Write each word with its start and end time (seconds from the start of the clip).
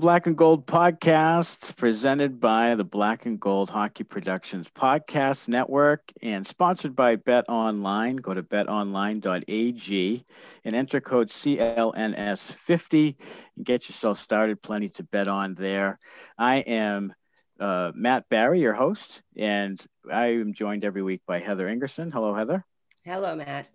Black 0.00 0.26
and 0.26 0.36
Gold 0.36 0.66
podcast 0.66 1.76
presented 1.76 2.40
by 2.40 2.74
the 2.74 2.84
Black 2.84 3.26
and 3.26 3.38
Gold 3.38 3.68
Hockey 3.68 4.02
Productions 4.02 4.66
Podcast 4.74 5.46
Network 5.46 6.10
and 6.22 6.46
sponsored 6.46 6.96
by 6.96 7.16
Bet 7.16 7.44
Online. 7.50 8.16
Go 8.16 8.32
to 8.32 8.42
betonline.ag 8.42 10.24
and 10.64 10.74
enter 10.74 11.02
code 11.02 11.28
CLNS50 11.28 13.16
and 13.56 13.66
get 13.66 13.90
yourself 13.90 14.18
started. 14.18 14.62
Plenty 14.62 14.88
to 14.88 15.02
bet 15.02 15.28
on 15.28 15.52
there. 15.54 15.98
I 16.38 16.60
am 16.60 17.12
uh, 17.60 17.92
Matt 17.94 18.26
Barry, 18.30 18.60
your 18.60 18.72
host, 18.72 19.20
and 19.36 19.78
I 20.10 20.28
am 20.28 20.54
joined 20.54 20.82
every 20.82 21.02
week 21.02 21.20
by 21.26 21.40
Heather 21.40 21.66
Ingerson. 21.66 22.10
Hello, 22.10 22.32
Heather. 22.32 22.64
Hello, 23.04 23.36
Matt. 23.36 23.68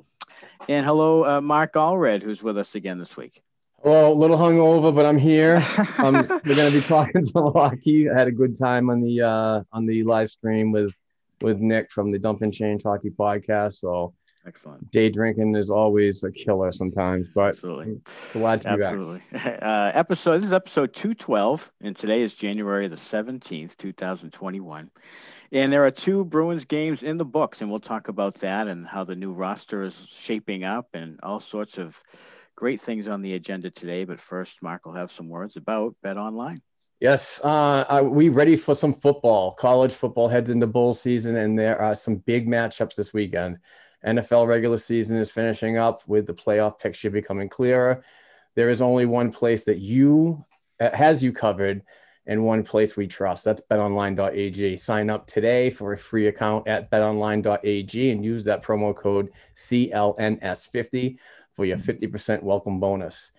And 0.68 0.84
hello, 0.84 1.38
uh, 1.38 1.42
Mark 1.42 1.74
Allred, 1.74 2.24
who's 2.24 2.42
with 2.42 2.58
us 2.58 2.74
again 2.74 2.98
this 2.98 3.16
week. 3.16 3.44
Well, 3.86 4.12
a 4.12 4.16
little 4.16 4.36
hungover, 4.36 4.94
but 4.96 5.06
I'm 5.06 5.20
here. 5.20 5.64
Um, 6.00 6.14
we're 6.14 6.56
gonna 6.56 6.72
be 6.72 6.82
talking 6.82 7.24
some 7.24 7.54
hockey. 7.54 8.10
I 8.10 8.18
had 8.18 8.28
a 8.28 8.32
good 8.32 8.58
time 8.58 8.90
on 8.90 9.02
the 9.02 9.22
uh, 9.22 9.62
on 9.72 9.86
the 9.86 10.04
live 10.04 10.30
stream 10.30 10.72
with 10.72 10.92
with 11.42 11.60
Nick 11.60 11.92
from 11.92 12.12
the 12.12 12.20
Dump 12.20 12.42
and 12.42 12.54
Change 12.54 12.84
Hockey 12.84 13.12
Podcast. 13.12 13.74
So 13.74 14.14
Excellent. 14.46 14.92
day 14.92 15.10
drinking 15.10 15.56
is 15.56 15.70
always 15.70 16.24
a 16.24 16.32
killer 16.32 16.72
sometimes, 16.72 17.30
but 17.30 17.50
Absolutely. 17.50 18.02
glad 18.34 18.62
to 18.62 18.70
be 18.70 18.82
back. 18.82 18.94
Absolutely. 18.94 19.22
Uh, 19.62 19.92
episode 19.94 20.40
this 20.40 20.48
is 20.48 20.54
episode 20.54 20.94
212, 20.94 21.72
and 21.82 21.96
today 21.96 22.22
is 22.22 22.34
January 22.34 22.88
the 22.88 22.96
17th, 22.96 23.78
2021. 23.78 24.92
And 25.52 25.72
there 25.72 25.86
are 25.86 25.92
two 25.92 26.26
Bruins 26.26 26.66
games 26.66 27.04
in 27.04 27.18
the 27.18 27.26
books, 27.26 27.62
and 27.62 27.70
we'll 27.70 27.80
talk 27.80 28.08
about 28.08 28.36
that 28.40 28.68
and 28.68 28.86
how 28.86 29.04
the 29.04 29.16
new 29.16 29.32
roster 29.32 29.84
is 29.84 29.96
shaping 30.14 30.64
up 30.64 30.90
and 30.94 31.20
all 31.24 31.40
sorts 31.40 31.78
of 31.78 32.00
great 32.56 32.82
things 32.82 33.08
on 33.08 33.22
the 33.22 33.34
agenda 33.34 33.70
today. 33.70 34.06
But 34.06 34.20
first, 34.20 34.56
Mark 34.62 34.86
will 34.86 34.94
have 34.94 35.12
some 35.12 35.30
words 35.30 35.58
about 35.58 35.96
Bet 36.02 36.18
Online. 36.18 36.62
Yes, 37.00 37.42
uh, 37.44 37.86
are 37.90 38.04
we 38.04 38.30
ready 38.30 38.56
for 38.56 38.74
some 38.74 38.94
football? 38.94 39.52
College 39.52 39.94
football 39.94 40.30
heads 40.30 40.50
into 40.50 40.66
bowl 40.66 40.94
season, 40.94 41.36
and 41.36 41.60
there 41.60 41.80
are 41.82 41.94
some 41.94 42.16
big 42.16 42.48
matchups 42.48 42.96
this 42.96 43.14
weekend. 43.14 43.58
NFL 44.06 44.48
regular 44.48 44.78
season 44.78 45.18
is 45.18 45.30
finishing 45.30 45.78
up 45.78 46.04
with 46.08 46.26
the 46.26 46.34
playoff 46.34 46.80
picture 46.80 47.10
becoming 47.10 47.50
clearer. 47.50 48.04
There 48.56 48.70
is 48.70 48.82
only 48.82 49.06
one 49.06 49.32
place 49.32 49.66
that 49.66 49.80
you 49.80 50.46
has 50.80 51.24
you 51.24 51.34
covered, 51.34 51.82
and 52.28 52.44
one 52.44 52.64
place 52.64 52.96
we 52.96 53.08
trust. 53.08 53.46
That's 53.46 53.62
betonline.ag. 53.70 54.78
Sign 54.78 55.10
up 55.10 55.28
today 55.28 55.70
for 55.70 55.94
a 55.94 55.98
free 55.98 56.28
account 56.28 56.68
at 56.68 56.90
betonline.ag 56.90 58.12
and 58.12 58.26
use 58.26 58.44
that 58.46 58.64
promo 58.64 58.96
code 58.96 59.30
CLNS50 59.56 61.18
for 61.56 61.66
your 61.66 61.78
50% 61.78 62.44
welcome 62.44 62.80
bonus. 62.80 63.32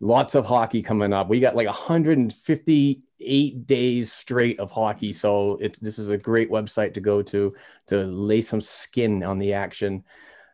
Lots 0.00 0.34
of 0.34 0.46
hockey 0.46 0.82
coming 0.82 1.12
up. 1.12 1.28
We 1.28 1.40
got 1.40 1.56
like 1.56 1.66
158 1.66 3.66
days 3.66 4.12
straight 4.12 4.60
of 4.60 4.70
hockey. 4.70 5.12
So 5.12 5.58
it's 5.60 5.78
this 5.78 5.98
is 5.98 6.08
a 6.08 6.18
great 6.18 6.50
website 6.50 6.94
to 6.94 7.00
go 7.00 7.22
to 7.22 7.54
to 7.86 8.04
lay 8.04 8.42
some 8.42 8.60
skin 8.60 9.22
on 9.22 9.38
the 9.38 9.52
action. 9.52 10.04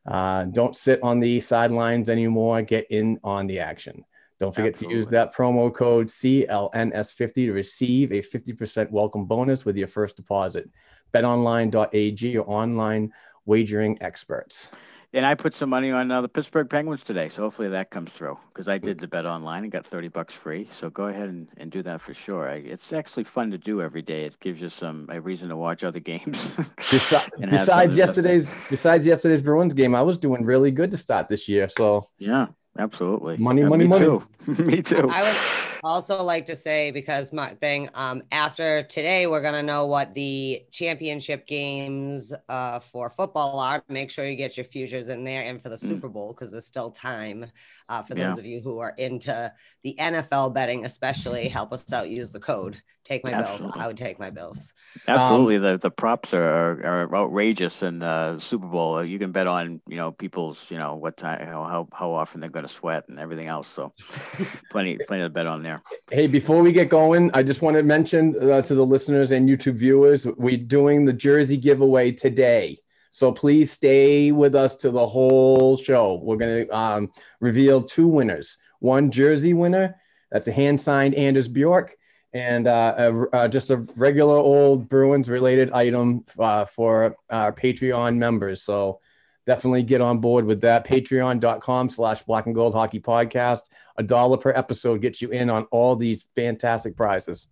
Uh, 0.06 0.44
don't 0.44 0.76
sit 0.76 1.02
on 1.02 1.20
the 1.20 1.40
sidelines 1.40 2.08
anymore. 2.08 2.62
Get 2.62 2.86
in 2.90 3.18
on 3.24 3.46
the 3.46 3.60
action. 3.60 4.04
Don't 4.38 4.54
forget 4.54 4.76
to 4.76 4.88
use 4.88 5.08
that 5.08 5.34
promo 5.34 5.74
code 5.74 6.06
CLNS50 6.06 7.34
to 7.34 7.52
receive 7.52 8.12
a 8.12 8.22
50% 8.22 8.90
welcome 8.90 9.24
bonus 9.24 9.64
with 9.64 9.76
your 9.76 9.88
first 9.88 10.16
deposit. 10.16 10.70
BetOnline.ag, 11.12 12.28
your 12.28 12.48
online 12.48 13.12
wagering 13.46 14.00
experts. 14.00 14.70
And 15.14 15.24
I 15.24 15.34
put 15.34 15.54
some 15.54 15.70
money 15.70 15.90
on 15.90 16.10
uh, 16.10 16.20
the 16.20 16.28
Pittsburgh 16.28 16.68
Penguins 16.68 17.02
today, 17.02 17.30
so 17.30 17.40
hopefully 17.40 17.68
that 17.68 17.90
comes 17.90 18.12
through 18.12 18.36
because 18.52 18.68
I 18.68 18.76
did 18.76 18.98
the 18.98 19.08
bet 19.08 19.24
online 19.24 19.62
and 19.62 19.72
got 19.72 19.86
30 19.86 20.08
bucks 20.08 20.34
free. 20.34 20.68
So 20.70 20.90
go 20.90 21.04
ahead 21.06 21.30
and, 21.30 21.48
and 21.56 21.70
do 21.70 21.82
that 21.82 22.02
for 22.02 22.12
sure. 22.12 22.46
I, 22.46 22.56
it's 22.56 22.92
actually 22.92 23.24
fun 23.24 23.50
to 23.52 23.58
do 23.58 23.80
every 23.80 24.02
day. 24.02 24.24
It 24.24 24.38
gives 24.38 24.60
you 24.60 24.68
some 24.68 25.08
a 25.10 25.18
reason 25.18 25.48
to 25.48 25.56
watch 25.56 25.82
other 25.82 26.00
games. 26.00 26.44
Besi- 26.78 27.26
besides 27.40 27.96
yesterday's, 27.96 28.52
besides 28.70 29.06
yesterday's 29.06 29.40
Bruins 29.40 29.72
game, 29.72 29.94
I 29.94 30.02
was 30.02 30.18
doing 30.18 30.44
really 30.44 30.70
good 30.70 30.90
to 30.90 30.98
start 30.98 31.30
this 31.30 31.48
year. 31.48 31.70
So 31.70 32.06
Yeah, 32.18 32.48
absolutely. 32.78 33.38
Money, 33.38 33.62
Yeah, 33.62 33.68
money, 33.68 33.84
me 33.84 33.88
money. 33.88 34.04
Too. 34.04 34.22
me 34.62 34.82
too. 34.82 35.08
I 35.10 35.22
would 35.22 35.67
also 35.84 36.22
like 36.22 36.46
to 36.46 36.56
say 36.56 36.90
because 36.90 37.32
my 37.32 37.48
thing 37.48 37.88
um 37.94 38.22
after 38.32 38.82
today 38.84 39.26
we're 39.26 39.40
gonna 39.40 39.62
know 39.62 39.86
what 39.86 40.14
the 40.14 40.62
championship 40.70 41.46
games 41.46 42.32
uh 42.48 42.78
for 42.80 43.10
football 43.10 43.58
are. 43.58 43.82
Make 43.88 44.10
sure 44.10 44.26
you 44.26 44.36
get 44.36 44.56
your 44.56 44.66
futures 44.66 45.08
in 45.08 45.24
there 45.24 45.42
and 45.42 45.62
for 45.62 45.68
the 45.68 45.78
Super 45.78 46.08
Bowl 46.08 46.32
because 46.32 46.52
there's 46.52 46.66
still 46.66 46.90
time. 46.90 47.46
Uh, 47.88 48.02
for 48.02 48.16
Yeah. 48.16 48.28
those 48.28 48.38
of 48.38 48.44
you 48.44 48.60
who 48.60 48.80
are 48.80 48.94
into 48.98 49.52
the 49.82 49.96
NFL 49.98 50.52
betting, 50.52 50.84
especially, 50.84 51.48
help 51.48 51.72
us 51.72 51.90
out. 51.92 52.10
Use 52.10 52.30
the 52.32 52.40
code. 52.40 52.80
Take 53.04 53.24
my 53.24 53.30
bills. 53.30 53.64
I 53.74 53.86
would 53.86 53.96
take 53.96 54.18
my 54.18 54.28
bills. 54.28 54.74
Absolutely, 55.06 55.56
the 55.56 55.78
the 55.78 55.90
props 55.90 56.34
are, 56.34 56.42
are, 56.46 57.04
are 57.06 57.16
outrageous 57.16 57.82
in 57.82 58.00
the 58.00 58.38
Super 58.38 58.66
Bowl. 58.66 59.02
You 59.02 59.18
can 59.18 59.32
bet 59.32 59.46
on 59.46 59.80
you 59.88 59.96
know 59.96 60.12
people's 60.12 60.70
you 60.70 60.76
know 60.76 60.96
what 60.96 61.16
time 61.16 61.46
how 61.46 61.64
how, 61.64 61.88
how 61.94 62.12
often 62.12 62.40
they're 62.42 62.50
going 62.50 62.66
to 62.66 62.72
sweat 62.72 63.04
and 63.08 63.18
everything 63.18 63.46
else. 63.46 63.66
So 63.68 63.94
plenty 64.70 64.98
plenty 65.08 65.22
to 65.22 65.30
bet 65.30 65.46
on 65.46 65.62
there. 65.62 65.80
Hey, 66.10 66.26
before 66.26 66.60
we 66.60 66.70
get 66.72 66.90
going, 66.90 67.30
I 67.32 67.42
just 67.42 67.62
want 67.62 67.78
to 67.78 67.82
mention 67.82 68.36
uh, 68.50 68.60
to 68.60 68.74
the 68.74 68.84
listeners 68.84 69.32
and 69.32 69.48
YouTube 69.48 69.76
viewers, 69.76 70.26
we're 70.26 70.58
doing 70.58 71.06
the 71.06 71.14
jersey 71.14 71.56
giveaway 71.56 72.12
today. 72.12 72.80
So 73.18 73.32
please 73.32 73.72
stay 73.72 74.30
with 74.30 74.54
us 74.54 74.76
to 74.76 74.92
the 74.92 75.04
whole 75.04 75.76
show. 75.76 76.20
We're 76.22 76.36
going 76.36 76.68
to 76.68 76.76
um, 76.76 77.10
reveal 77.40 77.82
two 77.82 78.06
winners. 78.06 78.58
One 78.78 79.10
jersey 79.10 79.54
winner, 79.54 79.96
that's 80.30 80.46
a 80.46 80.52
hand 80.52 80.80
signed 80.80 81.16
Anders 81.16 81.48
Bjork, 81.48 81.96
and 82.32 82.68
uh, 82.68 82.94
a, 82.96 83.36
uh, 83.36 83.48
just 83.48 83.70
a 83.70 83.78
regular 83.96 84.36
old 84.36 84.88
Bruins 84.88 85.28
related 85.28 85.72
item 85.72 86.26
uh, 86.38 86.64
for 86.66 87.16
our 87.28 87.52
Patreon 87.52 88.18
members. 88.18 88.62
So 88.62 89.00
definitely 89.46 89.82
get 89.82 90.00
on 90.00 90.20
board 90.20 90.44
with 90.44 90.60
that. 90.60 90.86
Patreon.com 90.86 91.88
slash 91.88 92.22
black 92.22 92.46
and 92.46 92.54
gold 92.54 92.72
hockey 92.72 93.00
podcast. 93.00 93.62
A 93.96 94.02
dollar 94.04 94.36
per 94.36 94.50
episode 94.50 95.02
gets 95.02 95.20
you 95.20 95.30
in 95.30 95.50
on 95.50 95.64
all 95.72 95.96
these 95.96 96.22
fantastic 96.36 96.96
prizes. 96.96 97.48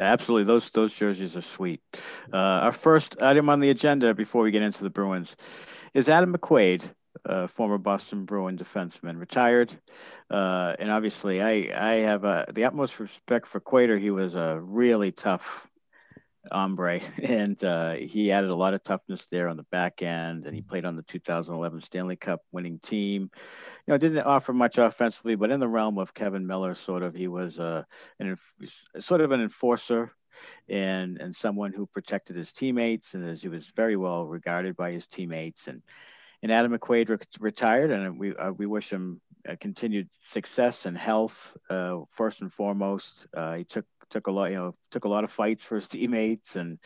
Absolutely, 0.00 0.44
those 0.44 0.70
those 0.70 0.94
jerseys 0.94 1.36
are 1.36 1.42
sweet. 1.42 1.80
Uh, 2.32 2.36
our 2.36 2.72
first 2.72 3.20
item 3.20 3.48
on 3.48 3.60
the 3.60 3.70
agenda 3.70 4.14
before 4.14 4.42
we 4.42 4.50
get 4.50 4.62
into 4.62 4.84
the 4.84 4.90
Bruins 4.90 5.36
is 5.92 6.08
Adam 6.08 6.32
McQuaid, 6.34 6.92
uh, 7.26 7.48
former 7.48 7.78
Boston 7.78 8.24
Bruin 8.24 8.56
defenseman, 8.56 9.18
retired. 9.18 9.76
Uh, 10.30 10.76
and 10.78 10.90
obviously, 10.90 11.42
I 11.42 11.70
I 11.74 11.94
have 11.96 12.24
uh, 12.24 12.46
the 12.52 12.64
utmost 12.64 13.00
respect 13.00 13.48
for 13.48 13.60
Quader. 13.60 13.98
He 13.98 14.10
was 14.10 14.36
a 14.36 14.60
really 14.60 15.10
tough 15.12 15.67
hombre, 16.50 17.00
and 17.22 17.62
uh, 17.62 17.94
he 17.94 18.32
added 18.32 18.50
a 18.50 18.56
lot 18.56 18.74
of 18.74 18.82
toughness 18.82 19.26
there 19.30 19.48
on 19.48 19.56
the 19.56 19.64
back 19.64 20.02
end. 20.02 20.44
And 20.44 20.54
he 20.54 20.62
played 20.62 20.84
on 20.84 20.96
the 20.96 21.02
2011 21.02 21.80
Stanley 21.80 22.16
Cup 22.16 22.42
winning 22.52 22.78
team. 22.78 23.30
You 23.86 23.92
know, 23.92 23.98
didn't 23.98 24.22
offer 24.22 24.52
much 24.52 24.78
offensively, 24.78 25.34
but 25.34 25.50
in 25.50 25.60
the 25.60 25.68
realm 25.68 25.98
of 25.98 26.14
Kevan 26.14 26.46
Miller, 26.46 26.74
sort 26.74 27.02
of, 27.02 27.14
he 27.14 27.28
was 27.28 27.58
uh, 27.58 27.84
an 28.18 28.36
sort 29.00 29.20
of 29.20 29.32
an 29.32 29.40
enforcer 29.40 30.12
and 30.68 31.20
and 31.20 31.34
someone 31.34 31.72
who 31.72 31.86
protected 31.86 32.36
his 32.36 32.52
teammates, 32.52 33.14
and 33.14 33.24
as 33.24 33.42
he 33.42 33.48
was 33.48 33.72
very 33.74 33.96
well 33.96 34.24
regarded 34.26 34.76
by 34.76 34.92
his 34.92 35.06
teammates. 35.06 35.66
And 35.66 35.82
and 36.42 36.52
Adam 36.52 36.76
McQuaid 36.76 37.08
re- 37.08 37.18
retired, 37.40 37.90
and 37.90 38.18
we 38.18 38.34
uh, 38.36 38.52
we 38.52 38.66
wish 38.66 38.90
him 38.90 39.20
continued 39.60 40.08
success 40.20 40.86
and 40.86 40.96
health 40.96 41.56
uh, 41.70 41.98
first 42.12 42.40
and 42.42 42.52
foremost. 42.52 43.26
Uh, 43.34 43.56
he 43.56 43.64
took 43.64 43.86
took 44.08 44.26
a 44.26 44.30
lot, 44.30 44.50
you 44.50 44.56
know, 44.56 44.74
took 44.90 45.04
a 45.04 45.08
lot 45.08 45.24
of 45.24 45.30
fights 45.30 45.64
for 45.64 45.76
his 45.76 45.88
teammates 45.88 46.56
and 46.56 46.78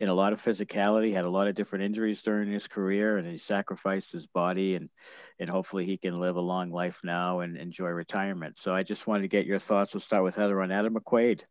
in 0.00 0.08
a 0.08 0.14
lot 0.14 0.32
of 0.32 0.42
physicality, 0.42 1.12
had 1.12 1.24
a 1.24 1.30
lot 1.30 1.48
of 1.48 1.54
different 1.54 1.84
injuries 1.84 2.22
during 2.22 2.50
his 2.50 2.66
career 2.66 3.18
and 3.18 3.28
he 3.28 3.38
sacrificed 3.38 4.12
his 4.12 4.26
body 4.26 4.74
and 4.74 4.88
and 5.38 5.50
hopefully 5.50 5.84
he 5.84 5.96
can 5.96 6.14
live 6.14 6.36
a 6.36 6.40
long 6.40 6.70
life 6.70 7.00
now 7.02 7.40
and 7.40 7.56
enjoy 7.56 7.88
retirement. 7.88 8.58
So 8.58 8.72
I 8.72 8.82
just 8.82 9.06
wanted 9.06 9.22
to 9.22 9.28
get 9.28 9.46
your 9.46 9.58
thoughts. 9.58 9.94
We'll 9.94 10.00
start 10.00 10.24
with 10.24 10.34
Heather 10.34 10.60
on 10.62 10.70
Adam 10.70 10.94
McQuaid. 10.94 11.42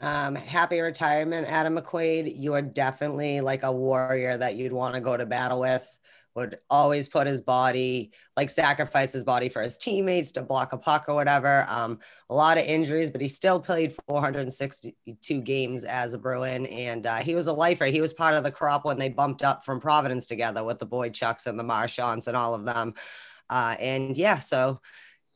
Um, 0.00 0.36
happy 0.36 0.80
retirement, 0.80 1.48
Adam 1.48 1.76
McQuaid. 1.76 2.38
You 2.38 2.54
are 2.54 2.62
definitely 2.62 3.40
like 3.40 3.64
a 3.64 3.72
warrior 3.72 4.36
that 4.36 4.54
you'd 4.54 4.72
want 4.72 4.94
to 4.94 5.00
go 5.00 5.16
to 5.16 5.26
battle 5.26 5.60
with 5.60 5.86
would 6.34 6.58
always 6.70 7.08
put 7.08 7.26
his 7.26 7.42
body, 7.42 8.12
like 8.36 8.50
sacrifice 8.50 9.12
his 9.12 9.24
body 9.24 9.48
for 9.48 9.62
his 9.62 9.76
teammates 9.76 10.32
to 10.32 10.42
block 10.42 10.72
a 10.72 10.78
puck 10.78 11.06
or 11.08 11.14
whatever. 11.14 11.66
Um, 11.68 11.98
a 12.30 12.34
lot 12.34 12.58
of 12.58 12.64
injuries, 12.64 13.10
but 13.10 13.20
he 13.20 13.28
still 13.28 13.58
played 13.58 13.94
462 14.06 15.40
games 15.40 15.84
as 15.84 16.12
a 16.12 16.18
Bruin. 16.18 16.66
And 16.66 17.06
uh, 17.06 17.16
he 17.16 17.34
was 17.34 17.46
a 17.46 17.52
lifer. 17.52 17.86
He 17.86 18.00
was 18.00 18.12
part 18.12 18.34
of 18.34 18.44
the 18.44 18.52
crop 18.52 18.84
when 18.84 18.98
they 18.98 19.08
bumped 19.08 19.42
up 19.42 19.64
from 19.64 19.80
Providence 19.80 20.26
together 20.26 20.62
with 20.62 20.78
the 20.78 20.86
Boychuks 20.86 21.46
and 21.46 21.58
the 21.58 21.64
Marchands 21.64 22.28
and 22.28 22.36
all 22.36 22.54
of 22.54 22.64
them. 22.64 22.94
Uh, 23.50 23.76
and 23.80 24.16
yeah, 24.16 24.38
so 24.38 24.80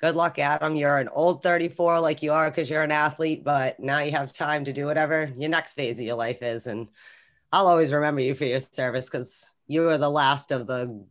good 0.01 0.17
luck, 0.17 0.39
Adam. 0.39 0.77
You're 0.77 0.99
an 0.99 1.09
old 1.09 1.43
34 1.43 2.01
like 2.01 2.23
you 2.23 2.33
are 2.33 2.51
because 2.51 2.69
you're 2.69 2.83
an 2.83 2.91
athlete, 2.91 3.45
but 3.45 3.81
now 3.81 4.01
you 4.01 4.11
have 4.11 4.33
time 4.33 4.65
to 4.65 4.73
do 4.73 4.87
whatever 4.87 5.33
your 5.37 5.49
next 5.49 5.75
phase 5.75 5.99
of 5.99 6.05
your 6.05 6.17
life 6.17 6.43
is. 6.43 6.67
And 6.67 6.89
I'll 7.53 7.69
always 7.69 7.93
remember 7.93 8.21
you 8.21 8.35
for 8.35 8.45
your 8.45 8.61
service 8.61 9.07
because 9.07 9.52
you 9.73 9.83
were 9.83 9.99
the 9.99 10.11
last 10.11 10.53
of 10.53 10.67
the 10.67 11.05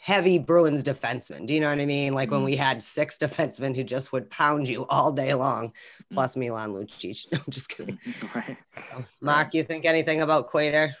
heavy 0.00 0.38
Bruins 0.38 0.84
defensemen. 0.84 1.46
Do 1.46 1.54
you 1.54 1.60
know 1.60 1.70
what 1.70 1.80
I 1.80 1.86
mean? 1.86 2.14
Like 2.14 2.30
when 2.30 2.44
we 2.44 2.54
had 2.54 2.82
six 2.82 3.18
defensemen 3.18 3.74
who 3.74 3.82
just 3.82 4.12
would 4.12 4.30
pound 4.30 4.68
you 4.68 4.86
all 4.86 5.10
day 5.10 5.34
long, 5.34 5.72
plus 6.12 6.36
Milan 6.36 6.72
Lucic. 6.72 7.26
No, 7.32 7.38
I'm 7.38 7.50
just 7.50 7.68
kidding. 7.68 7.98
Right. 8.34 8.56
So, 8.66 9.04
Mark, 9.20 9.54
you 9.54 9.64
think 9.64 9.84
anything 9.84 10.20
about 10.20 10.46
Quater? 10.46 10.94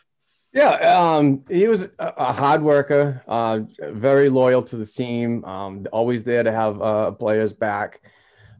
Yeah, 0.52 0.70
um, 0.70 1.44
he 1.48 1.68
was 1.68 1.88
a, 1.98 2.32
hard 2.32 2.62
worker, 2.62 3.22
uh, 3.28 3.60
very 3.78 4.30
loyal 4.30 4.62
to 4.62 4.76
the 4.78 4.86
team, 4.86 5.44
um, 5.44 5.86
always 5.92 6.24
there 6.24 6.42
to 6.42 6.50
have 6.50 6.80
uh, 6.80 7.10
players 7.12 7.52
back. 7.52 8.00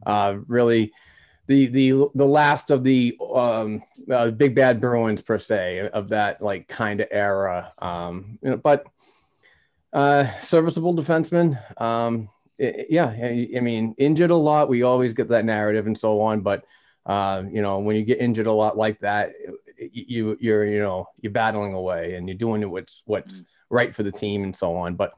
Uh, 0.05 0.37
really, 0.47 0.93
the 1.49 1.65
the 1.65 2.05
the 2.13 2.27
last 2.27 2.69
of 2.69 2.83
the 2.83 3.17
um, 3.33 3.81
uh, 4.09 4.29
big 4.29 4.53
bad 4.53 4.79
Bruins 4.79 5.23
per 5.23 5.39
se 5.39 5.89
of 5.91 6.09
that 6.09 6.43
like 6.43 6.67
kind 6.67 7.01
of 7.01 7.07
era. 7.09 7.73
Um, 7.79 8.37
you 8.43 8.51
know, 8.51 8.57
but 8.57 8.85
uh, 9.91 10.27
serviceable 10.39 10.93
defenseman. 10.93 11.59
Um, 11.81 12.29
it, 12.59 12.85
yeah, 12.91 13.07
I, 13.07 13.49
I, 13.57 13.61
mean, 13.61 13.95
injured 13.97 14.29
a 14.29 14.35
lot. 14.35 14.69
We 14.69 14.83
always 14.83 15.13
get 15.13 15.29
that 15.29 15.43
narrative 15.43 15.87
and 15.87 15.97
so 15.97 16.21
on. 16.21 16.41
But 16.41 16.65
uh, 17.07 17.41
you 17.51 17.63
know, 17.63 17.79
when 17.79 17.95
you 17.95 18.03
get 18.03 18.19
injured 18.19 18.45
a 18.45 18.51
lot 18.51 18.77
like 18.77 18.99
that, 18.99 19.31
you 19.75 20.37
you're 20.39 20.65
you 20.65 20.79
know 20.79 21.07
you're 21.19 21.31
battling 21.31 21.73
away 21.73 22.13
and 22.13 22.27
you're 22.27 22.37
doing 22.37 22.69
what's 22.69 23.01
what's 23.05 23.37
mm-hmm. 23.37 23.75
right 23.75 23.95
for 23.95 24.03
the 24.03 24.11
team 24.11 24.43
and 24.43 24.55
so 24.55 24.75
on. 24.75 24.93
But 24.93 25.15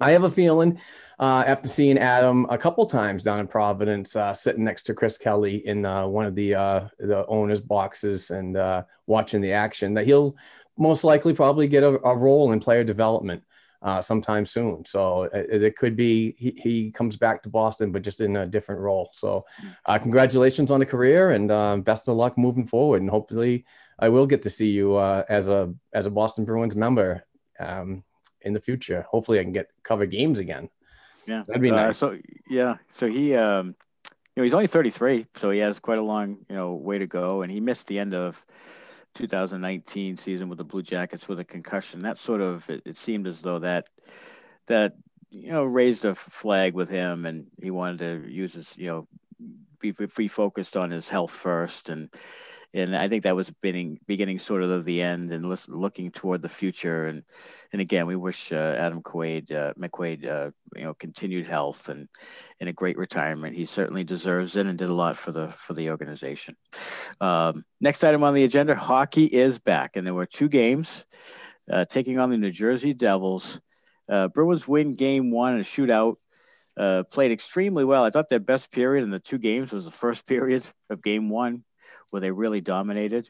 I 0.00 0.10
have 0.10 0.24
a 0.24 0.30
feeling 0.30 0.78
uh, 1.18 1.44
after 1.46 1.68
seeing 1.68 1.98
Adam 1.98 2.46
a 2.50 2.58
couple 2.58 2.84
times 2.86 3.24
down 3.24 3.40
in 3.40 3.46
Providence, 3.46 4.14
uh, 4.14 4.34
sitting 4.34 4.64
next 4.64 4.82
to 4.84 4.94
Chris 4.94 5.16
Kelly 5.16 5.66
in 5.66 5.86
uh, 5.86 6.06
one 6.06 6.26
of 6.26 6.34
the 6.34 6.54
uh, 6.54 6.88
the 6.98 7.26
owners' 7.26 7.60
boxes 7.60 8.30
and 8.30 8.56
uh, 8.56 8.82
watching 9.06 9.40
the 9.40 9.52
action, 9.52 9.94
that 9.94 10.04
he'll 10.04 10.36
most 10.76 11.04
likely 11.04 11.32
probably 11.32 11.66
get 11.66 11.82
a, 11.82 11.98
a 12.06 12.14
role 12.14 12.52
in 12.52 12.60
player 12.60 12.84
development 12.84 13.42
uh, 13.80 14.02
sometime 14.02 14.44
soon. 14.44 14.84
So 14.84 15.24
it, 15.24 15.62
it 15.62 15.76
could 15.76 15.96
be 15.96 16.34
he, 16.38 16.50
he, 16.50 16.90
comes 16.90 17.16
back 17.16 17.42
to 17.42 17.48
Boston, 17.48 17.92
but 17.92 18.02
just 18.02 18.20
in 18.20 18.36
a 18.36 18.46
different 18.46 18.82
role. 18.82 19.08
So 19.14 19.46
congratulations 19.86 20.70
on 20.70 20.80
the 20.80 20.86
career 20.86 21.30
and 21.30 21.84
best 21.84 22.08
of 22.08 22.16
luck 22.16 22.36
moving 22.36 22.66
forward. 22.66 23.00
And 23.00 23.10
hopefully, 23.10 23.64
I 23.98 24.10
will 24.10 24.26
get 24.26 24.42
to 24.42 24.50
see 24.50 24.68
you 24.68 25.00
as 25.00 25.48
a 25.48 25.72
as 25.94 26.04
a 26.04 26.10
Boston 26.10 26.44
Bruins 26.44 26.76
member. 26.76 27.24
Um, 27.58 28.04
in 28.46 28.54
the 28.54 28.60
future. 28.60 29.04
Hopefully, 29.10 29.38
I 29.40 29.42
can 29.42 29.52
get 29.52 29.70
cover 29.82 30.06
games 30.06 30.38
again. 30.38 30.70
Yeah, 31.26 31.42
that'd 31.46 31.60
be 31.60 31.70
uh, 31.70 31.74
nice. 31.74 31.98
So 31.98 32.16
yeah, 32.48 32.76
so 32.88 33.08
he, 33.08 33.34
um, 33.34 33.74
you 34.04 34.12
know, 34.38 34.44
he's 34.44 34.54
only 34.54 34.68
33, 34.68 35.26
so 35.34 35.50
he 35.50 35.58
has 35.58 35.78
quite 35.80 35.98
a 35.98 36.02
long, 36.02 36.38
you 36.48 36.54
know, 36.54 36.74
way 36.74 36.98
to 36.98 37.06
go, 37.06 37.42
and 37.42 37.50
he 37.50 37.60
missed 37.60 37.88
the 37.88 37.98
end 37.98 38.14
of 38.14 38.42
2019 39.14 40.16
season 40.16 40.48
with 40.48 40.58
the 40.58 40.64
Blue 40.64 40.82
Jackets 40.82 41.26
with 41.28 41.40
a 41.40 41.44
concussion. 41.44 42.02
That 42.02 42.18
sort 42.18 42.40
of 42.40 42.68
it, 42.70 42.82
it 42.86 42.96
seemed 42.96 43.26
as 43.26 43.40
though 43.40 43.58
that 43.58 43.86
that 44.66 44.94
you 45.30 45.50
know 45.50 45.64
raised 45.64 46.04
a 46.04 46.14
flag 46.14 46.74
with 46.74 46.88
him, 46.88 47.26
and 47.26 47.48
he 47.60 47.72
wanted 47.72 47.98
to 47.98 48.30
use 48.30 48.54
his, 48.54 48.72
you 48.76 48.86
know, 48.86 49.08
be, 49.80 49.90
be 49.90 50.28
focused 50.28 50.76
on 50.76 50.92
his 50.92 51.08
health 51.08 51.32
first, 51.32 51.88
and 51.88 52.08
and 52.74 52.96
I 52.96 53.08
think 53.08 53.22
that 53.22 53.36
was 53.36 53.50
beginning 53.62 53.98
beginning 54.06 54.38
sort 54.38 54.62
of 54.62 54.84
the 54.84 55.02
end 55.02 55.32
and 55.32 55.44
listen, 55.44 55.74
looking 55.74 56.10
toward 56.10 56.42
the 56.42 56.48
future. 56.48 57.06
And 57.06 57.22
and 57.72 57.80
again, 57.80 58.06
we 58.06 58.16
wish 58.16 58.52
uh, 58.52 58.74
Adam 58.78 59.02
Quaid, 59.02 59.52
uh, 59.52 59.74
McQuaid, 59.74 60.26
uh, 60.26 60.50
you 60.74 60.84
know, 60.84 60.94
continued 60.94 61.46
health 61.46 61.88
and 61.88 62.08
and 62.60 62.68
a 62.68 62.72
great 62.72 62.98
retirement. 62.98 63.56
He 63.56 63.64
certainly 63.64 64.04
deserves 64.04 64.56
it 64.56 64.66
and 64.66 64.78
did 64.78 64.88
a 64.88 64.94
lot 64.94 65.16
for 65.16 65.32
the 65.32 65.48
for 65.48 65.74
the 65.74 65.90
organization. 65.90 66.56
Um, 67.20 67.64
next 67.80 68.04
item 68.04 68.22
on 68.22 68.34
the 68.34 68.44
agenda: 68.44 68.74
hockey 68.74 69.24
is 69.24 69.58
back, 69.58 69.96
and 69.96 70.06
there 70.06 70.14
were 70.14 70.26
two 70.26 70.48
games 70.48 71.04
uh, 71.70 71.84
taking 71.84 72.18
on 72.18 72.30
the 72.30 72.36
New 72.38 72.52
Jersey 72.52 72.94
Devils. 72.94 73.60
Uh, 74.08 74.28
Bruins 74.28 74.68
win 74.68 74.94
game 74.94 75.30
one 75.30 75.54
in 75.54 75.60
a 75.60 75.64
shootout. 75.64 76.16
Uh, 76.76 77.04
played 77.04 77.32
extremely 77.32 77.86
well. 77.86 78.04
I 78.04 78.10
thought 78.10 78.28
their 78.28 78.38
best 78.38 78.70
period 78.70 79.02
in 79.02 79.10
the 79.10 79.18
two 79.18 79.38
games 79.38 79.72
was 79.72 79.86
the 79.86 79.90
first 79.90 80.26
period 80.26 80.66
of 80.90 81.02
game 81.02 81.30
one 81.30 81.64
where 82.10 82.20
they 82.20 82.30
really 82.30 82.60
dominated. 82.60 83.28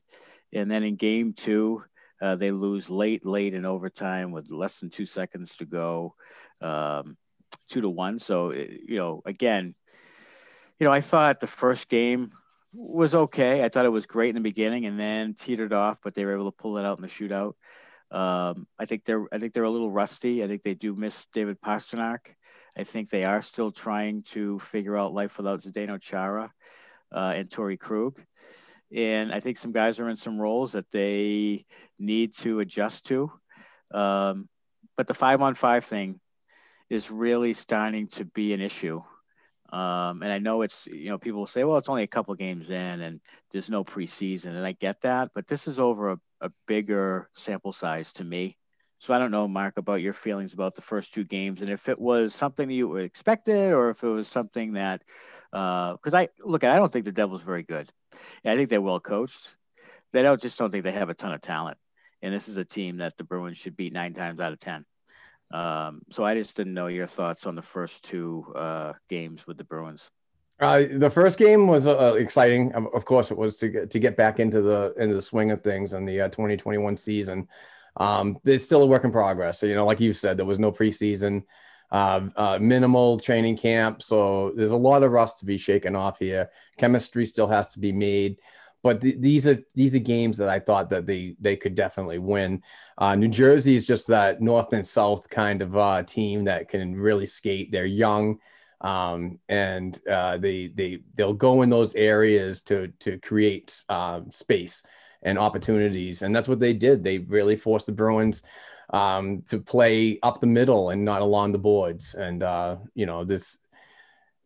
And 0.53 0.71
then 0.71 0.85
in 0.85 0.97
game 0.97 1.33
two, 1.33 1.83
uh, 2.21 2.37
they 2.37 2.51
lose 2.51 2.89
late, 2.89 3.27
late 3.27 3.55
in 3.55 3.67
overtime 3.67 4.31
with 4.31 4.51
less 4.51 4.79
than 4.79 4.91
two 4.91 5.07
seconds 5.07 5.57
to 5.57 5.67
go, 5.67 6.15
um, 6.63 7.17
two 7.69 7.81
to 7.81 7.89
one. 7.89 8.19
So, 8.19 8.53
you 8.53 8.97
know, 8.97 9.23
again, 9.27 9.75
you 10.79 10.87
know, 10.87 10.93
I 10.93 11.01
thought 11.01 11.41
the 11.41 11.47
first 11.47 11.89
game 11.89 12.33
was 12.73 13.15
okay. 13.15 13.65
I 13.65 13.69
thought 13.69 13.87
it 13.87 13.91
was 13.91 14.07
great 14.07 14.31
in 14.31 14.35
the 14.35 14.41
beginning 14.41 14.87
and 14.87 14.99
then 14.99 15.35
teetered 15.35 15.73
off, 15.73 15.99
but 16.03 16.15
they 16.15 16.25
were 16.25 16.35
able 16.35 16.51
to 16.51 16.57
pull 16.57 16.79
it 16.79 16.85
out 16.85 16.99
in 16.99 17.03
the 17.03 17.09
shootout. 17.09 17.55
Um, 18.11 18.67
I 18.79 18.85
think 18.85 19.05
they're 19.05 19.27
I 19.33 19.39
think 19.39 19.53
they're 19.53 19.65
a 19.65 19.71
little 19.71 19.91
rusty. 19.91 20.45
I 20.45 20.47
think 20.47 20.63
they 20.63 20.75
do 20.75 20.95
miss 20.95 21.27
David 21.33 21.61
Pastrnak. 21.61 22.19
I 22.77 22.85
think 22.85 23.11
they 23.11 23.25
are 23.25 23.43
still 23.43 23.73
trying 23.73 24.23
to 24.35 24.59
figure 24.61 24.97
out 24.97 25.15
life 25.15 25.39
without 25.39 25.63
Zdeno 25.63 26.01
Chara 26.01 26.53
uh, 27.11 27.33
and 27.35 27.51
Torey 27.51 27.79
Krug 27.79 28.21
and 28.95 29.33
I 29.33 29.41
think 29.41 29.59
some 29.59 29.73
guys 29.73 29.99
are 29.99 30.09
in 30.09 30.17
some 30.17 30.39
roles 30.39 30.73
that 30.73 30.91
they 30.93 31.67
need 31.99 32.37
to 32.39 32.61
adjust 32.61 33.07
to. 33.07 33.33
Um, 33.93 34.49
but 34.97 35.07
the 35.07 35.15
five 35.15 35.43
on 35.43 35.55
five 35.55 35.85
thing 35.85 36.21
is 36.89 37.11
really 37.11 37.53
starting 37.53 38.09
to 38.09 38.25
be 38.25 38.53
an 38.53 38.61
issue. 38.61 39.03
Um, 39.73 40.23
and 40.23 40.31
I 40.31 40.39
know 40.39 40.63
it's, 40.63 40.87
you 40.87 41.09
know, 41.09 41.19
people 41.19 41.41
will 41.41 41.47
say, 41.49 41.65
well, 41.65 41.79
it's 41.79 41.89
only 41.89 42.05
a 42.05 42.09
couple 42.09 42.35
games 42.37 42.71
in 42.71 43.01
and 43.01 43.21
there's 43.51 43.69
no 43.69 43.85
preseason. 43.85 44.51
And 44.51 44.65
I 44.65 44.73
get 44.73 45.03
that, 45.03 45.31
but 45.35 45.49
this 45.49 45.67
is 45.67 45.79
over 45.79 46.13
a, 46.13 46.19
a 46.41 46.51
bigger 46.69 47.29
sample 47.35 47.73
size 47.73 48.13
to 48.15 48.25
me. 48.25 48.57
So 49.01 49.13
I 49.13 49.19
don't 49.19 49.33
know, 49.33 49.49
Mark, 49.49 49.77
about 49.77 50.01
your 50.01 50.13
feelings 50.13 50.55
about 50.55 50.77
the 50.77 50.83
first 50.83 51.13
two 51.13 51.25
games 51.25 51.61
and 51.61 51.71
if 51.71 51.89
it 51.89 51.99
was 51.99 52.35
something 52.35 52.69
that 52.69 52.75
you 52.75 52.97
expected 52.97 53.73
or 53.73 53.91
if 53.91 54.03
it 54.05 54.09
was 54.09 54.29
something 54.29 54.75
that, 54.75 55.03
because 55.51 56.15
uh, 56.15 56.19
I 56.19 56.29
look, 56.45 56.63
at 56.65 56.73
I 56.73 56.77
don't 56.77 56.93
think 56.93 57.05
the 57.05 57.13
Devils 57.13 57.43
very 57.43 57.63
good. 57.63 57.93
I 58.45 58.57
think 58.57 58.71
they're 58.71 58.81
well 58.81 59.01
coached. 59.01 59.55
They 60.13 60.23
don't 60.23 60.41
just 60.41 60.59
don't 60.59 60.71
think 60.71 60.85
they 60.85 60.93
have 60.93 61.11
a 61.11 61.15
ton 61.15 61.33
of 61.33 61.41
talent. 61.41 61.79
And 62.23 62.33
this 62.33 62.49
is 62.49 62.57
a 62.57 62.65
team 62.65 62.99
that 62.99 63.17
the 63.17 63.25
Bruins 63.25 63.59
should 63.59 63.77
beat 63.77 63.93
nine 63.93 64.15
times 64.15 64.41
out 64.41 64.53
of 64.53 64.59
ten. 64.59 64.85
Um, 65.53 66.03
so 66.11 66.25
I 66.25 66.35
just 66.35 66.57
didn't 66.57 66.75
know 66.75 66.89
your 66.89 67.07
thoughts 67.07 67.47
on 67.47 67.55
the 67.55 67.63
first 67.63 68.03
two 68.03 68.53
uh, 68.57 68.95
games 69.09 69.47
with 69.47 69.59
the 69.59 69.65
Bruins. 69.65 70.03
Uh, 70.59 70.85
the 70.91 71.11
first 71.11 71.39
game 71.39 71.69
was 71.69 71.87
uh, 71.87 72.15
exciting. 72.19 72.73
Of 72.73 73.05
course, 73.05 73.31
it 73.31 73.37
was 73.37 73.59
to 73.59 73.69
get 73.69 73.91
to 73.91 73.99
get 73.99 74.17
back 74.17 74.41
into 74.41 74.63
the 74.63 74.95
into 74.99 75.15
the 75.15 75.23
swing 75.23 75.51
of 75.51 75.63
things 75.63 75.93
in 75.93 76.05
the 76.07 76.23
uh, 76.23 76.29
2021 76.29 76.97
season. 76.97 77.49
Um, 77.99 78.39
it's 78.45 78.65
still 78.65 78.83
a 78.83 78.87
work 78.87 79.05
in 79.05 79.11
progress. 79.11 79.59
So, 79.59 79.67
you 79.67 79.75
know, 79.75 79.87
like 79.87 80.01
you 80.01 80.13
said, 80.13 80.37
there 80.37 80.47
was 80.47 80.59
no 80.59 80.71
preseason, 80.71 81.43
uh, 81.91 82.21
uh, 82.37 82.59
minimal 82.61 83.19
training 83.19 83.57
camp, 83.57 84.03
so 84.03 84.53
there's 84.57 84.71
a 84.71 84.77
lot 84.77 85.03
of 85.03 85.13
rust 85.13 85.39
to 85.41 85.47
be 85.47 85.59
shaken 85.59 85.97
off 85.97 86.19
here. 86.19 86.51
Chemistry 86.79 87.27
still 87.27 87.47
has 87.47 87.71
to 87.71 87.79
be 87.79 87.93
made, 87.93 88.39
but 88.83 89.01
th- 89.01 89.21
these 89.21 89.47
are 89.47 89.59
these 89.75 89.95
are 89.95 90.01
games 90.01 90.37
that 90.39 90.49
I 90.49 90.61
thought 90.61 90.91
that 90.91 91.07
they 91.07 91.37
they 91.41 91.57
could 91.57 91.75
definitely 91.75 92.19
win. 92.19 92.63
Uh, 92.99 93.15
New 93.15 93.29
Jersey 93.29 93.77
is 93.77 93.87
just 93.87 94.07
that 94.09 94.41
north 94.41 94.73
and 94.73 94.87
south 94.87 95.29
kind 95.29 95.63
of 95.63 95.77
uh, 95.77 96.03
team 96.03 96.45
that 96.45 96.69
can 96.69 96.95
really 96.95 97.27
skate. 97.27 97.71
They're 97.71 97.87
young 97.87 98.39
um, 98.81 99.39
and 99.49 99.99
uh, 100.09 100.37
they 100.39 100.69
they 100.69 100.99
they'll 101.15 101.33
go 101.33 101.63
in 101.63 101.71
those 101.71 101.95
areas 101.95 102.61
to 102.63 102.89
to 103.01 103.19
create 103.19 103.83
um, 103.89 104.31
space 104.31 104.83
and 105.23 105.39
opportunities, 105.39 106.23
and 106.23 106.35
that's 106.35 106.49
what 106.49 106.61
they 106.61 106.73
did. 106.73 107.03
They 107.03 107.19
really 107.19 107.57
forced 107.57 107.87
the 107.87 107.93
Bruins 107.93 108.43
um, 108.91 109.43
to 109.49 109.61
play 109.61 110.19
up 110.23 110.41
the 110.41 110.47
middle 110.47 110.91
and 110.91 111.05
not 111.05 111.23
along 111.23 111.53
the 111.53 111.59
boards. 111.59 112.15
And 112.15 112.43
uh, 112.43 112.77
you 112.95 113.07
know 113.07 113.25
this, 113.25 113.59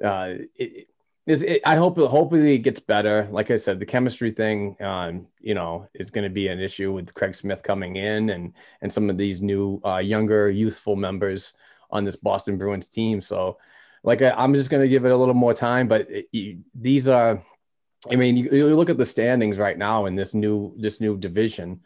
uh, 0.02 0.34
it, 0.56 0.88
it, 1.26 1.62
I 1.64 1.76
hope 1.76 1.98
hopefully 1.98 2.54
it 2.54 2.58
gets 2.58 2.80
better. 2.80 3.28
Like 3.30 3.50
I 3.50 3.56
said, 3.56 3.78
the 3.78 3.86
chemistry 3.86 4.30
thing, 4.30 4.76
um, 4.80 5.26
you 5.40 5.54
know, 5.54 5.88
is 5.94 6.10
going 6.10 6.24
to 6.24 6.30
be 6.30 6.48
an 6.48 6.60
issue 6.60 6.92
with 6.92 7.14
Craig 7.14 7.34
Smith 7.34 7.62
coming 7.62 7.96
in 7.96 8.30
and 8.30 8.54
and 8.82 8.92
some 8.92 9.10
of 9.10 9.16
these 9.16 9.42
new 9.42 9.80
uh, 9.84 9.98
younger 9.98 10.50
youthful 10.50 10.96
members 10.96 11.52
on 11.90 12.04
this 12.04 12.16
Boston 12.16 12.56
Bruins 12.56 12.88
team. 12.88 13.20
So 13.20 13.58
like 14.02 14.22
I, 14.22 14.32
am 14.42 14.54
just 14.54 14.70
going 14.70 14.82
to 14.82 14.88
give 14.88 15.04
it 15.04 15.12
a 15.12 15.16
little 15.16 15.34
more 15.34 15.54
time. 15.54 15.88
But 15.88 16.08
you, 16.32 16.60
these 16.74 17.08
are, 17.08 17.42
I 18.10 18.16
mean, 18.16 18.36
you, 18.36 18.50
you, 18.50 18.76
look 18.76 18.90
at 18.90 18.96
the 18.96 19.04
standings 19.04 19.58
right 19.58 19.76
now 19.76 20.06
in 20.06 20.14
this 20.14 20.34
new 20.34 20.74
this 20.76 21.00
new 21.00 21.16
division. 21.16 21.80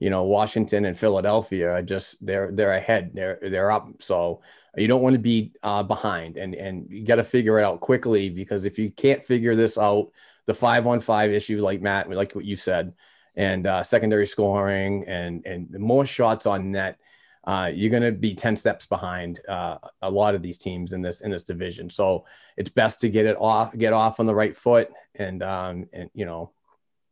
You 0.00 0.10
know, 0.10 0.24
Washington 0.24 0.86
and 0.86 0.98
Philadelphia 0.98 1.70
are 1.70 1.82
just 1.82 2.24
they're 2.24 2.50
they're 2.52 2.74
ahead. 2.74 3.12
They're 3.14 3.38
they're 3.40 3.70
up. 3.70 3.88
So 4.00 4.40
you 4.76 4.88
don't 4.88 5.02
want 5.02 5.14
to 5.14 5.20
be 5.20 5.52
uh, 5.62 5.82
behind, 5.84 6.36
and 6.36 6.54
and 6.54 6.90
you 6.90 7.04
got 7.04 7.16
to 7.16 7.24
figure 7.24 7.60
it 7.60 7.64
out 7.64 7.80
quickly 7.80 8.30
because 8.30 8.64
if 8.64 8.78
you 8.78 8.90
can't 8.90 9.24
figure 9.24 9.54
this 9.54 9.78
out, 9.78 10.10
the 10.46 10.54
five 10.54 10.86
on 10.86 11.00
five 11.00 11.30
issue, 11.30 11.62
like 11.62 11.80
Matt, 11.80 12.10
like 12.10 12.34
what 12.34 12.44
you 12.44 12.56
said, 12.56 12.94
and 13.36 13.66
uh, 13.66 13.82
secondary 13.82 14.26
scoring 14.26 15.04
and 15.06 15.46
and 15.46 15.70
more 15.78 16.06
shots 16.06 16.46
on 16.46 16.72
net 16.72 16.98
uh, 17.44 17.70
you're 17.72 17.90
going 17.90 18.02
to 18.02 18.12
be 18.12 18.34
10 18.34 18.54
steps 18.56 18.86
behind 18.86 19.40
uh, 19.48 19.78
a 20.02 20.10
lot 20.10 20.34
of 20.34 20.42
these 20.42 20.58
teams 20.58 20.92
in 20.92 21.00
this 21.00 21.22
in 21.22 21.30
this 21.30 21.44
division. 21.44 21.88
So 21.88 22.26
it's 22.56 22.68
best 22.68 23.00
to 23.00 23.08
get 23.08 23.26
it 23.26 23.36
off, 23.40 23.76
get 23.76 23.92
off 23.92 24.20
on 24.20 24.26
the 24.26 24.34
right 24.34 24.56
foot, 24.56 24.90
and 25.14 25.42
um, 25.42 25.88
and 25.92 26.10
you 26.14 26.26
know, 26.26 26.52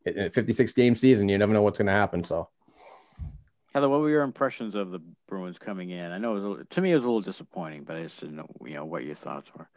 in 0.05 0.19
a 0.19 0.29
56 0.29 0.73
game 0.73 0.95
season, 0.95 1.29
you 1.29 1.37
never 1.37 1.53
know 1.53 1.63
what's 1.63 1.77
going 1.77 1.87
to 1.87 1.93
happen. 1.93 2.23
So. 2.23 2.49
Heather, 3.79 3.87
what 3.87 4.01
were 4.01 4.09
your 4.09 4.23
impressions 4.23 4.75
of 4.75 4.91
the 4.91 4.99
Bruins 5.29 5.57
coming 5.57 5.91
in? 5.91 6.11
I 6.11 6.17
know 6.17 6.35
it 6.35 6.43
was 6.43 6.65
to 6.69 6.81
me 6.81 6.91
it 6.91 6.95
was 6.95 7.05
a 7.05 7.07
little 7.07 7.21
disappointing, 7.21 7.85
but 7.85 7.95
I 7.95 8.03
just 8.03 8.19
didn't 8.19 8.35
know 8.35 8.49
you 8.65 8.73
know 8.73 8.83
what 8.83 9.05
your 9.05 9.15
thoughts 9.15 9.49
were. 9.57 9.69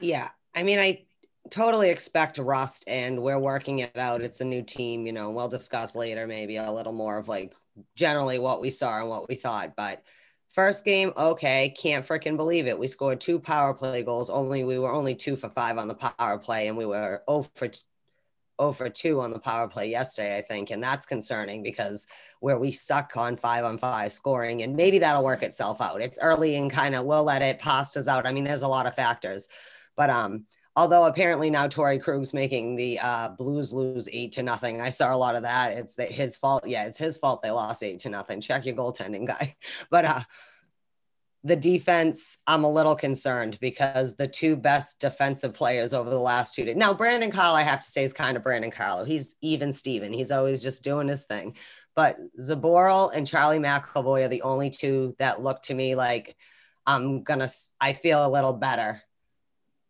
Yeah, 0.00 0.28
I 0.54 0.62
mean, 0.64 0.78
I 0.78 1.04
totally 1.48 1.88
expect 1.88 2.36
rust, 2.36 2.84
and 2.86 3.22
we're 3.22 3.38
working 3.38 3.78
it 3.78 3.96
out. 3.96 4.20
It's 4.20 4.42
a 4.42 4.44
new 4.44 4.60
team, 4.60 5.06
you 5.06 5.14
know. 5.14 5.30
We'll 5.30 5.48
discuss 5.48 5.96
later, 5.96 6.26
maybe 6.26 6.58
a 6.58 6.70
little 6.70 6.92
more 6.92 7.16
of 7.16 7.26
like 7.26 7.54
generally 7.96 8.38
what 8.38 8.60
we 8.60 8.68
saw 8.68 9.00
and 9.00 9.08
what 9.08 9.30
we 9.30 9.34
thought. 9.34 9.76
But 9.76 10.02
first 10.52 10.84
game, 10.84 11.14
okay, 11.16 11.70
can't 11.74 12.06
freaking 12.06 12.36
believe 12.36 12.66
it. 12.66 12.78
We 12.78 12.86
scored 12.86 13.22
two 13.22 13.38
power 13.38 13.72
play 13.72 14.02
goals. 14.02 14.28
Only 14.28 14.62
we 14.62 14.78
were 14.78 14.92
only 14.92 15.14
two 15.14 15.36
for 15.36 15.48
five 15.48 15.78
on 15.78 15.88
the 15.88 15.94
power 15.94 16.36
play, 16.36 16.68
and 16.68 16.76
we 16.76 16.84
were 16.84 17.22
oh 17.26 17.46
for 17.54 17.70
0 18.62 18.72
for 18.72 18.88
2 18.88 19.20
on 19.20 19.30
the 19.30 19.38
power 19.38 19.68
play 19.68 19.90
yesterday, 19.90 20.38
I 20.38 20.42
think. 20.42 20.70
And 20.70 20.82
that's 20.82 21.06
concerning 21.06 21.62
because 21.62 22.06
where 22.40 22.58
we 22.58 22.72
suck 22.72 23.16
on 23.16 23.36
five 23.36 23.64
on 23.64 23.78
five 23.78 24.12
scoring, 24.12 24.62
and 24.62 24.76
maybe 24.76 24.98
that'll 24.98 25.24
work 25.24 25.42
itself 25.42 25.80
out. 25.80 26.00
It's 26.00 26.18
early 26.20 26.56
and 26.56 26.70
kind 26.70 26.94
of 26.94 27.04
we'll 27.04 27.24
let 27.24 27.42
it 27.42 27.60
pastas 27.60 28.08
out. 28.08 28.26
I 28.26 28.32
mean, 28.32 28.44
there's 28.44 28.62
a 28.62 28.68
lot 28.68 28.86
of 28.86 28.94
factors. 28.94 29.48
But 29.96 30.10
um, 30.10 30.46
Although 30.74 31.04
apparently 31.04 31.50
now 31.50 31.68
Torey 31.68 32.00
Krug's 32.00 32.32
making 32.32 32.76
the 32.76 32.98
uh, 32.98 33.28
Blues 33.30 33.74
lose 33.74 34.08
eight 34.10 34.32
to 34.32 34.42
nothing. 34.42 34.80
I 34.80 34.88
saw 34.88 35.14
a 35.14 35.16
lot 35.16 35.36
of 35.36 35.42
that. 35.42 35.76
It's 35.76 35.96
his 35.98 36.38
fault. 36.38 36.66
Yeah, 36.66 36.86
it's 36.86 36.96
his 36.96 37.18
fault 37.18 37.42
they 37.42 37.50
lost 37.50 37.82
eight 37.82 37.98
to 38.00 38.08
nothing. 38.08 38.40
Check 38.40 38.64
your 38.64 38.74
goaltending 38.74 39.26
guy. 39.38 39.54
But 39.90 40.04
uh, 40.06 40.20
the 41.44 41.56
defense, 41.56 42.38
I'm 42.46 42.62
a 42.62 42.70
little 42.70 42.94
concerned 42.94 43.58
because 43.60 44.14
the 44.14 44.28
two 44.28 44.54
best 44.54 45.00
defensive 45.00 45.54
players 45.54 45.92
over 45.92 46.08
the 46.08 46.18
last 46.18 46.54
two 46.54 46.64
days. 46.64 46.76
Now, 46.76 46.94
Brandon 46.94 47.32
Carlo, 47.32 47.56
I 47.56 47.62
have 47.62 47.80
to 47.80 47.86
say, 47.86 48.04
is 48.04 48.12
kind 48.12 48.36
of 48.36 48.44
Brandon 48.44 48.70
Carlo. 48.70 49.04
He's 49.04 49.34
even 49.40 49.72
Steven. 49.72 50.12
He's 50.12 50.30
always 50.30 50.62
just 50.62 50.84
doing 50.84 51.08
his 51.08 51.24
thing. 51.24 51.56
But 51.96 52.16
Zboril 52.40 53.12
and 53.14 53.26
Charlie 53.26 53.58
McAvoy 53.58 54.24
are 54.24 54.28
the 54.28 54.42
only 54.42 54.70
two 54.70 55.16
that 55.18 55.42
look 55.42 55.62
to 55.62 55.74
me 55.74 55.94
like 55.94 56.36
I'm 56.86 57.22
gonna. 57.22 57.48
I 57.80 57.92
feel 57.92 58.26
a 58.26 58.30
little 58.30 58.54
better 58.54 59.02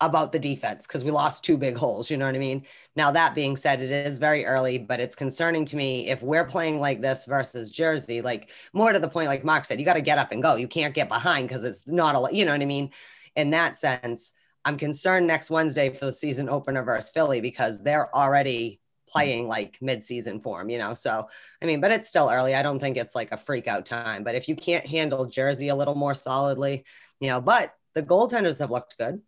about 0.03 0.33
the 0.33 0.39
defense 0.39 0.87
because 0.87 1.05
we 1.05 1.11
lost 1.11 1.45
two 1.45 1.57
big 1.57 1.77
holes. 1.77 2.11
You 2.11 2.17
know 2.17 2.27
what 2.27 2.35
I 2.35 2.39
mean? 2.39 2.67
Now, 2.97 3.13
that 3.13 3.35
being 3.35 3.57
said, 3.57 3.81
it 3.81 3.91
is 3.91 4.19
very 4.19 4.45
early, 4.45 4.77
but 4.77 5.01
it's 5.01 5.17
concerning 5.17 5.65
to 5.67 5.77
me 5.77 6.11
if 6.11 6.23
we're 6.23 6.45
playing 6.45 6.81
like 6.81 7.01
this 7.01 7.25
versus 7.25 7.71
Jersey, 7.71 8.21
like 8.21 8.51
more 8.73 8.93
to 8.93 8.99
the 8.99 9.09
point, 9.09 9.29
like 9.29 9.45
Mark 9.45 9.65
said, 9.65 9.79
you 9.79 9.87
got 9.87 9.95
to 9.95 10.03
get 10.03 10.19
up 10.19 10.33
and 10.33 10.43
go. 10.43 10.57
You 10.57 10.69
can't 10.69 10.93
get 10.93 11.09
behind 11.09 11.49
because 11.49 11.65
it's 11.65 11.87
not 11.87 12.15
a, 12.15 12.19
lot, 12.19 12.35
you 12.35 12.45
know 12.45 12.53
what 12.53 12.61
I 12.61 12.67
mean? 12.67 12.91
In 13.37 13.51
that 13.51 13.77
sense, 13.77 14.33
I'm 14.65 14.77
concerned 14.77 15.27
next 15.27 15.51
Wednesday 15.51 15.91
for 15.91 16.07
the 16.07 16.13
season 16.13 16.49
opener 16.49 16.83
versus 16.83 17.11
Philly 17.11 17.41
because 17.41 17.83
they're 17.83 18.15
already 18.15 18.81
playing 19.09 19.47
like 19.47 19.77
mid-season 19.81 20.41
form, 20.41 20.71
you 20.71 20.79
know. 20.79 20.95
So, 20.95 21.29
I 21.61 21.67
mean, 21.67 21.81
but 21.81 21.93
it's 21.93 22.09
still 22.09 22.31
early. 22.31 22.55
I 22.55 22.63
don't 22.63 22.79
think 22.79 22.97
it's 22.97 23.15
like 23.15 23.33
a 23.33 23.37
freak 23.37 23.69
out 23.69 23.87
time. 23.87 24.25
But 24.25 24.35
if 24.35 24.49
you 24.49 24.57
can't 24.57 24.87
handle 24.87 25.27
Jersey 25.27 25.69
a 25.69 25.77
little 25.77 25.95
more 25.95 26.15
solidly, 26.15 26.85
you 27.21 27.29
know, 27.29 27.41
but 27.41 27.75
the 27.95 28.03
goaltenders 28.03 28.59
have 28.61 28.71
looked 28.71 28.97
good. 28.99 29.21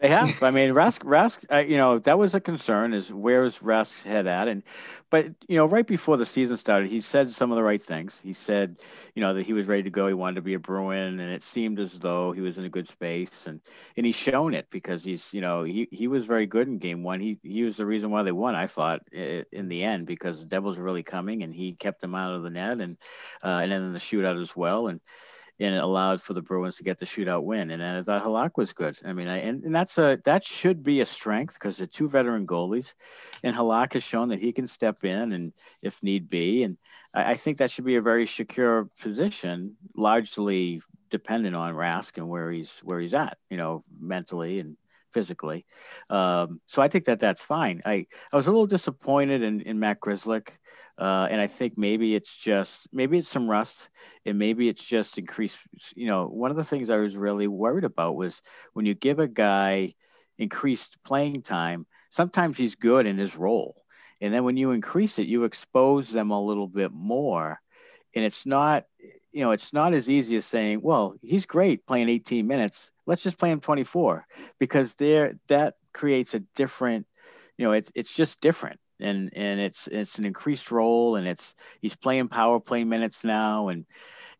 They 0.00 0.08
have. 0.08 0.42
I 0.42 0.50
mean, 0.50 0.72
Rask, 0.72 1.04
Rask, 1.04 1.44
uh, 1.50 1.58
you 1.58 1.76
know, 1.76 1.98
that 2.00 2.18
was 2.18 2.34
a 2.34 2.40
concern 2.40 2.92
is 2.92 3.12
where's 3.12 3.60
Rask's 3.60 4.02
head 4.02 4.26
at? 4.26 4.48
And, 4.48 4.62
but, 5.08 5.26
you 5.48 5.56
know, 5.56 5.66
right 5.66 5.86
before 5.86 6.16
the 6.16 6.26
season 6.26 6.56
started, 6.56 6.90
he 6.90 7.00
said 7.00 7.30
some 7.30 7.52
of 7.52 7.56
the 7.56 7.62
right 7.62 7.82
things. 7.82 8.20
He 8.22 8.32
said, 8.32 8.76
you 9.14 9.22
know, 9.22 9.32
that 9.34 9.46
he 9.46 9.52
was 9.52 9.66
ready 9.66 9.84
to 9.84 9.90
go. 9.90 10.08
He 10.08 10.12
wanted 10.12 10.34
to 10.34 10.42
be 10.42 10.54
a 10.54 10.58
Bruin 10.58 11.20
and 11.20 11.32
it 11.32 11.44
seemed 11.44 11.78
as 11.78 11.98
though 12.00 12.32
he 12.32 12.40
was 12.40 12.58
in 12.58 12.64
a 12.64 12.68
good 12.68 12.88
space 12.88 13.46
and, 13.46 13.60
and 13.96 14.04
he's 14.04 14.16
shown 14.16 14.52
it 14.52 14.66
because 14.70 15.04
he's, 15.04 15.32
you 15.32 15.40
know, 15.40 15.62
he, 15.62 15.88
he 15.92 16.08
was 16.08 16.26
very 16.26 16.46
good 16.46 16.66
in 16.66 16.78
game 16.78 17.04
one. 17.04 17.20
He, 17.20 17.38
he 17.42 17.62
was 17.62 17.76
the 17.76 17.86
reason 17.86 18.10
why 18.10 18.24
they 18.24 18.32
won, 18.32 18.56
I 18.56 18.66
thought 18.66 19.00
in 19.12 19.68
the 19.68 19.84
end, 19.84 20.06
because 20.06 20.40
the 20.40 20.46
Devils 20.46 20.76
were 20.76 20.84
really 20.84 21.04
coming 21.04 21.44
and 21.44 21.54
he 21.54 21.72
kept 21.72 22.00
them 22.00 22.16
out 22.16 22.34
of 22.34 22.42
the 22.42 22.50
net 22.50 22.80
and, 22.80 22.98
uh, 23.44 23.60
and 23.62 23.70
then 23.70 23.84
in 23.84 23.92
the 23.92 24.00
shootout 24.00 24.42
as 24.42 24.54
well. 24.56 24.88
And, 24.88 25.00
and 25.60 25.74
it 25.74 25.82
allowed 25.82 26.20
for 26.20 26.34
the 26.34 26.42
Bruins 26.42 26.76
to 26.76 26.84
get 26.84 26.98
the 26.98 27.06
shootout 27.06 27.44
win. 27.44 27.70
And 27.70 27.82
I 27.82 28.02
thought 28.02 28.24
Halak 28.24 28.52
was 28.56 28.72
good. 28.72 28.98
I 29.04 29.12
mean, 29.12 29.28
I, 29.28 29.38
and, 29.38 29.62
and 29.64 29.74
that's 29.74 29.98
a 29.98 30.20
that 30.24 30.44
should 30.44 30.82
be 30.82 31.00
a 31.00 31.06
strength 31.06 31.54
because 31.54 31.76
they're 31.76 31.86
two 31.86 32.08
veteran 32.08 32.46
goalies, 32.46 32.94
and 33.42 33.54
Halak 33.54 33.92
has 33.92 34.02
shown 34.02 34.28
that 34.28 34.40
he 34.40 34.52
can 34.52 34.66
step 34.66 35.04
in 35.04 35.32
and 35.32 35.52
if 35.82 36.02
need 36.02 36.28
be. 36.28 36.64
And 36.64 36.76
I, 37.12 37.32
I 37.32 37.36
think 37.36 37.58
that 37.58 37.70
should 37.70 37.84
be 37.84 37.96
a 37.96 38.02
very 38.02 38.26
secure 38.26 38.88
position, 39.00 39.76
largely 39.96 40.82
dependent 41.10 41.54
on 41.54 41.74
Rask 41.74 42.16
and 42.16 42.28
where 42.28 42.50
he's 42.50 42.78
where 42.78 43.00
he's 43.00 43.14
at, 43.14 43.38
you 43.50 43.56
know, 43.56 43.84
mentally 44.00 44.60
and 44.60 44.76
physically. 45.12 45.64
Um, 46.10 46.60
so 46.66 46.82
I 46.82 46.88
think 46.88 47.04
that 47.04 47.20
that's 47.20 47.42
fine. 47.42 47.80
I, 47.86 48.06
I 48.32 48.36
was 48.36 48.48
a 48.48 48.50
little 48.50 48.66
disappointed 48.66 49.42
in, 49.42 49.60
in 49.60 49.78
Matt 49.78 50.00
Grzelcyk. 50.00 50.48
Uh, 50.96 51.26
and 51.28 51.40
I 51.40 51.48
think 51.48 51.76
maybe 51.76 52.14
it's 52.14 52.32
just 52.32 52.86
maybe 52.92 53.18
it's 53.18 53.28
some 53.28 53.50
rust, 53.50 53.88
and 54.24 54.38
maybe 54.38 54.68
it's 54.68 54.84
just 54.84 55.18
increased. 55.18 55.58
You 55.96 56.06
know, 56.06 56.26
one 56.26 56.52
of 56.52 56.56
the 56.56 56.64
things 56.64 56.88
I 56.88 56.98
was 56.98 57.16
really 57.16 57.48
worried 57.48 57.84
about 57.84 58.14
was 58.14 58.40
when 58.74 58.86
you 58.86 58.94
give 58.94 59.18
a 59.18 59.26
guy 59.26 59.94
increased 60.38 60.98
playing 61.04 61.42
time, 61.42 61.86
sometimes 62.10 62.56
he's 62.56 62.76
good 62.76 63.06
in 63.06 63.18
his 63.18 63.34
role, 63.36 63.82
and 64.20 64.32
then 64.32 64.44
when 64.44 64.56
you 64.56 64.70
increase 64.70 65.18
it, 65.18 65.26
you 65.26 65.44
expose 65.44 66.10
them 66.10 66.30
a 66.30 66.44
little 66.44 66.68
bit 66.68 66.92
more, 66.92 67.60
and 68.14 68.24
it's 68.24 68.46
not. 68.46 68.84
You 69.32 69.40
know, 69.40 69.50
it's 69.50 69.72
not 69.72 69.94
as 69.94 70.08
easy 70.08 70.36
as 70.36 70.46
saying, 70.46 70.80
"Well, 70.80 71.16
he's 71.20 71.44
great 71.44 71.86
playing 71.86 72.08
18 72.08 72.46
minutes. 72.46 72.92
Let's 73.04 73.24
just 73.24 73.36
play 73.36 73.50
him 73.50 73.60
24," 73.60 74.24
because 74.60 74.94
there 74.94 75.34
that 75.48 75.74
creates 75.92 76.34
a 76.34 76.40
different. 76.54 77.06
You 77.58 77.64
know, 77.66 77.72
it's 77.72 77.90
it's 77.96 78.14
just 78.14 78.40
different 78.40 78.78
and 79.04 79.30
and 79.34 79.60
it's 79.60 79.86
it's 79.88 80.18
an 80.18 80.24
increased 80.24 80.70
role 80.70 81.16
and 81.16 81.28
it's 81.28 81.54
he's 81.80 81.94
playing 81.94 82.28
power 82.28 82.58
play 82.58 82.84
minutes 82.84 83.22
now 83.22 83.68
and 83.68 83.84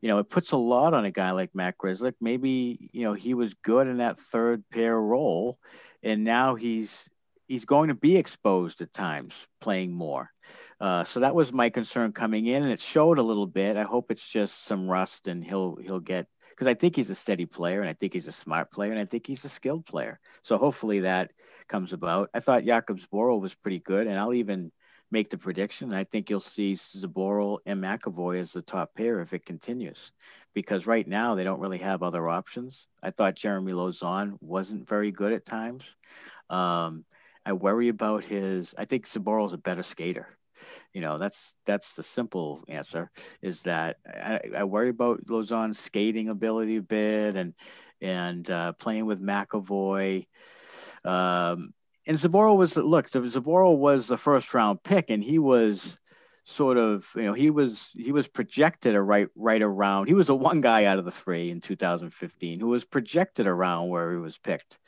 you 0.00 0.08
know 0.08 0.18
it 0.18 0.30
puts 0.30 0.52
a 0.52 0.56
lot 0.56 0.94
on 0.94 1.04
a 1.04 1.10
guy 1.10 1.30
like 1.30 1.54
Matt 1.54 1.78
Grzelcyk. 1.78 2.14
Maybe 2.20 2.90
you 2.92 3.04
know 3.04 3.12
he 3.12 3.34
was 3.34 3.54
good 3.54 3.86
in 3.86 3.98
that 3.98 4.18
third 4.18 4.64
pair 4.70 5.00
role, 5.00 5.58
and 6.02 6.24
now 6.24 6.54
he's 6.54 7.08
he's 7.46 7.64
going 7.64 7.88
to 7.88 7.94
be 7.94 8.16
exposed 8.16 8.80
at 8.80 8.92
times 8.92 9.46
playing 9.60 9.92
more. 9.92 10.30
Uh, 10.80 11.04
so 11.04 11.20
that 11.20 11.34
was 11.34 11.52
my 11.52 11.70
concern 11.70 12.12
coming 12.12 12.46
in, 12.46 12.62
and 12.62 12.72
it 12.72 12.80
showed 12.80 13.18
a 13.18 13.22
little 13.22 13.46
bit. 13.46 13.76
I 13.76 13.84
hope 13.84 14.10
it's 14.10 14.26
just 14.26 14.64
some 14.64 14.88
rust, 14.88 15.28
and 15.28 15.44
he'll 15.44 15.76
he'll 15.76 16.00
get 16.00 16.26
because 16.50 16.66
I 16.66 16.74
think 16.74 16.94
he's 16.94 17.10
a 17.10 17.14
steady 17.14 17.46
player 17.46 17.80
and 17.80 17.90
I 17.90 17.94
think 17.94 18.12
he's 18.12 18.28
a 18.28 18.32
smart 18.32 18.70
player 18.70 18.92
and 18.92 19.00
I 19.00 19.04
think 19.04 19.26
he's 19.26 19.44
a 19.44 19.48
skilled 19.48 19.86
player. 19.86 20.20
So 20.44 20.56
hopefully 20.56 21.00
that 21.00 21.32
comes 21.68 21.92
about. 21.92 22.30
I 22.34 22.40
thought 22.40 22.64
Jakub 22.64 23.00
Zboril 23.00 23.40
was 23.40 23.54
pretty 23.54 23.80
good, 23.80 24.06
and 24.06 24.18
I'll 24.18 24.34
even 24.34 24.72
make 25.10 25.30
the 25.30 25.38
prediction. 25.38 25.92
I 25.92 26.04
think 26.04 26.28
you'll 26.28 26.40
see 26.40 26.74
Zboril 26.74 27.58
and 27.66 27.82
McAvoy 27.82 28.40
as 28.40 28.52
the 28.52 28.62
top 28.62 28.94
pair 28.94 29.20
if 29.20 29.32
it 29.32 29.46
continues, 29.46 30.12
because 30.54 30.86
right 30.86 31.06
now 31.06 31.34
they 31.34 31.44
don't 31.44 31.60
really 31.60 31.78
have 31.78 32.02
other 32.02 32.28
options. 32.28 32.88
I 33.02 33.10
thought 33.10 33.36
Jeremy 33.36 33.72
Lauzon 33.72 34.36
wasn't 34.40 34.88
very 34.88 35.10
good 35.10 35.32
at 35.32 35.46
times. 35.46 35.94
Um, 36.50 37.04
I 37.46 37.52
worry 37.52 37.88
about 37.88 38.24
his. 38.24 38.74
I 38.76 38.86
think 38.86 39.06
Zboril's 39.06 39.52
a 39.52 39.58
better 39.58 39.82
skater. 39.82 40.28
You 40.92 41.00
know, 41.00 41.18
that's 41.18 41.54
that's 41.66 41.92
the 41.92 42.02
simple 42.02 42.64
answer. 42.68 43.10
Is 43.42 43.62
that 43.62 43.98
I, 44.06 44.40
I 44.56 44.64
worry 44.64 44.88
about 44.88 45.26
Lauzon's 45.26 45.78
skating 45.78 46.28
ability 46.28 46.76
a 46.76 46.82
bit 46.82 47.36
and 47.36 47.54
and 48.00 48.48
uh, 48.50 48.72
playing 48.72 49.06
with 49.06 49.22
McAvoy. 49.22 50.26
Um, 51.04 51.72
and 52.06 52.18
Zboril 52.18 52.56
was 52.56 52.76
look, 52.76 53.10
Zboril 53.10 53.78
was 53.78 54.06
the 54.06 54.16
first 54.16 54.52
round 54.54 54.82
pick, 54.82 55.10
and 55.10 55.22
he 55.22 55.38
was 55.38 55.98
sort 56.46 56.76
of 56.76 57.08
you 57.16 57.22
know 57.22 57.32
he 57.32 57.48
was 57.48 57.88
he 57.94 58.12
was 58.12 58.28
projected 58.28 58.94
a 58.94 59.00
right 59.00 59.28
right 59.34 59.62
around 59.62 60.06
he 60.06 60.14
was 60.14 60.28
a 60.28 60.34
one 60.34 60.60
guy 60.60 60.84
out 60.84 60.98
of 60.98 61.06
the 61.06 61.10
three 61.10 61.50
in 61.50 61.60
2015 61.60 62.60
who 62.60 62.68
was 62.68 62.84
projected 62.84 63.46
around 63.46 63.88
where 63.88 64.12
he 64.12 64.18
was 64.18 64.36
picked. 64.36 64.78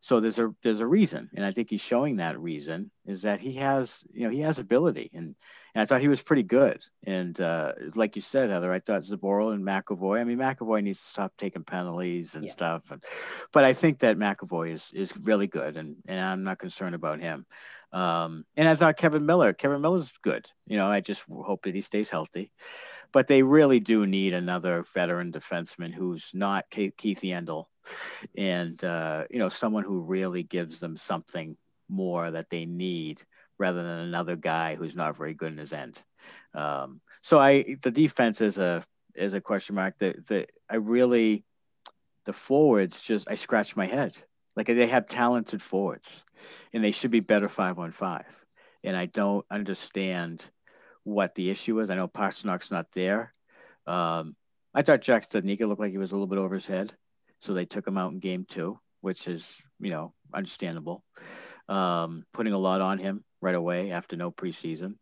So 0.00 0.20
there's 0.20 0.38
a 0.38 0.52
there's 0.64 0.80
a 0.80 0.86
reason 0.86 1.28
and 1.36 1.44
i 1.44 1.50
think 1.50 1.68
he's 1.70 1.82
showing 1.82 2.16
that 2.16 2.40
reason 2.40 2.90
is 3.06 3.22
that 3.22 3.40
he 3.40 3.52
has 3.54 4.04
you 4.12 4.24
know 4.24 4.30
he 4.30 4.40
has 4.40 4.58
ability 4.58 5.10
and 5.12 5.36
and 5.74 5.82
i 5.82 5.84
thought 5.84 6.00
he 6.00 6.08
was 6.08 6.22
pretty 6.22 6.42
good. 6.42 6.80
And 7.04 7.38
uh, 7.40 7.74
like 7.94 8.16
you 8.16 8.22
said 8.22 8.50
heather 8.50 8.72
i 8.72 8.80
thought 8.80 9.02
Zboril 9.02 9.52
and 9.52 9.64
mcavoy 9.64 10.18
i 10.18 10.24
mean 10.24 10.38
mcavoy 10.38 10.82
needs 10.82 11.00
to 11.00 11.06
stop 11.08 11.34
taking 11.36 11.62
penalties 11.62 12.34
and 12.34 12.46
yeah. 12.46 12.52
stuff 12.52 12.90
and, 12.90 13.04
but 13.52 13.64
i 13.64 13.74
think 13.74 13.98
that 13.98 14.16
mcavoy 14.18 14.72
is 14.72 14.90
is 14.94 15.14
really 15.18 15.46
good 15.46 15.76
and 15.76 15.96
and 16.06 16.20
i'm 16.20 16.42
not 16.42 16.58
concerned 16.58 16.94
about 16.94 17.20
him 17.20 17.44
um, 17.92 18.44
and 18.56 18.68
I 18.68 18.74
thought 18.74 18.96
Kevan 18.96 19.26
Miller, 19.26 19.52
Kevan 19.52 19.82
Miller's 19.82 20.12
good. 20.22 20.46
You 20.66 20.76
know, 20.76 20.86
I 20.86 21.00
just 21.00 21.22
hope 21.28 21.62
that 21.64 21.74
he 21.74 21.82
stays 21.82 22.10
healthy. 22.10 22.50
But 23.12 23.26
they 23.26 23.42
really 23.42 23.78
do 23.78 24.06
need 24.06 24.32
another 24.32 24.86
veteran 24.94 25.32
defenseman 25.32 25.92
who's 25.92 26.30
not 26.32 26.70
Keith 26.70 26.96
Yandle, 26.96 27.66
and 28.38 28.82
uh, 28.82 29.24
you 29.30 29.38
know, 29.38 29.50
someone 29.50 29.84
who 29.84 30.00
really 30.00 30.42
gives 30.42 30.78
them 30.78 30.96
something 30.96 31.58
more 31.90 32.30
that 32.30 32.48
they 32.48 32.64
need 32.64 33.22
rather 33.58 33.82
than 33.82 33.98
another 33.98 34.34
guy 34.34 34.76
who's 34.76 34.96
not 34.96 35.16
very 35.16 35.34
good 35.34 35.52
in 35.52 35.58
his 35.58 35.74
end. 35.74 36.02
Um, 36.54 37.02
so 37.22 37.38
I, 37.38 37.76
the 37.82 37.90
defense 37.90 38.40
is 38.40 38.56
a 38.56 38.84
is 39.14 39.34
a 39.34 39.42
question 39.42 39.74
mark. 39.74 39.98
The 39.98 40.14
the 40.26 40.46
I 40.70 40.76
really, 40.76 41.44
the 42.24 42.32
forwards 42.32 43.02
just 43.02 43.30
I 43.30 43.34
scratch 43.34 43.76
my 43.76 43.86
head. 43.86 44.16
Like 44.56 44.66
they 44.66 44.86
have 44.86 45.06
talented 45.06 45.62
forwards 45.62 46.22
and 46.72 46.82
they 46.82 46.90
should 46.90 47.10
be 47.10 47.20
better 47.20 47.48
five 47.48 47.78
on 47.78 47.92
five. 47.92 48.26
And 48.84 48.96
I 48.96 49.06
don't 49.06 49.46
understand 49.50 50.48
what 51.04 51.34
the 51.34 51.50
issue 51.50 51.80
is. 51.80 51.90
I 51.90 51.94
know 51.94 52.08
Pastrnak's 52.08 52.70
not 52.70 52.92
there. 52.92 53.32
Um, 53.86 54.36
I 54.74 54.82
thought 54.82 55.02
Jack 55.02 55.28
Studnicka 55.28 55.66
looked 55.66 55.80
like 55.80 55.90
he 55.90 55.98
was 55.98 56.12
a 56.12 56.14
little 56.14 56.26
bit 56.26 56.38
over 56.38 56.54
his 56.54 56.66
head, 56.66 56.92
so 57.40 57.52
they 57.52 57.64
took 57.64 57.86
him 57.86 57.98
out 57.98 58.12
in 58.12 58.20
game 58.20 58.46
two, 58.48 58.78
which 59.00 59.26
is 59.26 59.56
you 59.80 59.90
know 59.90 60.14
understandable. 60.32 61.04
Um, 61.68 62.24
putting 62.32 62.52
a 62.52 62.58
lot 62.58 62.80
on 62.80 62.98
him 62.98 63.24
right 63.40 63.54
away 63.54 63.92
after 63.92 64.16
no 64.16 64.30
preseason. 64.30 64.96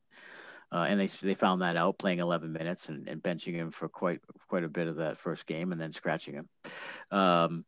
Uh, 0.73 0.87
and 0.89 1.01
they 1.01 1.07
they 1.07 1.35
found 1.35 1.63
that 1.63 1.77
out 1.77 1.99
playing 1.99 2.21
11 2.21 2.53
minutes 2.53 2.89
and, 2.89 3.09
and 3.09 3.21
benching 3.21 3.55
him 3.55 3.73
for 3.73 3.89
quite 3.89 4.21
quite 4.49 4.63
a 4.63 4.69
bit 4.69 4.87
of 4.87 4.97
that 4.97 5.19
first 5.19 5.45
game 5.47 5.73
and 5.73 5.81
then 5.81 5.93
scratching 5.93 6.35
him. 6.35 6.49
Um, 7.11 7.65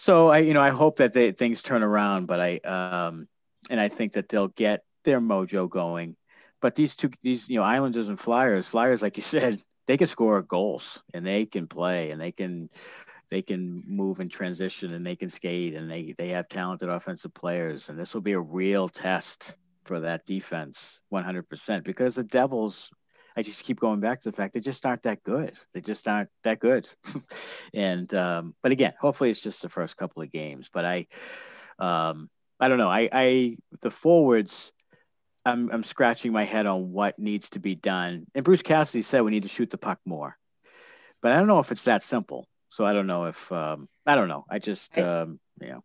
so 0.00 0.28
I, 0.28 0.38
you 0.38 0.54
know, 0.54 0.60
I 0.60 0.70
hope 0.70 0.98
that 0.98 1.12
they, 1.12 1.32
things 1.32 1.60
turn 1.60 1.82
around, 1.82 2.26
but 2.26 2.40
I, 2.40 2.58
um, 2.58 3.26
and 3.68 3.80
I 3.80 3.88
think 3.88 4.12
that 4.12 4.28
they'll 4.28 4.46
get 4.46 4.84
their 5.04 5.20
mojo 5.20 5.68
going. 5.68 6.14
But 6.60 6.76
these 6.76 6.94
two, 6.94 7.10
these, 7.24 7.48
you 7.48 7.58
know, 7.58 7.64
Islanders 7.64 8.08
and 8.08 8.18
Flyers, 8.18 8.68
Flyers, 8.68 9.02
like 9.02 9.16
you 9.16 9.24
said, 9.24 9.60
they 9.88 9.96
can 9.96 10.06
score 10.06 10.40
goals 10.42 11.02
and 11.12 11.26
they 11.26 11.46
can 11.46 11.66
play 11.66 12.10
and 12.10 12.20
they 12.20 12.30
can, 12.30 12.70
they 13.28 13.42
can 13.42 13.82
move 13.88 14.20
and 14.20 14.30
transition 14.30 14.94
and 14.94 15.04
they 15.04 15.16
can 15.16 15.28
skate 15.28 15.74
and 15.74 15.90
they, 15.90 16.14
they 16.16 16.28
have 16.28 16.48
talented 16.48 16.88
offensive 16.88 17.34
players. 17.34 17.88
And 17.88 17.98
this 17.98 18.14
will 18.14 18.20
be 18.20 18.32
a 18.32 18.40
real 18.40 18.88
test 18.88 19.56
for 19.84 19.98
that 20.00 20.24
defense 20.26 21.00
100% 21.12 21.82
because 21.82 22.14
the 22.14 22.22
Devils 22.22 22.88
I 23.38 23.42
just 23.42 23.62
keep 23.62 23.78
going 23.78 24.00
back 24.00 24.20
to 24.20 24.30
the 24.32 24.36
fact 24.36 24.52
they 24.52 24.58
just 24.58 24.84
aren't 24.84 25.04
that 25.04 25.22
good. 25.22 25.56
They 25.72 25.80
just 25.80 26.08
aren't 26.08 26.28
that 26.42 26.58
good. 26.58 26.88
and 27.72 28.12
um, 28.12 28.56
but 28.64 28.72
again, 28.72 28.94
hopefully 29.00 29.30
it's 29.30 29.40
just 29.40 29.62
the 29.62 29.68
first 29.68 29.96
couple 29.96 30.22
of 30.22 30.32
games. 30.32 30.68
But 30.72 30.84
I, 30.84 31.06
um, 31.78 32.28
I 32.58 32.66
don't 32.66 32.78
know. 32.78 32.88
I, 32.88 33.08
I 33.12 33.56
the 33.80 33.92
forwards. 33.92 34.72
I'm, 35.44 35.70
I'm 35.70 35.84
scratching 35.84 36.32
my 36.32 36.42
head 36.42 36.66
on 36.66 36.90
what 36.90 37.16
needs 37.20 37.50
to 37.50 37.60
be 37.60 37.76
done. 37.76 38.26
And 38.34 38.44
Bruce 38.44 38.60
Cassidy 38.60 39.02
said 39.02 39.20
we 39.20 39.30
need 39.30 39.44
to 39.44 39.48
shoot 39.48 39.70
the 39.70 39.78
puck 39.78 40.00
more, 40.04 40.36
but 41.22 41.30
I 41.30 41.36
don't 41.36 41.46
know 41.46 41.60
if 41.60 41.70
it's 41.70 41.84
that 41.84 42.02
simple. 42.02 42.48
So 42.72 42.84
I 42.84 42.92
don't 42.92 43.06
know 43.06 43.26
if 43.26 43.52
um, 43.52 43.88
I 44.04 44.16
don't 44.16 44.28
know. 44.28 44.46
I 44.50 44.58
just 44.58 44.98
um, 44.98 45.38
you 45.60 45.68
know. 45.68 45.84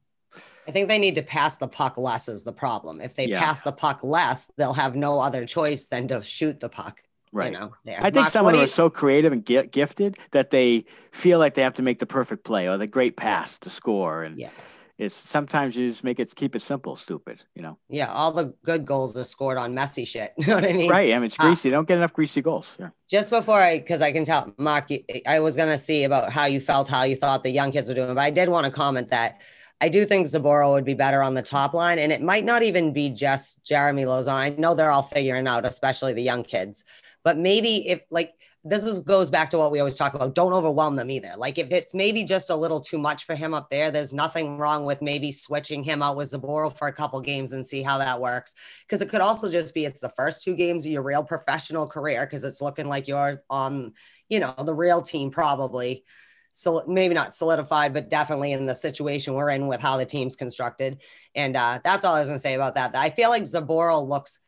I 0.67 0.71
think 0.71 0.87
they 0.87 0.97
need 0.97 1.15
to 1.15 1.21
pass 1.21 1.57
the 1.57 1.67
puck 1.67 1.99
less 1.99 2.27
is 2.27 2.41
the 2.41 2.51
problem. 2.51 2.99
If 2.99 3.13
they 3.13 3.27
yeah. 3.27 3.39
pass 3.39 3.61
the 3.61 3.71
puck 3.71 4.03
less, 4.03 4.47
they'll 4.57 4.73
have 4.73 4.95
no 4.95 5.19
other 5.19 5.45
choice 5.45 5.85
than 5.85 6.07
to 6.07 6.23
shoot 6.23 6.59
the 6.59 6.69
puck. 6.69 7.03
Right. 7.33 7.51
You 7.51 7.59
know. 7.59 7.73
I 7.87 8.03
think 8.03 8.15
Mark, 8.15 8.29
some 8.29 8.45
of 8.45 8.53
them 8.53 8.61
are 8.61 8.67
so 8.67 8.89
creative 8.89 9.33
and 9.33 9.43
gifted 9.43 10.17
that 10.31 10.51
they 10.51 10.85
feel 11.11 11.39
like 11.39 11.55
they 11.55 11.63
have 11.63 11.73
to 11.73 11.81
make 11.81 11.99
the 11.99 12.05
perfect 12.05 12.43
play 12.43 12.69
or 12.69 12.77
the 12.77 12.87
great 12.87 13.17
pass 13.17 13.57
to 13.59 13.71
score. 13.71 14.23
And 14.23 14.37
yeah. 14.37 14.51
it's 14.99 15.15
sometimes 15.15 15.75
you 15.75 15.89
just 15.89 16.03
make 16.03 16.19
it 16.19 16.35
keep 16.35 16.55
it 16.55 16.61
simple, 16.61 16.95
stupid, 16.95 17.43
you 17.55 17.63
know. 17.63 17.79
Yeah, 17.89 18.13
all 18.13 18.31
the 18.31 18.53
good 18.63 18.85
goals 18.85 19.17
are 19.17 19.23
scored 19.23 19.57
on 19.57 19.73
messy 19.73 20.05
shit. 20.05 20.33
You 20.37 20.47
know 20.47 20.55
what 20.55 20.65
I 20.65 20.73
mean? 20.73 20.91
Right. 20.91 21.11
I 21.11 21.17
mean, 21.17 21.25
it's 21.25 21.37
greasy. 21.37 21.69
Uh, 21.69 21.77
don't 21.77 21.87
get 21.87 21.97
enough 21.97 22.13
greasy 22.13 22.43
goals. 22.43 22.67
Yeah. 22.79 22.89
Just 23.09 23.31
before 23.31 23.59
I, 23.59 23.79
because 23.79 24.03
I 24.03 24.11
can 24.11 24.25
tell, 24.25 24.53
Mark, 24.59 24.89
I 25.27 25.39
was 25.39 25.57
gonna 25.57 25.79
see 25.79 26.03
about 26.03 26.31
how 26.31 26.45
you 26.45 26.59
felt, 26.59 26.87
how 26.87 27.01
you 27.03 27.15
thought 27.15 27.43
the 27.43 27.49
young 27.49 27.71
kids 27.71 27.89
were 27.89 27.95
doing, 27.95 28.13
but 28.13 28.21
I 28.21 28.29
did 28.29 28.47
want 28.47 28.67
to 28.67 28.71
comment 28.71 29.09
that 29.09 29.41
I 29.83 29.89
do 29.89 30.05
think 30.05 30.27
Zboril 30.27 30.71
would 30.71 30.85
be 30.85 30.93
better 30.93 31.21
on 31.21 31.33
the 31.33 31.41
top 31.41 31.73
line. 31.73 31.99
And 31.99 32.09
it 32.11 32.21
might 32.21 32.45
not 32.45 32.63
even 32.63 32.93
be 32.93 33.09
just 33.09 33.65
Jeremy 33.65 34.05
Lauzon. 34.05 34.29
I 34.29 34.49
know 34.49 34.75
they're 34.75 34.91
all 34.91 35.03
figuring 35.03 35.45
out, 35.45 35.65
especially 35.65 36.13
the 36.13 36.21
young 36.21 36.43
kids. 36.43 36.85
But 37.23 37.37
maybe 37.37 37.89
if 37.89 38.01
like 38.09 38.33
this 38.65 38.85
is, 38.85 38.99
goes 38.99 39.29
back 39.29 39.49
to 39.49 39.57
what 39.57 39.71
we 39.71 39.79
always 39.79 39.97
talk 39.97 40.13
about, 40.13 40.35
don't 40.35 40.53
overwhelm 40.53 40.95
them 40.95 41.11
either. 41.11 41.33
Like 41.35 41.57
if 41.57 41.71
it's 41.71 41.93
maybe 41.93 42.23
just 42.23 42.49
a 42.49 42.55
little 42.55 42.79
too 42.79 42.97
much 42.97 43.25
for 43.25 43.35
him 43.35 43.53
up 43.53 43.69
there, 43.69 43.91
there's 43.91 44.13
nothing 44.13 44.57
wrong 44.57 44.85
with 44.85 45.01
maybe 45.01 45.31
switching 45.31 45.83
him 45.83 46.01
out 46.01 46.15
with 46.15 46.31
Zboril 46.31 46.75
for 46.75 46.87
a 46.87 46.93
couple 46.93 47.19
games 47.19 47.51
and 47.51 47.65
see 47.65 47.81
how 47.81 47.97
that 47.97 48.21
works. 48.21 48.55
Because 48.85 49.01
it 49.01 49.09
could 49.09 49.21
also 49.21 49.51
just 49.51 49.73
be 49.73 49.85
it's 49.85 49.99
the 49.99 50.09
first 50.09 50.43
two 50.43 50.55
games 50.55 50.85
of 50.85 50.91
your 50.91 51.01
real 51.01 51.23
professional 51.23 51.87
career 51.87 52.25
because 52.25 52.45
it's 52.45 52.61
looking 52.61 52.87
like 52.87 53.07
you're 53.07 53.43
on, 53.49 53.93
you 54.29 54.39
know, 54.39 54.53
the 54.57 54.75
real 54.75 55.01
team 55.01 55.29
probably 55.29 56.05
so 56.53 56.83
maybe 56.87 57.15
not 57.15 57.33
solidified, 57.33 57.93
but 57.93 58.09
definitely 58.09 58.51
in 58.51 58.67
the 58.67 58.75
situation 58.75 59.33
we're 59.33 59.49
in 59.49 59.67
with 59.67 59.81
how 59.81 59.97
the 59.97 60.05
team's 60.05 60.35
constructed. 60.35 61.01
And 61.33 61.57
uh, 61.57 61.79
that's 61.83 62.05
all 62.05 62.13
I 62.13 62.19
was 62.19 62.29
going 62.29 62.37
to 62.37 62.41
say 62.41 62.53
about 62.53 62.75
that. 62.75 62.95
I 62.95 63.09
feel 63.09 63.29
like 63.29 63.43
Zboril 63.43 64.07
looks 64.07 64.39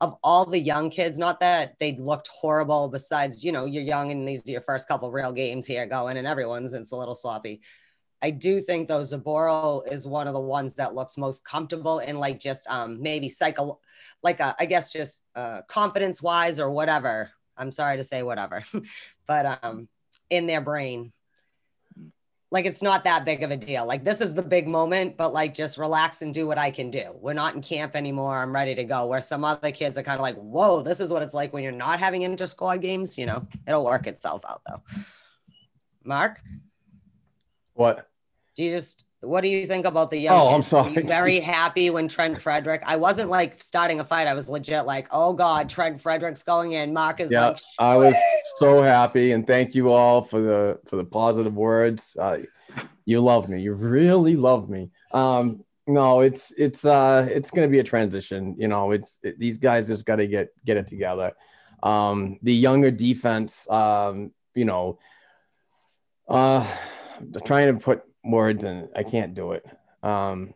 of 0.00 0.16
all 0.22 0.46
the 0.46 0.58
young 0.58 0.90
kids, 0.90 1.18
not 1.18 1.40
that 1.40 1.74
they 1.80 1.96
looked 1.96 2.28
horrible. 2.28 2.88
Besides, 2.88 3.42
you 3.42 3.52
know, 3.52 3.64
you're 3.64 3.82
young 3.82 4.10
and 4.12 4.26
these 4.26 4.46
are 4.46 4.52
your 4.52 4.60
first 4.62 4.86
couple 4.86 5.10
real 5.10 5.32
games 5.32 5.66
here 5.66 5.86
going, 5.86 6.16
and 6.16 6.26
everyone's 6.26 6.72
it's 6.72 6.92
a 6.92 6.96
little 6.96 7.14
sloppy. 7.14 7.60
I 8.20 8.30
do 8.30 8.60
think 8.60 8.88
though 8.88 9.00
Zboril 9.00 9.90
is 9.90 10.06
one 10.06 10.26
of 10.26 10.34
the 10.34 10.40
ones 10.40 10.74
that 10.74 10.94
looks 10.94 11.16
most 11.16 11.44
comfortable 11.44 12.00
in 12.00 12.18
like 12.18 12.40
just 12.40 12.68
um 12.68 13.00
maybe 13.00 13.28
psycho 13.28 13.78
like 14.22 14.40
a, 14.40 14.46
uh, 14.46 14.52
I 14.58 14.66
guess 14.66 14.92
just 14.92 15.22
uh 15.34 15.62
confidence 15.68 16.20
wise 16.20 16.58
or 16.58 16.70
whatever. 16.70 17.30
I'm 17.56 17.72
sorry 17.72 17.96
to 17.96 18.04
say 18.04 18.22
whatever, 18.22 18.64
but 19.26 19.58
um 19.62 19.88
in 20.30 20.46
their 20.46 20.60
brain 20.60 21.12
like 22.50 22.64
it's 22.64 22.82
not 22.82 23.04
that 23.04 23.24
big 23.24 23.42
of 23.42 23.50
a 23.50 23.56
deal. 23.56 23.84
Like 23.86 24.04
this 24.04 24.20
is 24.20 24.34
the 24.34 24.42
big 24.42 24.66
moment, 24.66 25.16
but 25.16 25.32
like 25.32 25.54
just 25.54 25.76
relax 25.76 26.22
and 26.22 26.32
do 26.32 26.46
what 26.46 26.58
I 26.58 26.70
can 26.70 26.90
do. 26.90 27.14
We're 27.20 27.34
not 27.34 27.54
in 27.54 27.60
camp 27.60 27.94
anymore. 27.94 28.38
I'm 28.38 28.54
ready 28.54 28.74
to 28.74 28.84
go. 28.84 29.06
Where 29.06 29.20
some 29.20 29.44
other 29.44 29.70
kids 29.70 29.98
are 29.98 30.02
kind 30.02 30.18
of 30.18 30.22
like, 30.22 30.36
whoa, 30.36 30.82
this 30.82 31.00
is 31.00 31.12
what 31.12 31.22
it's 31.22 31.34
like 31.34 31.52
when 31.52 31.62
you're 31.62 31.72
not 31.72 31.98
having 31.98 32.22
inter 32.22 32.46
squad 32.46 32.80
games. 32.80 33.18
You 33.18 33.26
know, 33.26 33.46
it'll 33.66 33.84
work 33.84 34.06
itself 34.06 34.44
out 34.48 34.62
though. 34.66 34.82
Mark, 36.04 36.40
what? 37.74 38.08
Do 38.56 38.62
you 38.62 38.70
just 38.70 39.04
what 39.20 39.40
do 39.40 39.48
you 39.48 39.66
think 39.66 39.84
about 39.84 40.10
the 40.10 40.18
young? 40.18 40.40
Oh? 40.40 40.54
I'm 40.54 40.62
sorry. 40.62 41.02
very 41.02 41.40
happy 41.56 41.90
when 41.90 42.06
Trent 42.08 42.40
Frederick. 42.40 42.82
I 42.86 42.96
wasn't 42.96 43.30
like 43.30 43.60
starting 43.60 44.00
a 44.00 44.04
fight. 44.04 44.28
I 44.28 44.34
was 44.34 44.48
legit 44.48 44.86
like, 44.86 45.08
oh 45.10 45.32
God, 45.32 45.68
Trent 45.68 46.00
Frederick's 46.00 46.42
going 46.42 46.72
in. 46.72 46.92
Mark 46.92 47.20
is 47.20 47.30
yeah, 47.30 47.48
like, 47.48 47.60
I 47.78 47.96
was 47.96 48.14
so 48.56 48.82
happy, 48.82 49.32
and 49.32 49.46
thank 49.46 49.74
you 49.74 49.92
all 49.92 50.22
for 50.22 50.40
the 50.40 50.78
for 50.86 50.96
the 50.96 51.04
positive 51.04 51.54
words. 51.54 52.16
Uh, 52.18 52.38
you 53.04 53.20
love 53.20 53.48
me. 53.48 53.60
You 53.60 53.74
really 53.74 54.36
love 54.36 54.70
me. 54.70 54.90
Um, 55.12 55.64
no, 55.86 56.20
it's 56.20 56.52
it's 56.56 56.84
uh 56.84 57.26
it's 57.30 57.50
gonna 57.50 57.68
be 57.68 57.78
a 57.80 57.84
transition. 57.84 58.54
You 58.58 58.68
know, 58.68 58.92
it's 58.92 59.18
it, 59.22 59.38
these 59.38 59.58
guys 59.58 59.88
just 59.88 60.06
got 60.06 60.16
to 60.16 60.26
get 60.26 60.48
get 60.64 60.76
it 60.76 60.86
together. 60.86 61.32
Um, 61.82 62.38
the 62.42 62.54
younger 62.54 62.90
defense, 62.90 63.68
um, 63.70 64.32
you 64.54 64.64
know 64.64 64.98
Uh, 66.28 66.66
trying 67.44 67.74
to 67.74 67.82
put 67.82 68.02
words 68.24 68.64
and 68.64 68.88
I 68.94 69.02
can't 69.02 69.34
do 69.34 69.52
it. 69.52 69.66
Um, 70.02 70.54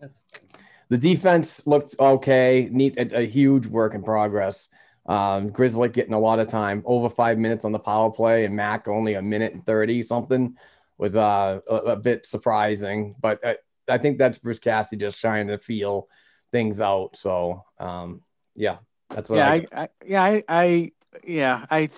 the 0.89 0.99
defense 0.99 1.67
looked 1.67 1.95
okay. 1.99 2.69
Neat, 2.71 2.97
a, 2.99 3.21
a 3.21 3.27
huge 3.27 3.67
work 3.67 3.95
in 3.95 4.03
progress. 4.03 4.69
Um, 5.07 5.51
Grizzly 5.51 5.89
getting 5.89 6.15
a 6.15 6.19
lot 6.19 6.39
of 6.39 6.47
time, 6.47 6.83
over 6.85 7.09
five 7.09 7.39
minutes 7.39 7.65
on 7.65 7.73
the 7.73 7.79
power 7.79 8.11
play, 8.11 8.45
and 8.45 8.55
Mac 8.55 8.87
only 8.87 9.15
a 9.15 9.23
minute 9.23 9.53
and 9.53 9.65
thirty 9.67 10.03
something 10.03 10.57
was 10.99 11.17
uh, 11.17 11.61
a, 11.69 11.75
a 11.75 11.97
bit 11.97 12.27
surprising. 12.27 13.17
But 13.21 13.45
I, 13.45 13.57
I 13.89 13.99
think 13.99 14.19
that's 14.19 14.39
Bruce 14.39 14.61
Cassidy 14.61 15.01
just 15.01 15.21
trying 15.21 15.49
to 15.49 15.59
feel 15.59 16.09
things 16.53 16.81
out. 16.81 17.17
So 17.17 17.65
um, 17.81 18.23
yeah, 18.55 18.77
that's 19.09 19.29
what. 19.29 19.39
yeah, 19.39 19.51
I, 19.51 19.67
I, 19.73 19.83
I 19.83 19.89
yeah, 20.05 20.23
I, 20.23 20.45
I 20.49 20.93
yeah, 21.25 21.67
I 21.71 21.89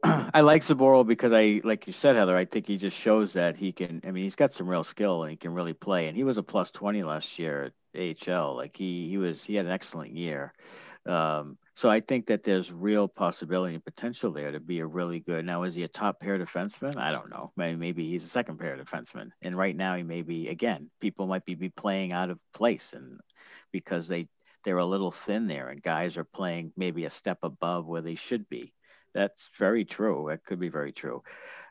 I 0.04 0.42
like 0.42 0.62
Zboril 0.62 1.06
because 1.06 1.32
I 1.32 1.60
like 1.64 1.86
you 1.86 1.92
said, 1.92 2.16
Heather. 2.16 2.36
I 2.36 2.44
think 2.44 2.66
he 2.66 2.76
just 2.76 2.96
shows 2.96 3.32
that 3.32 3.56
he 3.56 3.72
can. 3.72 4.00
I 4.06 4.10
mean, 4.10 4.24
he's 4.24 4.34
got 4.34 4.54
some 4.54 4.68
real 4.68 4.84
skill 4.84 5.22
and 5.22 5.30
he 5.30 5.36
can 5.36 5.52
really 5.52 5.72
play. 5.72 6.08
And 6.08 6.16
he 6.16 6.24
was 6.24 6.36
a 6.36 6.42
plus 6.42 6.70
twenty 6.70 7.02
last 7.02 7.38
year 7.38 7.72
at 7.94 8.28
AHL. 8.28 8.56
Like 8.56 8.76
he 8.76 9.08
he 9.08 9.18
was 9.18 9.42
he 9.42 9.54
had 9.54 9.66
an 9.66 9.72
excellent 9.72 10.12
year. 10.12 10.52
Um, 11.06 11.56
so 11.74 11.88
I 11.88 12.00
think 12.00 12.26
that 12.26 12.42
there's 12.42 12.72
real 12.72 13.08
possibility 13.08 13.74
and 13.74 13.84
potential 13.84 14.32
there 14.32 14.52
to 14.52 14.60
be 14.60 14.80
a 14.80 14.86
really 14.86 15.20
good. 15.20 15.44
Now, 15.44 15.62
is 15.62 15.74
he 15.74 15.84
a 15.84 15.88
top 15.88 16.20
pair 16.20 16.38
defenseman? 16.38 16.96
I 16.96 17.12
don't 17.12 17.30
know. 17.30 17.52
Maybe, 17.56 17.76
maybe 17.76 18.08
he's 18.08 18.24
a 18.24 18.28
second 18.28 18.58
pair 18.58 18.76
defenseman. 18.76 19.30
And 19.40 19.56
right 19.56 19.74
now, 19.74 19.96
he 19.96 20.02
may 20.02 20.22
be 20.22 20.48
again. 20.48 20.90
People 21.00 21.26
might 21.26 21.44
be, 21.44 21.54
be 21.54 21.70
playing 21.70 22.12
out 22.12 22.30
of 22.30 22.38
place 22.52 22.92
and 22.92 23.20
because 23.72 24.08
they 24.08 24.28
they're 24.64 24.78
a 24.78 24.84
little 24.84 25.12
thin 25.12 25.46
there, 25.46 25.68
and 25.68 25.82
guys 25.82 26.16
are 26.16 26.24
playing 26.24 26.72
maybe 26.76 27.04
a 27.04 27.10
step 27.10 27.38
above 27.42 27.86
where 27.86 28.02
they 28.02 28.16
should 28.16 28.48
be. 28.48 28.74
That's 29.14 29.48
very 29.58 29.84
true. 29.84 30.26
That 30.28 30.44
could 30.44 30.60
be 30.60 30.68
very 30.68 30.92
true. 30.92 31.22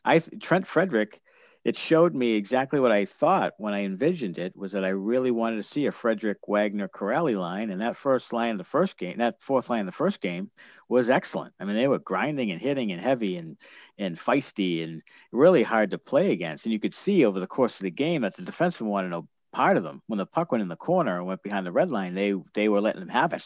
I 0.03 0.19
Trent 0.19 0.67
Frederick, 0.67 1.21
it 1.63 1.77
showed 1.77 2.15
me 2.15 2.33
exactly 2.35 2.79
what 2.79 2.93
I 2.93 3.03
thought 3.03 3.53
when 3.57 3.73
I 3.73 3.83
envisioned 3.83 4.37
it 4.37 4.55
was 4.55 4.71
that 4.71 4.85
I 4.85 4.89
really 4.89 5.31
wanted 5.31 5.57
to 5.57 5.63
see 5.63 5.85
a 5.85 5.91
Frederick 5.91 6.37
Wagner 6.47 6.87
Kuraly 6.87 7.37
line. 7.37 7.71
And 7.71 7.81
that 7.81 7.97
first 7.97 8.31
line 8.31 8.51
in 8.51 8.57
the 8.57 8.63
first 8.63 8.97
game, 8.97 9.17
that 9.17 9.41
fourth 9.41 9.69
line 9.69 9.81
in 9.81 9.85
the 9.85 9.91
first 9.91 10.21
game 10.21 10.49
was 10.87 11.09
excellent. 11.09 11.53
I 11.59 11.65
mean, 11.65 11.75
they 11.75 11.89
were 11.89 11.99
grinding 11.99 12.51
and 12.51 12.61
hitting 12.61 12.91
and 12.93 13.01
heavy 13.01 13.35
and, 13.35 13.57
and 13.97 14.17
feisty 14.17 14.83
and 14.83 15.01
really 15.33 15.61
hard 15.61 15.91
to 15.91 15.97
play 15.97 16.31
against. 16.31 16.65
And 16.65 16.71
you 16.71 16.79
could 16.79 16.95
see 16.95 17.25
over 17.25 17.39
the 17.39 17.47
course 17.47 17.75
of 17.75 17.83
the 17.83 17.91
game 17.91 18.21
that 18.21 18.37
the 18.37 18.43
defensemen 18.43 18.87
wanted 18.87 19.09
no 19.09 19.27
part 19.51 19.75
of 19.75 19.83
them. 19.83 20.01
When 20.07 20.19
the 20.19 20.25
puck 20.25 20.51
went 20.51 20.61
in 20.61 20.67
the 20.67 20.75
corner 20.75 21.17
and 21.17 21.25
went 21.25 21.43
behind 21.43 21.65
the 21.65 21.71
red 21.71 21.91
line, 21.91 22.13
they 22.13 22.33
they 22.53 22.69
were 22.69 22.79
letting 22.79 23.01
them 23.01 23.09
have 23.09 23.33
it. 23.33 23.43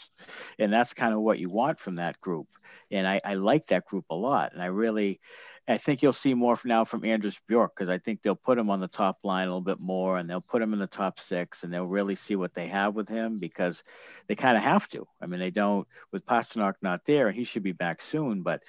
And 0.59 0.71
that's 0.71 0.93
kind 0.93 1.13
of 1.13 1.21
what 1.21 1.39
you 1.39 1.49
want 1.49 1.79
from 1.79 1.95
that 1.95 2.19
group. 2.21 2.47
And 2.91 3.07
I, 3.07 3.19
I 3.23 3.33
like 3.35 3.67
that 3.67 3.85
group 3.85 4.05
a 4.09 4.15
lot. 4.15 4.53
And 4.53 4.61
I 4.61 4.67
really 4.67 5.19
I 5.67 5.77
think 5.77 6.01
you'll 6.01 6.13
see 6.13 6.33
more 6.33 6.57
now 6.65 6.85
from 6.85 7.05
Anders 7.05 7.39
Bjork 7.47 7.75
because 7.75 7.89
I 7.89 7.99
think 7.99 8.21
they'll 8.21 8.35
put 8.35 8.57
him 8.57 8.69
on 8.69 8.79
the 8.79 8.87
top 8.87 9.19
line 9.23 9.43
a 9.43 9.51
little 9.51 9.61
bit 9.61 9.79
more 9.79 10.17
and 10.17 10.29
they'll 10.29 10.41
put 10.41 10.61
him 10.61 10.73
in 10.73 10.79
the 10.79 10.87
top 10.87 11.19
six 11.19 11.63
and 11.63 11.71
they'll 11.71 11.85
really 11.85 12.15
see 12.15 12.35
what 12.35 12.53
they 12.53 12.67
have 12.67 12.95
with 12.95 13.07
him 13.07 13.37
because 13.39 13.83
they 14.27 14.35
kind 14.35 14.57
of 14.57 14.63
have 14.63 14.87
to. 14.89 15.07
I 15.21 15.27
mean, 15.27 15.39
they 15.39 15.51
don't 15.51 15.87
with 16.11 16.25
Pastrnak 16.25 16.73
not 16.81 17.05
there 17.05 17.27
and 17.27 17.37
he 17.37 17.43
should 17.43 17.63
be 17.63 17.73
back 17.73 18.01
soon, 18.01 18.41
but 18.41 18.63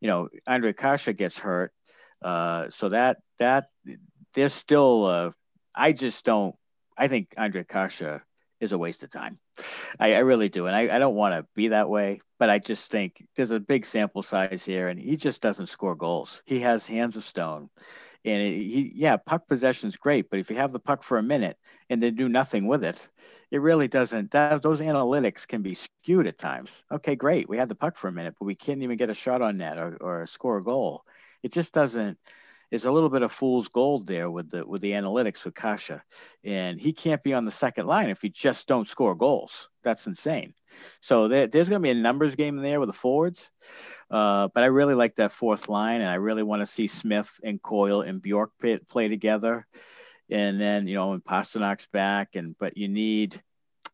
you 0.00 0.08
know, 0.08 0.28
Ondrej 0.48 0.76
Kase 0.76 1.14
gets 1.16 1.36
hurt. 1.36 1.72
Uh, 2.22 2.70
so 2.70 2.88
that 2.88 3.18
that 3.38 3.66
there's 4.34 4.54
still 4.54 5.04
uh, 5.04 5.30
I 5.76 5.92
just 5.92 6.24
don't 6.24 6.54
I 6.96 7.08
think 7.08 7.34
Ondrej 7.38 7.68
Kase 7.68 8.20
is 8.62 8.72
a 8.72 8.78
waste 8.78 9.02
of 9.02 9.10
time. 9.10 9.36
I, 9.98 10.14
I 10.14 10.18
really 10.20 10.48
do. 10.48 10.66
And 10.66 10.76
I, 10.76 10.94
I 10.94 10.98
don't 10.98 11.16
want 11.16 11.34
to 11.34 11.46
be 11.54 11.68
that 11.68 11.88
way, 11.88 12.20
but 12.38 12.48
I 12.48 12.58
just 12.58 12.90
think 12.90 13.26
there's 13.36 13.50
a 13.50 13.60
big 13.60 13.84
sample 13.84 14.22
size 14.22 14.64
here 14.64 14.88
and 14.88 14.98
he 14.98 15.16
just 15.16 15.42
doesn't 15.42 15.66
score 15.66 15.94
goals. 15.94 16.40
He 16.46 16.60
has 16.60 16.86
hands 16.86 17.16
of 17.16 17.24
stone. 17.24 17.68
And 18.24 18.40
he, 18.40 18.92
yeah, 18.94 19.16
puck 19.16 19.48
possession 19.48 19.88
is 19.88 19.96
great, 19.96 20.30
but 20.30 20.38
if 20.38 20.48
you 20.48 20.56
have 20.56 20.72
the 20.72 20.78
puck 20.78 21.02
for 21.02 21.18
a 21.18 21.22
minute 21.24 21.56
and 21.90 22.00
then 22.00 22.14
do 22.14 22.28
nothing 22.28 22.68
with 22.68 22.84
it, 22.84 23.08
it 23.50 23.60
really 23.60 23.88
doesn't. 23.88 24.30
That, 24.30 24.62
those 24.62 24.80
analytics 24.80 25.46
can 25.46 25.62
be 25.62 25.74
skewed 25.74 26.28
at 26.28 26.38
times. 26.38 26.84
Okay, 26.92 27.16
great, 27.16 27.48
we 27.48 27.58
had 27.58 27.68
the 27.68 27.74
puck 27.74 27.96
for 27.96 28.06
a 28.06 28.12
minute, 28.12 28.36
but 28.38 28.46
we 28.46 28.54
can't 28.54 28.82
even 28.82 28.96
get 28.96 29.10
a 29.10 29.14
shot 29.14 29.42
on 29.42 29.58
net 29.58 29.76
or, 29.76 29.96
or 30.00 30.26
score 30.26 30.58
a 30.58 30.62
goal. 30.62 31.02
It 31.42 31.52
just 31.52 31.74
doesn't 31.74 32.16
is 32.72 32.86
a 32.86 32.90
little 32.90 33.10
bit 33.10 33.20
of 33.20 33.30
fool's 33.30 33.68
gold 33.68 34.06
there 34.06 34.30
with 34.30 34.50
the 34.50 34.66
with 34.66 34.80
the 34.80 34.92
analytics 34.92 35.44
with 35.44 35.54
Kase, 35.54 36.00
and 36.42 36.80
he 36.80 36.94
can't 36.94 37.22
be 37.22 37.34
on 37.34 37.44
the 37.44 37.50
second 37.50 37.86
line 37.86 38.08
if 38.08 38.22
he 38.22 38.30
just 38.30 38.66
don't 38.66 38.88
score 38.88 39.14
goals. 39.14 39.68
That's 39.84 40.06
insane. 40.06 40.54
So 41.02 41.28
there, 41.28 41.46
there's 41.46 41.68
going 41.68 41.82
to 41.82 41.86
be 41.86 41.90
a 41.90 41.94
numbers 41.94 42.34
game 42.34 42.56
in 42.56 42.64
there 42.64 42.80
with 42.80 42.88
the 42.88 42.94
forwards, 42.94 43.46
uh, 44.10 44.48
but 44.54 44.64
I 44.64 44.66
really 44.66 44.94
like 44.94 45.16
that 45.16 45.32
fourth 45.32 45.68
line, 45.68 46.00
and 46.00 46.08
I 46.08 46.14
really 46.14 46.42
want 46.42 46.62
to 46.62 46.66
see 46.66 46.86
Smith 46.86 47.38
and 47.44 47.60
Coyle 47.60 48.00
and 48.00 48.22
Bjork 48.22 48.52
play 48.88 49.08
together, 49.08 49.66
and 50.30 50.58
then 50.58 50.88
you 50.88 50.94
know 50.94 51.10
when 51.10 51.20
Pastrnak's 51.20 51.86
back, 51.92 52.36
and 52.36 52.56
but 52.58 52.78
you 52.78 52.88
need 52.88 53.40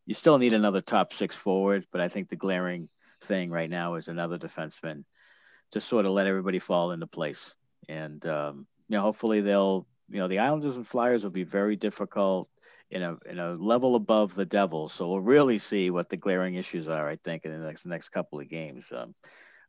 you 0.05 0.13
still 0.13 0.37
need 0.37 0.53
another 0.53 0.79
top 0.79 1.11
six 1.11 1.35
forward, 1.35 1.85
but 1.91 1.99
I 1.99 2.07
think 2.07 2.29
the 2.29 2.37
glaring 2.37 2.87
thing 3.23 3.51
right 3.51 3.69
now 3.69 3.95
is 3.95 4.07
another 4.07 4.39
defenseman. 4.39 5.03
To 5.73 5.81
sort 5.81 6.07
of 6.07 6.13
let 6.13 6.25
everybody 6.25 6.57
fall 6.57 6.93
into 6.93 7.05
place 7.05 7.53
and 7.87 8.25
um, 8.25 8.67
you 8.87 8.97
know 8.97 9.01
hopefully 9.01 9.41
they'll 9.41 9.87
you 10.09 10.19
know 10.19 10.27
the 10.27 10.39
Islanders 10.39 10.75
and 10.75 10.87
Flyers 10.87 11.23
will 11.23 11.29
be 11.29 11.43
very 11.43 11.75
difficult 11.75 12.49
in 12.91 13.03
a 13.03 13.17
in 13.25 13.39
a 13.39 13.53
level 13.53 13.95
above 13.95 14.35
the 14.35 14.45
Devils. 14.45 14.93
So 14.93 15.07
we'll 15.07 15.21
really 15.21 15.57
see 15.57 15.89
what 15.89 16.09
the 16.09 16.17
glaring 16.17 16.55
issues 16.55 16.87
are. 16.87 17.07
I 17.07 17.17
think 17.17 17.45
in 17.45 17.51
the 17.51 17.65
next 17.65 17.85
next 17.85 18.09
couple 18.09 18.39
of 18.39 18.49
games. 18.49 18.91
Um, 18.91 19.15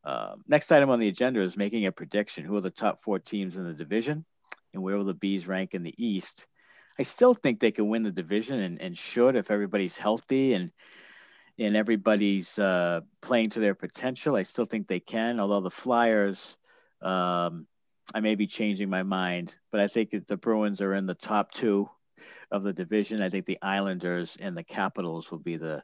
uh, 0.02 0.34
next 0.48 0.72
item 0.72 0.88
on 0.88 0.98
the 0.98 1.08
agenda 1.08 1.42
is 1.42 1.58
making 1.58 1.84
a 1.84 1.92
prediction. 1.92 2.44
Who 2.44 2.56
are 2.56 2.62
the 2.62 2.70
top 2.70 3.02
four 3.02 3.18
teams 3.18 3.56
in 3.56 3.64
the 3.64 3.74
division, 3.74 4.24
and 4.72 4.82
where 4.82 4.96
will 4.96 5.04
the 5.04 5.14
Bees 5.14 5.46
rank 5.46 5.74
in 5.74 5.82
the 5.82 5.94
East? 6.02 6.46
I 6.98 7.02
still 7.02 7.34
think 7.34 7.60
they 7.60 7.70
can 7.70 7.88
win 7.88 8.02
the 8.02 8.10
division 8.10 8.60
and, 8.60 8.80
and 8.80 8.96
should 8.96 9.36
if 9.36 9.50
everybody's 9.50 9.96
healthy 9.96 10.54
and 10.54 10.70
and 11.58 11.76
everybody's 11.76 12.58
uh, 12.58 13.00
playing 13.20 13.50
to 13.50 13.60
their 13.60 13.74
potential. 13.74 14.34
I 14.34 14.42
still 14.44 14.64
think 14.64 14.86
they 14.86 15.00
can. 15.00 15.40
Although 15.40 15.60
the 15.60 15.70
Flyers, 15.70 16.56
um, 17.02 17.66
I 18.12 18.20
may 18.20 18.34
be 18.34 18.46
changing 18.46 18.90
my 18.90 19.02
mind, 19.02 19.56
but 19.70 19.80
I 19.80 19.86
think 19.86 20.10
that 20.10 20.26
the 20.26 20.36
Bruins 20.36 20.80
are 20.80 20.94
in 20.94 21.06
the 21.06 21.14
top 21.14 21.52
two 21.52 21.88
of 22.50 22.62
the 22.62 22.72
division. 22.72 23.22
I 23.22 23.30
think 23.30 23.46
the 23.46 23.58
Islanders 23.62 24.36
and 24.40 24.56
the 24.56 24.64
Capitals 24.64 25.30
will 25.30 25.38
be 25.38 25.56
the 25.56 25.82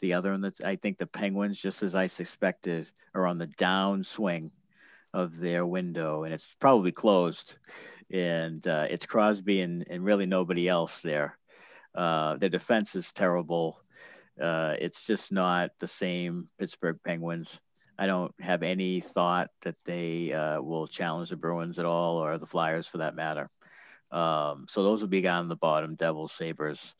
the 0.00 0.14
other, 0.14 0.32
and 0.32 0.52
I 0.64 0.76
think 0.76 0.98
the 0.98 1.06
Penguins, 1.06 1.60
just 1.60 1.82
as 1.84 1.94
I 1.94 2.08
suspected, 2.08 2.90
are 3.14 3.26
on 3.26 3.38
the 3.38 3.46
downswing 3.46 4.50
of 5.14 5.38
their 5.38 5.64
window, 5.64 6.24
and 6.24 6.34
it's 6.34 6.56
probably 6.58 6.90
closed. 6.92 7.54
And 8.10 8.66
uh, 8.66 8.86
it's 8.90 9.06
Crosby 9.06 9.60
and, 9.60 9.86
and 9.88 10.04
really 10.04 10.26
nobody 10.26 10.68
else 10.68 11.00
there. 11.02 11.38
Uh, 11.94 12.36
their 12.36 12.48
defense 12.48 12.96
is 12.96 13.12
terrible. 13.12 13.78
Uh, 14.40 14.74
it's 14.78 15.06
just 15.06 15.30
not 15.30 15.70
the 15.78 15.86
same 15.86 16.48
Pittsburgh 16.58 16.98
Penguins. 17.04 17.60
I 17.98 18.06
don't 18.06 18.34
have 18.40 18.62
any 18.62 19.00
thought 19.00 19.50
that 19.62 19.76
they 19.84 20.32
uh, 20.32 20.60
will 20.60 20.86
challenge 20.86 21.30
the 21.30 21.36
Bruins 21.36 21.78
at 21.78 21.84
all 21.84 22.16
or 22.16 22.38
the 22.38 22.46
Flyers 22.46 22.86
for 22.86 22.98
that 22.98 23.14
matter. 23.14 23.50
Um, 24.10 24.66
so 24.68 24.82
those 24.82 25.00
will 25.00 25.08
be 25.08 25.26
on 25.28 25.48
the 25.48 25.56
bottom, 25.56 25.94
Devils, 25.94 26.32
Sabres. 26.32 26.94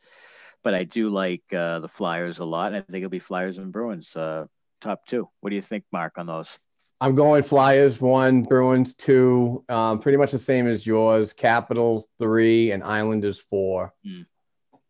But 0.62 0.74
I 0.74 0.84
do 0.84 1.08
like 1.08 1.42
uh, 1.52 1.80
the 1.80 1.88
Flyers 1.88 2.38
a 2.38 2.44
lot. 2.44 2.68
And 2.68 2.76
I 2.76 2.80
think 2.80 3.02
it'll 3.02 3.10
be 3.10 3.18
Flyers 3.18 3.58
and 3.58 3.72
Bruins 3.72 4.14
uh, 4.14 4.46
top 4.80 5.06
two. 5.06 5.28
What 5.40 5.50
do 5.50 5.56
you 5.56 5.62
think, 5.62 5.84
Mark, 5.92 6.18
on 6.18 6.26
those? 6.26 6.58
I'm 7.00 7.16
going 7.16 7.42
Flyers 7.42 8.00
one, 8.00 8.44
Bruins 8.44 8.94
two, 8.94 9.64
um, 9.68 9.98
pretty 9.98 10.18
much 10.18 10.30
the 10.30 10.38
same 10.38 10.68
as 10.68 10.86
yours. 10.86 11.32
Capitals 11.32 12.06
three, 12.20 12.70
and 12.70 12.84
Islanders 12.84 13.40
four. 13.40 13.92
Mm. 14.06 14.26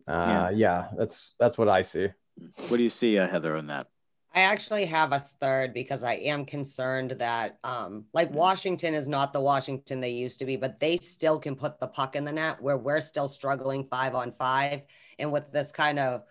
Uh, 0.07 0.51
yeah. 0.51 0.51
yeah. 0.51 0.89
that's 0.95 1.35
that's 1.41 1.57
what 1.57 1.71
I 1.71 1.81
see. 1.81 2.09
What 2.69 2.77
do 2.77 2.83
you 2.83 2.91
see, 2.91 3.19
uh, 3.19 3.27
Heather, 3.27 3.57
on 3.57 3.69
that? 3.69 3.87
I 4.35 4.43
actually 4.43 4.87
have 4.87 5.13
us 5.13 5.35
third 5.35 5.75
because 5.75 6.05
I 6.05 6.15
am 6.15 6.47
concerned 6.47 7.13
that, 7.19 7.59
um, 7.65 8.07
like 8.15 8.29
mm-hmm. 8.29 8.39
Washington 8.39 8.95
is 8.95 9.07
not 9.07 9.33
the 9.33 9.41
Washington 9.41 10.01
they 10.01 10.11
used 10.11 10.39
to 10.39 10.47
be, 10.47 10.57
but 10.57 10.81
they 10.81 10.97
still 10.97 11.39
can 11.39 11.55
put 11.55 11.79
the 11.79 11.87
puck 11.87 12.17
in 12.17 12.25
the 12.25 12.33
net 12.33 12.63
where 12.63 12.79
we're 12.79 13.01
still 13.01 13.29
struggling 13.29 13.85
five 13.85 14.15
on 14.15 14.33
five. 14.39 14.83
And 15.19 15.31
with 15.31 15.53
this 15.53 15.71
kind 15.71 15.99
of 15.99 16.23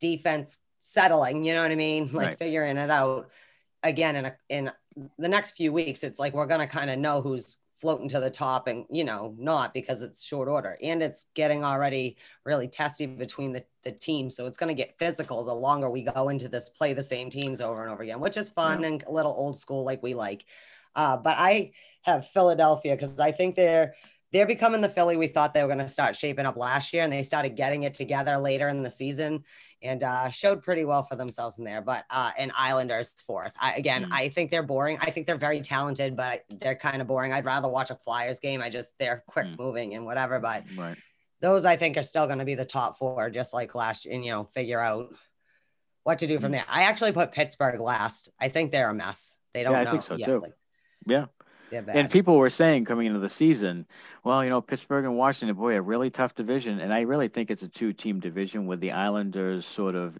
defense 0.00 0.58
settling, 0.80 1.44
you 1.44 1.52
know 1.52 1.62
what 1.62 1.70
I 1.70 1.76
mean? 1.76 2.10
Like 2.12 2.26
right. 2.28 2.38
figuring 2.38 2.78
it 2.78 2.90
out 2.90 3.28
again 3.82 4.16
in 4.16 4.24
a, 4.26 4.36
in 4.48 4.72
the 5.18 5.28
next 5.28 5.52
few 5.52 5.72
weeks, 5.72 6.02
it's 6.02 6.18
like 6.18 6.32
we're 6.32 6.46
going 6.46 6.60
to 6.60 6.66
kind 6.66 6.90
of 6.90 6.98
know 6.98 7.20
who's 7.20 7.58
floating 7.80 8.08
to 8.08 8.20
the 8.20 8.30
top 8.30 8.66
and 8.66 8.84
you 8.90 9.04
know 9.04 9.34
not 9.38 9.72
because 9.72 10.02
it's 10.02 10.22
short 10.22 10.48
order. 10.48 10.76
And 10.82 11.02
it's 11.02 11.26
getting 11.34 11.64
already 11.64 12.16
really 12.44 12.68
testy 12.68 13.06
between 13.06 13.52
the, 13.52 13.64
the 13.82 13.92
teams. 13.92 14.36
So 14.36 14.46
it's 14.46 14.58
going 14.58 14.74
to 14.74 14.80
get 14.80 14.98
physical 14.98 15.44
the 15.44 15.54
longer 15.54 15.90
we 15.90 16.02
go 16.02 16.28
into 16.28 16.48
this 16.48 16.70
play 16.70 16.92
the 16.92 17.02
same 17.02 17.30
teams 17.30 17.60
over 17.60 17.82
and 17.82 17.92
over 17.92 18.02
again 18.02 18.20
which 18.20 18.36
is 18.36 18.50
fun 18.50 18.82
yeah. 18.82 18.88
and 18.88 19.02
a 19.04 19.12
little 19.12 19.32
old 19.32 19.58
school 19.58 19.84
like 19.84 20.02
we 20.02 20.14
like. 20.14 20.44
Uh, 20.96 21.16
but 21.16 21.36
i 21.38 21.70
have 22.02 22.26
philadelphia 22.30 22.96
because 22.96 23.20
i 23.20 23.30
think 23.30 23.54
they're 23.54 23.94
they're 24.32 24.46
becoming 24.46 24.80
the 24.80 24.88
Philly 24.88 25.16
we 25.16 25.26
thought 25.26 25.54
they 25.54 25.62
were 25.62 25.68
going 25.68 25.78
to 25.80 25.88
start 25.88 26.14
shaping 26.14 26.46
up 26.46 26.56
last 26.56 26.92
year, 26.92 27.02
and 27.02 27.12
they 27.12 27.22
started 27.24 27.56
getting 27.56 27.82
it 27.82 27.94
together 27.94 28.38
later 28.38 28.68
in 28.68 28.82
the 28.82 28.90
season 28.90 29.44
and 29.82 30.02
uh, 30.04 30.28
showed 30.30 30.62
pretty 30.62 30.84
well 30.84 31.02
for 31.02 31.16
themselves 31.16 31.58
in 31.58 31.64
there. 31.64 31.80
But 31.82 32.04
uh, 32.10 32.30
and 32.38 32.52
Islanders 32.56 33.12
fourth. 33.26 33.52
I, 33.60 33.74
again, 33.74 34.04
Mm. 34.04 34.12
I 34.12 34.28
think 34.28 34.50
they're 34.50 34.62
boring. 34.62 34.98
I 35.00 35.10
think 35.10 35.26
they're 35.26 35.36
very 35.36 35.60
talented, 35.62 36.16
but 36.16 36.44
they're 36.48 36.76
kind 36.76 37.00
of 37.02 37.08
boring. 37.08 37.32
I'd 37.32 37.44
rather 37.44 37.68
watch 37.68 37.90
a 37.90 37.96
Flyers 38.04 38.38
game. 38.40 38.62
I 38.62 38.70
just 38.70 38.94
they're 38.98 39.24
quick 39.26 39.46
Mm. 39.46 39.58
moving 39.58 39.94
and 39.94 40.04
whatever. 40.06 40.38
But 40.38 40.64
Right. 40.76 40.96
those 41.40 41.64
I 41.64 41.76
think 41.76 41.96
are 41.96 42.02
still 42.02 42.26
going 42.26 42.38
to 42.38 42.44
be 42.44 42.54
the 42.54 42.64
top 42.64 42.98
four, 42.98 43.30
just 43.30 43.52
like 43.54 43.74
last. 43.74 44.04
Year. 44.04 44.14
And 44.14 44.24
you 44.24 44.30
know, 44.30 44.44
figure 44.44 44.78
out 44.80 45.12
what 46.04 46.20
to 46.20 46.26
do 46.26 46.38
Mm. 46.38 46.42
from 46.42 46.52
there. 46.52 46.64
I 46.68 46.82
actually 46.82 47.12
put 47.12 47.32
Pittsburgh 47.32 47.80
last. 47.80 48.30
I 48.38 48.48
think 48.48 48.70
they're 48.70 48.90
a 48.90 48.94
mess. 48.94 49.38
They 49.54 49.64
don't 49.64 49.72
Yeah, 49.72 49.80
I 49.80 49.84
know. 49.84 49.90
think 49.90 50.02
so, 50.04 50.16
yeah, 50.16 50.26
too. 50.26 50.40
like, 50.40 50.52
Yeah. 51.06 51.26
They're. 51.70 51.96
And 51.96 52.10
people 52.10 52.36
were 52.36 52.50
saying 52.50 52.84
coming 52.84 53.06
into 53.06 53.20
the 53.20 53.28
season, 53.28 53.86
well, 54.24 54.42
you 54.42 54.50
know, 54.50 54.60
Pittsburgh 54.60 55.04
and 55.04 55.16
Washington, 55.16 55.56
boy, 55.56 55.76
a 55.76 55.82
really 55.82 56.10
tough 56.10 56.34
division. 56.34 56.80
And 56.80 56.92
I 56.92 57.02
really 57.02 57.28
think 57.28 57.50
it's 57.50 57.62
a 57.62 57.68
two 57.68 57.92
team 57.92 58.20
division 58.20 58.66
with 58.66 58.80
the 58.80 58.92
Islanders 58.92 59.66
sort 59.66 59.94
of 59.94 60.18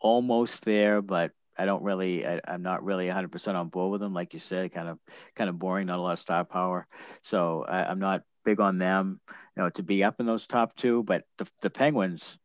almost 0.00 0.64
there, 0.64 1.02
but 1.02 1.32
I 1.58 1.64
don't 1.64 1.82
really, 1.82 2.26
I, 2.26 2.40
I'm 2.46 2.62
not 2.62 2.84
really 2.84 3.06
100% 3.08 3.54
on 3.54 3.68
board 3.68 3.92
with 3.92 4.00
them. 4.00 4.14
Like 4.14 4.34
you 4.34 4.40
said, 4.40 4.72
kind 4.72 4.88
of, 4.88 4.98
kind 5.34 5.50
of 5.50 5.58
boring, 5.58 5.86
not 5.86 5.98
a 5.98 6.02
lot 6.02 6.12
of 6.12 6.18
star 6.18 6.44
power. 6.44 6.86
So 7.22 7.64
I, 7.66 7.84
I'm 7.84 7.98
not 7.98 8.22
big 8.44 8.60
on 8.60 8.78
them, 8.78 9.20
you 9.56 9.62
know, 9.62 9.70
to 9.70 9.82
be 9.82 10.04
up 10.04 10.20
in 10.20 10.26
those 10.26 10.46
top 10.46 10.76
two. 10.76 11.02
But 11.02 11.24
the, 11.38 11.48
the 11.62 11.70
Penguins, 11.70 12.36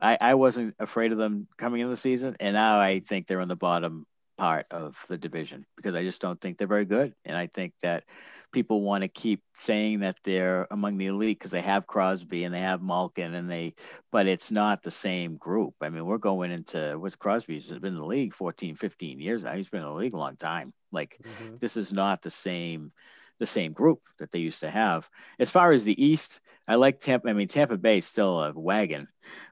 I, 0.00 0.18
I 0.20 0.34
wasn't 0.34 0.74
afraid 0.78 1.12
of 1.12 1.18
them 1.18 1.46
coming 1.56 1.80
into 1.80 1.90
the 1.90 1.96
season. 1.96 2.36
And 2.40 2.54
now 2.54 2.80
I 2.80 3.00
think 3.00 3.26
they're 3.26 3.40
in 3.40 3.48
the 3.48 3.56
bottom 3.56 4.06
part 4.38 4.66
of 4.70 5.04
the 5.08 5.18
division 5.18 5.66
because 5.76 5.94
I 5.94 6.04
just 6.04 6.22
don't 6.22 6.40
think 6.40 6.58
they're 6.58 6.68
very 6.68 6.86
good. 6.86 7.14
And 7.24 7.36
I 7.36 7.48
think 7.48 7.74
that 7.82 8.04
people 8.52 8.82
want 8.82 9.02
to 9.02 9.08
keep 9.08 9.42
saying 9.58 10.00
that 10.00 10.16
they're 10.24 10.66
among 10.70 10.98
the 10.98 11.06
elite 11.06 11.38
because 11.38 11.50
they 11.50 11.62
have 11.62 11.86
Crosby 11.86 12.44
and 12.44 12.54
they 12.54 12.60
have 12.60 12.82
Malkin 12.82 13.34
and 13.34 13.50
they, 13.50 13.74
but 14.12 14.26
it's 14.28 14.50
not 14.50 14.82
the 14.82 14.90
same 14.90 15.36
group. 15.36 15.74
I 15.82 15.90
mean, 15.90 16.06
we're 16.06 16.18
going 16.18 16.52
into 16.52 16.96
what's 16.98 17.16
Crosby's 17.16 17.68
been 17.68 17.84
in 17.84 17.96
the 17.96 18.06
league 18.06 18.34
14, 18.34 18.76
15 18.76 19.20
years 19.20 19.42
now. 19.42 19.54
He's 19.54 19.68
been 19.70 19.82
in 19.82 19.88
the 19.88 19.94
league 19.94 20.14
a 20.14 20.18
long 20.18 20.36
time. 20.36 20.72
Like 20.92 21.20
Mhm. 21.24 21.60
this 21.60 21.76
is 21.76 21.92
not 21.92 22.22
the 22.22 22.30
same 22.30 22.92
the 23.38 23.46
same 23.46 23.72
group 23.72 24.00
that 24.18 24.32
they 24.32 24.40
used 24.40 24.60
to 24.60 24.70
have. 24.70 25.08
As 25.38 25.50
far 25.50 25.70
as 25.72 25.84
the 25.84 26.04
East, 26.04 26.40
I 26.66 26.74
like 26.74 27.00
Tampa. 27.00 27.28
I 27.28 27.34
mean, 27.34 27.48
Tampa 27.48 27.76
Bay 27.76 27.98
is 27.98 28.06
still 28.06 28.42
a 28.42 28.52
wagon 28.52 29.08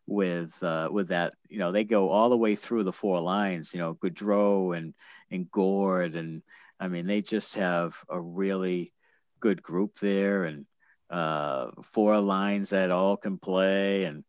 with 0.07 0.63
uh, 0.63 0.89
with 0.91 1.09
that. 1.09 1.35
You 1.49 1.59
know, 1.59 1.73
they 1.73 1.85
go 1.85 2.11
all 2.11 2.31
the 2.31 2.37
way 2.37 2.55
through 2.55 2.85
the 2.85 2.93
four 2.93 3.21
lines. 3.21 3.73
You 3.75 3.81
know, 3.81 3.95
Goodrow 3.95 4.77
and 4.77 4.95
and 5.31 5.51
Gourde, 5.51 6.17
and 6.17 6.43
I 6.81 6.89
mean, 6.89 7.07
they 7.07 7.23
just 7.23 7.55
have 7.55 7.97
a 8.09 8.21
really 8.21 8.93
good 9.41 9.63
group 9.63 9.99
there, 9.99 10.45
and 10.45 10.67
uh, 11.11 11.71
four 11.93 12.21
lines 12.21 12.71
that 12.71 12.91
all 12.91 13.17
can 13.17 13.39
play, 13.39 14.05
and 14.05 14.25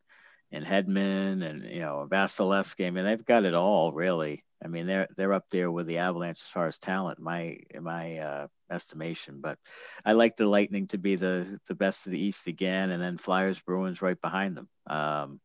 and 0.51 0.65
Hedman, 0.65 1.43
and 1.43 1.63
you 1.63 1.81
know, 1.81 2.07
Vasilevskiy. 2.09 2.87
I 2.87 2.91
mean, 2.91 3.05
they've 3.05 3.25
got 3.25 3.45
it 3.45 3.53
all 3.53 3.91
really. 3.91 4.43
I 4.63 4.67
mean, 4.69 4.87
they're 4.87 5.07
they're 5.15 5.33
up 5.33 5.45
there 5.51 5.69
with 5.69 5.85
the 5.87 5.99
Avalanche 5.99 6.41
as 6.41 6.49
far 6.49 6.67
as 6.67 6.79
talent, 6.79 7.19
my 7.19 7.57
my 7.79 8.17
uh, 8.17 8.47
estimation. 8.71 9.39
But 9.41 9.59
I 10.03 10.13
like 10.13 10.35
the 10.35 10.47
Lightning 10.47 10.87
to 10.87 10.97
be 10.97 11.15
the 11.15 11.59
the 11.67 11.75
best 11.75 12.05
of 12.05 12.11
the 12.11 12.19
East 12.19 12.47
again, 12.47 12.89
and 12.89 13.01
then 13.01 13.17
Flyers, 13.17 13.59
Bruins 13.59 14.01
right 14.01 14.19
behind 14.19 14.57
them. 14.57 14.69
Um, 14.87 15.39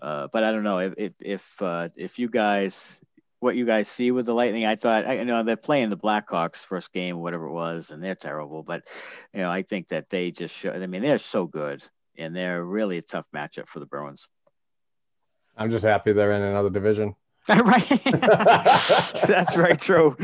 uh, 0.00 0.28
but 0.32 0.44
I 0.44 0.52
don't 0.52 0.64
know 0.64 0.78
if 0.78 0.94
if 0.96 1.12
if, 1.20 1.62
uh, 1.62 1.88
if 1.96 2.18
you 2.18 2.28
guys 2.28 3.00
what 3.40 3.56
you 3.56 3.66
guys 3.66 3.88
see 3.88 4.10
with 4.10 4.26
the 4.26 4.34
Lightning. 4.34 4.66
I 4.66 4.76
thought 4.76 5.06
I 5.06 5.18
you 5.18 5.24
know 5.24 5.42
they're 5.42 5.56
playing 5.56 5.90
the 5.90 5.96
Blackhawks 5.96 6.66
first 6.66 6.92
game, 6.92 7.18
whatever 7.18 7.46
it 7.46 7.52
was, 7.52 7.90
and 7.90 8.02
they're 8.02 8.14
terrible. 8.14 8.62
But 8.62 8.84
you 9.32 9.40
know, 9.40 9.50
I 9.50 9.62
think 9.62 9.88
that 9.88 10.10
they 10.10 10.30
just 10.30 10.54
show. 10.54 10.70
I 10.70 10.86
mean, 10.86 11.02
they're 11.02 11.18
so 11.18 11.46
good, 11.46 11.84
and 12.16 12.34
they're 12.34 12.64
really 12.64 12.98
a 12.98 13.02
tough 13.02 13.26
matchup 13.34 13.68
for 13.68 13.80
the 13.80 13.86
Bruins. 13.86 14.26
I'm 15.56 15.70
just 15.70 15.84
happy 15.84 16.12
they're 16.12 16.32
in 16.32 16.42
another 16.42 16.70
division. 16.70 17.14
right. 17.48 17.88
That's 18.04 19.54
very 19.54 19.76
true. 19.76 20.16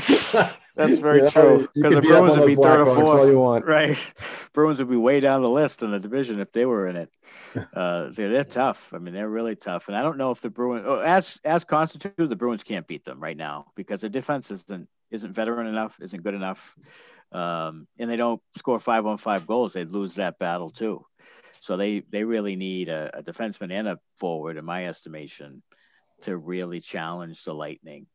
That's 0.74 0.98
very 0.98 1.22
know, 1.22 1.28
true. 1.30 1.68
Because 1.74 1.94
the 1.94 2.02
Bruins 2.02 2.36
would 2.36 2.46
be 2.46 2.56
third 2.56 2.80
or 2.80 2.94
fourth. 2.94 3.28
you 3.28 3.38
want. 3.38 3.64
Right. 3.64 3.96
Bruins 4.52 4.80
would 4.80 4.90
be 4.90 4.96
way 4.96 5.20
down 5.20 5.42
the 5.42 5.48
list 5.48 5.82
in 5.82 5.92
the 5.92 6.00
division 6.00 6.40
if 6.40 6.50
they 6.50 6.66
were 6.66 6.88
in 6.88 6.96
it. 6.96 7.14
Uh, 7.74 8.08
they're, 8.10 8.30
they're 8.30 8.44
tough. 8.44 8.92
I 8.92 8.98
mean, 8.98 9.14
they're 9.14 9.28
really 9.28 9.54
tough. 9.54 9.86
And 9.86 9.96
I 9.96 10.02
don't 10.02 10.18
know 10.18 10.32
if 10.32 10.40
the 10.40 10.50
Bruins, 10.50 10.84
oh, 10.86 10.98
as 10.98 11.38
as 11.44 11.62
constituted, 11.62 12.28
the 12.28 12.36
Bruins 12.36 12.64
can't 12.64 12.86
beat 12.88 13.04
them 13.04 13.20
right 13.20 13.36
now 13.36 13.66
because 13.76 14.00
their 14.00 14.10
defense 14.10 14.50
isn't 14.50 14.88
isn't 15.12 15.32
veteran 15.32 15.68
enough, 15.68 15.98
isn't 16.00 16.24
good 16.24 16.34
enough, 16.34 16.76
um, 17.30 17.86
and 17.98 18.10
they 18.10 18.16
don't 18.16 18.42
score 18.56 18.80
five 18.80 19.06
on 19.06 19.18
five 19.18 19.46
goals. 19.46 19.74
They'd 19.74 19.90
lose 19.90 20.14
that 20.14 20.38
battle 20.38 20.70
too. 20.70 21.04
So 21.60 21.76
they 21.76 22.00
they 22.10 22.24
really 22.24 22.56
need 22.56 22.88
a, 22.88 23.18
a 23.18 23.22
defenseman 23.22 23.70
and 23.70 23.86
a 23.86 23.98
forward, 24.16 24.56
in 24.56 24.64
my 24.64 24.86
estimation, 24.86 25.62
to 26.22 26.36
really 26.36 26.80
challenge 26.80 27.44
the 27.44 27.54
Lightning. 27.54 28.06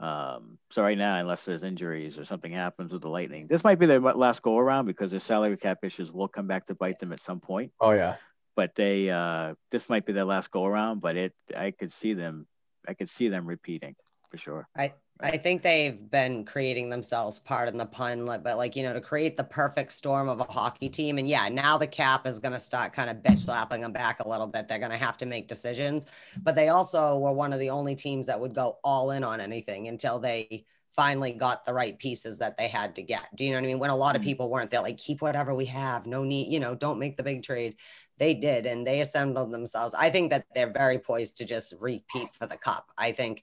Um, 0.00 0.58
so 0.70 0.82
right 0.82 0.98
now, 0.98 1.18
unless 1.18 1.44
there's 1.44 1.62
injuries 1.62 2.18
or 2.18 2.24
something 2.24 2.52
happens 2.52 2.92
with 2.92 3.02
the 3.02 3.08
Lightning, 3.08 3.46
this 3.48 3.62
might 3.62 3.78
be 3.78 3.86
their 3.86 4.00
last 4.00 4.42
go 4.42 4.58
around 4.58 4.86
because 4.86 5.10
their 5.10 5.20
salary 5.20 5.56
cap 5.56 5.78
issues 5.84 6.10
will 6.10 6.28
come 6.28 6.46
back 6.46 6.66
to 6.66 6.74
bite 6.74 6.98
them 6.98 7.12
at 7.12 7.22
some 7.22 7.40
point. 7.40 7.72
Oh 7.80 7.92
yeah. 7.92 8.16
But 8.56 8.74
they, 8.74 9.08
uh, 9.08 9.54
this 9.70 9.88
might 9.88 10.04
be 10.04 10.12
their 10.12 10.24
last 10.24 10.50
go 10.50 10.66
around. 10.66 11.00
But 11.00 11.16
it, 11.16 11.32
I 11.56 11.70
could 11.70 11.92
see 11.92 12.14
them, 12.14 12.46
I 12.86 12.94
could 12.94 13.08
see 13.08 13.28
them 13.28 13.46
repeating 13.46 13.94
for 14.30 14.38
sure. 14.38 14.68
I 14.76 14.92
think 15.30 15.62
they've 15.62 16.10
been 16.10 16.44
creating 16.44 16.88
themselves, 16.88 17.38
pardon 17.38 17.76
the 17.76 17.86
pun, 17.86 18.24
but 18.24 18.56
like, 18.56 18.74
you 18.74 18.82
know, 18.82 18.92
to 18.92 19.00
create 19.00 19.36
the 19.36 19.44
perfect 19.44 19.92
storm 19.92 20.28
of 20.28 20.40
a 20.40 20.44
hockey 20.44 20.88
team. 20.88 21.18
And 21.18 21.28
yeah, 21.28 21.48
now 21.48 21.78
the 21.78 21.86
cap 21.86 22.26
is 22.26 22.40
going 22.40 22.52
to 22.52 22.60
start 22.60 22.92
kind 22.92 23.08
of 23.08 23.18
bitch 23.18 23.38
slapping 23.38 23.80
them 23.80 23.92
back 23.92 24.20
a 24.20 24.28
little 24.28 24.48
bit. 24.48 24.66
They're 24.66 24.78
going 24.78 24.90
to 24.90 24.96
have 24.96 25.16
to 25.18 25.26
make 25.26 25.46
decisions. 25.46 26.06
But 26.42 26.54
they 26.56 26.68
also 26.68 27.18
were 27.18 27.32
one 27.32 27.52
of 27.52 27.60
the 27.60 27.70
only 27.70 27.94
teams 27.94 28.26
that 28.26 28.40
would 28.40 28.54
go 28.54 28.78
all 28.82 29.12
in 29.12 29.22
on 29.22 29.40
anything 29.40 29.88
until 29.88 30.18
they 30.18 30.66
finally 30.94 31.32
got 31.32 31.64
the 31.64 31.72
right 31.72 31.98
pieces 31.98 32.38
that 32.38 32.56
they 32.58 32.68
had 32.68 32.94
to 32.96 33.02
get. 33.02 33.26
Do 33.34 33.44
you 33.44 33.52
know 33.52 33.56
what 33.58 33.64
I 33.64 33.66
mean? 33.68 33.78
When 33.78 33.90
a 33.90 33.96
lot 33.96 34.14
of 34.14 34.22
Mhm. 34.22 34.26
people 34.26 34.50
weren't, 34.50 34.70
they're 34.70 34.82
like, 34.82 34.98
keep 34.98 35.22
whatever 35.22 35.54
we 35.54 35.64
have. 35.66 36.04
No 36.04 36.22
need, 36.22 36.52
you 36.52 36.60
know, 36.60 36.74
don't 36.74 36.98
make 36.98 37.16
the 37.16 37.22
big 37.22 37.42
trade. 37.42 37.76
They 38.18 38.34
did, 38.34 38.66
and 38.66 38.86
they 38.86 39.00
assembled 39.00 39.52
themselves. 39.52 39.94
I 39.94 40.10
think 40.10 40.30
that 40.30 40.44
they're 40.54 40.70
very 40.70 40.98
poised 40.98 41.38
to 41.38 41.44
just 41.46 41.72
repeat 41.80 42.34
for 42.34 42.46
the 42.46 42.58
cup. 42.58 42.90
I 42.98 43.12
think 43.12 43.42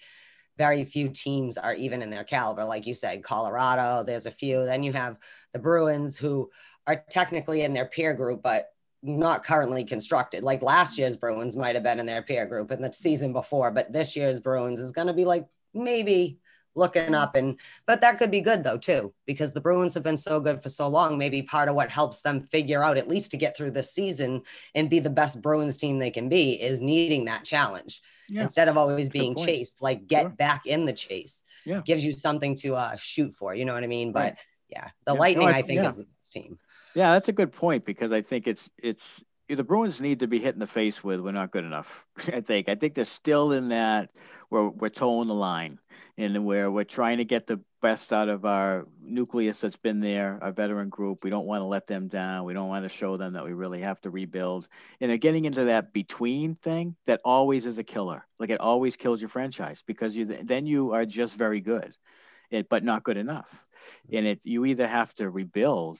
very 0.60 0.84
few 0.84 1.08
teams 1.08 1.58
are 1.58 1.74
even 1.74 2.02
in 2.02 2.10
their 2.10 2.26
caliber. 2.26 2.65
Like 2.65 2.86
you 2.86 2.93
said, 2.93 3.24
Colorado, 3.24 4.04
there's 4.04 4.26
a 4.26 4.32
few. 4.32 4.65
Then 4.65 4.84
you 4.84 4.91
have 4.91 5.17
the 5.54 5.60
Bruins 5.60 6.17
who 6.17 6.52
are 6.86 7.02
technically 7.10 7.62
in 7.62 7.74
their 7.74 7.86
peer 7.86 8.13
group, 8.13 8.43
but 8.43 8.67
not 9.02 9.45
currently 9.45 9.86
constructed. 9.86 10.43
Like 10.43 10.62
last 10.62 10.98
year's 10.98 11.15
Bruins 11.15 11.56
might 11.56 11.76
have 11.76 11.84
been 11.84 12.00
in 12.00 12.06
their 12.06 12.22
peer 12.22 12.45
group 12.45 12.72
in 12.72 12.82
the 12.82 12.91
season 12.91 13.32
before, 13.32 13.72
but 13.72 13.93
this 13.93 14.17
year's 14.17 14.41
Bruins 14.41 14.82
is 14.82 14.91
going 14.91 15.08
to 15.08 15.13
be 15.13 15.24
like 15.24 15.48
maybe 15.74 16.39
looking 16.75 17.15
up 17.15 17.36
and 17.36 17.60
but 17.86 17.99
that 18.01 18.17
could 18.17 18.32
be 18.32 18.41
good 18.41 18.63
though 18.63 18.77
too 18.77 19.13
because 19.25 19.51
the 19.51 19.60
Bruins 19.62 19.93
have 19.93 20.03
been 20.03 20.15
so 20.17 20.39
good 20.39 20.62
for 20.62 20.69
so 20.69 20.88
long 20.88 21.17
maybe 21.17 21.41
part 21.41 21.67
of 21.67 21.75
what 21.75 21.89
helps 21.89 22.21
them 22.21 22.41
figure 22.41 22.84
out 22.84 22.97
at 22.97 23.08
least 23.08 23.32
to 23.32 23.38
get 23.38 23.58
through 23.58 23.71
this 23.71 23.91
season 23.93 24.41
and 24.75 24.89
be 24.89 24.99
the 24.99 25.10
best 25.10 25.41
Bruins 25.41 25.77
team 25.77 25.97
they 25.99 26.12
can 26.12 26.29
be 26.29 26.53
is 26.62 26.79
needing 26.79 27.25
that 27.25 27.43
challenge 27.43 28.01
Yeah. 28.29 28.43
instead 28.43 28.67
of 28.67 28.77
always 28.77 29.10
being 29.10 29.36
chased 29.36 29.82
like 29.82 30.08
get 30.08 30.21
Sure. 30.21 30.29
back 30.29 30.65
in 30.67 30.86
the 30.86 30.93
chase 30.93 31.43
Yeah. 31.65 31.82
gives 31.84 32.05
you 32.05 32.13
something 32.13 32.55
to 32.58 32.75
uh 32.75 32.95
shoot 32.95 33.34
for 33.34 33.53
you 33.55 33.65
know 33.65 33.73
what 33.73 33.84
i 33.84 33.88
mean 33.88 34.12
but 34.12 34.19
Right. 34.19 34.38
yeah 34.69 34.88
the 35.05 35.12
Yeah. 35.12 35.13
No, 35.15 35.19
lightning 35.19 35.47
I- 35.47 35.58
i 35.58 35.62
think 35.63 35.82
yeah. 35.82 35.89
is 35.89 35.97
the 35.97 36.05
best 36.05 36.32
team 36.34 36.60
Yeah, 36.95 37.13
that's 37.13 37.29
a 37.29 37.34
good 37.34 37.51
point 37.51 37.86
because 37.86 38.12
I 38.12 38.21
think 38.21 38.47
it's 38.47 38.69
it's 38.77 39.23
the 39.47 39.63
Bruins 39.63 39.99
need 39.99 40.19
to 40.19 40.27
be 40.27 40.39
hit 40.39 40.53
in 40.53 40.60
the 40.60 40.67
face 40.67 41.03
with 41.03 41.19
we're 41.19 41.32
not 41.32 41.51
good 41.51 41.63
enough. 41.63 42.05
I 42.38 42.41
think 42.41 42.69
I 42.69 42.75
think 42.75 42.93
they're 42.95 43.05
still 43.05 43.51
in 43.51 43.69
that 43.69 44.10
where 44.49 44.67
we're 44.69 44.89
towing 44.89 45.27
the 45.27 45.33
line 45.33 45.79
and 46.17 46.45
where 46.45 46.69
we're 46.69 46.83
trying 46.83 47.17
to 47.19 47.25
get 47.25 47.47
the 47.47 47.59
best 47.81 48.12
out 48.12 48.27
of 48.27 48.43
our 48.43 48.85
nucleus 49.01 49.62
that's 49.62 49.77
been 49.77 50.01
there, 50.01 50.38
our 50.41 50.51
veteran 50.51 50.89
group. 50.89 51.23
We 51.23 51.29
don't 51.29 51.45
want 51.45 51.62
to 51.62 51.65
let 51.65 51.88
them 51.88 52.07
down. 52.07 52.45
We 52.45 52.53
don't 52.53 52.67
want 52.67 52.83
to 52.83 52.89
show 52.89 53.15
them 53.15 53.33
that 53.33 53.45
we 53.45 53.53
really 53.53 53.81
have 53.81 54.01
to 54.01 54.09
rebuild. 54.09 54.67
And 54.99 55.09
they're 55.09 55.17
getting 55.17 55.45
into 55.45 55.65
that 55.65 55.93
between 55.93 56.55
thing 56.55 56.95
that 57.05 57.21
always 57.23 57.65
is 57.65 57.77
a 57.77 57.83
killer. 57.83 58.25
Like 58.38 58.49
it 58.49 58.59
always 58.59 58.97
kills 58.97 59.21
your 59.21 59.29
franchise 59.29 59.81
because 59.85 60.15
you 60.15 60.25
then 60.25 60.65
you 60.65 60.91
are 60.91 61.05
just 61.05 61.35
very 61.35 61.62
good, 61.62 61.95
but 62.69 62.83
not 62.83 63.03
good 63.03 63.17
enough. 63.17 63.49
And 64.12 64.27
it 64.27 64.41
you 64.43 64.65
either 64.65 64.88
have 64.88 65.13
to 65.15 65.29
rebuild 65.29 65.99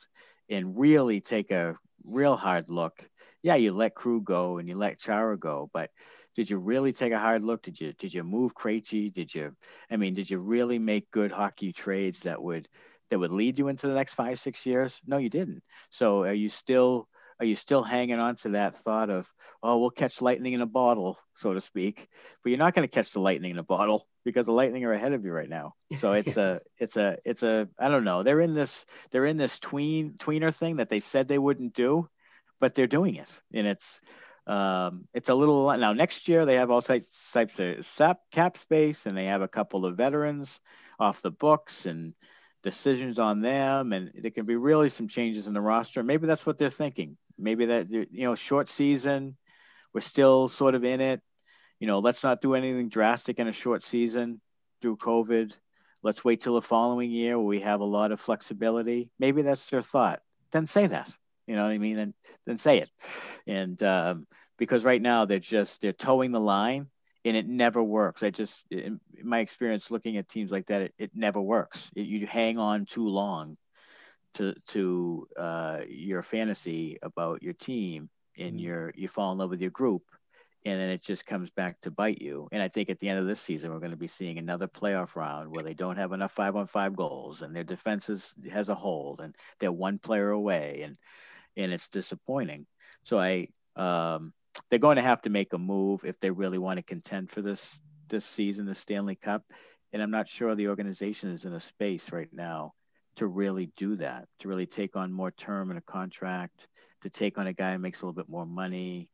and 0.50 0.78
really 0.78 1.22
take 1.22 1.52
a 1.52 1.78
real 2.04 2.36
hard 2.36 2.70
look. 2.70 3.08
Yeah, 3.42 3.56
you 3.56 3.72
let 3.72 3.96
Krug 3.96 4.26
go 4.26 4.58
and 4.58 4.68
you 4.68 4.76
let 4.76 5.00
Chara 5.00 5.38
go, 5.38 5.70
but 5.72 5.92
did 6.40 6.50
you 6.50 6.58
really 6.58 6.94
take 6.94 7.12
a 7.12 7.20
hard 7.20 7.44
look? 7.44 7.64
Did 7.64 7.82
you 7.82 7.92
did 7.92 8.14
you 8.14 8.24
move 8.24 8.56
Krejci? 8.56 9.12
Did 9.12 9.36
you? 9.36 9.54
I 9.92 9.98
mean, 9.98 10.14
did 10.14 10.30
you 10.30 10.40
really 10.40 10.80
make 10.80 11.12
good 11.12 11.34
hockey 11.34 11.74
trades 11.74 12.22
that 12.22 12.42
would 12.42 12.70
that 13.10 13.20
would 13.20 13.34
lead 13.34 13.60
you 13.60 13.68
into 13.68 13.88
the 13.88 13.94
next 13.94 14.14
five 14.14 14.40
six 14.40 14.66
years? 14.66 15.02
No, 15.06 15.18
you 15.18 15.30
didn't. 15.30 15.64
So 15.90 16.24
are 16.24 16.34
you 16.34 16.48
still 16.48 17.10
are 17.42 17.46
you 17.46 17.58
still 17.58 17.84
hanging 17.84 18.20
on 18.20 18.38
to 18.38 18.50
that 18.52 18.74
thought 18.74 19.10
of, 19.10 19.30
oh, 19.62 19.80
we'll 19.80 19.90
catch 19.90 20.22
lightning 20.22 20.54
in 20.54 20.62
a 20.62 20.66
bottle, 20.66 21.18
so 21.36 21.54
to 21.54 21.60
speak? 21.60 22.08
But 22.42 22.52
you're 22.52 22.58
not 22.58 22.74
going 22.74 22.88
to 22.88 22.96
catch 22.96 23.12
the 23.12 23.20
lightning 23.20 23.52
in 23.52 23.58
a 23.60 23.64
bottle 23.64 24.08
because 24.24 24.46
the 24.46 24.54
lightning 24.54 24.86
are 24.86 24.94
ahead 24.94 25.12
of 25.12 25.26
you 25.26 25.34
right 25.34 25.50
now. 25.50 25.74
So 25.98 26.14
it's 26.14 26.38
a, 26.38 26.62
it's 26.78 26.96
a, 26.96 27.18
it's 27.26 27.44
a, 27.44 27.68
I 27.78 27.90
don't 27.90 28.06
know. 28.06 28.24
They're 28.24 28.40
in 28.40 28.54
this, 28.54 28.86
they're 29.12 29.26
in 29.26 29.36
this 29.36 29.60
tween 29.60 30.14
tweener 30.18 30.56
thing 30.56 30.78
that 30.78 30.88
they 30.88 31.02
said 31.02 31.28
they 31.28 31.38
wouldn't 31.38 31.74
do, 31.74 32.08
but 32.62 32.76
they're 32.76 32.88
doing 32.88 33.16
it, 33.16 33.42
and 33.54 33.68
it's, 33.68 34.00
um, 34.50 35.08
it's 35.14 35.30
a 35.30 35.36
little 35.36 35.78
now. 35.78 35.94
Next 35.94 36.28
year 36.28 36.44
they 36.46 36.56
have 36.56 36.72
all 36.72 36.82
types 36.82 37.32
types 37.32 37.60
of 37.60 37.86
sap, 37.86 38.20
cap 38.32 38.58
space, 38.58 39.06
and 39.06 39.16
they 39.16 39.26
have 39.26 39.44
a 39.44 39.48
couple 39.48 39.86
of 39.86 39.96
veterans 39.96 40.60
off 41.00 41.22
the 41.22 41.30
books 41.30 41.86
and 41.86 42.16
decisions 42.64 43.20
on 43.20 43.42
them, 43.42 43.94
and 43.94 44.12
there 44.16 44.32
can 44.32 44.48
be 44.48 44.56
really 44.56 44.90
some 44.90 45.08
changes 45.08 45.46
in 45.46 45.54
the 45.54 45.62
roster. 45.62 46.02
Maybe 46.02 46.26
that's 46.26 46.48
what 46.48 46.58
they're 46.58 46.72
thinking. 46.72 47.16
Maybe 47.38 47.68
that 47.68 47.92
you 47.92 48.08
know, 48.12 48.34
short 48.34 48.72
season, 48.72 49.38
we're 49.94 50.02
still 50.02 50.50
sort 50.50 50.74
of 50.74 50.84
in 50.84 51.00
it. 51.00 51.22
You 51.80 51.86
know, 51.86 52.00
let's 52.00 52.24
not 52.24 52.42
do 52.42 52.56
anything 52.56 52.90
drastic 52.90 53.38
in 53.40 53.48
a 53.48 53.54
short 53.54 53.84
season 53.84 54.42
through 54.82 54.98
COVID. 54.98 55.56
Let's 56.02 56.26
wait 56.26 56.42
till 56.42 56.56
the 56.56 56.62
following 56.64 57.12
year 57.12 57.38
where 57.38 57.46
we 57.46 57.60
have 57.60 57.82
a 57.82 57.86
lot 57.86 58.12
of 58.12 58.20
flexibility. 58.20 59.12
Maybe 59.20 59.44
that's 59.44 59.68
their 59.68 59.84
thought. 59.84 60.22
Then 60.52 60.66
say 60.66 60.88
that. 60.88 61.14
You 61.50 61.56
know 61.56 61.64
what 61.64 61.72
I 61.72 61.80
mean? 61.80 61.98
Then 61.98 62.14
then 62.46 62.58
say 62.58 62.78
it. 62.78 62.92
And 63.48 63.82
um, 63.82 64.28
because 64.58 64.84
right 64.84 65.02
now 65.02 65.26
they're 65.26 65.40
just 65.40 65.82
they're 65.82 65.94
towing 65.94 66.32
the 66.32 66.40
line 66.40 66.88
and 67.26 67.36
it 67.36 67.48
never 67.48 67.84
works. 67.84 68.24
I 68.24 68.30
just, 68.30 68.64
in 68.72 69.00
my 69.24 69.40
experience 69.40 69.92
looking 69.92 70.18
at 70.18 70.30
teams 70.30 70.52
like 70.52 70.68
that, 70.68 70.82
it, 70.82 70.94
it 70.98 71.12
never 71.14 71.42
works. 71.42 71.90
It, 71.96 72.06
you 72.06 72.26
hang 72.28 72.58
on 72.58 72.86
too 72.86 73.08
long 73.08 73.58
to 74.36 74.54
to 74.68 75.28
uh, 75.38 75.80
your 75.90 76.22
fantasy 76.22 77.00
about 77.02 77.42
your 77.42 77.54
team, 77.54 78.10
and 78.38 78.52
mm-hmm. 78.52 78.60
you're 78.60 78.94
you 78.96 79.08
fall 79.08 79.32
in 79.32 79.40
love 79.40 79.50
with 79.50 79.62
your 79.62 79.72
group, 79.72 80.04
and 80.66 80.80
then 80.80 80.90
it 80.90 81.04
just 81.04 81.26
comes 81.26 81.50
back 81.50 81.82
to 81.82 81.92
bite 81.92 82.22
you. 82.22 82.48
And 82.52 82.62
I 82.62 82.68
think 82.68 82.90
at 82.90 83.00
the 83.00 83.10
end 83.10 83.20
of 83.20 83.26
this 83.26 83.42
season, 83.42 83.72
we're 83.72 83.80
going 83.80 83.92
to 83.92 83.98
be 83.98 84.08
seeing 84.08 84.38
another 84.38 84.68
playoff 84.68 85.16
round 85.16 85.50
where 85.50 85.64
they 85.64 85.74
don't 85.74 85.98
have 85.98 86.14
enough 86.14 86.32
five 86.32 86.56
on 86.56 86.68
five 86.68 86.96
goals, 86.96 87.42
and 87.42 87.56
their 87.56 87.64
defense 87.64 88.08
is, 88.08 88.34
has 88.52 88.70
a 88.70 88.76
hold, 88.76 89.20
and 89.20 89.36
they're 89.60 89.72
one 89.72 89.98
player 89.98 90.30
away, 90.30 90.82
and 90.84 90.98
and 91.60 91.74
it's 91.74 91.90
disappointing. 91.90 92.66
So 93.04 93.20
I 93.20 93.48
um, 93.76 94.34
they're 94.70 94.80
going 94.80 94.98
to 94.98 95.02
have 95.02 95.22
to 95.24 95.30
make 95.30 95.54
a 95.54 95.58
move 95.58 96.04
if 96.04 96.20
they 96.20 96.32
really 96.32 96.58
want 96.58 96.78
to 96.78 96.84
contend 96.84 97.30
for 97.30 97.42
this 97.42 97.80
this 98.10 98.26
season, 98.26 98.66
the 98.66 98.76
Stanley 98.76 99.16
Cup. 99.16 99.44
And 99.94 100.02
I'm 100.02 100.12
not 100.12 100.30
sure 100.30 100.56
the 100.56 100.68
organization 100.68 101.32
is 101.32 101.46
in 101.46 101.54
a 101.54 101.60
space 101.60 102.12
right 102.12 102.30
now 102.32 102.74
to 103.16 103.28
really 103.28 103.72
do 103.78 103.96
that, 103.98 104.28
to 104.40 104.48
really 104.48 104.66
take 104.66 104.96
on 104.96 105.12
more 105.12 105.32
term 105.32 105.72
in 105.72 105.78
a 105.78 105.82
contract, 105.82 106.68
to 107.02 107.10
take 107.10 107.38
on 107.38 107.48
a 107.48 107.54
guy 107.54 107.74
who 107.74 107.80
makes 107.80 108.02
a 108.02 108.06
little 108.06 108.20
bit 108.20 108.30
more 108.30 108.46
money. 108.46 109.10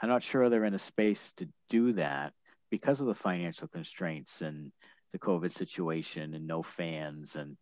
I'm 0.00 0.08
not 0.08 0.22
sure 0.22 0.48
they're 0.48 0.64
in 0.64 0.74
a 0.74 0.78
space 0.78 1.32
to 1.36 1.48
do 1.68 1.92
that 1.94 2.32
because 2.70 3.00
of 3.00 3.06
the 3.06 3.14
financial 3.14 3.68
constraints 3.68 4.42
and 4.42 4.70
the 5.12 5.18
COVID 5.18 5.52
situation 5.52 6.34
and 6.34 6.46
no 6.46 6.62
fans. 6.62 7.36
And 7.36 7.56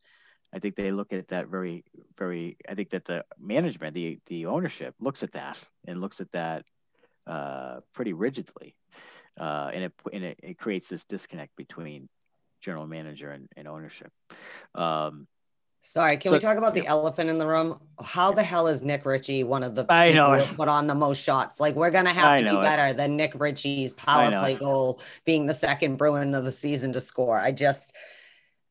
I 0.54 0.58
think 0.58 0.76
they 0.76 0.90
look 0.90 1.12
at 1.12 1.28
that 1.28 1.48
very, 1.48 1.84
very. 2.16 2.56
I 2.68 2.74
think 2.74 2.90
that 2.90 3.04
the 3.04 3.24
management, 3.38 3.94
the 3.94 4.18
the 4.26 4.46
ownership, 4.46 4.94
looks 5.00 5.22
at 5.22 5.32
that 5.32 5.62
and 5.86 6.00
looks 6.00 6.20
at 6.20 6.30
that 6.32 6.64
uh, 7.26 7.80
pretty 7.92 8.12
rigidly, 8.12 8.76
uh, 9.38 9.70
and 9.74 9.84
it 9.84 9.92
and 10.12 10.24
it, 10.24 10.40
it, 10.42 10.58
creates 10.58 10.88
this 10.88 11.04
disconnect 11.04 11.56
between 11.56 12.08
general 12.60 12.86
manager 12.86 13.30
and, 13.30 13.48
and 13.56 13.68
ownership. 13.68 14.10
Um, 14.74 15.26
Sorry, 15.82 16.16
can 16.16 16.30
so, 16.30 16.32
we 16.34 16.40
talk 16.40 16.56
about 16.56 16.74
the 16.74 16.84
elephant 16.84 17.30
in 17.30 17.38
the 17.38 17.46
room? 17.46 17.78
How 18.02 18.32
the 18.32 18.42
hell 18.42 18.66
is 18.66 18.82
Nick 18.82 19.06
Ritchie 19.06 19.44
one 19.44 19.62
of 19.62 19.76
the 19.76 19.86
I 19.88 20.12
know 20.12 20.44
put 20.56 20.66
on 20.66 20.88
the 20.88 20.96
most 20.96 21.22
shots? 21.22 21.60
Like 21.60 21.76
we're 21.76 21.92
gonna 21.92 22.12
have 22.12 22.24
I 22.24 22.42
to 22.42 22.50
be 22.50 22.56
better 22.56 22.88
it. 22.88 22.96
than 22.96 23.16
Nick 23.16 23.34
Ritchie's 23.36 23.92
power 23.92 24.36
play 24.36 24.54
goal 24.54 25.00
being 25.24 25.46
the 25.46 25.54
second 25.54 25.96
Bruin 25.96 26.34
of 26.34 26.44
the 26.44 26.50
season 26.50 26.92
to 26.94 27.00
score. 27.00 27.38
I 27.38 27.52
just 27.52 27.94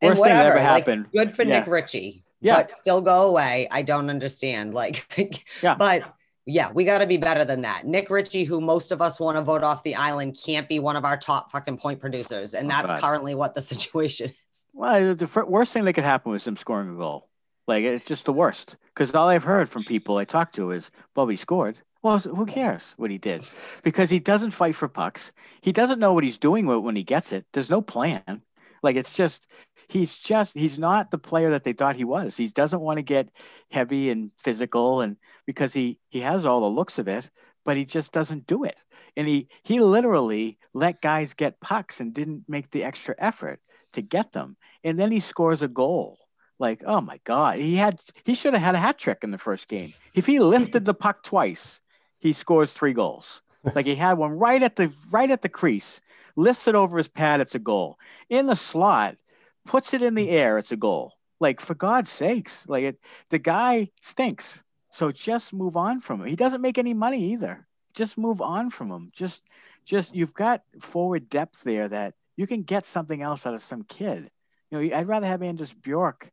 and 0.02 0.10
Worst 0.10 0.20
whatever, 0.20 0.38
thing 0.38 0.38
that 0.38 0.46
ever 0.48 0.60
like, 0.60 0.68
happened. 0.68 1.12
Good 1.12 1.36
for 1.36 1.44
yeah. 1.44 1.60
Nick 1.60 1.68
Ritchie. 1.68 2.24
Yeah. 2.42 2.58
But 2.58 2.72
still 2.72 3.02
go 3.02 3.28
away. 3.28 3.68
I 3.72 3.82
don't 3.82 4.10
understand. 4.10 4.74
Like, 4.74 5.08
yeah. 5.64 5.76
but 5.76 6.04
yeah, 6.46 6.72
we 6.72 6.86
got 6.86 7.00
to 7.00 7.08
be 7.08 7.18
better 7.18 7.44
than 7.44 7.62
that. 7.62 7.86
Nick 7.86 8.10
Ritchie, 8.10 8.44
who 8.44 8.62
most 8.62 8.92
of 8.92 9.02
us 9.02 9.20
want 9.20 9.38
to 9.38 9.42
vote 9.42 9.64
off 9.64 9.84
the 9.84 9.96
island, 9.96 10.38
can't 10.44 10.70
be 10.70 10.80
one 10.80 10.96
of 10.96 11.06
our 11.06 11.18
top 11.18 11.52
fucking 11.52 11.78
point 11.78 12.00
producers. 12.00 12.54
And 12.54 12.68
oh, 12.68 12.70
that's 12.70 12.92
God. 12.92 13.02
currently 13.02 13.36
what 13.36 13.56
the 13.56 13.62
situation 13.64 14.28
is. 14.28 14.66
Well, 14.74 15.16
the 15.16 15.46
worst 15.48 15.74
thing 15.74 15.86
that 15.86 15.94
could 15.94 16.04
happen 16.04 16.32
was 16.32 16.46
him 16.46 16.58
scoring 16.58 16.94
a 16.94 16.98
goal. 16.98 17.30
Like, 17.68 17.84
it's 17.84 18.06
just 18.06 18.26
the 18.26 18.34
worst. 18.34 18.76
Because 18.94 19.14
all 19.16 19.30
I've 19.30 19.44
heard 19.44 19.70
from 19.70 19.84
people 19.84 20.18
I 20.18 20.26
talked 20.26 20.56
to 20.56 20.72
is, 20.72 20.92
well, 21.16 21.28
he 21.28 21.38
scored. 21.38 21.78
Well, 22.04 22.20
who 22.20 22.46
cares 22.46 22.94
what 22.98 23.10
he 23.10 23.18
did? 23.18 23.44
Because 23.82 24.12
he 24.12 24.20
doesn't 24.20 24.52
fight 24.52 24.76
for 24.76 24.88
pucks. 24.88 25.32
He 25.62 25.72
doesn't 25.72 25.98
know 25.98 26.14
what 26.14 26.24
he's 26.24 26.38
doing 26.38 26.68
when 26.68 26.96
he 26.96 27.04
gets 27.04 27.32
it. 27.32 27.48
There's 27.52 27.72
no 27.72 27.82
plan. 27.82 28.44
Like 28.86 28.96
it's 28.96 29.16
just 29.16 29.52
he's 29.90 30.16
just 30.16 30.56
he's 30.56 30.78
not 30.78 31.12
the 31.12 31.18
player 31.18 31.50
that 31.50 31.64
they 31.64 31.74
thought 31.74 31.96
he 31.96 32.06
was. 32.06 32.38
He 32.38 32.48
doesn't 32.48 32.80
want 32.80 33.00
to 33.00 33.04
get 33.04 33.30
heavy 33.72 34.12
and 34.12 34.32
physical 34.38 35.02
and 35.02 35.18
because 35.46 35.74
he 35.74 36.00
he 36.10 36.22
has 36.22 36.46
all 36.46 36.62
the 36.62 36.68
looks 36.68 37.00
of 37.00 37.08
it, 37.08 37.30
but 37.66 37.76
he 37.76 37.84
just 37.84 38.12
doesn't 38.12 38.48
do 38.48 38.64
it. 38.64 38.78
And 39.18 39.28
he 39.28 39.50
he 39.64 39.80
literally 39.82 40.60
let 40.74 41.02
guys 41.02 41.34
get 41.34 41.60
pucks 41.60 42.00
and 42.00 42.14
didn't 42.14 42.46
make 42.48 42.70
the 42.70 42.84
extra 42.84 43.16
effort 43.18 43.60
to 43.94 44.02
get 44.02 44.32
them. 44.32 44.56
And 44.84 45.00
then 45.00 45.12
he 45.12 45.20
scores 45.20 45.64
a 45.64 45.68
goal. 45.68 46.20
Like, 46.60 46.84
oh 46.86 47.02
my 47.02 47.20
God. 47.24 47.58
He 47.58 47.76
had 47.76 48.00
he 48.24 48.36
should 48.36 48.54
have 48.54 48.64
had 48.64 48.76
a 48.76 48.80
hat 48.80 48.98
trick 48.98 49.24
in 49.24 49.32
the 49.32 49.38
first 49.38 49.68
game. 49.68 49.94
If 50.14 50.26
he 50.26 50.40
lifted 50.40 50.86
the 50.86 50.94
puck 50.94 51.24
twice, 51.24 51.82
he 52.20 52.34
scores 52.34 52.72
three 52.72 52.94
goals. 52.94 53.42
Like 53.74 53.86
he 53.86 53.96
had 53.96 54.18
one 54.18 54.38
right 54.38 54.62
at 54.62 54.76
the 54.76 54.92
right 55.10 55.30
at 55.32 55.42
the 55.42 55.50
crease 55.50 56.02
lifts 56.36 56.68
it 56.68 56.76
over 56.76 56.98
his 56.98 57.08
pad, 57.08 57.42
it's 57.42 57.56
a 57.56 57.60
goal. 57.60 57.98
In 58.30 58.46
the 58.46 58.56
slot, 58.56 59.18
puts 59.66 59.94
it 59.94 60.02
in 60.02 60.16
the 60.16 60.30
air, 60.30 60.58
it's 60.58 60.72
a 60.72 60.78
goal. 60.78 61.14
Like 61.40 61.60
for 61.60 61.76
God's 61.76 62.10
sakes, 62.10 62.68
like 62.68 62.84
it, 62.84 63.00
the 63.30 63.40
guy 63.40 63.90
stinks. 64.02 64.64
So 64.90 65.12
just 65.12 65.54
move 65.54 65.76
on 65.76 66.00
from 66.00 66.22
him. 66.22 66.28
He 66.28 66.36
doesn't 66.36 66.62
make 66.62 66.78
any 66.78 66.94
money 66.94 67.34
either. 67.34 67.68
Just 67.94 68.18
move 68.18 68.42
on 68.42 68.70
from 68.70 68.92
him. 68.92 69.12
Just, 69.14 69.44
just 69.86 70.16
you've 70.16 70.34
got 70.34 70.62
forward 70.80 71.30
depth 71.30 71.62
there 71.64 71.88
that 71.90 72.14
you 72.38 72.48
can 72.48 72.64
get 72.64 72.86
something 72.86 73.22
else 73.22 73.46
out 73.46 73.54
of 73.54 73.62
some 73.62 73.84
kid. 73.84 74.30
You 74.72 74.80
know, 74.82 74.96
I'd 74.96 75.08
rather 75.08 75.28
have 75.28 75.42
Anders 75.42 75.74
Bjork 75.74 76.32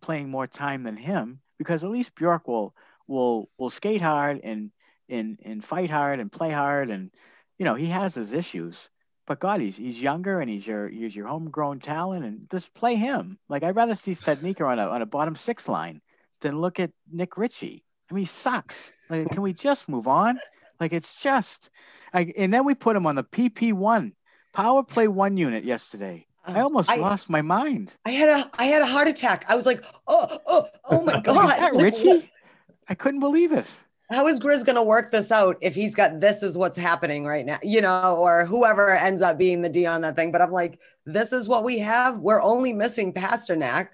playing 0.00 0.30
more 0.30 0.46
time 0.46 0.82
than 0.82 0.96
him 0.96 1.40
because 1.58 1.84
at 1.84 1.90
least 1.90 2.14
Bjork 2.14 2.46
will 2.48 2.74
will 3.06 3.48
will 3.58 3.70
skate 3.70 4.00
hard 4.00 4.40
and 4.42 4.70
and 5.08 5.38
and 5.44 5.64
fight 5.64 5.90
hard 5.90 6.20
and 6.20 6.30
play 6.30 6.50
hard 6.50 6.90
and 6.90 7.10
you 7.58 7.64
know 7.64 7.74
he 7.74 7.86
has 7.86 8.14
his 8.14 8.32
issues 8.32 8.88
but 9.28 9.40
God, 9.40 9.60
he's 9.60 9.76
he's 9.76 10.00
younger 10.00 10.40
and 10.40 10.48
he's 10.48 10.66
your 10.66 10.88
he's 10.88 11.14
your 11.14 11.26
homegrown 11.26 11.80
talent, 11.80 12.24
and 12.24 12.50
just 12.50 12.72
play 12.72 12.96
him. 12.96 13.38
Like 13.50 13.62
I'd 13.62 13.76
rather 13.76 13.94
see 13.94 14.12
Studnicka 14.12 14.66
on 14.66 14.78
a 14.78 14.88
on 14.88 15.02
a 15.02 15.06
bottom 15.06 15.36
six 15.36 15.68
line 15.68 16.00
than 16.40 16.58
look 16.58 16.80
at 16.80 16.90
Nick 17.12 17.36
Ritchie. 17.36 17.84
I 18.10 18.14
mean, 18.14 18.22
he 18.22 18.26
sucks. 18.26 18.90
Like, 19.10 19.30
can 19.30 19.42
we 19.42 19.52
just 19.52 19.86
move 19.86 20.08
on? 20.08 20.40
Like 20.80 20.94
it's 20.94 21.12
just, 21.12 21.68
like 22.14 22.32
and 22.38 22.52
then 22.52 22.64
we 22.64 22.74
put 22.74 22.96
him 22.96 23.06
on 23.06 23.16
the 23.16 23.24
PP 23.24 23.74
one 23.74 24.14
power 24.54 24.82
play 24.82 25.08
one 25.08 25.36
unit 25.36 25.62
yesterday. 25.62 26.26
Uh, 26.46 26.52
I 26.56 26.60
almost 26.62 26.88
I, 26.88 26.96
lost 26.96 27.28
my 27.28 27.42
mind. 27.42 27.94
I 28.06 28.10
had 28.12 28.30
a 28.30 28.50
I 28.58 28.64
had 28.64 28.80
a 28.80 28.86
heart 28.86 29.08
attack. 29.08 29.44
I 29.46 29.56
was 29.56 29.66
like, 29.66 29.84
oh 30.06 30.38
oh 30.46 30.68
oh 30.88 31.04
my 31.04 31.20
god, 31.24 31.48
that 31.50 31.74
Ritchie? 31.74 32.32
I 32.88 32.94
couldn't 32.94 33.20
believe 33.20 33.52
it 33.52 33.66
how 34.10 34.26
is 34.26 34.40
Grizz 34.40 34.64
going 34.64 34.76
to 34.76 34.82
work 34.82 35.10
this 35.10 35.30
out 35.30 35.56
if 35.60 35.74
he's 35.74 35.94
got 35.94 36.18
this 36.18 36.42
is 36.42 36.56
what's 36.56 36.78
happening 36.78 37.24
right 37.24 37.44
now, 37.44 37.58
you 37.62 37.80
know, 37.80 38.16
or 38.16 38.46
whoever 38.46 38.96
ends 38.96 39.22
up 39.22 39.36
being 39.36 39.60
the 39.60 39.68
D 39.68 39.86
on 39.86 40.00
that 40.00 40.16
thing. 40.16 40.32
But 40.32 40.40
I'm 40.40 40.52
like, 40.52 40.78
this 41.04 41.32
is 41.32 41.48
what 41.48 41.64
we 41.64 41.78
have. 41.80 42.18
We're 42.18 42.42
only 42.42 42.72
missing 42.72 43.12
Pastrnak. 43.12 43.88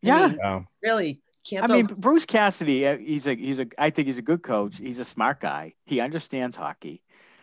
Yeah, 0.00 0.28
mean, 0.28 0.66
really. 0.82 1.20
Can't 1.48 1.64
I 1.64 1.68
mean, 1.68 1.86
Bruce 1.86 2.26
Cassidy. 2.26 2.86
Uh, 2.86 2.98
he's 2.98 3.26
a 3.26 3.34
he's 3.34 3.58
a. 3.58 3.66
I 3.78 3.90
think 3.90 4.08
he's 4.08 4.18
a 4.18 4.22
good 4.22 4.42
coach. 4.42 4.76
He's 4.76 4.98
a 4.98 5.04
smart 5.04 5.40
guy. 5.40 5.74
He 5.84 6.00
understands 6.00 6.56
hockey. 6.56 7.02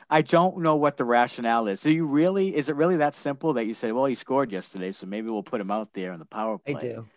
I 0.09 0.21
don't 0.21 0.59
know 0.59 0.75
what 0.75 0.97
the 0.97 1.05
rationale 1.05 1.67
is. 1.67 1.81
Do 1.81 1.91
you 1.91 2.05
really? 2.05 2.55
Is 2.55 2.69
it 2.69 2.75
really 2.75 2.97
that 2.97 3.15
simple 3.15 3.53
that 3.53 3.65
you 3.65 3.73
say, 3.73 3.91
well, 3.91 4.05
he 4.05 4.15
scored 4.15 4.51
yesterday, 4.51 4.91
so 4.91 5.07
maybe 5.07 5.29
we'll 5.29 5.43
put 5.43 5.59
him 5.59 5.71
out 5.71 5.89
there 5.93 6.13
in 6.13 6.19
the 6.19 6.25
power 6.25 6.59
play? 6.59 6.75
I 6.75 6.79
do. 6.79 7.07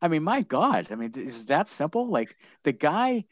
I 0.00 0.08
mean, 0.08 0.22
my 0.22 0.42
God. 0.42 0.88
I 0.90 0.94
mean, 0.94 1.12
is 1.14 1.46
that 1.46 1.68
simple? 1.68 2.08
Like 2.08 2.36
the 2.64 2.72
guy, 2.72 3.24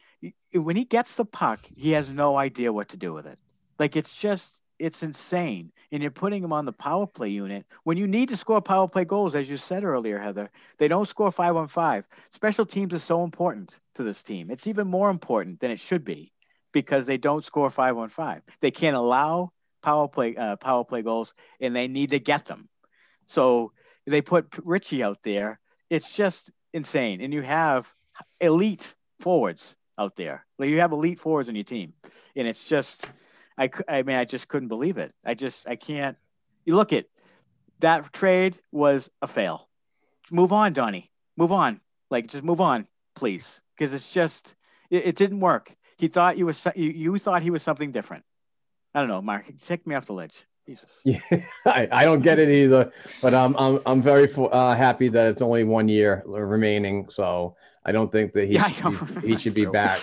when 0.53 0.77
he 0.77 0.85
gets 0.85 1.17
the 1.17 1.25
puck, 1.25 1.61
he 1.75 1.93
has 1.93 2.09
no 2.09 2.37
idea 2.37 2.73
what 2.73 2.91
to 2.91 2.97
do 2.97 3.13
with 3.13 3.27
it. 3.27 3.39
Like 3.79 3.97
it's 3.97 4.15
just, 4.15 4.55
it's 4.79 5.03
insane. 5.03 5.73
And 5.93 6.03
you're 6.03 6.11
putting 6.11 6.43
him 6.43 6.53
on 6.53 6.65
the 6.65 6.73
power 6.73 7.07
play 7.07 7.29
unit 7.29 7.65
when 7.85 7.97
you 7.97 8.07
need 8.07 8.29
to 8.31 8.37
score 8.37 8.61
power 8.61 8.89
play 8.89 9.05
goals, 9.05 9.35
as 9.35 9.49
you 9.49 9.57
said 9.57 9.85
earlier, 9.85 10.19
Heather. 10.19 10.51
They 10.79 10.89
don't 10.89 11.09
score 11.09 11.31
five 11.31 11.57
on 11.57 11.69
five. 11.69 12.05
Special 12.33 12.67
teams 12.67 12.93
are 12.95 12.99
so 12.99 13.25
important 13.25 13.79
to 13.95 14.03
this 14.03 14.23
team. 14.23 14.51
It's 14.51 14.67
even 14.67 14.89
more 14.89 15.11
important 15.11 15.61
than 15.61 15.71
it 15.71 15.81
should 15.81 16.05
be 16.05 16.33
because 16.73 17.07
they 17.07 17.17
don't 17.17 17.45
score 17.45 17.71
five 17.71 17.97
on 17.97 18.09
five. 18.09 18.43
They 18.61 18.71
can't 18.71 18.97
allow 18.97 19.53
power 19.83 20.09
play 20.09 20.37
uh, 20.37 20.57
power 20.57 20.85
play 20.85 21.03
goals, 21.03 21.33
and 21.61 21.75
they 21.75 21.89
need 21.89 22.11
to 22.11 22.19
get 22.19 22.45
them. 22.47 22.69
So 23.27 23.73
they 24.07 24.21
put 24.21 24.47
Ritchie 24.63 25.03
out 25.03 25.19
there. 25.23 25.59
It's 25.89 26.13
just 26.13 26.51
insane. 26.73 27.21
And 27.21 27.33
you 27.33 27.43
have 27.43 27.87
elite 28.41 28.95
forwards 29.21 29.75
out 29.99 30.17
there. 30.17 30.45
Like 30.59 30.71
you 30.71 30.81
have 30.81 30.93
elite 30.93 31.21
fours 31.21 31.49
on 31.49 31.55
your 31.55 31.65
team, 31.65 31.93
and 32.35 32.47
it's 32.47 32.67
just, 32.69 33.09
I, 33.59 33.71
I 33.89 34.03
mean, 34.03 34.17
I 34.17 34.25
just 34.25 34.49
couldn't 34.49 34.69
believe 34.69 34.99
it. 34.99 35.13
I 35.25 35.35
just, 35.35 35.67
I 35.69 35.77
can't. 35.77 36.17
You 36.65 36.77
look 36.77 36.93
at 36.93 37.07
that 37.81 38.13
trade 38.13 38.59
was 38.73 39.11
a 39.23 39.29
fail. 39.29 39.69
Move 40.31 40.53
on, 40.53 40.73
Donnie. 40.73 41.11
Move 41.37 41.53
on. 41.53 41.81
Like 42.11 42.29
just 42.29 42.45
move 42.45 42.61
on, 42.61 42.87
please, 43.15 43.61
because 43.77 43.93
it's 43.93 44.13
just, 44.13 44.55
it, 44.91 45.07
it 45.07 45.17
didn't 45.17 45.41
work. 45.41 45.75
He 45.99 46.09
thought 46.09 46.37
you 46.37 46.47
was, 46.47 46.67
you, 46.75 46.91
you 46.91 47.19
thought 47.19 47.43
he 47.43 47.51
was 47.51 47.63
something 47.63 47.93
different. 47.93 48.25
I 48.95 49.01
don't 49.01 49.09
know, 49.09 49.23
Mark. 49.23 49.45
Take 49.67 49.87
me 49.87 49.95
off 49.95 50.07
the 50.07 50.15
ledge. 50.15 50.35
Jesus. 50.67 50.89
Yeah, 51.05 51.21
I, 51.67 51.89
I 51.93 52.05
don't 52.05 52.23
get 52.23 52.39
it 52.39 52.49
either, 52.49 52.91
but 53.23 53.35
I'm 53.35 53.57
I'm 53.57 53.79
I'm 53.87 54.03
very 54.03 54.29
uh, 54.35 54.75
happy 54.75 55.09
that 55.09 55.29
it's 55.29 55.41
only 55.41 55.65
one 55.65 55.89
year 55.89 56.23
remaining. 56.27 57.07
So 57.09 57.57
I 57.87 57.93
don't 57.93 58.11
think 58.11 58.33
that 58.33 58.47
he 58.47 58.55
Yeah, 58.55 58.67
should 58.69 58.85
know. 58.85 59.07
be, 59.23 59.29
he 59.29 59.37
should 59.39 59.55
be 59.55 59.63
true. 59.63 59.73
back. 59.73 60.01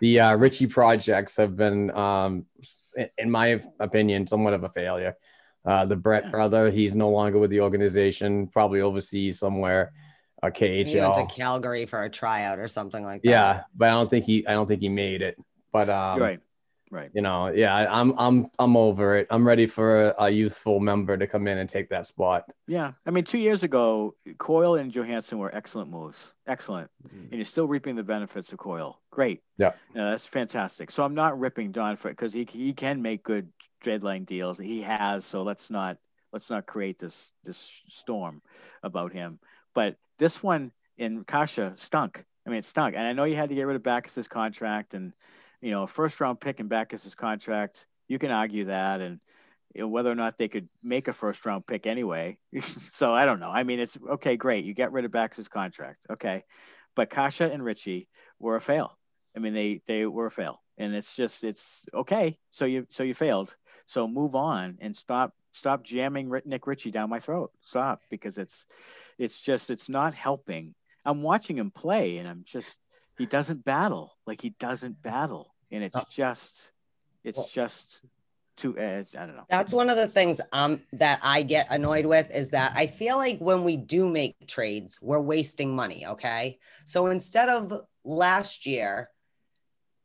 The 0.00 0.20
uh, 0.20 0.36
Ritchie 0.36 0.66
projects 0.66 1.36
have 1.36 1.54
been, 1.54 1.90
um, 1.92 2.46
in 3.18 3.30
my 3.30 3.60
opinion, 3.78 4.26
somewhat 4.26 4.54
of 4.54 4.64
a 4.64 4.70
failure. 4.70 5.16
Uh, 5.64 5.84
the 5.84 5.96
Brett 5.96 6.24
Yeah. 6.24 6.30
brother, 6.30 6.70
he's 6.70 6.94
no 6.94 7.10
longer 7.10 7.38
with 7.38 7.50
the 7.50 7.60
organization, 7.60 8.46
probably 8.46 8.80
overseas 8.80 9.38
somewhere, 9.38 9.92
uh, 10.42 10.50
He 10.54 10.98
went 11.00 11.14
to 11.14 11.26
Calgary 11.26 11.86
for 11.86 12.02
a 12.02 12.10
tryout 12.10 12.58
or 12.58 12.68
something 12.68 13.04
like 13.04 13.22
that. 13.22 13.28
Yeah, 13.28 13.62
but 13.74 13.88
I 13.88 13.92
don't 13.92 14.08
think 14.08 14.24
he 14.24 14.46
I 14.46 14.52
don't 14.52 14.66
think 14.66 14.80
he 14.80 14.88
made 14.88 15.22
it. 15.22 15.36
But 15.72 15.88
um, 15.90 16.20
right. 16.20 16.40
Right. 16.90 17.10
you 17.12 17.20
know, 17.20 17.48
yeah, 17.48 17.74
I- 17.74 18.00
I'm 18.00 18.14
I'm 18.16 18.46
I'm 18.58 18.76
over 18.76 19.16
it. 19.16 19.26
I'm 19.30 19.46
ready 19.46 19.66
for 19.66 20.10
a, 20.10 20.14
a 20.24 20.30
youthful 20.30 20.78
member 20.78 21.16
to 21.16 21.26
come 21.26 21.48
in 21.48 21.58
and 21.58 21.68
take 21.68 21.88
that 21.90 22.06
spot. 22.06 22.44
Yeah. 22.68 22.92
I 23.04 23.10
mean, 23.10 23.24
two 23.24 23.38
years 23.38 23.62
ago, 23.64 24.14
Coyle 24.38 24.76
and 24.76 24.92
Johansson 24.92 25.38
were 25.38 25.52
excellent 25.54 25.90
moves. 25.90 26.32
Excellent. 26.46 26.90
Mm-hmm. 27.06 27.22
And 27.24 27.34
you're 27.34 27.44
still 27.44 27.66
reaping 27.66 27.96
the 27.96 28.04
benefits 28.04 28.52
of 28.52 28.58
Coyle. 28.58 29.00
Great. 29.10 29.42
Yeah. 29.58 29.72
Yeah, 29.94 30.10
that's 30.10 30.24
fantastic. 30.24 30.90
So 30.92 31.04
I'm 31.04 31.14
not 31.14 31.38
ripping 31.38 31.72
Don 31.72 31.96
for 31.96 32.08
it 32.08 32.12
because 32.12 32.32
he 32.32 32.46
he 32.48 32.72
can 32.72 33.02
make 33.02 33.24
good 33.24 33.48
trade 33.82 34.02
line 34.04 34.24
deals. 34.24 34.58
He 34.58 34.80
has. 34.82 35.24
So 35.24 35.42
let's 35.42 35.70
not 35.70 35.98
let's 36.32 36.50
not 36.50 36.66
create 36.66 36.98
this 36.98 37.32
this 37.44 37.68
storm 37.88 38.42
about 38.82 39.12
him. 39.12 39.40
But 39.74 39.96
this 40.18 40.42
one 40.42 40.70
in 40.96 41.24
Kase 41.24 41.58
stunk. 41.74 42.24
I 42.46 42.50
mean, 42.50 42.60
it 42.60 42.64
stunk. 42.64 42.94
And 42.94 43.04
I 43.06 43.12
know 43.12 43.24
you 43.24 43.34
had 43.34 43.48
to 43.48 43.54
get 43.56 43.66
rid 43.66 43.74
of 43.76 43.82
Backes's 43.82 44.28
contract 44.28 44.94
and 44.94 45.12
you 45.60 45.70
know, 45.70 45.82
a 45.82 45.86
first 45.86 46.20
round 46.20 46.40
pick 46.40 46.60
in 46.60 46.68
Backes's 46.68 47.14
contract. 47.14 47.86
You 48.08 48.18
can 48.18 48.30
argue 48.30 48.66
that 48.66 49.00
and 49.00 49.20
you 49.74 49.82
know, 49.82 49.88
whether 49.88 50.10
or 50.10 50.14
not 50.14 50.38
they 50.38 50.48
could 50.48 50.68
make 50.82 51.08
a 51.08 51.12
first 51.12 51.44
round 51.44 51.66
pick 51.66 51.86
anyway. 51.86 52.38
so 52.92 53.12
I 53.12 53.24
don't 53.24 53.40
know. 53.40 53.50
I 53.50 53.62
mean, 53.62 53.80
it's 53.80 53.98
okay, 54.12 54.36
great. 54.36 54.64
You 54.64 54.74
get 54.74 54.92
rid 54.92 55.04
of 55.04 55.12
Backes's 55.12 55.48
contract. 55.48 56.06
Okay. 56.10 56.44
But 56.94 57.10
Kase 57.10 57.42
and 57.42 57.62
Ritchie 57.62 58.08
were 58.38 58.56
a 58.56 58.60
fail. 58.60 58.98
I 59.36 59.38
mean, 59.38 59.52
they 59.52 59.82
they 59.86 60.06
were 60.06 60.26
a 60.26 60.30
fail, 60.30 60.62
and 60.78 60.94
it's 60.94 61.14
just 61.14 61.44
it's 61.44 61.82
okay. 61.92 62.38
So 62.50 62.64
you 62.64 62.86
so 62.90 63.02
you 63.02 63.12
failed. 63.12 63.54
So 63.86 64.08
move 64.08 64.34
on 64.34 64.78
and 64.80 64.96
stop 64.96 65.34
stop 65.52 65.84
jamming 65.84 66.32
Nick 66.46 66.66
Ritchie 66.66 66.90
down 66.90 67.10
my 67.10 67.20
throat. 67.20 67.50
Stop 67.60 68.00
because 68.10 68.38
it's 68.38 68.66
it's 69.18 69.40
just 69.40 69.68
it's 69.68 69.90
not 69.90 70.14
helping. 70.14 70.74
I'm 71.04 71.22
watching 71.22 71.58
him 71.58 71.70
play, 71.70 72.16
and 72.16 72.26
I'm 72.26 72.44
just 72.46 72.76
he 73.18 73.26
doesn't 73.26 73.64
battle 73.64 74.16
like 74.26 74.40
he 74.40 74.50
doesn't 74.50 75.02
battle, 75.02 75.54
and 75.70 75.82
it's 75.84 75.96
Uh, 75.96 76.04
just 76.10 76.72
it's 77.24 77.38
Well- 77.38 77.48
just 77.52 78.02
too. 78.56 78.78
Uh, 78.78 79.04
I 79.18 79.26
don't 79.26 79.36
know. 79.36 79.44
That's 79.50 79.72
one 79.74 79.90
of 79.90 79.96
the 79.96 80.08
things 80.08 80.40
um 80.52 80.80
that 80.92 81.20
I 81.22 81.42
get 81.42 81.66
annoyed 81.70 82.06
with 82.06 82.30
is 82.34 82.50
that 82.50 82.72
I 82.74 82.86
feel 82.86 83.16
like 83.16 83.38
when 83.38 83.64
we 83.64 83.76
do 83.76 84.08
make 84.08 84.46
trades, 84.46 84.98
we're 85.02 85.20
wasting 85.20 85.74
money. 85.74 86.06
Okay. 86.06 86.58
So 86.84 87.06
instead 87.08 87.48
of 87.48 87.82
last 88.04 88.64
year 88.64 89.10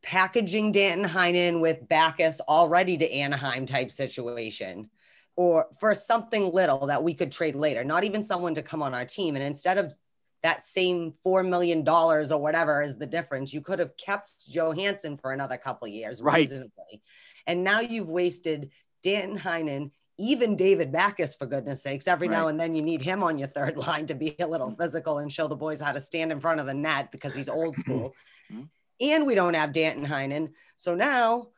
packaging 0.02 0.72
Danton 0.72 1.08
Heinen 1.08 1.60
with 1.60 1.86
Backes 1.88 2.40
already 2.40 2.98
to 2.98 3.10
Anaheim 3.10 3.66
type 3.66 3.92
situation, 3.92 4.90
or 5.36 5.68
for 5.80 5.94
something 5.94 6.52
little 6.52 6.86
that 6.88 7.02
we 7.02 7.14
could 7.14 7.30
trade 7.32 7.54
later, 7.54 7.84
not 7.84 8.04
even 8.04 8.22
someone 8.22 8.54
to 8.54 8.62
come 8.62 8.82
on 8.82 8.92
our 8.94 9.04
team. 9.06 9.36
And 9.36 9.44
instead 9.44 9.78
of 9.78 9.96
that 10.42 10.62
same 10.64 11.12
$4 11.24 11.48
million 11.48 11.86
or 11.88 12.38
whatever 12.38 12.82
is 12.82 12.96
the 12.96 13.06
difference, 13.06 13.52
you 13.52 13.60
could 13.60 13.78
have 13.78 13.96
kept 13.96 14.32
Johansson 14.48 15.16
for 15.16 15.32
another 15.32 15.56
couple 15.56 15.86
of 15.86 15.94
years 15.94 16.20
Right. 16.20 16.38
reasonably. 16.48 17.02
And 17.46 17.62
now 17.64 17.80
you've 17.80 18.08
wasted 18.08 18.70
Danton 19.02 19.38
Heinen, 19.38 19.90
even 20.18 20.56
David 20.56 20.92
Backes, 20.92 21.34
for 21.34 21.46
goodness 21.46 21.82
sakes. 21.82 22.06
Every 22.06 22.28
now 22.28 22.48
and 22.48 22.58
then 22.60 22.74
you 22.74 22.82
need 22.82 23.02
him 23.02 23.22
on 23.22 23.38
your 23.38 23.48
third 23.48 23.76
line 23.86 24.06
to 24.06 24.14
be 24.14 24.34
a 24.40 24.46
little 24.46 24.74
physical 24.78 25.18
and 25.18 25.32
show 25.32 25.48
the 25.48 25.56
boys 25.56 25.80
how 25.80 25.92
to 25.92 26.00
stand 26.00 26.32
in 26.32 26.40
front 26.40 26.60
of 26.60 26.66
the 26.66 26.74
net 26.74 27.10
because 27.12 27.34
he's 27.34 27.48
old 27.48 27.76
school. 27.84 28.14
Mhm. 28.52 28.68
and 29.00 29.26
we 29.26 29.34
don't 29.34 29.54
have 29.54 29.72
Danton 29.72 30.04
Heinen. 30.06 30.50
So 30.76 30.94
now 30.94 31.48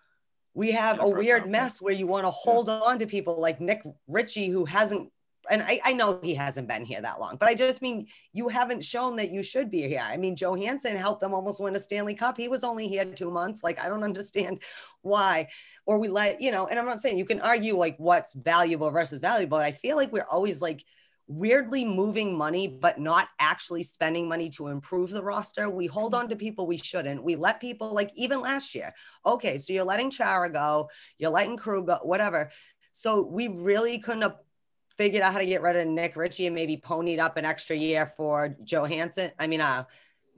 we 0.54 0.70
have 0.72 1.00
a 1.02 1.08
weird 1.08 1.48
mess 1.48 1.80
where 1.82 1.92
you 1.94 2.06
want 2.06 2.26
to 2.26 2.30
hold 2.30 2.68
on 2.68 2.98
to 3.00 3.06
people 3.06 3.40
like 3.40 3.60
Nick 3.60 3.82
Ritchie, 4.06 4.48
who 4.48 4.64
hasn't, 4.64 5.10
and 5.50 5.62
I, 5.62 5.80
I 5.84 5.92
know 5.92 6.20
he 6.22 6.34
hasn't 6.34 6.68
been 6.68 6.84
here 6.84 7.00
that 7.00 7.20
long, 7.20 7.36
but 7.36 7.48
I 7.48 7.54
just 7.54 7.82
mean 7.82 8.06
you 8.32 8.48
haven't 8.48 8.84
shown 8.84 9.16
that 9.16 9.30
you 9.30 9.42
should 9.42 9.70
be 9.70 9.82
here. 9.82 10.02
I 10.02 10.16
mean, 10.16 10.36
Johansson 10.36 10.96
helped 10.96 11.20
them 11.20 11.34
almost 11.34 11.60
win 11.60 11.76
a 11.76 11.78
Stanley 11.78 12.14
Cup. 12.14 12.36
He 12.36 12.48
was 12.48 12.64
only 12.64 12.88
here 12.88 13.04
two 13.04 13.30
months. 13.30 13.62
Like, 13.62 13.80
I 13.80 13.88
don't 13.88 14.04
understand 14.04 14.62
why. 15.02 15.48
Or 15.86 15.98
we 15.98 16.08
let, 16.08 16.40
you 16.40 16.50
know, 16.50 16.66
and 16.66 16.78
I'm 16.78 16.86
not 16.86 17.00
saying 17.00 17.18
you 17.18 17.24
can 17.24 17.40
argue 17.40 17.76
like 17.76 17.96
what's 17.98 18.34
valuable 18.34 18.90
versus 18.90 19.18
valuable. 19.18 19.58
But 19.58 19.66
I 19.66 19.72
feel 19.72 19.96
like 19.96 20.12
we're 20.12 20.26
always 20.30 20.62
like 20.62 20.84
weirdly 21.26 21.84
moving 21.84 22.36
money, 22.36 22.68
but 22.68 22.98
not 22.98 23.28
actually 23.38 23.82
spending 23.82 24.28
money 24.28 24.50
to 24.50 24.68
improve 24.68 25.10
the 25.10 25.22
roster. 25.22 25.70
We 25.70 25.86
hold 25.86 26.14
on 26.14 26.28
to 26.28 26.36
people 26.36 26.66
we 26.66 26.76
shouldn't. 26.76 27.22
We 27.22 27.36
let 27.36 27.60
people 27.60 27.92
like 27.92 28.10
even 28.14 28.40
last 28.40 28.74
year. 28.74 28.92
Okay, 29.24 29.58
so 29.58 29.72
you're 29.72 29.84
letting 29.84 30.10
Chara 30.10 30.50
go, 30.50 30.90
you're 31.18 31.30
letting 31.30 31.56
Krug 31.56 31.86
go, 31.86 31.98
whatever. 32.02 32.50
So 32.92 33.26
we 33.26 33.48
really 33.48 33.98
couldn't 33.98 34.22
have 34.22 34.36
figured 34.96 35.22
out 35.22 35.32
how 35.32 35.38
to 35.38 35.46
get 35.46 35.62
rid 35.62 35.76
of 35.76 35.86
Nick 35.86 36.16
Ritchie 36.16 36.46
and 36.46 36.54
maybe 36.54 36.76
ponied 36.76 37.18
up 37.18 37.36
an 37.36 37.44
extra 37.44 37.76
year 37.76 38.12
for 38.16 38.56
Johansson. 38.64 39.32
I 39.38 39.46
mean, 39.46 39.60
uh, 39.60 39.84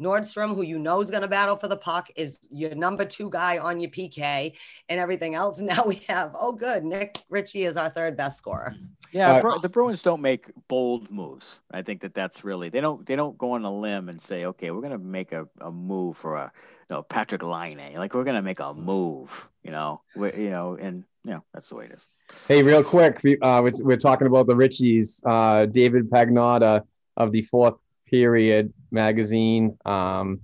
Nordstrom, 0.00 0.54
who 0.54 0.62
you 0.62 0.78
know 0.78 1.00
is 1.00 1.10
going 1.10 1.22
to 1.22 1.28
battle 1.28 1.56
for 1.56 1.68
the 1.68 1.76
puck, 1.76 2.08
is 2.16 2.38
your 2.50 2.74
number 2.74 3.04
two 3.04 3.30
guy 3.30 3.58
on 3.58 3.80
your 3.80 3.90
PK 3.90 4.52
and 4.88 5.00
everything 5.00 5.34
else. 5.34 5.60
Now 5.66 5.84
we 5.86 6.02
have, 6.08 6.36
oh, 6.38 6.52
good. 6.52 6.84
Nick 6.84 7.22
Ritchie 7.28 7.64
is 7.64 7.76
our 7.76 7.88
third 7.88 8.16
best 8.16 8.38
scorer. 8.38 8.74
Yeah, 9.12 9.36
Uh, 9.36 9.58
the 9.58 9.68
Bruins 9.68 10.02
don't 10.02 10.20
make 10.20 10.50
bold 10.68 11.10
moves. 11.10 11.60
I 11.70 11.82
think 11.82 12.02
that 12.02 12.14
that's 12.14 12.44
really 12.44 12.68
they 12.68 12.80
don't 12.80 13.06
they 13.06 13.16
don't 13.16 13.38
go 13.38 13.52
on 13.52 13.64
a 13.64 13.72
limb 13.74 14.08
and 14.08 14.20
say, 14.20 14.44
okay, 14.46 14.70
we're 14.70 14.82
gonna 14.82 14.98
make 14.98 15.32
a, 15.32 15.46
a 15.60 15.70
move 15.70 16.16
for 16.16 16.36
a 16.36 16.52
you 16.90 16.96
know 16.96 17.02
Patrik 17.02 17.42
Laine, 17.42 17.94
like 17.96 18.14
we're 18.14 18.24
gonna 18.24 18.42
make 18.42 18.60
a 18.60 18.74
move, 18.74 19.48
you 19.62 19.70
know, 19.70 19.98
we, 20.14 20.34
you 20.34 20.50
know, 20.50 20.76
and 20.78 21.04
you 21.24 21.30
know 21.30 21.44
that's 21.54 21.68
the 21.68 21.76
way 21.76 21.86
it 21.86 21.92
is. 21.92 22.06
Hey, 22.48 22.62
real 22.62 22.82
quick, 22.82 23.16
uh, 23.42 23.60
we're, 23.62 23.72
we're 23.80 23.96
talking 23.96 24.26
about 24.26 24.46
the 24.46 24.54
Ritchies. 24.54 25.20
Uh, 25.24 25.66
David 25.66 26.10
Pagnotta 26.10 26.82
of 27.16 27.32
the 27.32 27.42
Fourth 27.42 27.74
Period 28.06 28.72
magazine 28.90 29.76
um, 29.84 30.40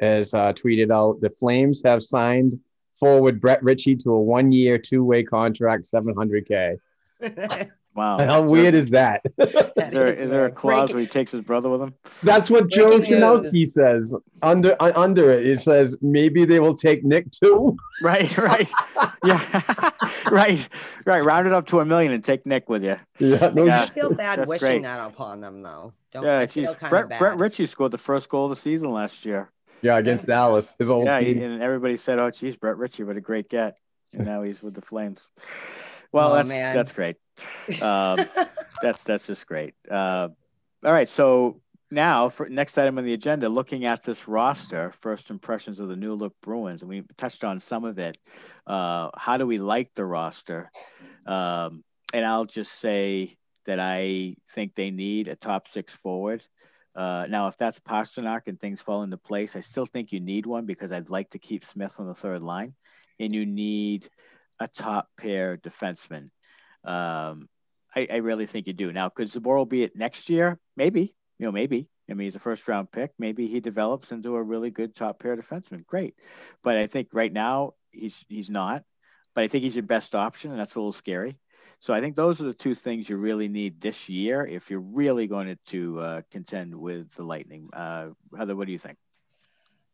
has 0.00 0.34
uh, 0.34 0.52
tweeted 0.52 0.90
out 0.90 1.20
the 1.20 1.30
Flames 1.30 1.82
have 1.84 2.02
signed 2.02 2.58
forward 2.94 3.40
Brett 3.40 3.62
Ritchie 3.62 3.96
to 3.96 4.12
a 4.12 4.20
one-year, 4.20 4.78
two-way 4.78 5.22
contract, 5.24 5.84
700k. 5.84 6.76
Wow, 8.00 8.16
How 8.24 8.44
Is 8.44 8.50
weird 8.50 8.72
there- 8.72 8.78
is 8.80 8.90
that? 8.90 9.20
Is 9.38 9.92
there, 9.92 10.06
is 10.06 10.30
there 10.30 10.46
a 10.46 10.50
clause 10.50 10.88
Breaking- 10.90 10.96
where 10.96 11.00
he 11.02 11.06
takes 11.06 11.32
his 11.32 11.42
brother 11.42 11.68
with 11.68 11.82
him? 11.82 11.94
That's 12.22 12.48
what 12.48 12.70
Joe 12.70 12.96
Breaking 12.96 13.18
Shinowski 13.18 13.52
news. 13.52 13.74
says 13.74 14.16
under 14.40 14.74
uh, 14.80 14.92
under 14.96 15.30
it. 15.30 15.46
It 15.46 15.60
says 15.60 15.98
maybe 16.00 16.46
they 16.46 16.60
will 16.60 16.74
take 16.76 17.04
Nick 17.04 17.30
too. 17.30 17.76
Right, 18.02 18.34
right, 18.38 18.66
yeah, 19.26 19.90
right, 20.30 20.66
right. 21.04 21.22
Round 21.22 21.46
it 21.46 21.52
up 21.52 21.66
to 21.66 21.80
a 21.80 21.84
million 21.84 22.12
and 22.12 22.24
take 22.24 22.46
Nick 22.46 22.70
with 22.70 22.82
you. 22.82 22.96
Yeah, 23.18 23.50
no 23.54 23.66
Yeah. 23.66 23.82
I 23.82 23.86
feel 23.90 24.08
bad 24.14 24.38
That's 24.38 24.48
wishing 24.48 24.66
great. 24.68 24.82
that 24.84 25.06
upon 25.06 25.42
them, 25.42 25.60
though. 25.62 25.92
Don't 26.12 26.24
Yeah, 26.24 26.46
feel 26.46 26.64
geez, 26.68 26.76
kind 26.76 26.88
Brett 26.88 27.02
of 27.04 27.08
bad. 27.10 27.18
Brett 27.18 27.36
Ritchie 27.38 27.66
scored 27.66 27.92
the 27.92 27.98
first 27.98 28.30
goal 28.30 28.44
of 28.44 28.50
the 28.50 28.56
season 28.56 28.88
last 28.88 29.26
year. 29.26 29.50
Yeah, 29.82 29.98
against 29.98 30.26
Dallas, 30.26 30.74
his 30.78 30.88
old 30.88 31.04
Yeah, 31.04 31.20
he- 31.20 31.34
team. 31.34 31.42
and 31.42 31.62
everybody 31.62 31.98
said, 31.98 32.18
"Oh, 32.18 32.30
geez, 32.30 32.56
Brett 32.56 32.78
Ritchie, 32.78 33.02
what 33.04 33.18
a 33.18 33.20
great 33.20 33.50
get!" 33.50 33.76
And 34.14 34.24
now 34.32 34.42
he's 34.42 34.62
with 34.62 34.74
the 34.74 34.80
Flames. 34.82 35.20
Well, 36.10 36.32
Oh, 36.32 36.34
that's 36.36 36.48
man. 36.48 36.74
that's 36.74 36.92
great. 36.92 37.16
Um, 37.80 38.26
that's 38.82 39.02
that's 39.04 39.26
just 39.26 39.46
great. 39.46 39.74
Uh, 39.90 40.28
all 40.84 40.92
right, 40.92 41.08
so 41.08 41.60
now 41.90 42.28
for 42.28 42.48
next 42.48 42.78
item 42.78 42.98
on 42.98 43.04
the 43.04 43.12
agenda, 43.12 43.48
looking 43.48 43.84
at 43.84 44.04
this 44.04 44.28
roster, 44.28 44.92
first 45.00 45.30
impressions 45.30 45.80
of 45.80 45.88
the 45.88 45.96
new 45.96 46.14
look 46.14 46.34
Bruins, 46.40 46.82
and 46.82 46.88
we 46.88 47.02
touched 47.16 47.44
on 47.44 47.60
some 47.60 47.84
of 47.84 47.98
it. 47.98 48.18
Uh, 48.66 49.10
how 49.16 49.36
do 49.36 49.46
we 49.46 49.58
like 49.58 49.90
the 49.94 50.04
roster? 50.04 50.70
Um, 51.26 51.84
and 52.12 52.24
I'll 52.24 52.44
just 52.44 52.80
say 52.80 53.36
that 53.66 53.80
I 53.80 54.36
think 54.54 54.74
they 54.74 54.90
need 54.90 55.28
a 55.28 55.36
top 55.36 55.68
six 55.68 55.94
forward. 55.94 56.42
Uh, 56.94 57.26
now, 57.28 57.46
if 57.48 57.56
that's 57.56 57.78
Pastrnak 57.78 58.42
and 58.46 58.58
things 58.58 58.80
fall 58.80 59.02
into 59.02 59.16
place, 59.16 59.54
I 59.54 59.60
still 59.60 59.86
think 59.86 60.12
you 60.12 60.20
need 60.20 60.46
one 60.46 60.66
because 60.66 60.92
I'd 60.92 61.10
like 61.10 61.30
to 61.30 61.38
keep 61.38 61.64
Smith 61.64 61.94
on 61.98 62.06
the 62.06 62.14
third 62.14 62.42
line, 62.42 62.74
and 63.18 63.34
you 63.34 63.46
need 63.46 64.08
a 64.58 64.68
top 64.68 65.08
pair 65.16 65.56
defenseman. 65.56 66.30
Um, 66.84 67.48
I, 67.94 68.06
I 68.10 68.16
really 68.16 68.46
think 68.46 68.66
you 68.66 68.72
do. 68.72 68.92
Now, 68.92 69.08
could 69.08 69.28
Zboril 69.28 69.68
be 69.68 69.82
it 69.82 69.96
next 69.96 70.28
year? 70.28 70.58
Maybe. 70.76 71.14
You 71.38 71.46
know, 71.46 71.52
maybe. 71.52 71.88
I 72.08 72.14
mean, 72.14 72.26
he's 72.26 72.36
a 72.36 72.40
first 72.40 72.66
round 72.68 72.90
pick. 72.90 73.12
Maybe 73.18 73.46
he 73.46 73.60
develops 73.60 74.12
into 74.12 74.34
a 74.34 74.42
really 74.42 74.70
good 74.70 74.94
top 74.94 75.20
pair 75.20 75.36
defenseman. 75.36 75.86
Great. 75.86 76.14
But 76.62 76.76
I 76.76 76.86
think 76.86 77.08
right 77.12 77.32
now 77.32 77.74
he's 77.90 78.24
he's 78.28 78.50
not. 78.50 78.82
But 79.34 79.44
I 79.44 79.48
think 79.48 79.62
he's 79.62 79.76
your 79.76 79.84
best 79.84 80.14
option, 80.14 80.50
and 80.50 80.58
that's 80.58 80.74
a 80.74 80.80
little 80.80 80.92
scary. 80.92 81.38
So 81.78 81.94
I 81.94 82.00
think 82.00 82.16
those 82.16 82.40
are 82.40 82.44
the 82.44 82.54
two 82.54 82.74
things 82.74 83.08
you 83.08 83.16
really 83.16 83.48
need 83.48 83.80
this 83.80 84.08
year 84.08 84.44
if 84.44 84.70
you're 84.70 84.80
really 84.80 85.28
going 85.28 85.56
to 85.68 86.00
uh, 86.00 86.22
contend 86.30 86.74
with 86.74 87.14
the 87.14 87.22
Lightning. 87.22 87.70
Uh, 87.72 88.08
Heather, 88.36 88.56
what 88.56 88.66
do 88.66 88.72
you 88.72 88.78
think? 88.78 88.98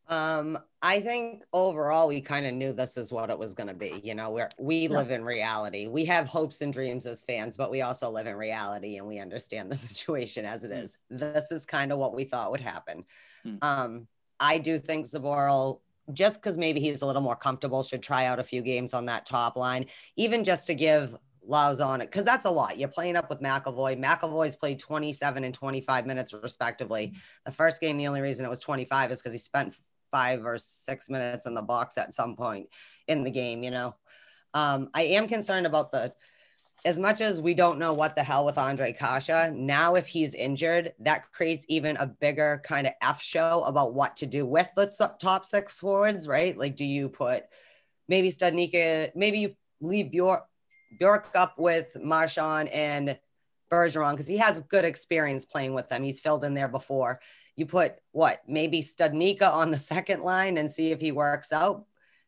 Um, 0.09 0.59
I 0.83 1.01
think 1.01 1.45
overall 1.53 2.07
we 2.09 2.21
kind 2.21 2.47
of 2.47 2.55
knew 2.55 2.73
this 2.73 2.97
is 2.97 3.13
what 3.13 3.31
it 3.31 3.39
was 3.39 3.55
going 3.55 3.67
to 3.67 3.75
be. 3.75 4.01
You 4.05 4.15
know, 4.15 4.31
we're 4.31 4.49
we 4.59 4.87
yeah. 4.87 4.91
live 4.91 5.11
in 5.11 5.25
reality. 5.25 5.89
We 5.89 6.05
have 6.05 6.27
hopes 6.27 6.61
and 6.61 6.73
dreams 6.73 7.07
as 7.07 7.25
fans, 7.25 7.57
but 7.57 7.71
we 7.71 7.83
also 7.83 8.11
live 8.11 8.27
in 8.27 8.37
reality 8.37 8.99
and 8.99 9.07
we 9.07 9.19
understand 9.19 9.71
the 9.71 9.77
situation 9.89 10.45
as 10.45 10.63
it 10.63 10.71
is. 10.71 10.97
This 11.11 11.51
is 11.51 11.65
kind 11.65 11.93
of 11.93 11.99
what 11.99 12.15
we 12.15 12.25
thought 12.25 12.53
would 12.53 12.61
happen. 12.61 13.05
Hmm. 13.43 13.57
Um, 13.63 14.09
I 14.39 14.59
do 14.59 14.79
think 14.79 15.07
Zboril, 15.07 15.81
just 16.13 16.41
because 16.41 16.57
maybe 16.57 16.79
he's 16.79 17.03
a 17.03 17.07
little 17.07 17.23
more 17.23 17.37
comfortable, 17.37 17.83
should 17.83 18.03
try 18.03 18.27
out 18.27 18.39
a 18.39 18.45
few 18.45 18.63
games 18.63 18.95
on 18.95 19.07
that 19.07 19.27
top 19.27 19.57
line, 19.57 19.87
even 20.15 20.45
just 20.45 20.69
to 20.69 20.75
give 20.75 21.17
Lauzon 21.49 22.01
it, 22.01 22.11
because 22.11 22.25
that's 22.25 22.45
a 22.45 22.51
lot. 22.51 22.79
You're 22.79 22.89
playing 22.89 23.17
up 23.17 23.29
with 23.29 23.41
McAvoy. 23.41 24.01
McAvoy's 24.01 24.57
played 24.57 24.79
27 24.79 25.43
and 25.43 25.55
25 25.55 26.07
minutes 26.07 26.33
respectively. 26.33 27.15
The 27.45 27.53
first 27.53 27.81
game, 27.81 27.97
the 27.97 28.07
only 28.07 28.21
reason 28.21 28.45
it 28.45 28.49
was 28.51 28.61
25 28.61 29.11
is 29.11 29.21
because 29.21 29.33
he 29.33 29.39
spent 29.39 29.77
five 30.17 30.47
or 30.47 30.57
six 30.57 31.11
minutes 31.11 31.45
in 31.45 31.53
the 31.53 31.61
box 31.61 31.99
at 31.99 32.15
some 32.15 32.37
point 32.37 32.71
in 33.07 33.23
the 33.23 33.31
game, 33.31 33.63
you 33.63 33.71
know. 33.71 33.95
Um, 34.55 34.89
I 34.95 35.03
am 35.03 35.29
concerned 35.29 35.67
about 35.67 35.93
the 35.93 36.11
as 36.87 36.99
much 36.99 37.21
as 37.21 37.39
we 37.39 37.53
don't 37.53 37.79
know 37.79 37.93
what 37.93 38.15
the 38.15 38.23
hell 38.23 38.47
with 38.47 38.57
Ondrej 38.57 38.97
Kase, 38.97 39.53
now 39.53 39.95
if 39.95 40.07
he's 40.07 40.35
injured, 40.35 40.95
that 41.01 41.31
creates 41.33 41.67
even 41.69 41.97
a 41.97 42.07
bigger 42.07 42.63
kind 42.65 42.87
of 42.87 42.95
F 43.03 43.21
show 43.21 43.63
about 43.65 43.93
what 43.93 44.17
to 44.17 44.27
do 44.27 44.47
with 44.47 44.69
the 44.75 44.87
top 45.19 45.45
six 45.45 45.81
forwards, 45.81 46.27
right? 46.27 46.57
Like, 46.57 46.77
do 46.77 46.85
you 46.87 47.09
put 47.11 47.45
maybe 48.09 48.31
Studnicka, 48.31 49.11
maybe 49.15 49.39
you 49.41 49.57
leave 49.81 50.13
Bjork, 50.13 50.45
Bjork 50.99 51.29
up 51.35 51.59
with 51.59 51.89
Marchand 52.01 52.69
and 52.69 53.19
Bergeron 53.71 54.13
because 54.13 54.29
he 54.29 54.39
has 54.39 54.63
good 54.63 54.85
experience 54.87 55.45
playing 55.45 55.75
with 55.75 55.89
them. 55.91 56.05
He's 56.05 56.21
filled 56.21 56.45
in 56.45 56.55
there 56.55 56.69
before 56.69 57.21
you 57.57 57.67
put 57.67 57.95
what 58.13 58.43
maybe 58.47 58.83
Studnicka 58.83 59.51
on 59.51 59.71
the 59.71 59.79
second 59.93 60.23
line 60.23 60.59
and 60.59 60.71
see 60.71 60.93
if 60.93 61.01
he 61.01 61.13
works 61.13 61.53
out. 61.53 61.85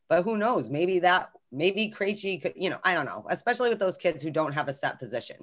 But 0.09 0.24
who 0.24 0.37
knows? 0.37 0.70
Maybe 0.70 1.01
that 1.01 1.31
maybe 1.53 1.93
Krejci 1.95 2.41
could, 2.41 2.55
you 2.57 2.70
know, 2.70 2.79
I 2.83 2.95
don't 2.95 3.07
know, 3.07 3.26
especially 3.31 3.68
with 3.68 3.79
those 3.79 3.97
kids 3.97 4.22
who 4.22 4.31
don't 4.31 4.53
have 4.53 4.68
a 4.68 4.72
set 4.72 4.99
position. 4.99 5.37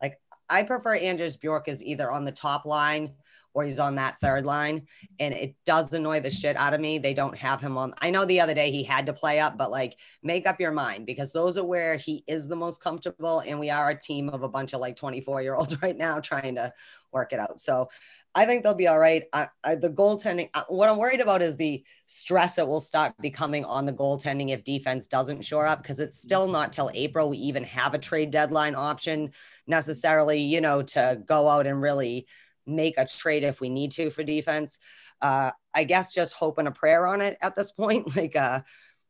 Like 0.00 0.20
I 0.48 0.62
prefer 0.62 0.96
Anders 0.96 1.36
Bjork 1.36 1.68
is 1.68 1.82
either 1.82 2.10
on 2.10 2.24
the 2.24 2.32
top 2.32 2.64
line 2.64 3.12
or 3.54 3.64
he's 3.64 3.78
on 3.78 3.96
that 3.96 4.16
third 4.20 4.46
line. 4.46 4.86
And 5.20 5.34
it 5.34 5.54
does 5.66 5.92
annoy 5.92 6.20
the 6.20 6.30
shit 6.30 6.56
out 6.56 6.74
of 6.74 6.80
me. 6.80 6.98
They 6.98 7.14
don't 7.14 7.36
have 7.36 7.60
him 7.60 7.76
on. 7.76 7.94
I 8.00 8.10
know 8.10 8.24
the 8.24 8.40
other 8.40 8.54
day 8.54 8.70
he 8.70 8.82
had 8.82 9.06
to 9.06 9.12
play 9.12 9.40
up, 9.40 9.58
but 9.58 9.70
like 9.70 9.98
make 10.22 10.46
up 10.46 10.60
your 10.60 10.72
mind 10.72 11.06
because 11.06 11.32
those 11.32 11.58
are 11.58 11.64
where 11.64 11.96
he 11.96 12.24
is 12.26 12.48
the 12.48 12.56
most 12.56 12.82
comfortable. 12.82 13.40
And 13.40 13.60
we 13.60 13.70
are 13.70 13.90
a 13.90 13.98
team 13.98 14.28
of 14.30 14.42
a 14.42 14.48
bunch 14.48 14.72
of 14.72 14.80
like 14.80 14.96
24 14.96 15.42
year 15.42 15.54
olds 15.54 15.80
right 15.82 15.96
now 15.96 16.18
trying 16.20 16.54
to 16.56 16.72
work 17.12 17.32
it 17.32 17.40
out. 17.40 17.60
So 17.60 17.88
I 18.34 18.46
think 18.46 18.62
they'll 18.62 18.74
be 18.74 18.88
all 18.88 18.98
right. 18.98 19.24
I, 19.32 19.48
I, 19.62 19.74
the 19.74 19.90
goaltending, 19.90 20.48
uh, 20.54 20.64
what 20.68 20.88
I'm 20.88 20.96
worried 20.96 21.20
about 21.20 21.42
is 21.42 21.56
the 21.56 21.84
stress 22.06 22.56
that 22.56 22.66
will 22.66 22.80
start 22.80 23.12
becoming 23.20 23.64
on 23.64 23.84
the 23.84 23.92
goaltending 23.92 24.50
if 24.50 24.64
defense 24.64 25.06
doesn't 25.06 25.44
shore 25.44 25.66
up 25.66 25.82
because 25.82 26.00
it's 26.00 26.20
still 26.20 26.48
not 26.48 26.72
till 26.72 26.90
April 26.94 27.28
we 27.28 27.36
even 27.38 27.64
have 27.64 27.92
a 27.92 27.98
trade 27.98 28.30
deadline 28.30 28.74
option 28.74 29.32
necessarily, 29.66 30.38
you 30.38 30.60
know, 30.62 30.82
to 30.82 31.20
go 31.26 31.48
out 31.48 31.66
and 31.66 31.82
really 31.82 32.26
make 32.66 32.96
a 32.96 33.06
trade 33.06 33.44
if 33.44 33.60
we 33.60 33.68
need 33.68 33.90
to 33.92 34.10
for 34.10 34.22
defense. 34.22 34.78
Uh, 35.20 35.50
I 35.74 35.84
guess 35.84 36.14
just 36.14 36.32
hoping 36.32 36.66
a 36.66 36.72
prayer 36.72 37.06
on 37.06 37.20
it 37.20 37.36
at 37.42 37.54
this 37.54 37.70
point. 37.70 38.16
Like, 38.16 38.34
uh, 38.36 38.62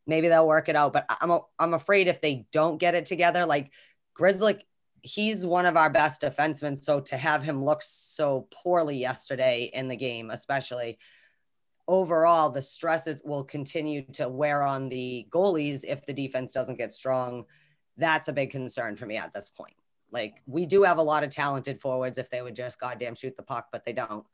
maybe 0.07 0.29
they'll 0.29 0.47
work 0.47 0.69
it 0.69 0.77
out. 0.77 0.93
But 0.93 1.07
I'm 1.21 1.31
a, 1.31 1.41
I'm 1.59 1.75
afraid 1.75 2.09
if 2.09 2.21
they 2.21 2.47
don't 2.51 2.79
get 2.79 2.95
it 2.95 3.07
together, 3.07 3.47
like 3.47 3.71
Grizzly 4.15 4.59
he's 5.03 5.45
one 5.45 5.67
of 5.67 5.77
our 5.77 5.91
best 5.91 6.23
defensemen. 6.23 6.83
So 6.83 7.01
to 7.01 7.17
have 7.17 7.43
him 7.43 7.63
look 7.63 7.83
so 7.83 8.49
poorly 8.51 8.97
yesterday 8.97 9.71
in 9.73 9.89
the 9.89 9.97
game, 9.97 10.31
especially 10.31 10.99
overall, 11.89 12.51
the 12.51 12.63
stresses 12.63 13.23
will 13.25 13.45
continue 13.45 14.03
to 14.13 14.29
wear 14.29 14.63
on 14.63 14.89
the 14.89 15.27
goalies 15.31 15.85
if 15.87 16.07
the 16.07 16.13
defense 16.13 16.53
doesn't 16.53 16.79
get 16.79 16.93
strong. 16.93 17.45
That's 17.97 18.29
a 18.29 18.33
big 18.33 18.51
concern 18.51 18.97
for 18.97 19.07
me 19.07 19.17
at 19.17 19.35
this 19.35 19.51
point. 19.51 19.75
Like 20.13 20.37
we 20.47 20.67
do 20.67 20.83
have 20.85 20.99
a 20.99 21.03
lot 21.03 21.25
of 21.25 21.31
talented 21.31 21.81
forwards 21.81 22.19
if 22.19 22.31
they 22.31 22.43
would 22.43 22.55
just 22.55 22.79
goddamn 22.79 23.15
shoot 23.15 23.37
the 23.37 23.43
puck, 23.43 23.69
but 23.73 23.85
they 23.85 23.93
don't. 23.93 24.27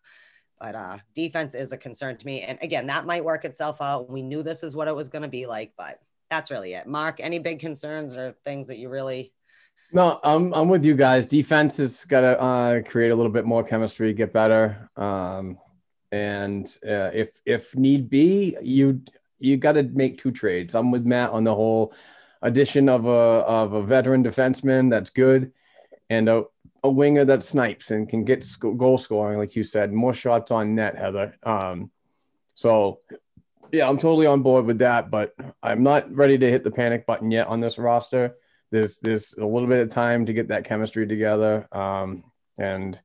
But 0.61 0.75
uh, 0.75 0.99
defense 1.15 1.55
is 1.55 1.73
a 1.73 1.79
concern 1.79 2.17
to 2.17 2.27
me. 2.27 2.43
And 2.43 2.59
again, 2.63 2.89
that 2.89 3.07
might 3.07 3.25
work 3.25 3.45
itself 3.45 3.81
out. 3.81 4.11
We 4.11 4.23
knew 4.23 4.43
this 4.43 4.65
is 4.65 4.75
what 4.75 4.89
it 4.89 4.97
was 4.97 5.09
going 5.09 5.23
to 5.23 5.29
be 5.29 5.47
like, 5.47 5.73
but 5.79 6.01
that's 6.31 6.51
really 6.51 6.75
it. 6.75 6.87
Mark, 6.87 7.21
any 7.21 7.39
big 7.39 7.61
concerns 7.61 8.17
or 8.17 8.35
things 8.45 8.67
that 8.67 8.79
you 8.79 8.89
really 8.89 9.33
no, 9.93 10.21
I'm 10.23 10.53
I'm 10.53 10.69
with 10.69 10.85
you 10.85 10.95
guys. 10.95 11.27
Defense 11.27 11.79
has 11.79 12.05
got 12.05 12.21
to 12.21 12.41
uh, 12.41 12.83
create 12.83 13.11
a 13.11 13.17
little 13.17 13.33
bit 13.33 13.47
more 13.47 13.65
chemistry, 13.65 14.13
get 14.13 14.33
better, 14.33 14.91
um, 14.97 15.59
and 16.13 16.67
uh, 16.87 17.11
if 17.15 17.41
if 17.47 17.75
need 17.75 18.11
be, 18.11 18.57
you 18.63 19.03
you 19.39 19.57
got 19.57 19.73
to 19.73 19.83
make 19.83 20.19
two 20.19 20.31
trades. 20.31 20.75
I'm 20.75 20.91
with 20.91 21.07
Matt 21.07 21.31
on 21.31 21.45
the 21.45 21.55
whole 21.55 21.95
addition 22.43 22.89
of 22.89 23.07
a 23.07 23.09
of 23.11 23.73
a 23.73 23.83
veteran 23.83 24.23
defenseman 24.23 24.91
that's 24.91 25.11
good, 25.11 25.53
and 26.11 26.29
a 26.29 26.45
a 26.85 26.91
winger 26.91 27.25
that 27.25 27.43
snipes 27.43 27.91
and 27.91 28.09
can 28.09 28.25
get 28.25 28.45
sc- 28.45 28.77
goal 28.77 28.99
scoring, 28.99 29.39
like 29.39 29.57
you 29.57 29.65
said, 29.65 29.93
more 29.93 30.15
shots 30.15 30.51
on 30.51 30.75
net, 30.75 30.97
Heather. 30.97 31.35
Um, 31.43 31.91
so 32.55 33.01
yeah, 33.73 33.89
I'm 33.89 33.99
totally 33.99 34.27
on 34.27 34.43
board 34.43 34.67
with 34.67 34.79
that, 34.79 35.11
but 35.11 35.35
I'm 35.63 35.83
not 35.83 36.15
ready 36.15 36.39
to 36.39 36.51
hit 36.51 36.63
the 36.63 36.71
panic 36.71 37.07
button 37.07 37.31
yet 37.31 37.49
on 37.49 37.61
this 37.61 37.79
roster 37.79 38.37
there's 38.71 38.99
there's 38.99 39.35
a 39.35 39.47
little 39.47 39.69
bit 39.69 39.81
of 39.81 39.91
time 39.91 40.27
to 40.27 40.33
get 40.33 40.49
that 40.49 40.65
chemistry 40.65 41.07
together 41.07 41.67
um, 41.73 42.25
and 42.59 43.01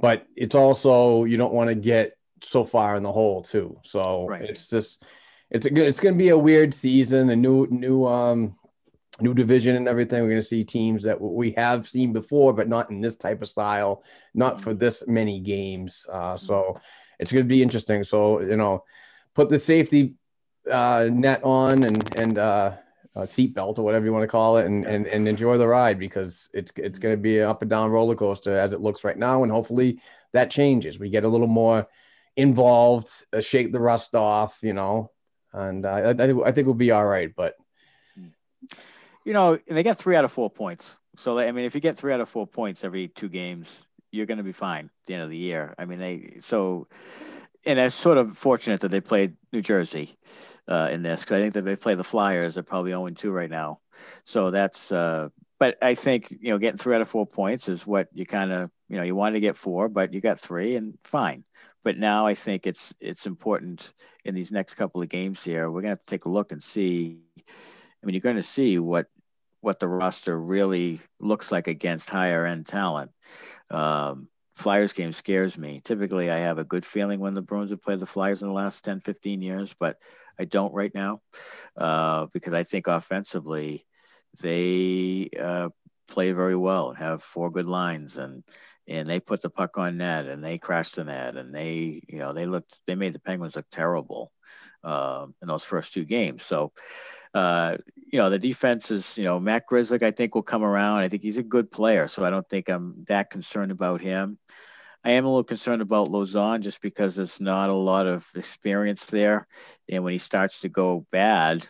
but 0.00 0.26
it's 0.36 0.54
also 0.54 1.24
you 1.24 1.36
don't 1.36 1.52
want 1.52 1.68
to 1.68 1.74
get 1.74 2.16
so 2.42 2.64
far 2.64 2.96
in 2.96 3.02
the 3.02 3.12
hole 3.12 3.42
too. 3.42 3.78
So 3.82 4.26
right. 4.26 4.42
it's 4.42 4.68
just 4.68 5.04
it's 5.50 5.66
a, 5.66 5.86
it's 5.86 6.00
going 6.00 6.14
to 6.14 6.18
be 6.18 6.30
a 6.30 6.38
weird 6.38 6.74
season 6.74 7.30
a 7.30 7.36
new 7.36 7.66
new 7.70 8.06
um 8.06 8.56
new 9.20 9.34
division 9.34 9.76
and 9.76 9.88
everything. 9.88 10.22
We're 10.22 10.30
going 10.30 10.40
to 10.40 10.46
see 10.46 10.64
teams 10.64 11.04
that 11.04 11.20
we 11.20 11.52
have 11.52 11.88
seen 11.88 12.12
before 12.12 12.52
but 12.52 12.68
not 12.68 12.90
in 12.90 13.00
this 13.00 13.16
type 13.16 13.42
of 13.42 13.48
style 13.48 14.02
not 14.34 14.60
for 14.60 14.74
this 14.74 15.06
many 15.06 15.40
games 15.40 16.06
uh, 16.12 16.36
so 16.36 16.80
it's 17.18 17.30
going 17.30 17.44
to 17.44 17.48
be 17.48 17.62
interesting. 17.62 18.04
So 18.04 18.40
you 18.40 18.56
know 18.56 18.84
put 19.34 19.48
the 19.48 19.58
safety 19.58 20.14
uh, 20.70 21.08
net 21.10 21.42
on 21.44 21.84
and 21.84 22.18
and 22.18 22.38
uh, 22.38 22.72
uh, 23.14 23.22
seatbelt 23.22 23.78
or 23.78 23.82
whatever 23.82 24.04
you 24.04 24.12
want 24.12 24.22
to 24.22 24.28
call 24.28 24.56
it, 24.56 24.66
and, 24.66 24.84
and 24.86 25.06
and 25.06 25.28
enjoy 25.28 25.58
the 25.58 25.66
ride 25.66 25.98
because 25.98 26.48
it's 26.54 26.72
it's 26.76 26.98
going 26.98 27.14
to 27.14 27.20
be 27.20 27.38
an 27.38 27.48
up 27.48 27.62
and 27.62 27.70
down 27.70 27.90
roller 27.90 28.14
coaster 28.14 28.58
as 28.58 28.72
it 28.72 28.80
looks 28.80 29.04
right 29.04 29.18
now, 29.18 29.42
and 29.42 29.52
hopefully 29.52 30.00
that 30.32 30.50
changes. 30.50 30.98
We 30.98 31.10
get 31.10 31.24
a 31.24 31.28
little 31.28 31.46
more 31.46 31.86
involved, 32.36 33.08
uh, 33.32 33.40
shake 33.40 33.72
the 33.72 33.80
rust 33.80 34.14
off, 34.14 34.58
you 34.62 34.72
know, 34.72 35.10
and 35.52 35.84
uh, 35.84 35.90
I 35.90 36.10
I, 36.10 36.48
I 36.48 36.52
think 36.52 36.66
we'll 36.66 36.74
be 36.74 36.90
all 36.90 37.04
right. 37.04 37.32
But 37.34 37.56
you 39.24 39.32
know, 39.32 39.58
they 39.68 39.82
get 39.82 39.98
three 39.98 40.16
out 40.16 40.24
of 40.24 40.32
four 40.32 40.50
points. 40.50 40.96
So 41.16 41.38
I 41.38 41.52
mean, 41.52 41.64
if 41.64 41.74
you 41.74 41.80
get 41.80 41.98
three 41.98 42.12
out 42.12 42.20
of 42.20 42.28
four 42.28 42.46
points 42.46 42.82
every 42.82 43.08
two 43.08 43.28
games, 43.28 43.86
you're 44.10 44.26
going 44.26 44.38
to 44.38 44.44
be 44.44 44.52
fine 44.52 44.86
at 44.86 45.06
the 45.06 45.14
end 45.14 45.22
of 45.22 45.30
the 45.30 45.36
year. 45.36 45.74
I 45.78 45.84
mean, 45.84 45.98
they 45.98 46.38
so, 46.40 46.88
and 47.66 47.78
it's 47.78 47.94
sort 47.94 48.16
of 48.16 48.38
fortunate 48.38 48.80
that 48.80 48.90
they 48.90 49.00
played 49.00 49.36
New 49.52 49.60
Jersey 49.60 50.16
uh, 50.68 50.88
in 50.90 51.02
this 51.02 51.20
because 51.20 51.36
I 51.36 51.40
think 51.40 51.54
that 51.54 51.64
they 51.64 51.76
play 51.76 51.94
the 51.94 52.04
Flyers. 52.04 52.54
They're 52.54 52.62
probably 52.62 52.92
0 52.92 53.08
2 53.08 53.30
right 53.30 53.50
now. 53.50 53.80
So 54.24 54.50
that's, 54.50 54.90
uh, 54.92 55.28
but 55.58 55.78
I 55.82 55.94
think, 55.94 56.30
you 56.30 56.50
know, 56.50 56.58
getting 56.58 56.78
three 56.78 56.94
out 56.94 57.02
of 57.02 57.08
four 57.08 57.26
points 57.26 57.68
is 57.68 57.86
what 57.86 58.08
you 58.12 58.26
kind 58.26 58.52
of, 58.52 58.70
you 58.88 58.96
know, 58.96 59.02
you 59.02 59.14
wanted 59.14 59.34
to 59.34 59.40
get 59.40 59.56
four, 59.56 59.88
but 59.88 60.12
you 60.12 60.20
got 60.20 60.40
three 60.40 60.76
and 60.76 60.98
fine. 61.04 61.44
But 61.84 61.98
now 61.98 62.26
I 62.26 62.34
think 62.34 62.66
it's 62.66 62.94
it's 63.00 63.26
important 63.26 63.92
in 64.24 64.34
these 64.34 64.52
next 64.52 64.74
couple 64.74 65.02
of 65.02 65.08
games 65.08 65.42
here. 65.42 65.70
We're 65.70 65.80
gonna 65.80 65.90
have 65.90 66.00
to 66.00 66.06
take 66.06 66.26
a 66.26 66.30
look 66.30 66.52
and 66.52 66.62
see. 66.62 67.18
I 67.38 68.06
mean, 68.06 68.14
you're 68.14 68.20
going 68.20 68.36
to 68.36 68.42
see 68.42 68.78
what 68.78 69.06
what 69.60 69.78
the 69.78 69.88
roster 69.88 70.38
really 70.38 71.00
looks 71.20 71.52
like 71.52 71.68
against 71.68 72.10
higher 72.10 72.44
end 72.44 72.66
talent. 72.66 73.12
Um, 73.70 74.28
Flyers 74.62 74.92
game 74.92 75.12
scares 75.12 75.58
me. 75.58 75.80
Typically, 75.84 76.30
I 76.30 76.38
have 76.38 76.58
a 76.58 76.64
good 76.64 76.86
feeling 76.86 77.20
when 77.20 77.34
the 77.34 77.42
Bruins 77.42 77.70
have 77.70 77.82
played 77.82 78.00
the 78.00 78.06
Flyers 78.06 78.42
in 78.42 78.48
the 78.48 78.54
last 78.54 78.84
10, 78.84 79.00
15 79.00 79.42
years, 79.42 79.74
but 79.78 79.96
I 80.38 80.44
don't 80.44 80.72
right 80.72 80.94
now 80.94 81.20
uh, 81.76 82.26
because 82.32 82.54
I 82.54 82.62
think 82.64 82.86
offensively 82.86 83.86
they 84.40 85.28
uh, 85.38 85.68
play 86.08 86.32
very 86.32 86.56
well 86.56 86.92
have 86.92 87.22
four 87.22 87.50
good 87.50 87.66
lines 87.66 88.16
and 88.18 88.42
and 88.88 89.08
they 89.08 89.20
put 89.20 89.42
the 89.42 89.50
puck 89.50 89.78
on 89.78 89.98
net 89.98 90.26
and 90.26 90.42
they 90.42 90.58
crashed 90.58 90.96
the 90.96 91.04
net 91.04 91.36
and 91.36 91.54
they 91.54 92.02
you 92.08 92.18
know 92.18 92.32
they 92.32 92.46
looked 92.46 92.80
they 92.86 92.94
made 92.94 93.12
the 93.12 93.20
Penguins 93.20 93.56
look 93.56 93.66
terrible 93.70 94.32
uh, 94.84 95.26
in 95.40 95.48
those 95.48 95.64
first 95.64 95.92
two 95.92 96.04
games. 96.04 96.42
So 96.42 96.72
uh, 97.34 97.76
you 97.94 98.18
know 98.18 98.30
the 98.30 98.38
defense 98.38 98.90
is 98.90 99.16
you 99.16 99.24
know 99.24 99.40
Matt 99.40 99.68
Grzelczyk 99.68 100.02
I 100.02 100.10
think 100.10 100.34
will 100.34 100.42
come 100.42 100.64
around. 100.64 100.98
I 100.98 101.08
think 101.08 101.22
he's 101.22 101.38
a 101.38 101.42
good 101.42 101.70
player, 101.70 102.08
so 102.08 102.24
I 102.24 102.30
don't 102.30 102.48
think 102.48 102.68
I'm 102.68 103.04
that 103.08 103.30
concerned 103.30 103.72
about 103.72 104.00
him. 104.00 104.38
I 105.04 105.12
am 105.12 105.24
a 105.24 105.28
little 105.28 105.44
concerned 105.44 105.82
about 105.82 106.08
Lauzon 106.08 106.60
just 106.60 106.80
because 106.80 107.16
there's 107.16 107.40
not 107.40 107.70
a 107.70 107.74
lot 107.74 108.06
of 108.06 108.24
experience 108.34 109.06
there, 109.06 109.46
and 109.88 110.04
when 110.04 110.12
he 110.12 110.18
starts 110.18 110.60
to 110.60 110.68
go 110.68 111.06
bad, 111.10 111.66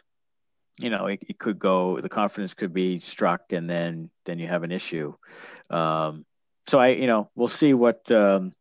you 0.78 0.90
know, 0.90 1.06
it, 1.06 1.20
it 1.28 1.38
could 1.38 1.58
go. 1.58 2.00
The 2.00 2.08
confidence 2.08 2.54
could 2.54 2.72
be 2.72 2.98
struck, 2.98 3.52
and 3.52 3.68
then 3.68 4.10
then 4.24 4.38
you 4.38 4.48
have 4.48 4.64
an 4.64 4.72
issue. 4.72 5.14
Um, 5.70 6.24
so 6.66 6.78
I, 6.78 6.88
you 6.88 7.06
know, 7.06 7.30
we'll 7.34 7.48
see 7.48 7.74
what 7.74 8.10
um, 8.10 8.52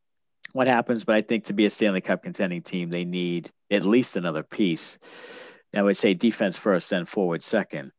what 0.54 0.68
happens. 0.68 1.06
But 1.06 1.16
I 1.16 1.22
think 1.22 1.46
to 1.46 1.54
be 1.54 1.66
a 1.66 1.70
Stanley 1.70 2.02
Cup 2.02 2.24
contending 2.24 2.62
team, 2.62 2.90
they 2.90 3.06
need 3.06 3.52
at 3.70 3.86
least 3.86 4.18
another 4.18 4.44
piece. 4.44 5.00
I 5.74 5.82
would 5.82 5.98
say 5.98 6.14
defense 6.14 6.58
first, 6.58 6.90
then 6.90 7.06
forward 7.06 7.44
second. 7.44 7.92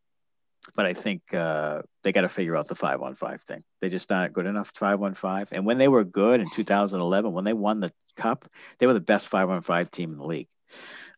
But 0.76 0.86
I 0.86 0.92
think 0.92 1.34
uh, 1.34 1.82
they 2.02 2.12
got 2.12 2.20
to 2.20 2.28
figure 2.28 2.56
out 2.56 2.68
the 2.68 2.74
five 2.74 3.02
on 3.02 3.14
five 3.14 3.42
thing. 3.42 3.64
They 3.80 3.88
just 3.88 4.08
not 4.10 4.32
good 4.32 4.46
enough 4.46 4.70
five 4.74 5.02
on 5.02 5.14
five. 5.14 5.48
And 5.52 5.66
when 5.66 5.78
they 5.78 5.88
were 5.88 6.04
good 6.04 6.40
in 6.40 6.50
2011, 6.50 7.32
when 7.32 7.44
they 7.44 7.52
won 7.52 7.80
the 7.80 7.92
cup, 8.16 8.46
they 8.78 8.86
were 8.86 8.92
the 8.92 9.00
best 9.00 9.28
five 9.28 9.50
on 9.50 9.62
five 9.62 9.90
team 9.90 10.12
in 10.12 10.18
the 10.18 10.26
league. 10.26 10.48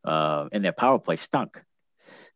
Uh, 0.02 0.48
and 0.52 0.64
their 0.64 0.72
power 0.72 0.98
play 0.98 1.16
stunk. 1.16 1.62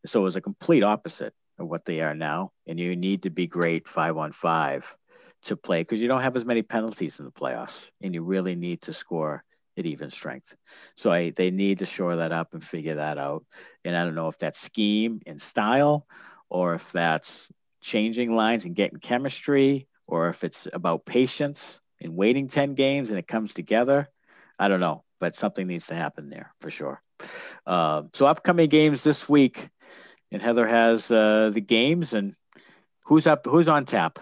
So 0.04 0.20
it 0.20 0.24
was 0.24 0.36
a 0.36 0.40
complete 0.40 0.82
opposite 0.82 1.34
of 1.58 1.68
what 1.68 1.84
they 1.84 2.00
are 2.00 2.14
now. 2.14 2.52
And 2.66 2.78
you 2.78 2.94
need 2.94 3.22
to 3.22 3.30
be 3.30 3.46
great 3.46 3.88
five 3.88 4.16
on 4.16 4.32
five 4.32 4.96
to 5.44 5.56
play 5.56 5.80
because 5.80 6.00
you 6.00 6.08
don't 6.08 6.22
have 6.22 6.36
as 6.36 6.44
many 6.44 6.62
penalties 6.62 7.18
in 7.18 7.24
the 7.24 7.32
playoffs, 7.32 7.86
and 8.00 8.14
you 8.14 8.22
really 8.22 8.54
need 8.54 8.82
to 8.82 8.92
score 8.92 9.42
at 9.78 9.86
even 9.86 10.10
strength. 10.10 10.54
So 10.96 11.10
I, 11.10 11.30
they 11.30 11.50
need 11.50 11.80
to 11.80 11.86
shore 11.86 12.16
that 12.16 12.32
up 12.32 12.54
and 12.54 12.62
figure 12.62 12.96
that 12.96 13.18
out. 13.18 13.44
And 13.84 13.96
I 13.96 14.04
don't 14.04 14.14
know 14.14 14.28
if 14.28 14.38
that's 14.38 14.60
scheme 14.60 15.20
and 15.26 15.40
style, 15.40 16.06
or 16.48 16.74
if 16.74 16.92
that's 16.92 17.50
changing 17.80 18.34
lines 18.34 18.64
and 18.64 18.74
getting 18.74 18.98
chemistry, 18.98 19.86
or 20.06 20.28
if 20.28 20.44
it's 20.44 20.66
about 20.72 21.04
patience 21.06 21.80
and 22.00 22.16
waiting 22.16 22.48
10 22.48 22.74
games 22.74 23.10
and 23.10 23.18
it 23.18 23.26
comes 23.26 23.52
together. 23.52 24.08
I 24.58 24.68
don't 24.68 24.80
know, 24.80 25.04
but 25.20 25.38
something 25.38 25.66
needs 25.66 25.86
to 25.88 25.94
happen 25.94 26.28
there 26.28 26.52
for 26.60 26.70
sure. 26.70 27.00
Uh, 27.66 28.02
so 28.14 28.26
upcoming 28.26 28.68
games 28.68 29.02
this 29.02 29.28
week, 29.28 29.68
and 30.32 30.42
Heather 30.42 30.66
has 30.66 31.10
uh, 31.10 31.50
the 31.52 31.60
games 31.60 32.12
and 32.12 32.34
who's 33.04 33.26
up, 33.26 33.46
who's 33.46 33.68
on 33.68 33.84
tap. 33.84 34.18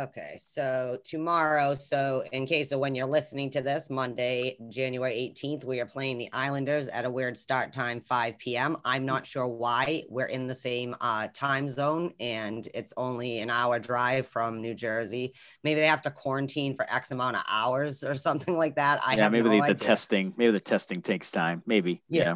Okay, 0.00 0.38
so 0.42 0.96
tomorrow, 1.04 1.74
so 1.74 2.24
in 2.32 2.46
case 2.46 2.72
of 2.72 2.80
when 2.80 2.94
you're 2.94 3.04
listening 3.04 3.50
to 3.50 3.60
this, 3.60 3.90
Monday, 3.90 4.56
January 4.70 5.12
18th, 5.36 5.64
we 5.64 5.78
are 5.78 5.84
playing 5.84 6.16
the 6.16 6.30
Islanders 6.32 6.88
at 6.88 7.04
a 7.04 7.10
weird 7.10 7.36
start 7.36 7.70
time, 7.70 8.00
5 8.00 8.38
p.m. 8.38 8.78
I'm 8.82 9.04
not 9.04 9.26
sure 9.26 9.46
why 9.46 10.04
we're 10.08 10.24
in 10.24 10.46
the 10.46 10.54
same 10.54 10.96
uh, 11.02 11.28
time 11.34 11.68
zone 11.68 12.14
and 12.18 12.66
it's 12.72 12.94
only 12.96 13.40
an 13.40 13.50
hour 13.50 13.78
drive 13.78 14.26
from 14.26 14.62
New 14.62 14.72
Jersey. 14.72 15.34
Maybe 15.64 15.80
they 15.80 15.86
have 15.86 16.02
to 16.02 16.10
quarantine 16.10 16.74
for 16.74 16.90
X 16.90 17.10
amount 17.10 17.36
of 17.36 17.42
hours 17.46 18.02
or 18.02 18.14
something 18.28 18.56
like 18.56 18.76
that. 18.76 19.02
I 19.06 19.16
yeah, 19.16 19.28
maybe 19.28 19.50
no 19.50 19.60
the, 19.60 19.74
the 19.74 19.84
testing, 19.84 20.32
maybe 20.38 20.52
the 20.52 20.60
testing 20.60 21.02
takes 21.02 21.30
time. 21.30 21.62
Maybe. 21.66 22.00
Yeah. 22.08 22.22
Yeah. 22.22 22.34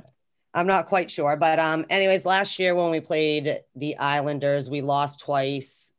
I'm 0.52 0.66
not 0.66 0.86
quite 0.86 1.10
sure, 1.10 1.34
but 1.36 1.58
um, 1.58 1.86
anyways, 1.88 2.26
last 2.26 2.58
year 2.58 2.74
when 2.74 2.90
we 2.90 3.00
played 3.00 3.60
the 3.74 3.96
Islanders, 3.96 4.68
we 4.68 4.82
lost 4.82 5.20
twice. 5.20 5.93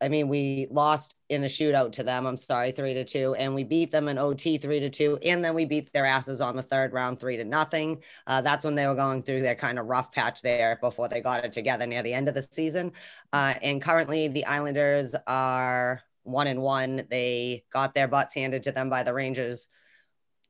I 0.00 0.08
mean, 0.08 0.28
we 0.28 0.68
lost 0.70 1.16
in 1.28 1.42
a 1.42 1.48
shootout 1.48 1.92
to 1.92 2.04
them. 2.04 2.26
I'm 2.26 2.36
sorry, 2.36 2.70
three 2.72 2.94
to 2.94 3.04
two, 3.04 3.34
and 3.34 3.54
we 3.54 3.64
beat 3.64 3.90
them 3.90 4.08
in 4.08 4.16
OT 4.16 4.56
three 4.56 4.80
to 4.80 4.90
two, 4.90 5.18
and 5.24 5.44
then 5.44 5.54
we 5.54 5.64
beat 5.64 5.92
their 5.92 6.06
asses 6.06 6.40
on 6.40 6.56
the 6.56 6.62
third 6.62 6.92
round 6.92 7.18
three 7.18 7.36
to 7.36 7.44
nothing. 7.44 8.02
Uh, 8.26 8.40
that's 8.40 8.64
when 8.64 8.74
they 8.76 8.86
were 8.86 8.94
going 8.94 9.22
through 9.22 9.42
their 9.42 9.56
kind 9.56 9.78
of 9.78 9.86
rough 9.86 10.12
patch 10.12 10.40
there 10.40 10.78
before 10.80 11.08
they 11.08 11.20
got 11.20 11.44
it 11.44 11.52
together 11.52 11.86
near 11.86 12.02
the 12.02 12.14
end 12.14 12.28
of 12.28 12.34
the 12.34 12.46
season. 12.50 12.92
Uh, 13.32 13.54
and 13.62 13.82
currently, 13.82 14.28
the 14.28 14.44
Islanders 14.46 15.16
are 15.26 16.00
one 16.22 16.46
and 16.46 16.62
one. 16.62 17.04
They 17.10 17.64
got 17.72 17.94
their 17.94 18.08
butts 18.08 18.34
handed 18.34 18.62
to 18.64 18.72
them 18.72 18.88
by 18.88 19.02
the 19.02 19.14
Rangers 19.14 19.68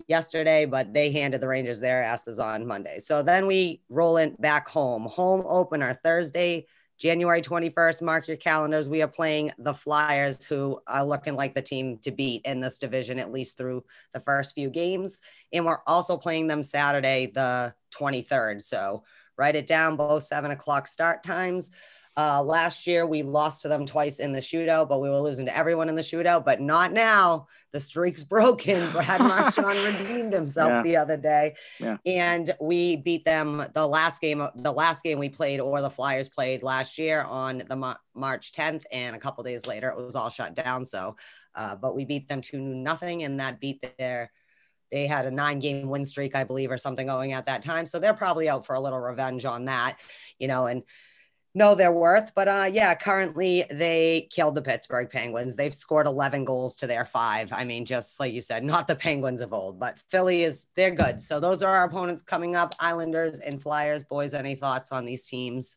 yesterday, 0.06 0.64
but 0.66 0.92
they 0.92 1.10
handed 1.10 1.40
the 1.40 1.48
Rangers 1.48 1.80
their 1.80 2.02
asses 2.02 2.38
on 2.38 2.66
Monday. 2.66 2.98
So 2.98 3.22
then 3.22 3.46
we 3.46 3.82
roll 3.88 4.18
in 4.18 4.36
back 4.38 4.68
home. 4.68 5.04
Home 5.04 5.42
opener 5.46 5.94
Thursday, 5.94 6.66
January 6.98 7.40
21st. 7.40 8.02
Mark 8.02 8.26
your 8.26 8.36
calendars. 8.36 8.88
We 8.88 9.02
are 9.02 9.08
playing 9.08 9.52
the 9.58 9.72
Flyers, 9.72 10.44
who 10.44 10.80
are 10.88 11.04
looking 11.04 11.36
like 11.36 11.54
the 11.54 11.62
team 11.62 11.98
to 11.98 12.10
beat 12.10 12.42
in 12.44 12.60
this 12.60 12.78
division, 12.78 13.20
at 13.20 13.30
least 13.30 13.56
through 13.56 13.84
the 14.12 14.20
first 14.20 14.54
few 14.54 14.68
games. 14.68 15.20
And 15.52 15.64
we're 15.64 15.78
also 15.86 16.16
playing 16.16 16.48
them 16.48 16.64
Saturday, 16.64 17.30
the 17.32 17.72
23rd. 17.94 18.62
So 18.62 19.04
write 19.36 19.54
it 19.54 19.68
down, 19.68 19.94
both 19.94 20.24
seven 20.24 20.50
o'clock 20.50 20.88
start 20.88 21.22
times. 21.22 21.70
Uh, 22.18 22.42
last 22.42 22.84
year, 22.84 23.06
we 23.06 23.22
lost 23.22 23.62
to 23.62 23.68
them 23.68 23.86
twice 23.86 24.18
in 24.18 24.32
the 24.32 24.40
shootout, 24.40 24.88
but 24.88 25.00
we 25.00 25.08
were 25.08 25.20
losing 25.20 25.46
to 25.46 25.56
everyone 25.56 25.88
in 25.88 25.94
the 25.94 26.02
shootout, 26.02 26.44
but 26.44 26.60
not 26.60 26.92
now. 26.92 27.46
The 27.70 27.78
streak's 27.78 28.24
broken. 28.34 28.90
Brad 28.90 29.20
Marchand 29.20 29.66
redeemed 30.00 30.32
himself 30.32 30.68
Yeah. 30.68 30.82
the 30.82 30.96
other 30.96 31.16
day. 31.16 31.54
Yeah. 31.78 31.98
And 32.04 32.52
we 32.60 32.96
beat 32.96 33.24
them 33.24 33.64
the 33.72 33.86
last 33.86 34.20
game, 34.20 34.44
the 34.56 34.72
last 34.72 35.04
game 35.04 35.20
we 35.20 35.28
played, 35.28 35.60
or 35.60 35.80
the 35.80 35.90
Flyers 35.90 36.28
played 36.28 36.64
last 36.64 36.98
year 36.98 37.22
on 37.22 37.62
the 37.68 37.76
Mar- 37.76 38.00
March 38.14 38.50
10th. 38.50 38.82
And 38.90 39.14
a 39.14 39.20
couple 39.20 39.44
days 39.44 39.64
later, 39.64 39.88
it 39.88 39.96
was 39.96 40.16
all 40.16 40.28
shut 40.28 40.56
down. 40.56 40.84
So, 40.84 41.14
uh, 41.54 41.76
but 41.76 41.94
we 41.94 42.04
beat 42.04 42.26
them 42.26 42.40
to 42.40 42.58
nothing, 42.58 43.22
and 43.22 43.38
that 43.38 43.60
beat 43.60 43.86
their 43.96 44.32
they 44.90 45.06
had 45.06 45.26
a 45.26 45.30
nine 45.30 45.60
game 45.60 45.88
win 45.90 46.04
streak, 46.06 46.34
I 46.34 46.44
believe, 46.44 46.70
or 46.70 46.78
something 46.78 47.06
going 47.06 47.34
at 47.34 47.44
that 47.44 47.60
time. 47.60 47.84
So 47.84 47.98
they're 47.98 48.14
probably 48.14 48.48
out 48.48 48.64
for 48.64 48.74
a 48.74 48.80
little 48.80 48.98
revenge 48.98 49.44
on 49.44 49.66
that, 49.66 49.98
you 50.38 50.48
know, 50.48 50.64
and 50.66 50.82
know 51.54 51.74
their 51.74 51.92
worth. 51.92 52.32
But 52.34 52.48
uh, 52.48 52.68
yeah, 52.70 52.94
currently 52.94 53.64
they 53.70 54.28
killed 54.30 54.54
the 54.54 54.62
Pittsburgh 54.62 55.10
Penguins. 55.10 55.56
They've 55.56 55.74
scored 55.74 56.06
11 56.06 56.44
goals 56.44 56.76
to 56.76 56.86
their 56.86 57.04
five. 57.04 57.52
I 57.52 57.64
mean, 57.64 57.84
just 57.84 58.20
like 58.20 58.32
you 58.32 58.40
said, 58.40 58.64
not 58.64 58.88
the 58.88 58.94
Penguins 58.94 59.40
of 59.40 59.52
old, 59.52 59.78
but 59.78 59.98
Philly 60.10 60.44
is, 60.44 60.66
they're 60.76 60.90
good. 60.90 61.20
So 61.20 61.40
those 61.40 61.62
are 61.62 61.74
our 61.74 61.84
opponents 61.84 62.22
coming 62.22 62.56
up 62.56 62.74
Islanders 62.78 63.40
and 63.40 63.60
Flyers. 63.60 64.04
Boys, 64.04 64.34
any 64.34 64.54
thoughts 64.54 64.92
on 64.92 65.04
these 65.04 65.24
teams? 65.24 65.76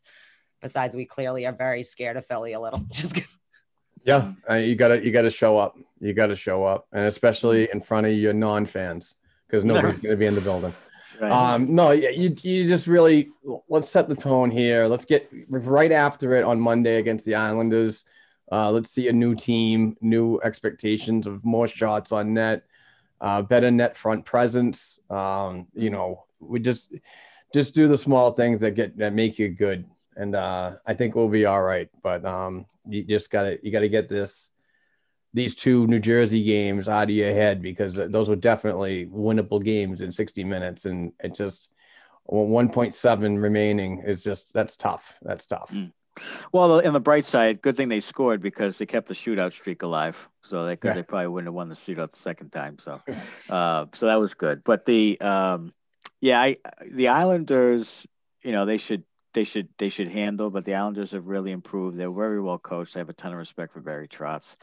Besides, 0.60 0.94
we 0.94 1.04
clearly 1.04 1.44
are 1.46 1.52
very 1.52 1.82
scared 1.82 2.16
of 2.16 2.24
Philly 2.24 2.52
a 2.52 2.60
little. 2.60 2.80
Just 2.90 3.14
kidding. 3.14 3.28
Yeah, 4.04 4.32
uh, 4.50 4.54
you 4.54 4.74
gotta 4.74 5.04
you 5.04 5.12
gotta 5.12 5.30
show 5.30 5.56
up. 5.56 5.76
You 6.00 6.12
gotta 6.12 6.34
show 6.34 6.64
up, 6.64 6.88
and 6.92 7.06
especially 7.06 7.68
in 7.72 7.80
front 7.80 8.06
of 8.06 8.12
your 8.12 8.32
non-fans, 8.32 9.14
because 9.46 9.64
nobody's 9.66 10.00
gonna 10.00 10.16
be 10.16 10.26
in 10.26 10.34
the 10.34 10.40
building. 10.40 10.72
Right. 11.20 11.32
Um, 11.32 11.74
no, 11.74 11.90
you 11.90 12.34
you 12.42 12.68
just 12.68 12.86
really 12.86 13.30
let's 13.68 13.88
set 13.88 14.08
the 14.08 14.14
tone 14.14 14.50
here. 14.50 14.86
Let's 14.86 15.04
get 15.04 15.28
right 15.48 15.92
after 15.92 16.34
it 16.34 16.44
on 16.44 16.60
Monday 16.60 16.96
against 16.96 17.24
the 17.24 17.34
Islanders. 17.34 18.04
Uh, 18.50 18.70
let's 18.70 18.90
see 18.90 19.08
a 19.08 19.12
new 19.12 19.34
team, 19.34 19.96
new 20.00 20.40
expectations 20.42 21.26
of 21.26 21.44
more 21.44 21.66
shots 21.66 22.12
on 22.12 22.34
net, 22.34 22.64
uh, 23.20 23.42
better 23.42 23.70
net 23.70 23.96
front 23.96 24.24
presence. 24.24 24.98
Um, 25.10 25.66
you 25.74 25.90
know, 25.90 26.24
we 26.40 26.60
just 26.60 26.94
just 27.52 27.74
do 27.74 27.88
the 27.88 27.96
small 27.96 28.32
things 28.32 28.60
that 28.60 28.72
get 28.72 28.96
that 28.98 29.14
make 29.14 29.38
you 29.38 29.48
good, 29.48 29.84
and 30.16 30.34
uh, 30.34 30.76
I 30.86 30.94
think 30.94 31.14
we'll 31.14 31.28
be 31.28 31.46
all 31.46 31.62
right. 31.62 31.88
But 32.02 32.24
um, 32.24 32.66
you 32.86 33.02
just 33.02 33.30
gotta 33.30 33.58
you 33.62 33.72
gotta 33.72 33.88
get 33.88 34.08
this 34.08 34.50
these 35.34 35.54
two 35.54 35.86
New 35.86 35.98
Jersey 35.98 36.42
games 36.44 36.88
out 36.88 37.04
of 37.04 37.10
your 37.10 37.32
head 37.32 37.62
because 37.62 37.94
those 37.94 38.28
were 38.28 38.36
definitely 38.36 39.06
winnable 39.06 39.62
games 39.62 40.00
in 40.00 40.12
60 40.12 40.44
minutes, 40.44 40.84
and 40.84 41.12
it 41.22 41.34
just 41.34 41.72
1.7 42.30 43.42
remaining 43.42 44.02
is 44.06 44.22
just 44.22 44.52
that's 44.52 44.76
tough. 44.76 45.18
That's 45.22 45.46
tough. 45.46 45.70
Mm. 45.72 45.92
Well, 46.52 46.78
in 46.80 46.92
the 46.92 47.00
bright 47.00 47.26
side, 47.26 47.62
good 47.62 47.76
thing 47.76 47.88
they 47.88 48.00
scored 48.00 48.42
because 48.42 48.78
they 48.78 48.86
kept 48.86 49.08
the 49.08 49.14
shootout 49.14 49.52
streak 49.52 49.82
alive. 49.82 50.28
So 50.42 50.66
they 50.66 50.76
could, 50.76 50.88
Yeah. 50.88 50.94
they 50.94 51.02
probably 51.02 51.28
wouldn't 51.28 51.48
have 51.48 51.54
won 51.54 51.70
the 51.70 51.74
shootout 51.74 52.12
the 52.12 52.18
second 52.18 52.50
time. 52.50 52.78
So, 52.78 53.00
uh, 53.50 53.86
so 53.94 54.06
that 54.06 54.20
was 54.20 54.34
good. 54.34 54.62
But 54.64 54.84
the, 54.84 55.18
um, 55.20 55.72
yeah, 56.20 56.40
I, 56.40 56.56
the 56.86 57.08
Islanders, 57.08 58.06
you 58.42 58.52
know, 58.52 58.66
they 58.66 58.76
should, 58.76 59.04
they 59.34 59.44
should, 59.44 59.68
they 59.78 59.88
should 59.88 60.08
handle. 60.08 60.50
But 60.50 60.64
the 60.64 60.74
Islanders 60.74 61.12
have 61.12 61.26
really 61.26 61.52
improved. 61.52 61.96
They're 61.96 62.10
very 62.10 62.40
well 62.40 62.58
coached. 62.58 62.96
I 62.96 63.00
have 63.00 63.08
a 63.08 63.14
ton 63.14 63.32
of 63.32 63.38
respect 63.38 63.72
for 63.72 63.80
Barry 63.80 64.08
Trotz. 64.08 64.56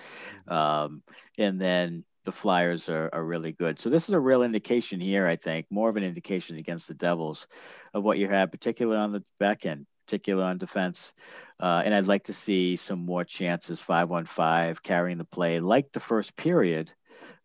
Um, 0.47 1.03
and 1.37 1.59
then 1.59 2.03
the 2.25 2.31
Flyers 2.31 2.89
are, 2.89 3.09
are 3.13 3.23
really 3.23 3.51
good. 3.51 3.79
So 3.79 3.89
this 3.89 4.09
is 4.09 4.13
a 4.13 4.19
real 4.19 4.43
indication 4.43 4.99
here, 4.99 5.25
I 5.27 5.35
think, 5.35 5.65
more 5.69 5.89
of 5.89 5.97
an 5.97 6.03
indication 6.03 6.57
against 6.57 6.87
the 6.87 6.93
Devils 6.93 7.47
of 7.93 8.03
what 8.03 8.17
you 8.17 8.27
have, 8.27 8.51
particularly 8.51 8.99
on 8.99 9.11
the 9.11 9.23
back 9.39 9.65
end, 9.65 9.87
particularly 10.05 10.49
on 10.49 10.57
defense. 10.57 11.13
Uh, 11.59 11.81
and 11.83 11.93
I'd 11.93 12.05
like 12.05 12.25
to 12.25 12.33
see 12.33 12.75
some 12.75 13.05
more 13.05 13.23
chances, 13.23 13.81
five 13.81 14.11
on 14.11 14.25
five, 14.25 14.83
carrying 14.83 15.17
the 15.17 15.25
play 15.25 15.59
like 15.59 15.91
the 15.91 15.99
first 15.99 16.35
period 16.35 16.91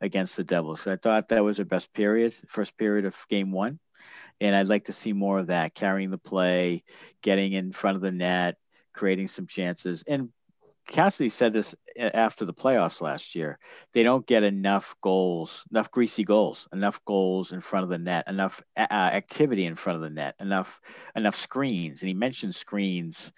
against 0.01 0.37
the 0.37 0.45
Devils. 0.45 0.87
I 0.87 0.97
thought 0.97 1.29
that 1.29 1.45
was 1.45 1.57
their 1.57 1.66
best 1.66 1.93
period, 1.95 2.35
first 2.47 2.77
period 2.77 3.07
of 3.07 3.16
game 3.29 3.53
one. 3.53 3.79
And 4.41 4.55
I'd 4.55 4.68
like 4.68 4.85
to 4.85 4.93
see 4.93 5.12
more 5.12 5.39
of 5.39 5.49
that, 5.49 5.74
carrying 5.74 6.11
the 6.11 6.18
play, 6.18 6.82
getting 7.22 7.53
in 7.53 7.72
front 7.72 7.97
of 7.97 8.03
the 8.03 8.12
net, 8.12 8.57
creating 8.93 9.28
some 9.28 9.47
chances. 9.47 10.03
And 10.07 10.30
Cassidy 10.87 11.30
said 11.30 11.53
this 11.53 11.74
after 11.97 12.45
the 12.45 12.53
playoffs 12.53 13.01
last 13.01 13.35
year. 13.35 13.59
They 13.93 14.03
don't 14.03 14.26
get 14.26 14.43
enough 14.43 14.95
goals, 15.01 15.64
enough 15.70 15.91
greasy 15.91 16.24
goals, 16.24 16.68
enough 16.72 17.03
goals 17.05 17.53
in 17.53 17.61
front 17.61 17.85
of 17.85 17.91
the 17.91 17.99
net, 17.99 18.24
enough 18.28 18.62
uh, 18.76 18.87
activity 18.91 19.64
in 19.64 19.76
front 19.76 19.97
of 19.97 20.03
the 20.03 20.11
net, 20.11 20.35
enough 20.41 20.80
enough 21.16 21.37
screens. 21.37 22.03
And 22.03 22.09
he 22.09 22.14
mentioned 22.14 22.55
screens 22.55 23.32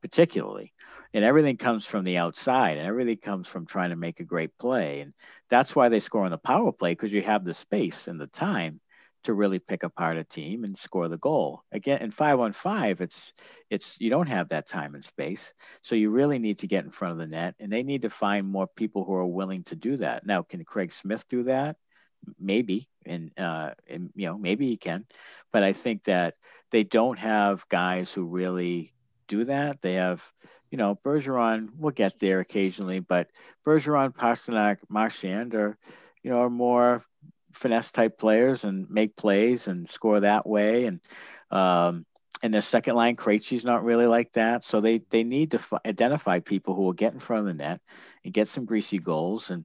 particularly. 0.00 0.72
And 1.14 1.24
everything 1.24 1.56
comes 1.56 1.86
from 1.86 2.04
the 2.04 2.18
outside 2.18 2.78
and 2.78 2.86
everything 2.86 3.18
comes 3.18 3.46
from 3.46 3.66
trying 3.66 3.90
to 3.90 3.96
make 3.96 4.20
a 4.20 4.24
great 4.24 4.56
play. 4.58 5.00
And 5.00 5.12
that's 5.48 5.76
why 5.76 5.88
they 5.88 6.00
score 6.00 6.24
on 6.24 6.30
the 6.30 6.38
power 6.38 6.72
play 6.72 6.92
because 6.92 7.12
you 7.12 7.22
have 7.22 7.44
the 7.44 7.54
space 7.54 8.08
and 8.08 8.20
the 8.20 8.26
time 8.26 8.80
to 9.24 9.34
really 9.34 9.58
pick 9.58 9.82
apart 9.82 10.16
a 10.16 10.24
team 10.24 10.64
and 10.64 10.76
score 10.76 11.08
the 11.08 11.18
goal. 11.18 11.62
Again, 11.72 12.02
in 12.02 12.10
five 12.10 12.40
on 12.40 12.52
five, 12.52 13.00
it's 13.00 13.32
it's 13.70 13.96
you 13.98 14.10
don't 14.10 14.28
have 14.28 14.48
that 14.48 14.68
time 14.68 14.94
and 14.94 15.04
space. 15.04 15.54
So 15.82 15.94
you 15.94 16.10
really 16.10 16.38
need 16.38 16.58
to 16.58 16.66
get 16.66 16.84
in 16.84 16.90
front 16.90 17.12
of 17.12 17.18
the 17.18 17.26
net 17.26 17.54
and 17.60 17.72
they 17.72 17.82
need 17.82 18.02
to 18.02 18.10
find 18.10 18.46
more 18.46 18.66
people 18.66 19.04
who 19.04 19.14
are 19.14 19.26
willing 19.26 19.64
to 19.64 19.76
do 19.76 19.96
that. 19.98 20.26
Now, 20.26 20.42
can 20.42 20.64
Craig 20.64 20.92
Smith 20.92 21.26
do 21.28 21.44
that? 21.44 21.76
Maybe. 22.38 22.88
And 23.04 23.30
uh 23.38 23.70
and 23.88 24.10
you 24.14 24.26
know, 24.26 24.38
maybe 24.38 24.68
he 24.68 24.76
can. 24.76 25.06
But 25.52 25.64
I 25.64 25.72
think 25.72 26.04
that 26.04 26.34
they 26.70 26.84
don't 26.84 27.18
have 27.18 27.68
guys 27.68 28.12
who 28.12 28.24
really 28.24 28.92
do 29.28 29.44
that. 29.44 29.82
They 29.82 29.94
have 29.94 30.22
you 30.70 30.78
know, 30.78 30.98
Bergeron 31.04 31.68
will 31.78 31.90
get 31.90 32.18
there 32.18 32.40
occasionally, 32.40 33.00
but 33.00 33.28
Bergeron, 33.66 34.14
Pastrnak, 34.14 34.78
Marchand 34.88 35.54
are, 35.54 35.76
you 36.22 36.30
know, 36.30 36.38
are 36.38 36.48
more 36.48 37.04
finesse 37.52 37.92
type 37.92 38.18
players 38.18 38.64
and 38.64 38.88
make 38.90 39.16
plays 39.16 39.68
and 39.68 39.88
score 39.88 40.20
that 40.20 40.46
way. 40.46 40.86
And 40.86 41.00
um, 41.50 42.06
and 42.42 42.52
their 42.52 42.62
second 42.62 42.96
line, 42.96 43.16
Krejci's 43.16 43.64
not 43.64 43.84
really 43.84 44.06
like 44.06 44.32
that. 44.32 44.64
So 44.64 44.80
they 44.80 45.02
they 45.10 45.24
need 45.24 45.52
to 45.52 45.58
f- 45.58 45.80
identify 45.86 46.40
people 46.40 46.74
who 46.74 46.82
will 46.82 46.92
get 46.92 47.12
in 47.12 47.20
front 47.20 47.40
of 47.40 47.46
the 47.46 47.62
net 47.62 47.80
and 48.24 48.34
get 48.34 48.48
some 48.48 48.64
greasy 48.64 48.98
goals. 48.98 49.50
And 49.50 49.64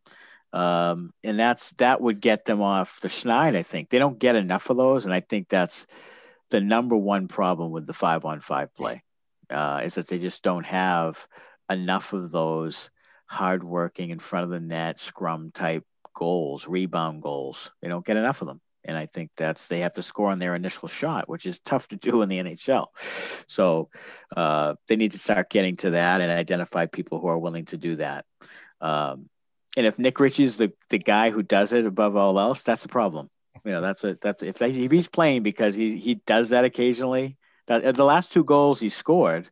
um, 0.54 1.14
and 1.24 1.38
that's 1.38 1.72
that 1.72 2.02
would 2.02 2.22
get 2.22 2.46
them 2.46 2.62
off 2.62 3.00
the 3.02 3.10
schneid. 3.10 3.56
I 3.56 3.64
think 3.64 3.90
they 3.90 4.00
don't 4.00 4.20
get 4.20 4.36
enough 4.36 4.70
of 4.70 4.78
those, 4.78 5.06
and 5.06 5.14
I 5.14 5.20
think 5.20 5.50
that's 5.50 5.88
the 6.50 6.62
number 6.62 6.96
one 6.96 7.28
problem 7.28 7.72
with 7.72 7.86
the 7.86 7.94
five 7.94 8.24
on 8.26 8.40
five 8.40 8.74
play 8.74 9.04
uh, 9.50 9.82
is 9.84 9.96
that 9.96 10.08
they 10.08 10.20
just 10.20 10.44
don't 10.44 10.66
have 10.66 11.28
enough 11.70 12.14
of 12.14 12.32
those 12.32 12.90
hardworking 13.28 14.10
in 14.10 14.20
front 14.20 14.46
of 14.46 14.50
the 14.50 14.60
net 14.60 15.00
scrum 15.00 15.52
type 15.52 15.84
goals, 16.18 16.68
rebound 16.68 17.22
goals. 17.22 17.72
They 17.82 17.88
don't 17.88 18.06
get 18.06 18.18
enough 18.18 18.42
of 18.42 18.48
them. 18.48 18.60
And 18.84 18.98
I 18.98 19.06
think 19.06 19.32
that's 19.38 19.68
they 19.68 19.80
have 19.80 19.94
to 19.94 20.04
score 20.04 20.32
on 20.32 20.40
their 20.40 20.56
initial 20.56 20.88
shot, 20.88 21.30
which 21.30 21.46
is 21.46 21.60
tough 21.60 21.88
to 21.90 21.96
do 21.96 22.22
in 22.24 22.30
the 22.30 22.40
NHL. 22.40 22.88
So 23.48 23.90
uh, 24.36 24.76
they 24.88 24.96
need 24.96 25.12
to 25.12 25.20
start 25.20 25.50
getting 25.50 25.76
to 25.78 25.92
that 25.92 26.22
and 26.22 26.32
identify 26.32 26.88
people 26.88 27.20
who 27.20 27.28
are 27.28 27.38
willing 27.38 27.66
to 27.66 27.78
do 27.78 27.98
that. 27.98 28.26
Um, 28.82 29.30
and 29.76 29.86
if 29.86 30.00
Nick 30.00 30.20
Ritchie's 30.20 30.58
the, 30.58 30.74
the 30.90 30.98
guy 30.98 31.30
who 31.30 31.44
does 31.44 31.72
it 31.74 31.86
above 31.86 32.16
all 32.16 32.40
else, 32.40 32.64
that's 32.64 32.86
a 32.86 32.90
problem. 32.90 33.30
You 33.64 33.74
know, 33.74 33.82
that's 33.82 34.04
a 34.04 34.18
that's 34.20 34.42
if, 34.42 34.62
if 34.62 34.92
he's 34.92 35.08
playing 35.08 35.44
because 35.44 35.76
he 35.76 35.98
he 35.98 36.16
does 36.26 36.50
that 36.50 36.66
occasionally. 36.66 37.38
That 37.68 37.96
the 37.96 38.06
last 38.06 38.32
two 38.32 38.46
goals 38.46 38.80
he 38.80 38.90
scored 38.90 39.50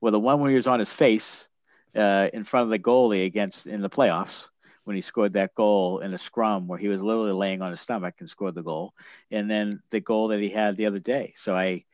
were 0.00 0.10
the 0.10 0.20
one 0.20 0.38
where 0.40 0.50
he 0.50 0.56
was 0.56 0.66
on 0.66 0.80
his 0.80 0.92
face 0.92 1.48
uh, 1.96 2.28
in 2.32 2.44
front 2.44 2.64
of 2.64 2.70
the 2.70 2.78
goalie 2.78 3.24
against 3.24 3.66
in 3.66 3.80
the 3.80 3.88
playoffs 3.88 4.48
when 4.84 4.96
he 4.96 5.02
scored 5.02 5.32
that 5.32 5.54
goal 5.54 6.00
in 6.00 6.14
a 6.14 6.18
scrum 6.18 6.66
where 6.66 6.78
he 6.78 6.88
was 6.88 7.02
literally 7.02 7.32
laying 7.32 7.62
on 7.62 7.70
his 7.70 7.80
stomach 7.80 8.14
and 8.20 8.28
scored 8.28 8.54
the 8.54 8.62
goal, 8.62 8.94
and 9.30 9.50
then 9.50 9.82
the 9.90 10.00
goal 10.00 10.28
that 10.28 10.40
he 10.40 10.48
had 10.50 10.76
the 10.76 10.86
other 10.86 10.98
day. 10.98 11.34
So 11.36 11.54
I, 11.54 11.84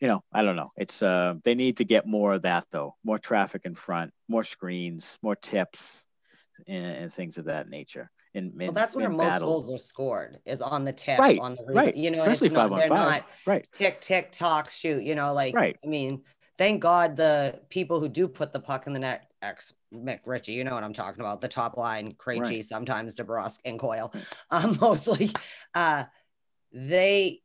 you 0.00 0.08
know, 0.08 0.22
I 0.32 0.42
don't 0.42 0.56
know. 0.56 0.72
It's 0.76 1.02
uh, 1.02 1.34
they 1.44 1.54
need 1.54 1.76
to 1.78 1.84
get 1.84 2.06
more 2.06 2.34
of 2.34 2.42
that 2.42 2.66
though, 2.70 2.96
more 3.04 3.18
traffic 3.18 3.62
in 3.64 3.74
front, 3.74 4.12
more 4.28 4.44
screens, 4.44 5.18
more 5.22 5.36
tips, 5.36 6.04
and, 6.66 6.96
and 6.96 7.12
things 7.12 7.38
of 7.38 7.46
that 7.46 7.68
nature. 7.68 8.10
In, 8.34 8.52
Well, 8.56 8.68
in- 8.68 8.74
that's 8.74 8.94
where 8.94 9.08
most 9.08 9.28
battles. 9.28 9.64
goals 9.64 9.72
are 9.80 9.82
scored 9.82 10.38
is 10.44 10.60
on 10.62 10.84
the 10.84 10.92
tip, 10.92 11.18
Right, 11.18 11.38
on 11.38 11.54
the 11.54 11.64
re- 11.66 11.74
right. 11.74 11.96
You 11.96 12.10
know, 12.10 12.22
Especially 12.24 12.46
it's 12.48 12.54
not, 12.54 12.70
they're 12.70 12.88
five. 12.88 13.22
not 13.22 13.26
Right. 13.46 13.66
tick 13.72 14.00
tick 14.00 14.32
tock 14.32 14.70
shoot. 14.70 15.02
You 15.02 15.14
know, 15.14 15.32
like 15.32 15.54
Right. 15.54 15.76
I 15.82 15.86
mean, 15.86 16.22
thank 16.58 16.80
God 16.80 17.16
the 17.16 17.60
people 17.70 18.00
who 18.00 18.08
do 18.08 18.28
put 18.28 18.52
the 18.52 18.60
puck 18.60 18.86
in 18.86 18.92
the 18.92 18.98
net, 18.98 19.27
ex 19.42 19.72
Mick 19.92 20.20
Ritchie, 20.26 20.52
you 20.52 20.64
know 20.64 20.74
what 20.74 20.84
I'm 20.84 20.92
talking 20.92 21.20
about. 21.20 21.40
The 21.40 21.48
top 21.48 21.76
line, 21.76 22.12
Krejci, 22.12 22.40
Right. 22.40 22.64
sometimes 22.64 23.14
DeBrusk 23.14 23.60
and 23.64 23.78
Coyle, 23.78 24.12
um, 24.50 24.78
mostly. 24.80 25.30
Uh, 25.74 26.04
they 26.72 27.42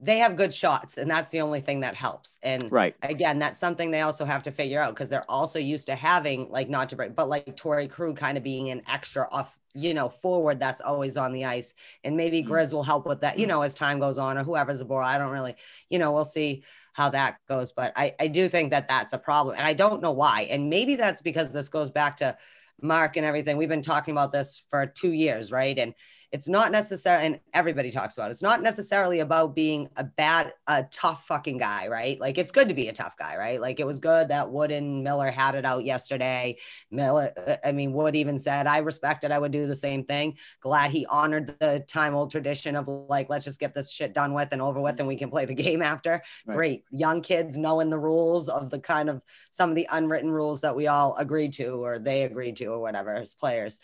they 0.00 0.18
have 0.18 0.36
good 0.36 0.52
shots, 0.52 0.98
and 0.98 1.10
that's 1.10 1.30
the 1.30 1.40
only 1.40 1.60
thing 1.60 1.80
that 1.80 1.94
helps. 1.94 2.38
And 2.42 2.70
Right. 2.70 2.94
again, 3.02 3.38
that's 3.38 3.58
something 3.58 3.90
they 3.90 4.02
also 4.02 4.24
have 4.24 4.42
to 4.42 4.50
figure 4.50 4.80
out 4.80 4.92
because 4.94 5.08
they're 5.08 5.28
also 5.30 5.58
used 5.58 5.86
to 5.86 5.94
having 5.94 6.50
like 6.50 6.68
not 6.68 6.90
to 6.90 6.96
break, 6.96 7.14
but 7.14 7.28
like 7.28 7.56
Torey 7.56 7.88
Krug 7.88 8.16
kind 8.16 8.36
of 8.36 8.44
being 8.44 8.70
an 8.70 8.82
extra 8.88 9.26
off, 9.30 9.56
you 9.72 9.94
know, 9.94 10.08
forward 10.08 10.58
that's 10.60 10.80
always 10.80 11.16
on 11.16 11.32
the 11.32 11.46
ice. 11.46 11.74
And 12.02 12.16
maybe 12.16 12.42
Mm. 12.42 12.48
Grizz 12.48 12.72
will 12.72 12.82
help 12.82 13.06
with 13.06 13.20
that, 13.20 13.38
you 13.38 13.46
know, 13.46 13.62
as 13.62 13.72
time 13.72 13.98
goes 13.98 14.18
on, 14.18 14.36
or 14.36 14.44
whoever's 14.44 14.80
aboard. 14.80 15.04
I 15.06 15.16
don't 15.16 15.32
really, 15.32 15.54
you 15.88 15.98
know, 15.98 16.12
we'll 16.12 16.24
see 16.26 16.64
how 16.94 17.10
that 17.10 17.36
goes. 17.48 17.72
But 17.72 17.92
I, 17.96 18.14
I 18.18 18.28
do 18.28 18.48
think 18.48 18.70
that 18.70 18.88
that's 18.88 19.12
a 19.12 19.18
problem. 19.18 19.56
And 19.56 19.66
I 19.66 19.74
don't 19.74 20.00
know 20.00 20.12
why. 20.12 20.42
And 20.50 20.70
maybe 20.70 20.94
that's 20.94 21.20
because 21.20 21.52
this 21.52 21.68
goes 21.68 21.90
back 21.90 22.16
to 22.18 22.36
Mark 22.80 23.16
and 23.16 23.26
everything. 23.26 23.56
We've 23.56 23.68
been 23.68 23.82
talking 23.82 24.12
about 24.12 24.32
this 24.32 24.64
for 24.70 24.86
two 24.86 25.12
years, 25.12 25.52
right? 25.52 25.78
And 25.78 25.94
it's 26.32 26.48
not 26.48 26.72
necessarily, 26.72 27.26
and 27.26 27.40
everybody 27.52 27.90
talks 27.90 28.16
about 28.16 28.28
it, 28.28 28.30
it's 28.30 28.42
not 28.42 28.62
necessarily 28.62 29.20
about 29.20 29.54
being 29.54 29.88
a 29.96 30.04
bad, 30.04 30.52
a 30.66 30.84
tough 30.84 31.26
fucking 31.26 31.58
guy, 31.58 31.88
right? 31.88 32.20
Like 32.20 32.38
it's 32.38 32.52
good 32.52 32.68
to 32.68 32.74
be 32.74 32.88
a 32.88 32.92
tough 32.92 33.16
guy, 33.16 33.36
right? 33.36 33.60
Like 33.60 33.80
it 33.80 33.86
was 33.86 34.00
good 34.00 34.28
that 34.28 34.50
Wood 34.50 34.70
and 34.70 35.04
Miller 35.04 35.30
had 35.30 35.54
it 35.54 35.64
out 35.64 35.84
yesterday. 35.84 36.58
Miller, 36.90 37.32
I 37.64 37.72
mean, 37.72 37.92
Wood 37.92 38.16
even 38.16 38.38
said, 38.38 38.66
I 38.66 38.78
respected. 38.78 39.30
I 39.30 39.38
would 39.38 39.52
do 39.52 39.66
the 39.66 39.76
same 39.76 40.04
thing. 40.04 40.36
Glad 40.60 40.90
he 40.90 41.06
honored 41.06 41.56
the 41.60 41.84
time 41.88 42.14
old 42.14 42.30
tradition 42.30 42.76
of 42.76 42.88
like, 42.88 43.28
let's 43.30 43.44
just 43.44 43.60
get 43.60 43.74
this 43.74 43.90
shit 43.90 44.14
done 44.14 44.34
with 44.34 44.48
and 44.52 44.62
over 44.62 44.80
with 44.80 44.98
and 44.98 45.08
we 45.08 45.16
can 45.16 45.30
play 45.30 45.44
the 45.44 45.54
game 45.54 45.82
after. 45.82 46.22
Right. 46.46 46.54
Great. 46.54 46.84
Young 46.90 47.20
kids 47.22 47.56
knowing 47.56 47.90
the 47.90 47.98
rules 47.98 48.48
of 48.48 48.70
the 48.70 48.78
kind 48.78 49.08
of 49.08 49.22
some 49.50 49.70
of 49.70 49.76
the 49.76 49.88
unwritten 49.90 50.30
rules 50.30 50.60
that 50.62 50.76
we 50.76 50.86
all 50.86 51.16
agreed 51.16 51.52
to 51.54 51.84
or 51.84 51.98
they 51.98 52.22
agreed 52.22 52.56
to 52.56 52.66
or 52.66 52.80
whatever 52.80 53.14
as 53.14 53.34
players. 53.34 53.80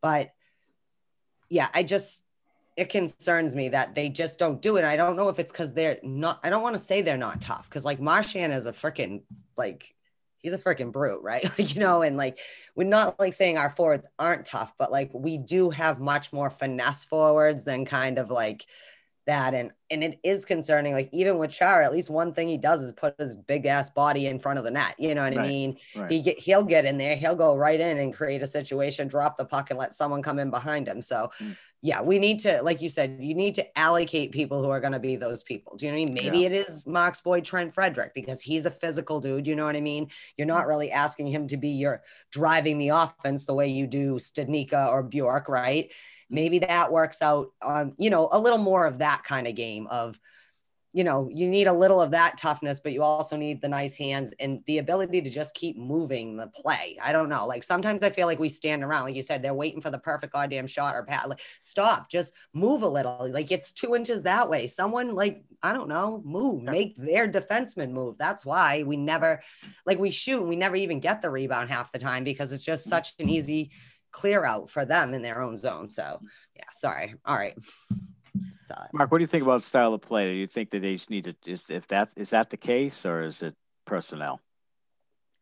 But 0.00 0.30
yeah, 1.54 1.68
I 1.72 1.84
just 1.84 2.24
it 2.76 2.88
concerns 2.88 3.54
me 3.54 3.68
that 3.68 3.94
they 3.94 4.08
just 4.08 4.38
don't 4.38 4.60
do 4.60 4.76
it. 4.76 4.84
I 4.84 4.96
don't 4.96 5.14
know 5.14 5.28
if 5.28 5.38
it's 5.38 5.52
because 5.52 5.72
they're 5.72 5.98
not. 6.02 6.40
I 6.42 6.50
don't 6.50 6.62
want 6.62 6.74
to 6.74 6.80
say 6.80 7.00
they're 7.00 7.16
not 7.16 7.40
tough 7.40 7.68
because 7.68 7.84
like 7.84 8.00
Marchand 8.00 8.52
is 8.52 8.66
a 8.66 8.72
freaking 8.72 9.22
like 9.56 9.94
he's 10.40 10.52
a 10.52 10.58
freaking 10.58 10.90
brute, 10.90 11.22
right? 11.22 11.44
Like 11.58 11.72
you 11.72 11.80
know, 11.80 12.02
and 12.02 12.16
like 12.16 12.38
we're 12.74 12.88
not 12.88 13.20
like 13.20 13.34
saying 13.34 13.56
our 13.56 13.70
forwards 13.70 14.08
aren't 14.18 14.46
tough, 14.46 14.74
but 14.76 14.90
like 14.90 15.10
we 15.14 15.38
do 15.38 15.70
have 15.70 16.00
much 16.00 16.32
more 16.32 16.50
finesse 16.50 17.04
forwards 17.04 17.62
than 17.62 17.84
kind 17.84 18.18
of 18.18 18.30
like 18.30 18.66
that 19.26 19.54
and 19.54 19.70
and 19.94 20.04
it 20.04 20.18
is 20.22 20.44
concerning 20.44 20.92
like 20.92 21.08
even 21.12 21.38
with 21.38 21.50
Char 21.50 21.80
at 21.80 21.92
least 21.92 22.10
one 22.10 22.34
thing 22.34 22.48
he 22.48 22.58
does 22.58 22.82
is 22.82 22.92
put 22.92 23.14
his 23.18 23.36
big 23.36 23.64
ass 23.64 23.88
body 23.90 24.26
in 24.26 24.38
front 24.38 24.58
of 24.58 24.64
the 24.64 24.70
net 24.70 24.94
you 24.98 25.14
know 25.14 25.22
what 25.24 25.38
I 25.38 25.42
mean? 25.46 25.78
Right. 25.96 26.10
he 26.10 26.20
get 26.20 26.38
he'll 26.38 26.64
get 26.64 26.84
in 26.84 26.98
there 26.98 27.16
he'll 27.16 27.34
go 27.36 27.56
right 27.56 27.80
in 27.80 27.98
and 27.98 28.12
create 28.12 28.42
a 28.42 28.46
situation 28.46 29.08
drop 29.08 29.38
the 29.38 29.44
puck 29.44 29.70
and 29.70 29.78
let 29.78 29.94
someone 29.94 30.22
come 30.22 30.38
in 30.38 30.50
behind 30.50 30.86
him. 30.88 31.00
So 31.00 31.30
Mm. 31.40 31.56
yeah 31.82 32.00
we 32.02 32.18
need 32.18 32.40
to 32.40 32.62
like 32.62 32.82
you 32.82 32.88
said 32.88 33.18
you 33.20 33.34
need 33.34 33.54
to 33.54 33.78
allocate 33.78 34.32
people 34.32 34.62
who 34.62 34.68
are 34.70 34.80
going 34.80 34.92
to 34.92 34.98
be 34.98 35.16
those 35.16 35.42
people. 35.42 35.76
Do 35.76 35.86
you 35.86 35.92
know 35.92 35.98
what 35.98 36.02
I 36.02 36.04
mean? 36.06 36.14
Maybe 36.14 36.38
Yeah. 36.40 36.46
it 36.46 36.52
is 36.52 36.86
Max 36.86 37.20
Boyd 37.20 37.44
Trent 37.44 37.72
Frederic 37.74 38.12
because 38.14 38.42
he's 38.42 38.66
a 38.66 38.70
physical 38.70 39.20
dude 39.20 39.46
you 39.46 39.56
know 39.56 39.64
what 39.66 39.76
I 39.76 39.80
mean? 39.80 40.08
You're 40.36 40.46
not 40.46 40.66
really 40.66 40.90
asking 40.90 41.28
him 41.28 41.46
to 41.48 41.56
be 41.56 41.68
your 41.68 42.02
driving 42.32 42.78
the 42.78 42.88
offense 42.90 43.46
the 43.46 43.54
way 43.54 43.68
you 43.68 43.86
do 43.86 44.14
Studnicka 44.14 44.88
or 44.88 45.02
Bjork 45.02 45.48
right? 45.48 45.90
Maybe 46.30 46.58
that 46.60 46.90
works 46.90 47.20
out 47.22 47.48
on 47.62 47.94
you 47.98 48.10
know 48.10 48.28
a 48.32 48.38
little 48.40 48.58
more 48.58 48.86
of 48.86 48.98
that 48.98 49.22
kind 49.24 49.46
of 49.46 49.54
game 49.54 49.83
of 49.88 50.18
you 50.94 51.02
know 51.02 51.28
you 51.30 51.48
need 51.48 51.66
a 51.66 51.72
little 51.72 52.00
of 52.00 52.12
that 52.12 52.38
toughness 52.38 52.78
but 52.78 52.92
you 52.92 53.02
also 53.02 53.36
need 53.36 53.60
the 53.60 53.68
nice 53.68 53.96
hands 53.96 54.32
and 54.38 54.62
the 54.66 54.78
ability 54.78 55.20
to 55.20 55.28
just 55.28 55.52
keep 55.54 55.76
moving 55.76 56.36
the 56.36 56.46
play. 56.46 56.96
I 57.02 57.10
don't 57.10 57.28
know. 57.28 57.46
Like 57.46 57.64
sometimes 57.64 58.02
i 58.04 58.10
feel 58.10 58.28
like 58.28 58.38
we 58.38 58.48
stand 58.48 58.82
around 58.84 59.04
like 59.04 59.16
you 59.16 59.22
said 59.22 59.42
they're 59.42 59.52
waiting 59.52 59.80
for 59.80 59.90
the 59.90 59.98
perfect 59.98 60.32
goddamn 60.32 60.68
shot 60.68 60.94
or 60.94 61.02
pat 61.02 61.28
like 61.28 61.40
stop 61.60 62.08
just 62.08 62.34
move 62.54 62.82
a 62.82 62.88
little. 62.88 63.28
Like 63.30 63.50
it's 63.50 63.72
two 63.72 63.96
inches 63.96 64.22
that 64.22 64.48
way. 64.48 64.66
Someone 64.68 65.14
like 65.14 65.44
i 65.62 65.72
don't 65.72 65.88
know 65.88 66.22
move 66.24 66.62
make 66.62 66.96
their 66.96 67.28
defenseman 67.28 67.90
move. 67.90 68.16
That's 68.16 68.46
why 68.46 68.84
we 68.84 68.96
never 68.96 69.42
like 69.84 69.98
we 69.98 70.12
shoot 70.12 70.40
and 70.40 70.48
we 70.48 70.56
never 70.56 70.76
even 70.76 71.00
get 71.00 71.20
the 71.20 71.30
rebound 71.30 71.70
half 71.70 71.90
the 71.90 71.98
time 71.98 72.22
because 72.22 72.52
it's 72.52 72.64
just 72.64 72.84
such 72.84 73.14
an 73.18 73.28
easy 73.28 73.72
clear 74.12 74.44
out 74.44 74.70
for 74.70 74.84
them 74.84 75.12
in 75.12 75.22
their 75.22 75.42
own 75.42 75.56
zone. 75.56 75.88
So 75.88 76.20
yeah 76.54 76.70
sorry. 76.72 77.16
All 77.24 77.36
right 77.36 77.58
Mark, 78.92 79.10
what 79.12 79.18
do 79.18 79.22
you 79.22 79.28
think 79.28 79.42
about 79.44 79.62
style 79.62 79.94
of 79.94 80.00
play? 80.00 80.32
Do 80.32 80.36
you 80.38 80.46
think 80.46 80.70
that 80.70 80.80
they 80.80 80.94
just 80.96 81.10
need 81.10 81.24
to 81.24 81.34
is 81.46 81.64
if 81.68 81.86
that 81.88 82.10
is 82.16 82.30
that 82.30 82.50
the 82.50 82.56
case 82.56 83.04
or 83.06 83.22
is 83.22 83.42
it 83.42 83.54
personnel? 83.84 84.40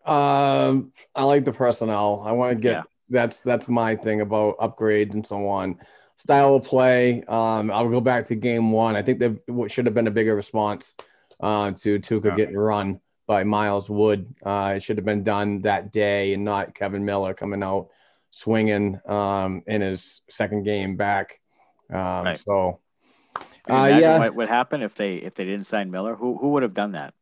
Um, 0.04 0.92
I 1.14 1.24
like 1.24 1.44
the 1.44 1.52
personnel. 1.52 2.22
I 2.26 2.32
want 2.32 2.56
to 2.56 2.60
get 2.60 2.72
Yeah. 2.72 2.82
that's 3.08 3.40
that's 3.40 3.68
my 3.68 3.94
thing 3.96 4.20
about 4.20 4.58
upgrades 4.58 5.14
and 5.14 5.24
so 5.26 5.48
on. 5.48 5.78
Style 6.16 6.56
of 6.56 6.64
play. 6.64 7.22
Um, 7.24 7.70
I'll 7.70 7.88
go 7.88 8.00
back 8.00 8.26
to 8.26 8.34
game 8.34 8.72
one. 8.72 8.96
I 8.96 9.02
think 9.02 9.18
there 9.18 9.36
w- 9.48 9.68
should 9.68 9.86
have 9.86 9.94
been 9.94 10.08
a 10.08 10.10
bigger 10.12 10.34
response 10.34 10.94
uh, 11.40 11.70
to 11.72 11.98
Tuukka 11.98 12.24
Yeah. 12.26 12.36
getting 12.36 12.56
run 12.56 13.00
by 13.26 13.44
Miles 13.44 13.88
Wood. 13.88 14.28
Uh, 14.44 14.74
it 14.76 14.82
should 14.82 14.98
have 14.98 15.06
been 15.06 15.22
done 15.22 15.62
that 15.62 15.92
day 15.92 16.34
and 16.34 16.44
not 16.44 16.74
Kevan 16.74 17.04
Miller 17.04 17.34
coming 17.34 17.62
out 17.62 17.88
swinging 18.30 18.98
um, 19.06 19.62
in 19.66 19.80
his 19.80 20.20
second 20.28 20.64
game 20.64 20.96
back. 20.96 21.40
Um, 21.92 22.24
Right. 22.24 22.38
So, 22.38 22.80
you 23.68 23.74
uh, 23.74 23.86
yeah, 23.86 24.18
what 24.18 24.34
would 24.34 24.48
happen 24.48 24.82
if 24.82 24.94
they 24.94 25.16
if 25.16 25.34
they 25.34 25.44
didn't 25.44 25.66
sign 25.66 25.90
Miller? 25.90 26.14
Who 26.14 26.36
who 26.38 26.50
would 26.50 26.62
have 26.62 26.74
done 26.74 26.92
that? 26.92 27.14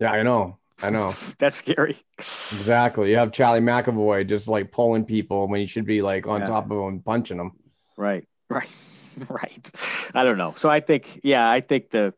yeah, 0.00 0.12
I 0.12 0.22
know. 0.22 0.58
I 0.82 0.90
know. 0.90 1.14
That's 1.38 1.56
scary. 1.56 1.96
Exactly. 2.18 3.10
You 3.10 3.16
have 3.18 3.32
Charlie 3.32 3.60
McAvoy 3.60 4.26
just 4.26 4.48
like 4.48 4.70
pulling 4.70 5.04
people 5.04 5.48
when 5.48 5.60
he 5.60 5.66
should 5.66 5.84
be 5.86 6.02
like 6.02 6.26
on 6.26 6.40
Yeah. 6.40 6.46
top 6.46 6.70
of 6.70 6.78
them, 6.78 7.00
punching 7.00 7.36
them. 7.36 7.52
Right, 7.96 8.26
right, 8.50 8.70
right. 9.28 9.70
I 10.14 10.24
don't 10.24 10.38
know. 10.38 10.54
So 10.56 10.68
I 10.68 10.80
think, 10.80 11.20
yeah, 11.24 11.50
I 11.50 11.60
think 11.60 11.90
the 11.90 12.14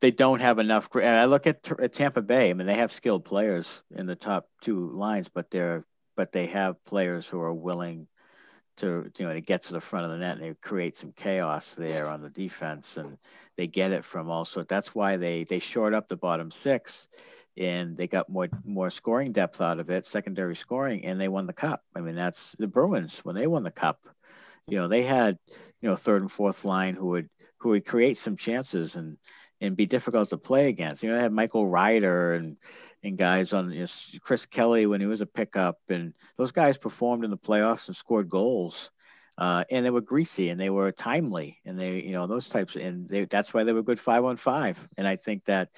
they 0.00 0.10
don't 0.10 0.40
have 0.40 0.58
enough. 0.58 0.88
I 0.96 1.26
look 1.26 1.46
at, 1.46 1.70
at 1.80 1.92
Tampa 1.92 2.22
Bay. 2.22 2.50
I 2.50 2.54
mean, 2.54 2.66
they 2.66 2.74
have 2.74 2.92
skilled 2.92 3.24
players 3.24 3.82
in 3.94 4.06
the 4.06 4.16
top 4.16 4.48
two 4.60 4.90
lines, 4.90 5.28
but 5.28 5.50
they're 5.50 5.84
but 6.16 6.32
they 6.32 6.46
have 6.46 6.82
players 6.84 7.26
who 7.26 7.40
are 7.40 7.54
willing 7.54 8.06
to 8.78 9.10
you 9.18 9.26
know 9.26 9.34
to 9.34 9.40
get 9.40 9.64
to 9.64 9.72
the 9.72 9.80
front 9.80 10.06
of 10.06 10.10
the 10.12 10.18
net 10.18 10.38
and 10.38 10.44
they 10.44 10.54
create 10.54 10.96
some 10.96 11.12
chaos 11.12 11.74
there 11.74 12.08
on 12.08 12.22
the 12.22 12.30
defense 12.30 12.96
and 12.96 13.18
they 13.56 13.66
get 13.66 13.92
it 13.92 14.04
from 14.04 14.30
also 14.30 14.62
that's 14.64 14.94
why 14.94 15.16
they 15.16 15.44
they 15.44 15.58
short 15.58 15.94
up 15.94 16.08
the 16.08 16.16
bottom 16.16 16.50
six 16.50 17.06
and 17.56 17.96
they 17.96 18.06
got 18.06 18.28
more 18.28 18.48
more 18.64 18.90
scoring 18.90 19.32
depth 19.32 19.60
out 19.60 19.78
of 19.78 19.90
it 19.90 20.06
secondary 20.06 20.56
scoring 20.56 21.04
and 21.04 21.20
they 21.20 21.28
won 21.28 21.46
the 21.46 21.52
cup. 21.52 21.82
I 21.94 22.00
mean 22.00 22.14
that's 22.14 22.52
the 22.58 22.66
bruins 22.66 23.18
when 23.20 23.36
they 23.36 23.46
won 23.46 23.62
the 23.62 23.70
cup. 23.70 24.00
You 24.66 24.78
know 24.78 24.88
they 24.88 25.02
had 25.02 25.38
you 25.80 25.88
know 25.88 25.96
third 25.96 26.22
and 26.22 26.32
fourth 26.32 26.64
line 26.64 26.94
who 26.94 27.08
would 27.08 27.28
who 27.58 27.70
would 27.70 27.86
create 27.86 28.18
some 28.18 28.36
chances 28.36 28.96
and 28.96 29.18
and 29.60 29.76
be 29.76 29.86
difficult 29.86 30.30
to 30.30 30.38
play 30.38 30.68
against. 30.68 31.02
You 31.02 31.10
know 31.10 31.16
they 31.16 31.22
had 31.22 31.32
michael 31.32 31.66
ryder 31.66 32.34
and 32.34 32.56
and 33.02 33.18
guys 33.18 33.52
on 33.52 33.70
you 33.72 33.80
know, 33.80 33.86
chris 34.20 34.46
kelly 34.46 34.86
when 34.86 35.00
he 35.00 35.06
was 35.06 35.20
a 35.20 35.26
pickup 35.26 35.78
and 35.88 36.14
those 36.36 36.52
guys 36.52 36.78
performed 36.78 37.24
in 37.24 37.30
the 37.30 37.36
playoffs 37.36 37.88
and 37.88 37.96
scored 37.96 38.28
goals 38.28 38.90
uh, 39.38 39.64
and 39.70 39.84
they 39.84 39.90
were 39.90 40.00
greasy 40.00 40.50
and 40.50 40.60
they 40.60 40.70
were 40.70 40.92
timely 40.92 41.58
and 41.64 41.78
they 41.78 42.00
you 42.02 42.12
know 42.12 42.26
those 42.26 42.48
types 42.48 42.76
and 42.76 43.08
they, 43.08 43.24
that's 43.24 43.54
why 43.54 43.64
they 43.64 43.72
were 43.72 43.82
good 43.82 44.00
five 44.00 44.24
on 44.24 44.36
five. 44.36 44.88
And 44.96 45.06
i 45.06 45.16
think 45.16 45.44
that 45.46 45.70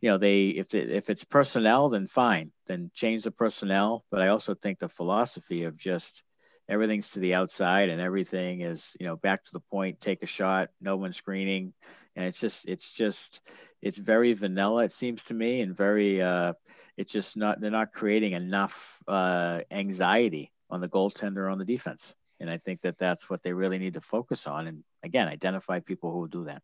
you 0.00 0.10
know 0.10 0.18
they 0.18 0.48
if 0.48 0.74
it, 0.74 0.90
if 0.90 1.08
it's 1.08 1.24
personnel 1.24 1.88
then 1.88 2.06
fine 2.06 2.52
then 2.66 2.90
change 2.94 3.22
the 3.24 3.30
personnel. 3.30 4.04
But 4.10 4.20
i 4.20 4.28
also 4.28 4.54
think 4.54 4.78
the 4.78 4.88
philosophy 4.88 5.64
of 5.64 5.76
just 5.76 6.22
everything's 6.68 7.10
to 7.12 7.20
the 7.20 7.34
outside 7.34 7.88
and 7.88 8.00
everything 8.00 8.60
is 8.60 8.94
you 9.00 9.06
know 9.06 9.16
back 9.16 9.42
to 9.44 9.52
the 9.52 9.60
point 9.60 10.00
take 10.00 10.22
a 10.22 10.26
shot 10.26 10.68
no 10.80 10.96
one 10.96 11.12
screening 11.12 11.72
and 12.16 12.26
it's 12.26 12.40
just 12.40 12.66
it's 12.68 12.90
just 12.90 13.40
it's 13.82 13.98
very 13.98 14.32
vanilla 14.32 14.84
it 14.84 14.92
seems 14.92 15.22
to 15.24 15.34
me 15.34 15.60
and 15.60 15.76
very 15.76 16.20
uh 16.22 16.52
it's 16.96 17.12
just 17.12 17.36
not 17.36 17.60
they're 17.60 17.70
not 17.70 17.92
creating 17.92 18.32
enough 18.32 19.02
uh 19.06 19.60
anxiety 19.70 20.52
on 20.70 20.80
the 20.80 20.88
goaltender 20.88 21.50
on 21.52 21.58
the 21.58 21.64
defense 21.64 22.14
and 22.40 22.50
i 22.50 22.58
think 22.58 22.80
that 22.82 22.98
that's 22.98 23.30
what 23.30 23.42
they 23.42 23.52
really 23.52 23.78
need 23.78 23.94
to 23.94 24.00
focus 24.00 24.46
on 24.46 24.66
and 24.66 24.82
again 25.04 25.28
identify 25.28 25.80
people 25.80 26.12
who 26.12 26.18
will 26.20 26.26
do 26.26 26.44
that 26.46 26.62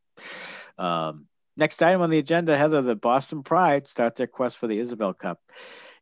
um 0.83 1.27
Next 1.57 1.83
item 1.83 2.01
on 2.01 2.09
the 2.09 2.19
agenda, 2.19 2.57
Heather, 2.57 2.81
the 2.81 2.97
Boston 2.97 3.43
Pride 3.43 3.87
start 3.87 4.17
their 4.17 4.27
quest 4.27 4.57
for 4.57 4.67
the 4.67 4.79
Isobel 4.81 5.19
Cup 5.19 5.39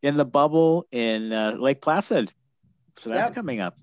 in 0.00 0.16
the 0.16 0.24
bubble 0.24 0.86
in 0.92 1.32
uh, 1.32 1.56
Lake 1.58 1.82
Placid. 1.82 2.32
So 2.98 3.10
that's 3.10 3.30
Yep. 3.30 3.34
coming 3.34 3.60
up. 3.60 3.76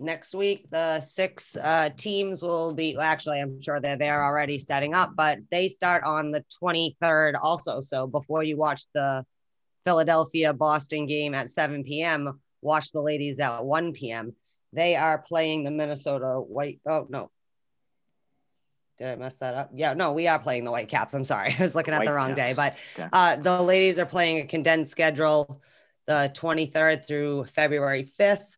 Next 0.00 0.34
week 0.34 0.68
the 0.70 1.00
six 1.00 1.56
uh, 1.56 1.88
teams 1.96 2.42
will 2.42 2.72
be 2.74 2.94
well, 2.96 3.06
actually 3.06 3.40
i'm 3.40 3.60
sure 3.60 3.80
they're 3.80 3.96
there 3.96 4.24
already 4.24 4.58
setting 4.58 4.92
up 4.92 5.12
but 5.16 5.38
they 5.50 5.68
start 5.68 6.02
on 6.04 6.30
the 6.30 6.44
23rd 6.62 7.34
also 7.40 7.80
so 7.80 8.06
before 8.06 8.42
you 8.42 8.56
watch 8.56 8.84
the 8.94 9.24
philadelphia 9.84 10.52
boston 10.52 11.06
game 11.06 11.34
at 11.34 11.48
7 11.48 11.84
p.m 11.84 12.40
watch 12.60 12.90
the 12.90 13.00
ladies 13.00 13.38
at 13.38 13.64
1 13.64 13.92
p.m 13.92 14.34
they 14.72 14.96
are 14.96 15.18
playing 15.18 15.62
the 15.62 15.70
minnesota 15.70 16.40
white 16.40 16.80
oh 16.88 17.06
no 17.08 17.30
did 18.98 19.08
i 19.08 19.16
mess 19.16 19.38
that 19.38 19.54
up 19.54 19.70
yeah 19.74 19.92
no 19.92 20.12
we 20.12 20.26
are 20.26 20.38
playing 20.40 20.64
the 20.64 20.70
white 20.72 20.88
caps 20.88 21.14
i'm 21.14 21.24
sorry 21.24 21.54
i 21.58 21.62
was 21.62 21.76
looking 21.76 21.94
at 21.94 22.04
the 22.04 22.12
wrong 22.12 22.34
day 22.34 22.52
but. 22.54 22.76
Okay. 22.98 23.08
uh, 23.12 23.36
the 23.36 23.62
ladies 23.62 23.98
are 24.00 24.06
playing 24.06 24.38
a 24.38 24.44
condensed 24.44 24.90
schedule 24.90 25.62
the 26.06 26.30
23rd 26.34 27.06
through 27.06 27.44
February 27.44 28.08
5th. 28.18 28.56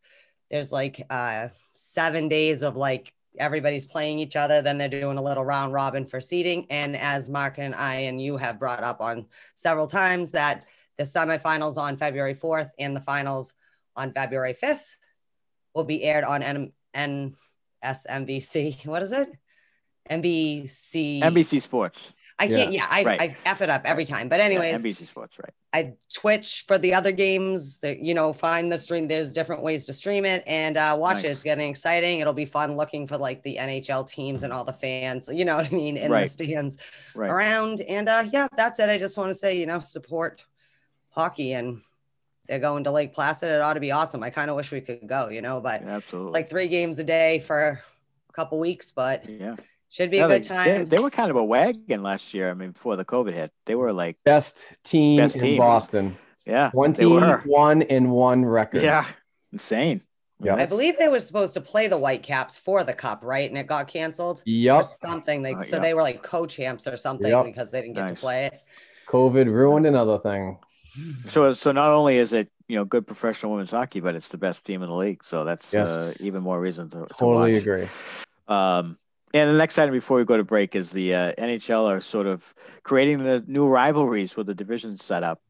There's 0.49 0.71
like 0.71 1.01
uh, 1.09 1.49
seven 1.73 2.27
days 2.27 2.61
of 2.63 2.75
like 2.75 3.13
everybody's 3.37 3.85
playing 3.85 4.19
each 4.19 4.35
other. 4.35 4.61
Then 4.61 4.77
they're 4.77 4.89
doing 4.89 5.17
a 5.17 5.23
little 5.23 5.45
round 5.45 5.73
robin 5.73 6.05
for 6.05 6.19
seeding. 6.19 6.65
And 6.69 6.95
as 6.95 7.29
Mark 7.29 7.59
and 7.59 7.75
I 7.75 7.95
and 8.01 8.21
you 8.21 8.37
have 8.37 8.59
brought 8.59 8.83
up 8.83 9.01
on 9.01 9.25
several 9.55 9.87
times, 9.87 10.31
that 10.31 10.65
the 10.97 11.03
semifinals 11.03 11.77
on 11.77 11.97
February 11.97 12.35
4th 12.35 12.71
and 12.79 12.95
the 12.95 13.01
finals 13.01 13.53
on 13.95 14.13
February 14.13 14.53
5th 14.53 14.95
will 15.73 15.83
be 15.83 16.03
aired 16.03 16.23
on 16.23 16.43
N- 16.43 17.33
NSNBC. 17.83 18.85
What 18.85 19.03
is 19.03 19.11
it? 19.11 19.31
NBC. 20.09 21.21
NBC 21.21 21.61
Sports. 21.61 22.13
I 22.39 22.47
can't. 22.47 22.71
Yeah, 22.71 22.85
I, 22.89 23.03
right. 23.03 23.21
I 23.21 23.37
F 23.45 23.61
it 23.63 23.69
up 23.69 23.81
every 23.85 24.05
time. 24.05 24.29
But 24.29 24.39
Yeah, 24.39 24.45
anyways, 24.45 24.83
NBC 24.83 25.07
Sports, 25.07 25.37
right. 25.39 25.53
I 25.73 25.93
Twitch 26.13 26.65
for 26.67 26.77
the 26.77 26.93
other 26.93 27.11
games 27.11 27.79
that 27.79 27.99
you 27.99 28.13
know 28.13 28.31
find 28.31 28.71
the 28.71 28.77
stream. 28.77 29.07
There's 29.07 29.33
different 29.33 29.63
ways 29.63 29.87
to 29.87 29.93
stream 29.93 30.23
it 30.23 30.43
and 30.45 30.77
uh, 30.77 30.95
watch 30.99 31.23
it. 31.23 31.29
It's 31.29 31.41
getting 31.41 31.67
exciting. 31.67 32.19
It'll 32.19 32.33
be 32.33 32.45
fun 32.45 32.75
looking 32.77 33.07
for 33.07 33.17
like 33.17 33.41
the 33.41 33.57
NHL 33.57 34.07
teams 34.07 34.43
and 34.43 34.53
all 34.53 34.63
the 34.63 34.73
fans. 34.73 35.27
You 35.31 35.45
know 35.45 35.55
what 35.55 35.65
I 35.65 35.69
mean 35.69 35.97
in 35.97 36.11
the 36.11 36.27
stands 36.27 36.77
Right. 37.15 37.29
around. 37.31 37.81
And 37.81 38.07
uh, 38.07 38.25
yeah, 38.31 38.47
that's 38.55 38.77
it. 38.79 38.87
I 38.89 38.99
just 38.99 39.17
want 39.17 39.31
to 39.31 39.35
say 39.35 39.57
you 39.57 39.65
know 39.65 39.79
support 39.79 40.43
hockey 41.09 41.53
and 41.53 41.81
they're 42.47 42.59
going 42.59 42.83
to 42.83 42.91
Lake 42.91 43.13
Placid. 43.13 43.49
It 43.49 43.61
ought 43.61 43.73
to 43.73 43.79
be 43.79 43.91
awesome. 43.91 44.21
I 44.21 44.29
kind 44.29 44.49
of 44.51 44.55
wish 44.55 44.71
we 44.71 44.81
could 44.81 45.07
go. 45.07 45.29
You 45.29 45.41
know, 45.41 45.59
but 45.59 45.81
Absolutely. 45.81 46.33
like 46.33 46.49
three 46.51 46.67
games 46.67 46.99
a 46.99 47.03
day 47.03 47.39
for 47.39 47.81
a 48.29 48.33
couple 48.33 48.59
weeks, 48.59 48.91
but 48.91 49.27
yeah. 49.27 49.55
Should 49.89 50.11
be 50.11 50.17
Yeah, 50.17 50.25
a 50.25 50.27
good 50.29 50.43
they, 50.43 50.47
time. 50.47 50.65
They, 50.65 50.83
they 50.83 50.99
were 50.99 51.09
kind 51.09 51.29
of 51.31 51.37
a 51.37 51.43
wagon 51.43 52.01
last 52.03 52.33
year. 52.33 52.49
I 52.49 52.53
mean, 52.53 52.71
before 52.71 52.95
the 52.95 53.05
COVID 53.05 53.33
hit, 53.33 53.51
they 53.65 53.75
were 53.75 53.93
like, 53.93 54.17
Best 54.25 54.73
team 54.83 55.17
Best 55.21 55.35
in 55.35 55.41
team. 55.41 55.57
Boston. 55.57 56.15
yeah, 56.45 56.67
they 56.67 56.71
21 56.71 57.21
were. 57.47 57.85
and 57.89 58.11
one 58.11 58.45
record. 58.45 58.83
Yeah, 58.83 59.05
insane. 59.53 60.01
Yeah. 60.39 60.55
I 60.55 60.67
believe 60.67 60.99
they 60.99 61.07
were 61.07 61.19
supposed 61.19 61.55
to 61.55 61.61
play 61.61 61.87
the 61.87 61.97
Whitecaps 61.97 62.59
for 62.59 62.83
the 62.83 62.93
cup, 62.93 63.23
right? 63.23 63.49
And 63.49 63.57
it 63.57 63.65
got 63.65 63.87
canceled. 63.87 64.43
or 64.45 64.83
something. 64.83 65.41
They 65.41 65.55
Uh, 65.55 65.63
so 65.63 65.77
yeah. 65.77 65.81
they 65.81 65.93
were 65.95 66.03
like 66.03 66.21
co-champs 66.21 66.85
or 66.87 66.95
something 66.95 67.27
Yep. 67.31 67.45
because 67.45 67.71
they 67.71 67.81
didn't 67.81 67.95
get 67.95 68.01
Nice. 68.01 68.11
to 68.11 68.15
play 68.17 68.45
it. 68.45 68.61
COVID 69.07 69.47
ruined 69.51 69.87
another 69.87 70.19
thing. 70.19 70.59
So, 71.25 71.53
so 71.53 71.71
not 71.71 71.91
only 71.91 72.17
is 72.17 72.33
it 72.33 72.49
you 72.67 72.75
know 72.75 72.85
good 72.85 73.07
professional 73.07 73.51
women's 73.53 73.71
hockey, 73.71 73.99
but 73.99 74.13
it's 74.13 74.27
the 74.27 74.37
best 74.37 74.63
team 74.65 74.83
in 74.83 74.89
the 74.89 74.95
league. 74.95 75.23
So 75.23 75.43
that's 75.43 75.73
uh, 75.75 76.13
even 76.19 76.43
more 76.43 76.59
reason 76.59 76.89
to, 76.89 76.97
to 77.07 77.13
Totally 77.17 77.53
watch. 77.53 77.61
agree. 77.61 77.87
Um, 78.47 78.97
and 79.41 79.49
the 79.49 79.57
next 79.57 79.77
item 79.77 79.93
before 79.93 80.17
we 80.17 80.25
go 80.25 80.37
to 80.37 80.43
break 80.43 80.75
is 80.75 80.91
the 80.91 81.13
uh, 81.13 81.33
NHL 81.37 81.89
are 81.89 82.01
sort 82.01 82.27
of 82.27 82.43
creating 82.83 83.23
the 83.23 83.43
new 83.47 83.67
rivalries 83.67 84.35
with 84.35 84.47
the 84.47 84.53
division 84.53 84.97
setup. 84.97 85.41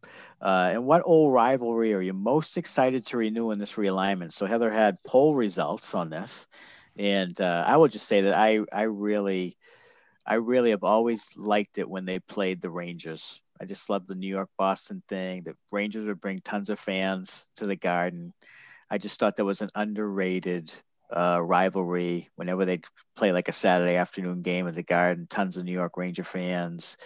Uh, 0.41 0.69
and 0.73 0.85
what 0.85 1.01
old 1.05 1.33
rivalry 1.33 1.93
are 1.93 2.01
you 2.01 2.13
most 2.13 2.57
excited 2.57 3.05
to 3.07 3.17
renew 3.17 3.51
in 3.51 3.59
this 3.59 3.73
realignment? 3.73 4.33
So 4.33 4.45
Heather 4.45 4.71
had 4.71 5.03
poll 5.03 5.35
results 5.35 5.95
on 5.95 6.09
this, 6.09 6.47
and 6.97 7.39
uh, 7.41 7.63
I 7.67 7.77
will 7.77 7.87
just 7.87 8.07
say 8.07 8.21
that 8.21 8.35
I 8.37 8.59
I 8.71 8.83
really 8.83 9.57
I 10.25 10.35
really 10.35 10.71
have 10.71 10.83
always 10.83 11.29
liked 11.35 11.77
it 11.77 11.89
when 11.89 12.05
they 12.05 12.19
played 12.19 12.61
the 12.61 12.69
Rangers. 12.69 13.41
I 13.59 13.65
just 13.65 13.89
love 13.89 14.05
the 14.05 14.15
New 14.15 14.27
York 14.27 14.49
Boston 14.57 15.01
thing. 15.07 15.43
The 15.43 15.55
Rangers 15.71 16.05
would 16.05 16.21
bring 16.21 16.41
tons 16.41 16.69
of 16.69 16.79
fans 16.79 17.47
to 17.55 17.65
the 17.65 17.75
Garden. 17.75 18.33
I 18.89 18.97
just 18.97 19.19
thought 19.19 19.37
that 19.37 19.45
was 19.45 19.61
an 19.61 19.69
underrated 19.75 20.73
uh, 21.15 21.39
rivalry 21.41 22.29
whenever 22.35 22.65
they 22.65 22.81
play 23.15 23.31
like 23.31 23.47
a 23.47 23.53
Saturday 23.53 23.95
afternoon 23.95 24.41
game 24.41 24.67
at 24.67 24.75
the 24.75 24.83
Garden, 24.83 25.27
tons 25.29 25.57
of 25.57 25.65
New 25.65 25.71
York 25.71 25.97
Ranger 25.97 26.23
fans. 26.23 26.97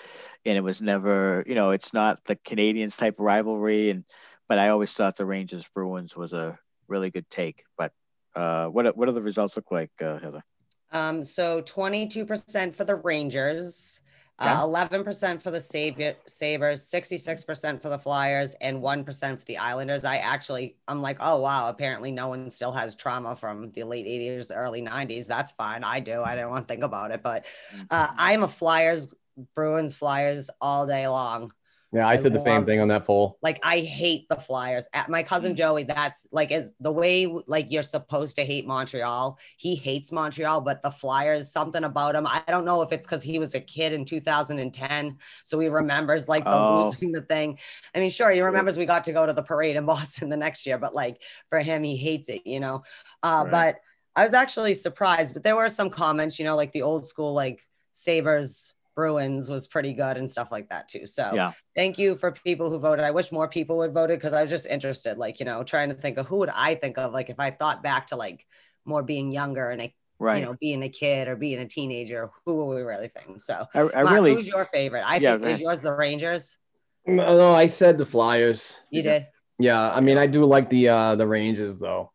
And 0.45 0.57
it 0.57 0.61
was 0.61 0.81
never, 0.81 1.43
you 1.47 1.55
know, 1.55 1.71
it's 1.71 1.93
not 1.93 2.23
the 2.25 2.35
Canadiens 2.35 2.97
type 2.97 3.15
rivalry. 3.17 3.89
And 3.89 4.03
but 4.47 4.59
I 4.59 4.69
always 4.69 4.91
thought 4.91 5.15
the 5.15 5.25
Rangers 5.25 5.67
Bruins 5.73 6.15
was 6.15 6.33
a 6.33 6.57
really 6.87 7.09
good 7.09 7.29
take. 7.29 7.63
But 7.77 7.93
uh, 8.35 8.67
what 8.67 8.95
what 8.97 9.05
do 9.05 9.11
the 9.13 9.21
results 9.21 9.55
look 9.55 9.71
like, 9.71 9.91
uh, 10.01 10.19
Heather? 10.19 10.43
Um, 10.91 11.23
so 11.23 11.61
22% 11.61 12.75
for 12.75 12.83
the 12.83 12.95
Rangers. 12.95 14.01
Uh, 14.41 14.65
11% 14.65 15.41
for 15.41 15.51
the 15.51 15.61
Sab- 15.61 16.15
Sabres, 16.25 16.83
66% 16.83 17.81
for 17.81 17.89
the 17.89 17.99
Flyers, 17.99 18.55
and 18.55 18.81
1% 18.81 19.39
for 19.39 19.45
the 19.45 19.57
Islanders. 19.57 20.03
I 20.03 20.17
actually, 20.17 20.77
I'm 20.87 21.01
like, 21.01 21.17
oh, 21.19 21.41
wow, 21.41 21.69
apparently 21.69 22.11
no 22.11 22.27
one 22.27 22.49
still 22.49 22.71
has 22.71 22.95
trauma 22.95 23.35
from 23.35 23.71
the 23.71 23.83
late 23.83 24.05
80s, 24.05 24.51
early 24.53 24.81
90s. 24.81 25.27
That's 25.27 25.51
fine. 25.51 25.83
I 25.83 25.99
do. 25.99 26.23
I 26.23 26.35
do 26.35 26.41
not 26.41 26.49
want 26.49 26.67
to 26.67 26.73
think 26.73 26.83
about 26.83 27.11
it. 27.11 27.21
But 27.21 27.45
uh, 27.89 28.07
I'm 28.17 28.43
a 28.43 28.47
Flyers, 28.47 29.13
Bruins, 29.55 29.95
Flyers 29.95 30.49
all 30.59 30.87
day 30.87 31.07
long. 31.07 31.51
Yeah, 31.93 32.07
I 32.07 32.13
I 32.13 32.15
said 32.15 32.31
the 32.33 32.39
same 32.39 32.65
thing 32.65 32.79
on 32.79 32.87
that 32.87 33.05
poll. 33.05 33.37
like 33.41 33.59
I 33.65 33.79
hate 33.79 34.29
the 34.29 34.37
Flyers. 34.37 34.87
At 34.93 35.09
my 35.09 35.23
Mm. 35.23 35.27
cousin 35.27 35.55
Joey, 35.57 35.83
that's 35.83 36.25
like 36.31 36.51
is 36.51 36.73
the 36.79 36.91
way 36.91 37.27
like 37.47 37.69
you're 37.69 37.83
supposed 37.83 38.37
to 38.37 38.45
hate 38.45 38.65
Montreal. 38.65 39.37
He 39.57 39.75
hates 39.75 40.09
Montreal, 40.11 40.61
but 40.61 40.81
the 40.83 40.91
Flyers, 40.91 41.51
something 41.51 41.83
about 41.83 42.15
him. 42.15 42.25
I 42.25 42.43
don't 42.47 42.63
know 42.63 42.81
if 42.81 42.93
it's 42.93 43.05
because 43.05 43.23
he 43.23 43.39
was 43.39 43.55
a 43.55 43.59
kid 43.59 43.91
in 43.91 44.05
2010, 44.05 45.17
so 45.43 45.59
he 45.59 45.67
remembers 45.67 46.29
like 46.29 46.45
the 46.45 46.51
Oh. 46.55 46.75
losing 46.77 47.11
the 47.11 47.21
thing. 47.23 47.59
I 47.93 47.99
mean, 47.99 48.09
sure, 48.09 48.31
he 48.31 48.41
remembers 48.41 48.77
we 48.77 48.85
got 48.85 49.03
to 49.05 49.11
go 49.13 49.25
to 49.25 49.33
the 49.33 49.43
parade 49.43 49.75
in 49.75 49.85
Boston 49.93 50.29
the 50.29 50.37
next 50.37 50.65
year, 50.65 50.77
but 50.77 50.95
like 50.95 51.21
for 51.49 51.59
him, 51.59 51.83
he 51.83 51.97
hates 51.97 52.29
it, 52.29 52.47
you 52.47 52.61
know. 52.61 52.83
Uh, 53.21 53.43
Right. 53.45 53.51
But 53.51 53.75
I 54.15 54.23
was 54.23 54.33
actually 54.33 54.75
surprised, 54.75 55.33
but 55.33 55.43
there 55.43 55.55
were 55.57 55.69
some 55.69 55.89
comments, 55.89 56.39
you 56.39 56.45
know, 56.45 56.55
like 56.55 56.71
the 56.71 56.83
old 56.83 57.05
school 57.05 57.33
like 57.33 57.67
Sabres 57.93 58.73
Bruins 58.95 59.49
was 59.49 59.67
pretty 59.67 59.93
good 59.93 60.17
and 60.17 60.29
stuff 60.29 60.49
like 60.51 60.69
that 60.69 60.87
too. 60.87 61.07
So 61.07 61.31
Yeah. 61.33 61.51
thank 61.75 61.97
you 61.97 62.15
for 62.15 62.31
people 62.31 62.69
who 62.69 62.79
voted. 62.79 63.05
I 63.05 63.11
wish 63.11 63.31
more 63.31 63.47
people 63.47 63.77
would 63.79 63.93
voted 63.93 64.19
because 64.19 64.33
I 64.33 64.41
was 64.41 64.49
just 64.49 64.65
interested, 64.67 65.17
like, 65.17 65.39
you 65.39 65.45
know, 65.45 65.63
trying 65.63 65.89
to 65.89 65.95
think 65.95 66.17
of 66.17 66.27
who 66.27 66.37
would 66.37 66.49
I 66.49 66.75
think 66.75 66.97
of, 66.97 67.13
like 67.13 67.29
if 67.29 67.39
I 67.39 67.51
thought 67.51 67.83
back 67.83 68.07
to 68.07 68.15
like 68.15 68.45
more 68.85 69.03
being 69.03 69.31
younger 69.31 69.69
and 69.69 69.81
a 69.81 69.95
Right. 70.19 70.37
you 70.37 70.45
know, 70.45 70.55
being 70.61 70.83
a 70.83 70.89
kid 70.89 71.27
or 71.27 71.35
being 71.35 71.57
a 71.57 71.67
teenager, 71.67 72.29
who 72.45 72.53
will 72.53 72.67
we 72.67 72.81
really 72.83 73.07
think? 73.07 73.41
So 73.41 73.65
I, 73.73 73.79
I 73.79 74.03
Mark, 74.03 74.13
really 74.13 74.35
who's 74.35 74.47
your 74.47 74.65
favorite? 74.65 75.03
I 75.03 75.15
Yeah, 75.17 75.31
think 75.31 75.41
go 75.43 75.49
is 75.49 75.61
yours 75.61 75.81
the 75.81 75.95
Rangers. 75.95 76.59
No, 77.07 77.35
no, 77.35 77.55
I 77.55 77.65
said 77.65 77.97
the 77.97 78.05
Flyers. 78.05 78.79
You 78.91 79.01
did. 79.01 79.25
Yeah, 79.57 79.91
I 79.91 79.99
mean, 79.99 80.19
I 80.19 80.27
do 80.27 80.45
like 80.45 80.69
the 80.69 80.89
uh 80.89 81.15
the 81.15 81.25
Rangers 81.25 81.79
though. 81.79 82.11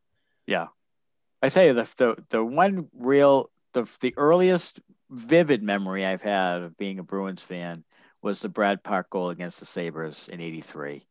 Yeah. 0.46 0.66
I 1.42 1.48
say 1.48 1.72
the 1.72 1.88
the 1.96 2.24
the 2.30 2.44
one 2.44 2.88
real 2.96 3.50
the 3.72 3.88
the 4.00 4.14
earliest 4.16 4.78
vivid 5.10 5.62
memory 5.62 6.04
I've 6.04 6.22
had 6.22 6.62
of 6.62 6.76
being 6.76 6.98
a 6.98 7.02
Bruins 7.02 7.42
fan 7.42 7.84
was 8.22 8.40
the 8.40 8.48
Brad 8.48 8.82
Park 8.82 9.10
goal 9.10 9.30
against 9.30 9.60
the 9.60 9.66
Sabres 9.66 10.28
in 10.30 10.40
83. 10.40 11.06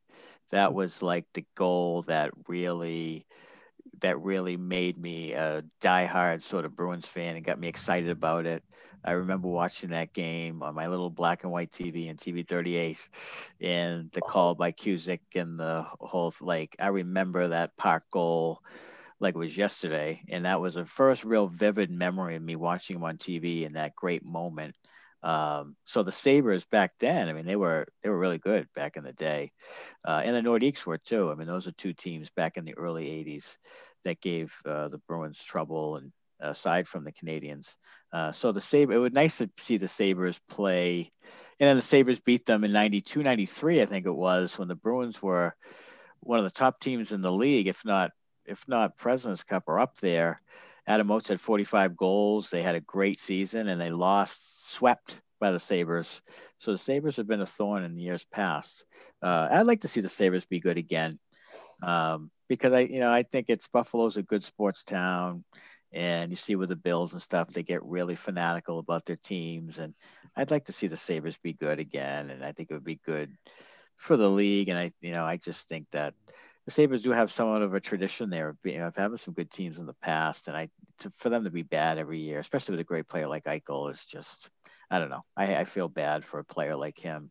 That 0.52 0.72
mm. 0.72 0.74
was 0.74 1.02
like 1.02 1.26
the 1.34 1.46
goal 1.56 2.04
that 2.04 2.32
really 2.48 3.26
that 4.02 4.20
really 4.20 4.58
made 4.58 4.98
me 4.98 5.34
a 5.34 5.64
diehard 5.82 6.42
sort 6.42 6.66
of 6.66 6.76
Bruins 6.76 7.08
fan 7.08 7.36
and 7.36 7.46
got 7.46 7.60
me 7.60 7.68
excited 7.68 8.10
about 8.10 8.46
it. 8.46 8.64
I 9.06 9.12
remember 9.12 9.48
watching 9.48 9.92
that 9.92 10.14
game 10.14 10.64
on 10.64 10.74
my 10.74 10.88
little 10.88 11.12
black 11.12 11.44
and 11.44 11.52
white 11.52 11.72
TV 11.72 12.10
and 12.10 12.18
TV 12.18 12.46
38 12.46 13.08
and 13.62 14.12
the 14.12 14.22
oh. 14.24 14.28
call 14.28 14.56
by 14.56 14.72
Cusick 14.72 15.20
and 15.36 15.60
the 15.60 15.86
whole 16.00 16.34
like 16.42 16.76
I 16.80 16.88
remember 16.88 17.50
that 17.50 17.78
Park 17.78 18.04
goal 18.12 18.62
like 19.20 19.36
it 19.36 19.40
was 19.40 19.58
yesterday. 19.58 20.22
And 20.30 20.46
that 20.46 20.62
was 20.62 20.76
the 20.76 20.86
first 20.86 21.24
real 21.24 21.48
vivid 21.48 21.90
memory 21.90 22.36
of 22.36 22.42
me 22.42 22.56
watching 22.56 22.98
him 22.98 23.04
on 23.04 23.18
TV 23.18 23.64
in 23.64 23.74
that 23.74 23.96
great 23.96 24.26
moment. 24.26 24.76
Um, 25.24 25.76
so 25.86 26.04
the 26.04 26.12
Sabres 26.12 26.66
back 26.66 26.92
then, 27.00 27.28
I 27.28 27.34
mean, 27.34 27.46
they 27.46 27.56
were 27.56 27.88
they 28.04 28.10
were 28.10 28.20
really 28.20 28.38
good 28.38 28.68
back 28.76 28.96
in 28.96 29.04
the 29.04 29.14
day, 29.14 29.52
uh, 30.08 30.22
and 30.24 30.36
the 30.36 30.48
Nordiques 30.48 30.86
were 30.86 31.00
too. 31.00 31.32
I 31.32 31.36
mean, 31.36 31.48
those 31.48 31.66
are 31.66 31.72
two 31.72 31.94
teams 31.94 32.30
back 32.30 32.58
in 32.58 32.66
the 32.66 32.78
early 32.78 33.08
'80s 33.08 33.58
that 34.04 34.22
gave 34.22 34.54
uh, 34.68 34.90
the 34.90 35.00
Bruins 35.08 35.44
trouble, 35.44 35.96
and 35.96 36.12
aside 36.40 36.88
from 36.88 37.06
the 37.06 37.12
Canadiens, 37.12 37.76
uh, 38.14 38.32
so 38.34 38.52
the 38.52 38.62
Sabre. 38.62 38.94
It 38.94 38.98
was 38.98 39.14
nice 39.14 39.40
to 39.40 39.50
see 39.58 39.78
the 39.78 39.88
Sabres 39.88 40.40
play, 40.48 41.12
and 41.60 41.68
then 41.68 41.76
the 41.76 41.82
Sabres 41.82 42.20
beat 42.20 42.46
them 42.46 42.64
in 42.64 42.72
'92, 42.72 43.24
'93, 43.24 43.82
I 43.82 43.88
think 43.88 44.06
it 44.06 44.12
was, 44.12 44.60
when 44.60 44.68
the 44.68 44.76
Bruins 44.76 45.24
were 45.24 45.56
one 46.20 46.38
of 46.38 46.46
the 46.46 46.52
top 46.52 46.80
teams 46.80 47.12
in 47.12 47.22
the 47.22 47.32
league, 47.32 47.68
if 47.68 47.84
not 47.84 48.12
if 48.46 48.68
not 48.68 48.98
President's 48.98 49.44
Cup 49.44 49.64
are 49.68 49.80
up 49.80 49.98
there. 49.98 50.42
Adam 50.88 51.10
Oates 51.12 51.30
had 51.30 51.42
45 51.42 51.98
goals. 51.98 52.50
They 52.50 52.62
had 52.62 52.76
a 52.76 52.82
great 52.82 53.20
season 53.20 53.68
and 53.68 53.82
they 53.82 53.90
lost, 53.90 54.72
swept 54.72 55.22
by 55.40 55.52
the 55.52 55.60
Sabres. 55.60 56.22
So 56.60 56.72
the 56.72 56.78
Sabres 56.78 57.18
have 57.18 57.28
been 57.28 57.42
a 57.42 57.46
thorn 57.46 57.84
in 57.84 57.98
years 57.98 58.26
past. 58.32 58.86
Uh, 59.22 59.48
I'd 59.52 59.68
like 59.68 59.82
to 59.82 59.88
see 59.88 60.02
the 60.02 60.10
Sabres 60.10 60.46
be 60.46 60.60
good 60.60 60.78
again 60.78 61.20
um, 61.82 62.32
because 62.48 62.74
I, 62.74 62.82
you 62.82 63.00
know, 63.00 63.12
I 63.12 63.24
think 63.24 63.48
it's 63.50 63.68
Buffalo's 63.68 64.18
a 64.18 64.24
good 64.24 64.44
sports 64.44 64.84
town. 64.84 65.44
And 65.92 66.30
you 66.30 66.36
see 66.36 66.56
with 66.56 66.70
the 66.70 66.76
Bills 66.76 67.14
and 67.14 67.22
stuff, 67.22 67.50
they 67.50 67.64
get 67.64 67.84
really 67.84 68.16
fanatical 68.16 68.80
about 68.80 69.06
their 69.06 69.16
teams. 69.16 69.78
And 69.78 69.94
I'd 70.36 70.52
like 70.52 70.66
to 70.66 70.74
see 70.74 70.88
the 70.88 70.98
Sabres 70.98 71.38
be 71.38 71.54
good 71.54 71.80
again. 71.80 72.30
And 72.30 72.44
I 72.44 72.52
think 72.52 72.70
it 72.70 72.74
would 72.74 72.84
be 72.84 73.00
good 73.06 73.32
for 73.96 74.18
the 74.18 74.30
league. 74.30 74.68
And 74.68 74.78
I, 74.78 74.92
you 75.02 75.14
know, 75.14 75.24
I 75.24 75.38
just 75.38 75.70
think 75.70 75.88
that 75.92 76.14
the 76.66 76.72
Sabres 76.72 77.04
do 77.04 77.12
have 77.12 77.32
somewhat 77.32 77.62
of 77.62 77.74
a 77.74 77.80
tradition 77.80 78.30
there 78.30 78.50
of, 78.50 78.62
being, 78.62 78.82
of 78.82 78.96
having 78.96 79.18
some 79.18 79.34
good 79.34 79.52
teams 79.52 79.78
in 79.78 79.86
the 79.86 79.94
past. 79.94 80.48
And 80.48 80.58
I, 80.58 80.70
to, 81.00 81.12
for 81.18 81.30
them 81.30 81.44
to 81.44 81.52
be 81.52 81.62
bad 81.62 81.98
every 81.98 82.20
year, 82.20 82.40
especially 82.40 82.74
with 82.74 82.82
a 82.82 82.86
great 82.86 83.08
player 83.08 83.28
like 83.28 83.44
Eichel, 83.46 83.92
is 83.92 84.04
just, 84.06 84.50
I 84.90 85.00
don't 85.00 85.10
know. 85.10 85.24
I, 85.38 85.56
I 85.56 85.64
feel 85.66 85.88
bad 85.88 86.26
for 86.26 86.40
a 86.40 86.46
player 86.46 86.76
like 86.76 86.98
him. 86.98 87.30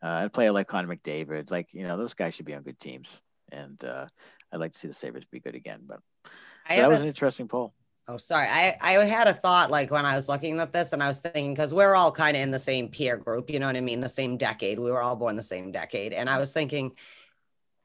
Uh, 0.00 0.22
a 0.26 0.30
player 0.30 0.52
like 0.52 0.68
Connor 0.68 0.94
McDavid, 0.94 1.50
like, 1.50 1.74
you 1.74 1.82
know, 1.82 1.96
those 1.96 2.14
guys 2.14 2.34
should 2.34 2.46
be 2.46 2.54
on 2.54 2.62
good 2.62 2.78
teams. 2.78 3.20
And 3.50 3.82
uh, 3.82 4.06
I'd 4.52 4.60
like 4.60 4.72
to 4.72 4.78
see 4.78 4.88
the 4.88 4.94
Sabres 4.94 5.24
be 5.24 5.40
good 5.40 5.56
again. 5.56 5.80
But 5.84 6.00
so 6.24 6.76
that 6.76 6.88
was 6.88 7.00
a 7.00 7.02
an 7.02 7.08
interesting 7.08 7.48
poll. 7.48 7.74
Oh, 8.06 8.16
sorry. 8.16 8.46
I, 8.46 8.76
I 8.80 8.92
had 9.04 9.28
a 9.28 9.34
thought 9.34 9.70
like 9.70 9.90
when 9.90 10.06
I 10.06 10.14
was 10.14 10.28
looking 10.28 10.60
at 10.60 10.72
this 10.72 10.92
and 10.92 11.02
I 11.02 11.08
was 11.08 11.20
thinking, 11.20 11.52
because 11.52 11.74
we're 11.74 11.94
all 11.94 12.10
kind 12.10 12.36
of 12.36 12.42
in 12.42 12.50
the 12.50 12.58
same 12.58 12.88
peer 12.88 13.16
group, 13.16 13.50
you 13.50 13.58
know 13.58 13.66
what 13.66 13.76
I 13.76 13.80
mean? 13.80 14.00
The 14.00 14.08
same 14.08 14.38
decade. 14.38 14.78
We 14.78 14.90
were 14.90 15.02
all 15.02 15.16
born 15.16 15.36
the 15.36 15.42
same 15.42 15.72
decade. 15.72 16.14
And 16.14 16.30
I 16.30 16.38
was 16.38 16.52
thinking, 16.52 16.92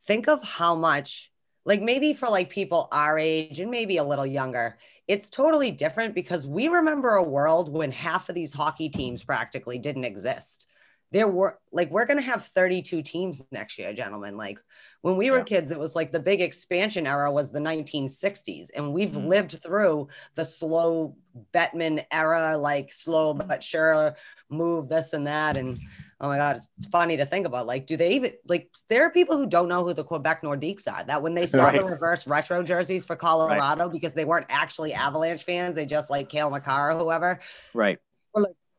think 0.06 0.28
of 0.28 0.44
how 0.44 0.76
much, 0.76 1.32
like 1.66 1.82
maybe 1.82 2.14
for 2.14 2.30
like 2.30 2.50
people 2.50 2.88
our 2.92 3.18
age 3.18 3.60
and 3.60 3.72
maybe 3.72 3.98
a 3.98 4.04
little 4.04 4.26
younger, 4.26 4.78
it's 5.08 5.30
totally 5.30 5.72
different 5.72 6.14
because 6.16 6.46
we 6.48 6.68
remember 6.68 7.16
a 7.16 7.24
world 7.24 7.72
when 7.72 7.92
half 7.92 8.30
of 8.30 8.36
these 8.36 8.54
hockey 8.54 8.90
teams 8.90 9.24
practically 9.24 9.80
didn't 9.80 10.04
exist. 10.04 10.66
There 11.12 11.28
were 11.28 11.60
like, 11.72 11.92
we're 11.92 12.06
going 12.06 12.18
to 12.18 12.26
have 12.26 12.46
32 12.48 13.04
teams 13.04 13.44
next 13.52 13.78
year, 13.78 13.94
gentlemen. 13.94 14.36
Like, 14.36 14.60
when 15.04 15.16
we 15.16 15.30
were 15.30 15.38
Yeah. 15.40 15.44
kids, 15.44 15.70
it 15.70 15.78
was 15.78 15.96
like 15.96 16.12
the 16.12 16.20
big 16.20 16.42
expansion 16.42 17.06
era 17.06 17.32
was 17.32 17.52
the 17.52 17.60
1960s. 17.60 18.72
And 18.72 18.94
we've 18.94 19.12
Mhm. 19.12 19.28
lived 19.28 19.62
through 19.62 20.08
the 20.36 20.44
slow 20.46 21.16
Bettman 21.54 22.06
era, 22.12 22.58
like 22.58 22.92
slow 22.92 23.34
but 23.36 23.64
sure 23.64 24.16
move 24.50 24.90
this 24.90 25.14
and 25.14 25.28
that. 25.28 25.56
And 25.56 25.80
oh 26.24 26.30
my 26.30 26.38
God, 26.38 26.56
it's 26.56 26.88
funny 26.90 27.18
to 27.18 27.26
think 27.26 27.46
about. 27.46 27.68
Like, 27.68 27.86
do 27.86 27.98
they 27.98 28.14
even 28.14 28.32
like 28.48 28.70
there 28.90 29.06
are 29.06 29.10
people 29.12 29.38
who 29.38 29.46
don't 29.46 29.68
know 29.68 29.84
who 29.84 29.94
the 29.94 30.06
Quebec 30.06 30.42
Nordiques 30.42 30.92
are 30.92 31.04
that 31.04 31.22
when 31.22 31.34
they 31.34 31.46
saw 31.46 31.70
the 31.70 31.84
reverse 31.84 32.26
retro 32.26 32.64
jerseys 32.64 33.06
for 33.06 33.18
Colorado 33.18 33.90
because 33.90 34.14
they 34.14 34.24
weren't 34.24 34.48
actually 34.50 34.94
Avalanche 34.94 35.44
fans, 35.44 35.76
they 35.76 35.86
just 35.86 36.10
like 36.10 36.30
Cale 36.30 36.50
Makar 36.50 36.92
or 36.92 36.98
whoever. 36.98 37.40
Right. 37.74 38.00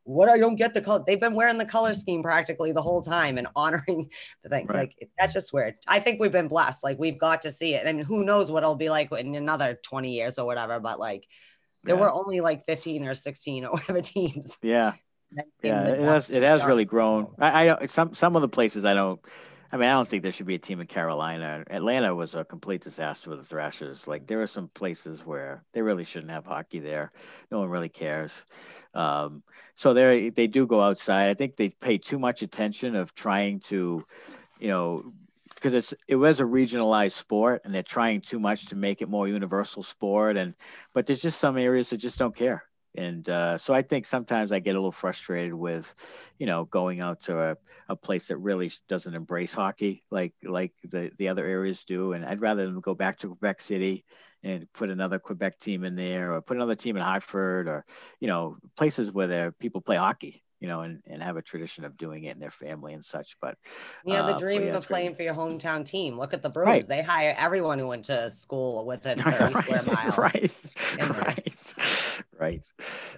What 0.06 0.28
I 0.28 0.36
don't 0.38 0.56
get 0.56 0.74
the 0.74 0.82
color. 0.82 1.02
They've 1.06 1.20
been 1.20 1.34
wearing 1.34 1.56
the 1.56 1.64
color 1.64 1.94
scheme 1.94 2.22
practically 2.22 2.72
the 2.72 2.82
whole 2.82 3.00
time 3.00 3.38
and 3.38 3.46
honoring 3.56 4.10
the 4.42 4.48
thing. 4.48 4.66
Right. 4.66 4.76
Like 5.00 5.08
that's 5.18 5.32
just 5.34 5.52
weird. 5.52 5.76
I 5.86 6.00
think 6.00 6.20
we've 6.20 6.32
been 6.32 6.48
blessed. 6.48 6.82
Like 6.82 6.98
we've 6.98 7.18
got 7.18 7.42
to 7.42 7.52
see 7.52 7.74
it. 7.74 7.86
And 7.86 8.02
who 8.02 8.24
knows 8.24 8.50
what 8.50 8.62
it'll 8.62 8.74
be 8.74 8.90
like 8.90 9.12
in 9.12 9.34
another 9.34 9.78
20 9.82 10.10
years 10.12 10.38
or 10.38 10.46
whatever. 10.46 10.80
But 10.80 10.98
like 10.98 11.26
there 11.84 11.94
Yeah. 11.94 12.00
were 12.02 12.10
only 12.10 12.40
like 12.40 12.66
15 12.66 13.06
or 13.06 13.14
16 13.14 13.64
or 13.64 13.70
whatever 13.72 14.00
teams. 14.02 14.58
Yeah. 14.62 14.92
Yeah, 15.62 15.88
it 15.88 16.00
has, 16.04 16.30
it 16.30 16.42
has 16.42 16.64
really 16.64 16.84
grown. 16.84 17.28
I, 17.38 17.70
I 17.70 17.86
some 17.86 18.14
some 18.14 18.36
of 18.36 18.42
the 18.42 18.48
places 18.48 18.84
I 18.84 18.94
don't. 18.94 19.20
I 19.72 19.76
mean, 19.76 19.88
I 19.88 19.92
don't 19.94 20.06
think 20.06 20.22
there 20.22 20.30
should 20.30 20.46
be 20.46 20.54
a 20.54 20.58
team 20.58 20.80
in 20.80 20.86
Carolina. 20.86 21.64
Atlanta 21.68 22.14
was 22.14 22.36
a 22.36 22.44
complete 22.44 22.82
disaster 22.82 23.30
with 23.30 23.40
the 23.40 23.44
Thrashers. 23.44 24.06
Like 24.06 24.26
there 24.26 24.40
are 24.40 24.46
some 24.46 24.68
places 24.68 25.26
where 25.26 25.64
they 25.72 25.82
really 25.82 26.04
shouldn't 26.04 26.30
have 26.30 26.46
hockey 26.46 26.78
there. 26.78 27.10
No 27.50 27.58
one 27.58 27.68
really 27.70 27.88
cares. 27.88 28.44
Um, 28.94 29.42
so 29.74 29.92
they 29.92 30.30
they 30.30 30.46
do 30.46 30.66
go 30.66 30.80
outside. 30.80 31.28
I 31.28 31.34
think 31.34 31.56
they 31.56 31.70
pay 31.70 31.98
too 31.98 32.18
much 32.20 32.42
attention 32.42 32.94
of 32.94 33.14
trying 33.14 33.60
to, 33.60 34.04
you 34.60 34.68
know, 34.68 35.12
because 35.54 35.74
it's 35.74 35.94
it 36.06 36.16
was 36.16 36.38
a 36.38 36.44
regionalized 36.44 37.12
sport 37.12 37.62
and 37.64 37.74
they're 37.74 37.82
trying 37.82 38.20
too 38.20 38.38
much 38.38 38.66
to 38.66 38.76
make 38.76 39.02
it 39.02 39.08
more 39.08 39.26
universal 39.26 39.82
sport. 39.82 40.36
And 40.36 40.54
but 40.92 41.06
there's 41.06 41.22
just 41.22 41.40
some 41.40 41.58
areas 41.58 41.90
that 41.90 41.96
just 41.96 42.18
don't 42.18 42.36
care. 42.36 42.62
And 42.96 43.28
uh, 43.28 43.58
so 43.58 43.74
I 43.74 43.82
think 43.82 44.06
sometimes 44.06 44.52
I 44.52 44.60
get 44.60 44.76
a 44.76 44.78
little 44.78 44.92
frustrated 44.92 45.52
with, 45.52 45.92
you 46.38 46.46
know, 46.46 46.64
going 46.64 47.00
out 47.00 47.22
to 47.22 47.40
a, 47.40 47.56
a 47.88 47.96
place 47.96 48.28
that 48.28 48.36
really 48.36 48.72
doesn't 48.88 49.14
embrace 49.14 49.52
hockey 49.52 50.02
like 50.12 50.32
like 50.44 50.72
the, 50.84 51.10
the 51.18 51.28
other 51.28 51.44
areas 51.44 51.82
do. 51.82 52.12
And 52.12 52.24
I'd 52.24 52.40
rather 52.40 52.64
them 52.66 52.80
go 52.80 52.94
back 52.94 53.18
to 53.18 53.28
Quebec 53.28 53.60
City 53.60 54.04
and 54.44 54.72
put 54.72 54.90
another 54.90 55.18
Quebec 55.18 55.58
team 55.58 55.82
in 55.82 55.96
there 55.96 56.34
or 56.34 56.42
put 56.42 56.56
another 56.56 56.76
team 56.76 56.96
in 56.96 57.02
Hartford 57.02 57.66
or, 57.66 57.84
you 58.20 58.28
know, 58.28 58.58
places 58.76 59.10
where 59.10 59.26
there 59.26 59.52
people 59.52 59.80
play 59.80 59.96
hockey, 59.96 60.43
you 60.64 60.70
know, 60.70 60.80
and, 60.80 61.02
and 61.06 61.22
have 61.22 61.36
a 61.36 61.42
tradition 61.42 61.84
of 61.84 61.94
doing 61.98 62.24
it 62.24 62.32
in 62.34 62.40
their 62.40 62.50
family 62.50 62.94
and 62.94 63.04
such. 63.04 63.36
But 63.38 63.58
You 64.06 64.14
know, 64.14 64.26
the 64.26 64.34
Uh, 64.34 64.38
dream 64.38 64.62
yeah, 64.62 64.68
of 64.70 64.76
it's 64.76 64.86
great. 64.86 64.94
playing 64.94 65.14
for 65.14 65.22
your 65.22 65.34
hometown 65.34 65.84
team. 65.84 66.18
Look 66.18 66.32
at 66.32 66.42
the 66.42 66.48
Bruins. 66.48 66.70
Right. 66.70 66.86
They 66.88 67.02
hire 67.02 67.34
everyone 67.36 67.78
who 67.78 67.86
went 67.86 68.06
to 68.06 68.30
school 68.30 68.86
within 68.86 69.18
30 69.20 69.52
square 69.60 69.82
miles. 69.82 70.16
right, 70.16 70.64
right, 71.10 71.74
right. 72.40 72.72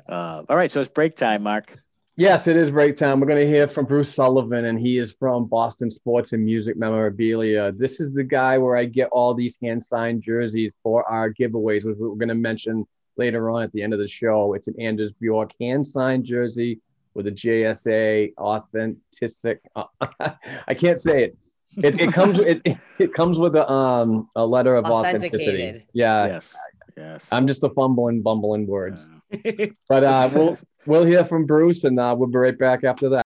Uh, 0.09 0.43
all 0.49 0.57
right, 0.57 0.73
so 0.73 0.81
it's 0.81 0.91
break 0.91 1.15
time, 1.15 1.45
Mark. 1.45 1.79
Yes, 2.17 2.49
it 2.49 2.57
is 2.57 2.73
break 2.73 2.97
time. 2.97 3.21
We're 3.21 3.29
going 3.29 3.45
to 3.45 3.47
hear 3.47 3.69
from 3.69 3.85
Bruce 3.87 4.13
Sullivan, 4.13 4.65
and 4.65 4.81
he 4.81 4.99
is 4.99 5.13
from 5.13 5.45
Boston 5.47 5.89
Sports 5.89 6.33
and 6.33 6.45
Music 6.45 6.77
Memorabilia. 6.77 7.71
This 7.71 8.01
is 8.01 8.13
the 8.13 8.25
guy 8.25 8.59
where 8.59 8.75
I 8.75 8.87
get 8.87 9.09
all 9.13 9.35
these 9.35 9.57
hand 9.63 9.85
signed 9.85 10.21
jerseys 10.21 10.75
for 10.83 11.09
our 11.09 11.31
giveaways, 11.33 11.85
which 11.85 11.97
we're 11.97 12.17
going 12.17 12.29
to 12.29 12.35
mention 12.35 12.89
later 13.17 13.51
on 13.51 13.63
at 13.63 13.71
the 13.71 13.83
end 13.83 13.93
of 13.93 14.01
the 14.01 14.09
show. 14.09 14.55
It's 14.55 14.67
an 14.67 14.75
Anders 14.81 15.13
Bjork 15.13 15.53
hand 15.61 15.87
signed 15.87 16.25
jersey 16.25 16.81
with 17.17 17.27
a 17.27 17.33
JSA 17.33 18.35
authentic. 18.37 19.61
I 20.69 20.75
can't 20.75 20.99
say 20.99 21.25
it. 21.25 21.39
It, 21.79 22.01
it 22.01 22.13
comes 22.13 22.39
it, 22.39 22.63
it 22.99 23.13
comes 23.13 23.39
with 23.39 23.57
a 23.57 23.69
um 23.71 24.29
a 24.37 24.47
letter 24.47 24.77
of 24.77 24.85
authenticity. 24.85 25.85
Yeah, 25.93 26.27
yes, 26.27 26.57
yes. 26.97 27.29
I'm 27.33 27.47
just 27.47 27.65
a 27.65 27.71
fumbling, 27.71 28.23
bumbling 28.23 28.67
words. 28.67 29.09
Uh, 29.33 29.67
But 29.89 30.05
uh, 30.05 30.31
we'll 30.33 30.59
we'll 30.87 31.05
hear 31.05 31.25
from 31.25 31.47
Bruce, 31.47 31.85
and 31.85 31.99
uh, 31.99 32.15
we'll 32.17 32.29
be 32.29 32.39
right 32.39 32.59
back 32.59 32.85
after 32.85 33.09
that. 33.11 33.27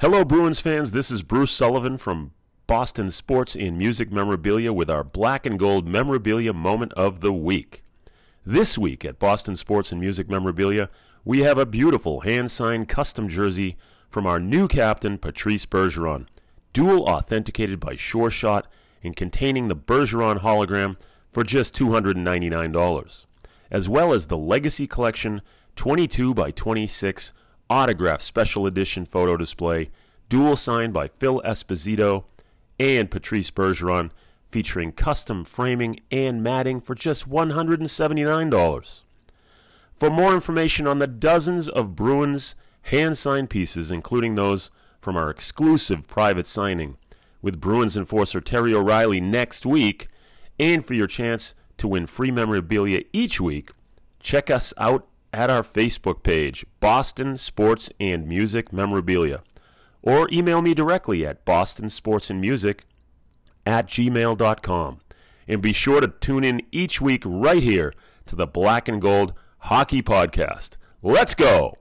Hello, 0.00 0.24
Bruins 0.24 0.60
fans. 0.60 0.92
This 0.92 1.10
is 1.10 1.22
Bruce 1.22 1.52
Sullivan 1.52 1.96
from 1.96 2.32
Boston 2.66 3.10
sports 3.10 3.54
and 3.54 3.76
music 3.76 4.10
memorabilia 4.10 4.72
with 4.72 4.88
our 4.88 5.04
black 5.04 5.44
and 5.44 5.58
gold 5.58 5.86
memorabilia 5.86 6.54
moment 6.54 6.94
of 6.94 7.20
the 7.20 7.32
week. 7.32 7.84
This 8.46 8.78
week 8.78 9.04
at 9.04 9.18
Boston 9.18 9.54
Sports 9.54 9.92
and 9.92 10.00
Music 10.00 10.30
Memorabilia, 10.30 10.88
we 11.26 11.40
have 11.40 11.58
a 11.58 11.66
beautiful 11.66 12.20
hand 12.20 12.50
signed 12.50 12.88
custom 12.88 13.28
jersey 13.28 13.76
from 14.08 14.26
our 14.26 14.40
new 14.40 14.66
captain, 14.66 15.18
Patrice 15.18 15.66
Bergeron, 15.66 16.26
dual 16.72 17.02
authenticated 17.02 17.80
by 17.80 17.96
Sure 17.96 18.30
Shot 18.30 18.66
and 19.02 19.14
containing 19.14 19.68
the 19.68 19.76
Bergeron 19.76 20.38
hologram 20.38 20.98
for 21.30 21.44
just 21.44 21.76
$299, 21.76 23.26
as 23.70 23.88
well 23.90 24.14
as 24.14 24.28
the 24.28 24.38
Legacy 24.38 24.86
Collection 24.86 25.42
22 25.76 26.32
by 26.32 26.50
26 26.50 27.34
autograph 27.68 28.22
special 28.22 28.66
edition 28.66 29.04
photo 29.04 29.36
display, 29.36 29.90
dual 30.30 30.56
signed 30.56 30.94
by 30.94 31.08
Phil 31.08 31.42
Esposito 31.44 32.24
and 32.78 33.10
Patrice 33.10 33.50
Bergeron, 33.50 34.10
featuring 34.48 34.92
custom 34.92 35.44
framing 35.44 36.00
and 36.10 36.42
matting 36.42 36.80
for 36.80 36.94
just 36.94 37.28
$179. 37.28 39.02
For 39.92 40.10
more 40.10 40.34
information 40.34 40.86
on 40.86 40.98
the 40.98 41.06
dozens 41.06 41.68
of 41.68 41.96
Bruins 41.96 42.56
hand 42.82 43.16
signed 43.16 43.50
pieces, 43.50 43.90
including 43.90 44.34
those 44.34 44.70
from 45.00 45.16
our 45.16 45.30
exclusive 45.30 46.06
private 46.08 46.46
signing 46.46 46.96
with 47.42 47.60
Bruins 47.60 47.96
enforcer 47.96 48.40
Terry 48.40 48.74
O'Reilly 48.74 49.20
next 49.20 49.66
week, 49.66 50.08
and 50.58 50.84
for 50.84 50.94
your 50.94 51.06
chance 51.06 51.54
to 51.76 51.88
win 51.88 52.06
free 52.06 52.30
memorabilia 52.30 53.02
each 53.12 53.40
week, 53.40 53.70
check 54.20 54.50
us 54.50 54.72
out 54.78 55.06
at 55.32 55.50
our 55.50 55.62
Facebook 55.62 56.22
page, 56.22 56.64
Boston 56.80 57.36
Sports 57.36 57.90
and 58.00 58.26
Music 58.26 58.72
Memorabilia, 58.72 59.42
or 60.04 60.28
email 60.30 60.60
me 60.60 60.74
directly 60.74 61.26
at 61.26 61.44
Boston 61.46 61.88
Sports 61.88 62.28
and 62.28 62.40
Music 62.40 62.84
at 63.64 63.86
gmail.com. 63.88 65.00
And 65.48 65.62
be 65.62 65.72
sure 65.72 66.00
to 66.00 66.08
tune 66.08 66.44
in 66.44 66.62
each 66.70 67.00
week 67.00 67.22
right 67.24 67.62
here 67.62 67.94
to 68.26 68.36
the 68.36 68.46
Black 68.46 68.86
and 68.86 69.00
Gold 69.00 69.32
Hockey 69.58 70.02
Podcast. 70.02 70.76
Let's 71.02 71.34
go! 71.34 71.78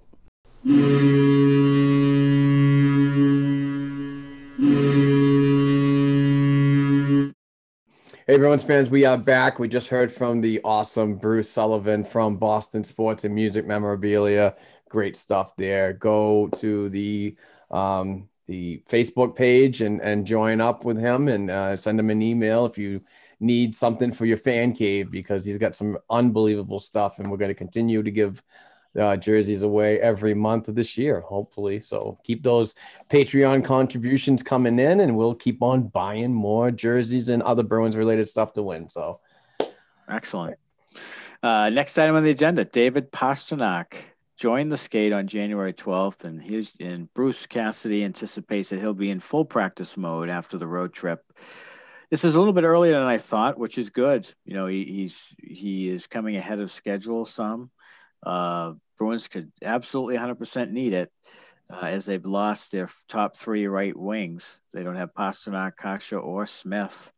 Hey, 8.25 8.35
everyone's 8.35 8.63
fans, 8.63 8.89
we 8.89 9.03
are 9.03 9.17
back. 9.17 9.59
We 9.59 9.67
just 9.67 9.89
heard 9.89 10.09
from 10.09 10.39
the 10.39 10.61
awesome 10.63 11.15
Bruce 11.15 11.49
Sullivan 11.49 12.05
from 12.05 12.37
Boston 12.37 12.85
Sports 12.85 13.25
and 13.25 13.35
Music 13.35 13.67
Memorabilia. 13.67 14.55
Great 14.87 15.17
stuff 15.17 15.53
there. 15.57 15.91
Go 15.91 16.47
to 16.55 16.87
the 16.87 17.35
um, 17.73 18.29
the 18.47 18.83
Facebook 18.89 19.35
page 19.35 19.81
and 19.81 20.01
and 20.01 20.25
join 20.25 20.61
up 20.61 20.85
with 20.85 20.97
him 20.97 21.27
and 21.27 21.49
uh, 21.49 21.75
send 21.75 21.99
him 21.99 22.09
an 22.09 22.21
email 22.21 22.65
if 22.65 22.77
you 22.77 23.01
need 23.39 23.75
something 23.75 24.11
for 24.11 24.25
your 24.25 24.37
fan 24.37 24.73
cave 24.73 25.11
because 25.11 25.43
he's 25.43 25.57
got 25.57 25.75
some 25.75 25.97
unbelievable 26.09 26.79
stuff 26.79 27.19
and 27.19 27.29
we're 27.29 27.37
going 27.37 27.49
to 27.49 27.55
continue 27.55 28.01
to 28.01 28.11
give 28.11 28.41
uh, 28.99 29.17
jerseys 29.17 29.63
away 29.63 29.99
every 29.99 30.33
month 30.33 30.67
of 30.67 30.75
this 30.75 30.97
year, 30.97 31.21
hopefully. 31.21 31.81
So 31.81 32.19
keep 32.23 32.43
those 32.43 32.75
Patreon 33.09 33.65
contributions 33.65 34.43
coming 34.43 34.77
in, 34.79 34.99
and 34.99 35.17
we'll 35.17 35.35
keep 35.35 35.61
on 35.63 35.87
buying 35.87 36.33
more 36.33 36.69
jerseys 36.71 37.29
and 37.29 37.41
other 37.43 37.63
Bruins 37.63 37.97
related 37.97 38.29
stuff 38.29 38.53
to 38.53 38.63
win. 38.63 38.89
So 38.89 39.19
Excellent. 40.09 40.57
Uh, 41.41 41.69
next 41.69 41.97
item 41.97 42.15
on 42.15 42.23
the 42.23 42.29
agenda: 42.29 42.65
David 42.65 43.11
Pastrnak 43.11 43.95
joined 44.37 44.71
the 44.71 44.77
skate 44.77 45.13
on 45.13 45.27
January 45.27 45.73
12th, 45.73 46.23
and 46.23 46.41
he's 46.41 46.71
and 46.79 47.13
Bruce 47.13 47.45
Cassidy 47.45 48.03
anticipates 48.03 48.69
that 48.69 48.79
he'll 48.79 48.93
be 48.93 49.09
in 49.09 49.19
full 49.19 49.45
practice 49.45 49.97
mode 49.97 50.29
after 50.29 50.57
the 50.57 50.67
road 50.67 50.93
trip. 50.93 51.21
This 52.09 52.23
is 52.23 52.35
a 52.35 52.39
little 52.39 52.53
bit 52.53 52.63
earlier 52.63 52.93
than 52.93 53.07
I 53.07 53.17
thought, 53.17 53.57
which 53.57 53.77
is 53.77 53.89
good. 53.89 54.31
You 54.45 54.55
know, 54.55 54.67
he, 54.67 54.83
he's 54.83 55.35
he 55.41 55.89
is 55.89 56.07
coming 56.07 56.35
ahead 56.35 56.59
of 56.59 56.71
schedule 56.71 57.25
some. 57.25 57.71
Uh, 58.25 58.73
Bruins 58.97 59.27
could 59.27 59.51
absolutely 59.61 60.17
100% 60.17 60.71
need 60.71 60.93
it 60.93 61.11
uh, 61.69 61.85
as 61.85 62.05
they've 62.05 62.25
lost 62.25 62.71
their 62.71 62.89
top 63.07 63.35
three 63.35 63.67
right 63.67 63.97
wings. 63.97 64.59
They 64.73 64.83
don't 64.83 64.95
have 64.95 65.13
Pastrnak, 65.13 65.73
Kase, 65.77 66.13
or 66.13 66.45
Smith. 66.45 67.11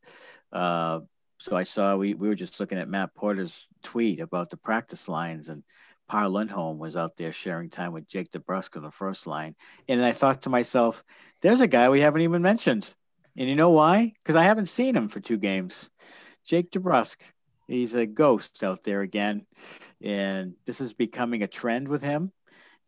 Uh, 0.52 1.02
so 1.40 1.56
I 1.56 1.64
saw 1.64 1.96
we, 1.96 2.14
we 2.14 2.28
were 2.28 2.36
just 2.36 2.60
looking 2.60 2.80
at 2.80 2.90
Matt 2.90 3.14
Porter's 3.14 3.68
tweet 3.84 4.20
about 4.20 4.50
the 4.50 4.58
practice 4.58 5.08
lines, 5.08 5.50
and 5.50 5.64
Par 6.08 6.30
Lindholm 6.30 6.78
was 6.78 6.96
out 6.96 7.18
there 7.18 7.34
sharing 7.34 7.70
time 7.70 7.92
with 7.92 8.08
Jake 8.08 8.32
DeBrusk 8.32 8.78
on 8.78 8.84
the 8.84 8.92
first 8.92 9.28
line. 9.28 9.56
And 9.88 10.04
I 10.04 10.12
thought 10.12 10.44
to 10.44 10.50
myself, 10.50 11.04
there's 11.42 11.62
a 11.62 11.68
guy 11.68 11.90
we 11.90 12.02
haven't 12.02 12.22
even 12.22 12.42
mentioned. 12.42 12.94
And 13.38 13.50
you 13.50 13.56
know 13.56 13.72
why? 13.72 14.14
Because 14.24 14.36
I 14.36 14.44
haven't 14.44 14.70
seen 14.70 14.96
him 14.96 15.10
for 15.10 15.20
two 15.20 15.38
games. 15.38 15.90
Jake 16.46 16.72
DeBrusk. 16.72 17.18
He's 17.68 17.96
a 17.96 18.06
ghost 18.06 18.64
out 18.64 18.84
there 18.84 19.02
again. 19.02 19.46
And 20.02 20.54
this 20.66 20.82
is 20.82 20.94
becoming 20.94 21.42
a 21.42 21.48
trend 21.48 21.88
with 21.88 22.04
him. 22.04 22.32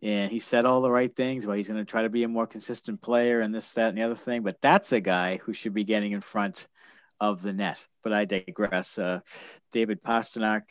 And 0.04 0.32
he 0.32 0.40
said 0.40 0.66
all 0.66 0.82
the 0.82 0.92
right 0.92 1.14
things. 1.14 1.46
Well, 1.46 1.58
he's 1.58 1.68
going 1.68 1.84
to 1.84 1.90
try 1.90 2.04
to 2.04 2.10
be 2.10 2.24
a 2.24 2.28
more 2.28 2.46
consistent 2.46 3.02
player 3.02 3.42
and 3.42 3.54
this, 3.54 3.72
that, 3.74 3.90
and 3.90 3.98
the 3.98 4.04
other 4.04 4.16
thing. 4.16 4.44
But 4.44 4.62
that's 4.62 4.92
a 4.92 5.02
guy 5.02 5.38
who 5.38 5.54
should 5.54 5.74
be 5.74 5.84
getting 5.84 6.12
in 6.12 6.22
front 6.22 6.68
of 7.20 7.42
the 7.42 7.54
net. 7.54 7.86
But 8.04 8.14
I 8.14 8.26
digress. 8.26 9.00
Uh, 9.00 9.22
David 9.72 10.04
Pastrnak 10.04 10.62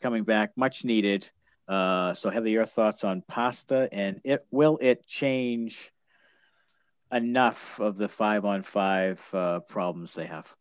coming 0.00 0.24
back, 0.24 0.50
much 0.56 0.84
needed. 0.84 1.30
Uh, 1.68 2.14
so, 2.14 2.30
Heather, 2.30 2.48
your 2.48 2.66
thoughts 2.66 3.04
on 3.04 3.22
pasta 3.22 3.88
and 3.92 4.20
it 4.24 4.44
will 4.50 4.78
it 4.80 5.06
change 5.06 5.92
enough 7.12 7.78
of 7.78 7.96
the 7.96 8.08
five 8.08 8.44
on 8.44 8.62
five 8.62 9.22
uh, 9.32 9.60
problems 9.60 10.14
they 10.14 10.26
have? 10.26 10.52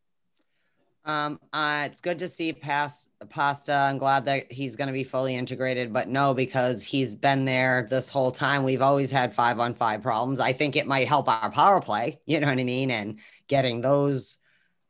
Um, 1.03 1.39
uh, 1.51 1.83
it's 1.87 1.99
good 1.99 2.19
to 2.19 2.27
see 2.27 2.53
pass 2.53 3.09
pasta. 3.29 3.73
I'm 3.73 3.97
glad 3.97 4.25
that 4.25 4.51
he's 4.51 4.75
going 4.75 4.87
to 4.87 4.93
be 4.93 5.03
fully 5.03 5.35
integrated, 5.35 5.91
but 5.91 6.07
no, 6.07 6.33
because 6.35 6.83
he's 6.83 7.15
been 7.15 7.45
there 7.45 7.87
this 7.89 8.09
whole 8.09 8.31
time. 8.31 8.63
We've 8.63 8.83
always 8.83 9.09
had 9.09 9.33
five 9.33 9.59
on 9.59 9.73
five 9.73 10.03
problems. 10.03 10.39
I 10.39 10.53
think 10.53 10.75
it 10.75 10.85
might 10.85 11.07
help 11.07 11.27
our 11.27 11.49
power 11.49 11.81
play, 11.81 12.19
you 12.25 12.39
know 12.39 12.47
what 12.47 12.59
I 12.59 12.63
mean? 12.63 12.91
And 12.91 13.17
getting 13.47 13.81
those 13.81 14.37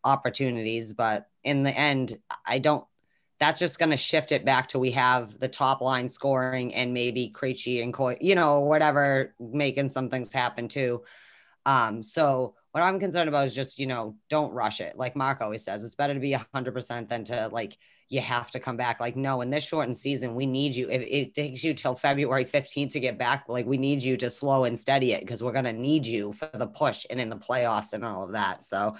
opportunities. 0.04 0.94
But 0.94 1.28
in 1.44 1.64
the 1.64 1.72
end, 1.72 2.18
I 2.46 2.60
don't, 2.60 2.86
that's 3.42 3.60
just 3.60 3.80
going 3.80 3.90
to 3.90 3.98
shift 3.98 4.32
it 4.32 4.46
back 4.46 4.68
to 4.68 4.78
we 4.78 4.92
have 4.92 5.40
the 5.40 5.48
top 5.48 5.82
line 5.82 6.08
scoring 6.08 6.76
and 6.76 6.94
maybe 6.94 7.34
Krejci 7.34 7.82
and 7.82 7.92
Coy, 7.92 8.16
you 8.22 8.36
know, 8.36 8.60
whatever, 8.60 9.34
making 9.40 9.90
some 9.90 10.10
things 10.10 10.32
happen 10.32 10.68
too. 10.68 11.02
Um, 11.66 12.04
so 12.04 12.54
what 12.72 12.84
I'm 12.84 13.00
concerned 13.00 13.28
about 13.28 13.46
is 13.46 13.56
just, 13.56 13.80
you 13.80 13.88
know, 13.88 14.16
don't 14.30 14.54
rush 14.54 14.80
it. 14.80 14.98
Like 14.98 15.16
Mark 15.16 15.42
always 15.42 15.64
says, 15.64 15.84
it's 15.84 15.96
better 15.96 16.14
to 16.14 16.20
be 16.20 16.32
100% 16.56 17.10
than 17.10 17.26
to 17.26 17.50
like, 17.52 17.78
you 18.12 18.20
have 18.20 18.52
to 18.52 18.60
come 18.60 18.76
back. 18.76 19.00
Like, 19.00 19.16
no, 19.16 19.40
in 19.40 19.50
this 19.50 19.64
shortened 19.64 19.98
season, 19.98 20.36
we 20.36 20.46
need 20.46 20.76
you. 20.76 20.90
If 20.90 21.02
it 21.02 21.34
takes 21.34 21.64
you 21.64 21.74
till 21.74 21.96
February 21.96 22.44
15th 22.44 22.92
to 22.92 23.00
get 23.00 23.18
back, 23.18 23.46
like, 23.48 23.66
we 23.66 23.78
need 23.78 24.04
you 24.04 24.18
to 24.18 24.30
slow 24.30 24.66
and 24.66 24.78
steady 24.78 25.14
it 25.14 25.22
because 25.22 25.42
we're 25.42 25.54
going 25.54 25.64
to 25.64 25.74
need 25.74 26.06
you 26.06 26.34
for 26.34 26.50
the 26.54 26.68
push 26.68 27.06
and 27.10 27.22
in 27.22 27.30
the 27.30 27.38
playoffs 27.38 27.94
and 27.94 28.04
all 28.04 28.26
of 28.26 28.34
that. 28.34 28.64
So, 28.64 28.98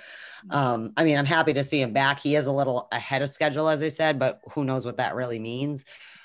um, 0.50 0.94
I 0.96 1.04
mean, 1.04 1.18
I'm 1.18 1.26
happy 1.26 1.52
to 1.54 1.64
see 1.64 1.82
him 1.82 1.92
back. 1.92 2.22
He 2.22 2.38
is 2.38 2.48
a 2.48 2.54
little 2.54 2.88
ahead 2.94 3.22
of 3.22 3.30
schedule, 3.30 3.68
as 3.68 3.84
I 3.84 3.90
said, 3.90 4.18
but 4.18 4.40
who 4.54 4.64
knows 4.64 4.86
what 4.86 4.98
that 4.98 5.16
really 5.16 5.40
means. 5.40 5.84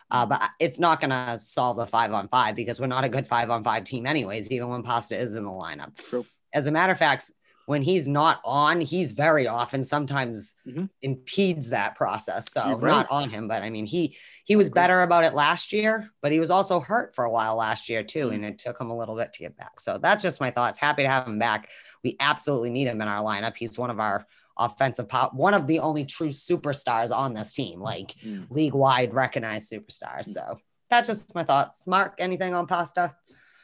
Uh, 0.09 0.24
but 0.24 0.40
it's 0.61 0.78
not 0.78 1.01
going 1.01 1.11
to 1.11 1.38
solve 1.40 1.76
the 1.76 1.86
five 1.86 2.12
on 2.12 2.28
five 2.28 2.55
because 2.55 2.80
we're 2.80 2.86
not 2.86 3.05
a 3.05 3.09
good 3.09 3.26
five 3.26 3.51
on 3.51 3.64
five 3.64 3.82
team, 3.82 4.07
anyways, 4.07 4.53
even 4.53 4.68
when 4.68 4.84
Pasta 4.84 5.16
is 5.16 5.34
in 5.34 5.44
the 5.44 5.51
lineup. 5.51 5.97
True. 5.97 6.24
As 6.53 6.66
a 6.66 6.70
matter 6.72 6.92
of 6.92 6.99
fact, 6.99 7.30
when 7.66 7.82
he's 7.82 8.07
not 8.07 8.40
on, 8.44 8.80
he's 8.80 9.11
very 9.11 9.49
often 9.49 9.82
sometimes 9.82 10.55
Mhm. 10.68 10.88
impedes 11.03 11.70
that 11.70 11.97
process. 11.97 12.53
So 12.53 12.62
right. 12.76 12.80
not 12.90 13.11
on 13.11 13.28
him, 13.28 13.49
but 13.49 13.62
I 13.64 13.70
mean 13.70 13.86
he 13.86 14.16
he 14.44 14.55
was 14.55 14.70
better 14.70 15.03
about 15.03 15.24
it 15.24 15.34
last 15.34 15.72
year, 15.72 16.11
but 16.22 16.30
he 16.30 16.38
was 16.38 16.53
also 16.53 16.78
hurt 16.78 17.16
for 17.16 17.24
a 17.24 17.30
while 17.30 17.57
last 17.57 17.88
year 17.88 18.05
too, 18.05 18.30
and 18.30 18.44
it 18.44 18.61
took 18.61 18.80
him 18.80 18.90
a 18.90 18.97
little 18.97 19.16
bit 19.16 19.32
to 19.32 19.40
get 19.40 19.57
back. 19.57 19.80
So 19.80 19.99
that's 19.99 20.22
just 20.22 20.40
my 20.40 20.51
thoughts. 20.53 20.78
Happy 20.78 21.03
to 21.03 21.09
have 21.09 21.26
him 21.26 21.40
back. 21.40 21.68
We 22.05 22.16
absolutely 22.20 22.70
need 22.70 22.86
him 22.86 23.01
in 23.01 23.09
our 23.09 23.22
lineup. 23.24 23.57
He's 23.57 23.76
one 23.76 23.90
of 23.90 23.99
our 23.99 24.26
offensive 24.57 25.08
pop, 25.08 25.34
one 25.34 25.53
of 25.53 25.66
the 25.66 25.80
only 25.80 26.04
true 26.04 26.29
superstars 26.30 27.14
on 27.14 27.34
this 27.34 27.53
team, 27.53 27.80
like 27.80 28.12
Mm. 28.25 28.46
league 28.49 28.75
wide 28.75 29.12
recognized 29.12 29.70
superstars. 29.72 30.26
So 30.26 30.61
that's 30.88 31.08
just 31.08 31.34
my 31.34 31.42
thoughts. 31.42 31.84
Mark, 31.88 32.14
anything 32.18 32.54
on 32.54 32.68
pasta? 32.68 33.16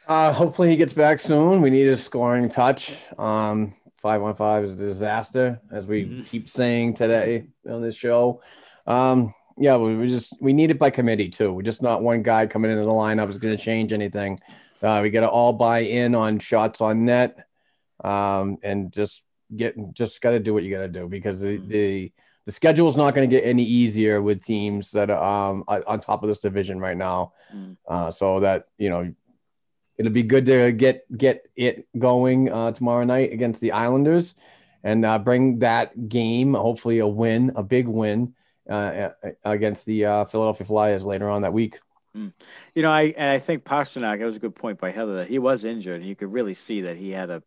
Uh, 0.07 0.33
hopefully 0.33 0.69
he 0.69 0.75
gets 0.75 0.93
back 0.93 1.19
soon. 1.19 1.61
We 1.61 1.69
need 1.69 1.87
a 1.87 1.97
scoring 1.97 2.49
touch. 2.49 2.97
Um, 3.17 3.73
five 3.97 4.21
on 4.21 4.35
five 4.35 4.63
is 4.63 4.73
a 4.73 4.77
disaster, 4.77 5.61
as 5.71 5.87
we 5.87 6.05
Mhm. 6.05 6.25
keep 6.27 6.49
saying 6.49 6.95
today 6.95 7.45
on 7.69 7.81
this 7.81 7.95
show. 7.95 8.41
Um, 8.85 9.33
yeah, 9.57 9.77
we, 9.77 9.95
we 9.95 10.09
just 10.09 10.35
we 10.41 10.51
need 10.51 10.71
it 10.71 10.79
by 10.79 10.89
committee 10.89 11.29
too. 11.29 11.53
We're 11.53 11.61
just 11.61 11.81
not 11.81 12.01
one 12.01 12.21
guy 12.21 12.47
coming 12.47 12.71
into 12.71 12.83
the 12.83 12.89
lineup 12.89 13.29
is 13.29 13.37
going 13.37 13.55
to 13.55 13.63
change 13.63 13.93
anything. 13.93 14.39
Uh, 14.81 14.99
we 15.01 15.09
got 15.09 15.21
to 15.21 15.29
all 15.29 15.53
buy 15.53 15.79
in 15.79 16.15
on 16.15 16.39
shots 16.39 16.81
on 16.81 17.05
net, 17.05 17.47
um, 18.03 18.57
and 18.61 18.91
just 18.91 19.23
get 19.55 19.75
just 19.93 20.19
got 20.19 20.31
to 20.31 20.39
do 20.39 20.53
what 20.53 20.63
you 20.63 20.75
got 20.75 20.81
to 20.81 20.89
do 20.89 21.07
because 21.07 21.39
the 21.39 21.57
the 21.57 22.11
the 22.45 22.51
schedule 22.51 22.89
is 22.89 22.97
not 22.97 23.13
going 23.15 23.29
to 23.29 23.33
get 23.33 23.45
any 23.47 23.63
easier 23.63 24.21
with 24.21 24.43
teams 24.43 24.91
that 24.91 25.09
are 25.09 25.51
um, 25.51 25.63
on 25.69 25.81
on 25.87 25.99
top 25.99 26.23
of 26.23 26.27
this 26.27 26.41
division 26.41 26.77
right 26.79 26.97
now. 26.97 27.31
Mm. 27.55 27.77
Uh, 27.87 28.11
so 28.11 28.41
that 28.41 28.65
you 28.77 28.89
know 28.89 29.13
it'll 29.97 30.11
be 30.11 30.23
good 30.23 30.45
to 30.47 30.71
get 30.71 31.05
get 31.15 31.45
it 31.55 31.87
going 31.97 32.51
uh, 32.51 32.71
tomorrow 32.71 33.03
night 33.03 33.31
against 33.31 33.61
the 33.61 33.71
Islanders, 33.71 34.35
and 34.83 35.05
uh, 35.05 35.19
bring 35.19 35.59
that 35.59 36.09
game, 36.09 36.53
hopefully 36.53 36.99
a 36.99 37.07
win, 37.07 37.51
a 37.55 37.63
big 37.63 37.87
win 37.87 38.35
uh, 38.69 39.09
against 39.43 39.85
the 39.85 40.05
uh, 40.05 40.25
Philadelphia 40.25 40.67
Flyers 40.67 41.05
later 41.05 41.29
on 41.29 41.43
that 41.43 41.53
week. 41.53 41.79
Mm. 42.15 42.33
You 42.75 42.83
know, 42.83 42.91
I 42.91 43.13
and 43.17 43.29
I 43.29 43.39
think 43.39 43.63
Pastrnak. 43.63 44.19
That 44.19 44.25
was 44.25 44.35
a 44.35 44.39
good 44.39 44.55
point 44.55 44.79
by 44.79 44.91
Heather. 44.91 45.15
That 45.15 45.27
he 45.27 45.39
was 45.39 45.63
injured, 45.63 46.01
and 46.01 46.09
you 46.09 46.15
could 46.15 46.31
really 46.31 46.53
see 46.53 46.81
that 46.81 46.97
he 46.97 47.11
had 47.11 47.29
a, 47.29 47.43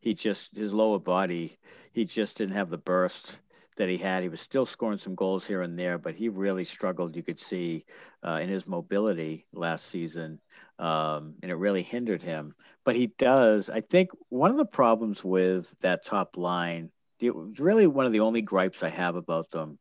he 0.00 0.14
just 0.14 0.54
his 0.54 0.72
lower 0.72 0.98
body, 0.98 1.58
he 1.92 2.04
just 2.04 2.36
didn't 2.36 2.54
have 2.54 2.70
the 2.70 2.78
burst 2.78 3.38
that 3.80 3.88
he 3.88 3.96
had. 3.96 4.22
He 4.22 4.28
was 4.28 4.42
still 4.42 4.66
scoring 4.66 4.98
some 4.98 5.14
goals 5.14 5.46
here 5.46 5.62
and 5.62 5.78
there, 5.78 5.96
but 5.96 6.14
he 6.14 6.28
really 6.28 6.64
struggled. 6.64 7.16
You 7.16 7.22
could 7.22 7.40
see 7.40 7.86
uh, 8.22 8.38
in 8.42 8.50
his 8.50 8.66
mobility 8.66 9.46
last 9.54 9.86
season, 9.86 10.38
um, 10.78 11.34
and 11.42 11.50
it 11.50 11.54
really 11.54 11.82
hindered 11.82 12.22
him. 12.22 12.54
But 12.84 12.96
he 12.96 13.06
does. 13.06 13.70
I 13.70 13.80
think 13.80 14.10
one 14.28 14.50
of 14.50 14.58
the 14.58 14.66
problems 14.66 15.24
with 15.24 15.74
that 15.80 16.04
top 16.04 16.36
line, 16.36 16.90
really 17.22 17.86
one 17.86 18.04
of 18.04 18.12
the 18.12 18.20
only 18.20 18.42
gripes 18.42 18.82
I 18.82 18.90
have 18.90 19.16
about 19.16 19.50
them, 19.50 19.78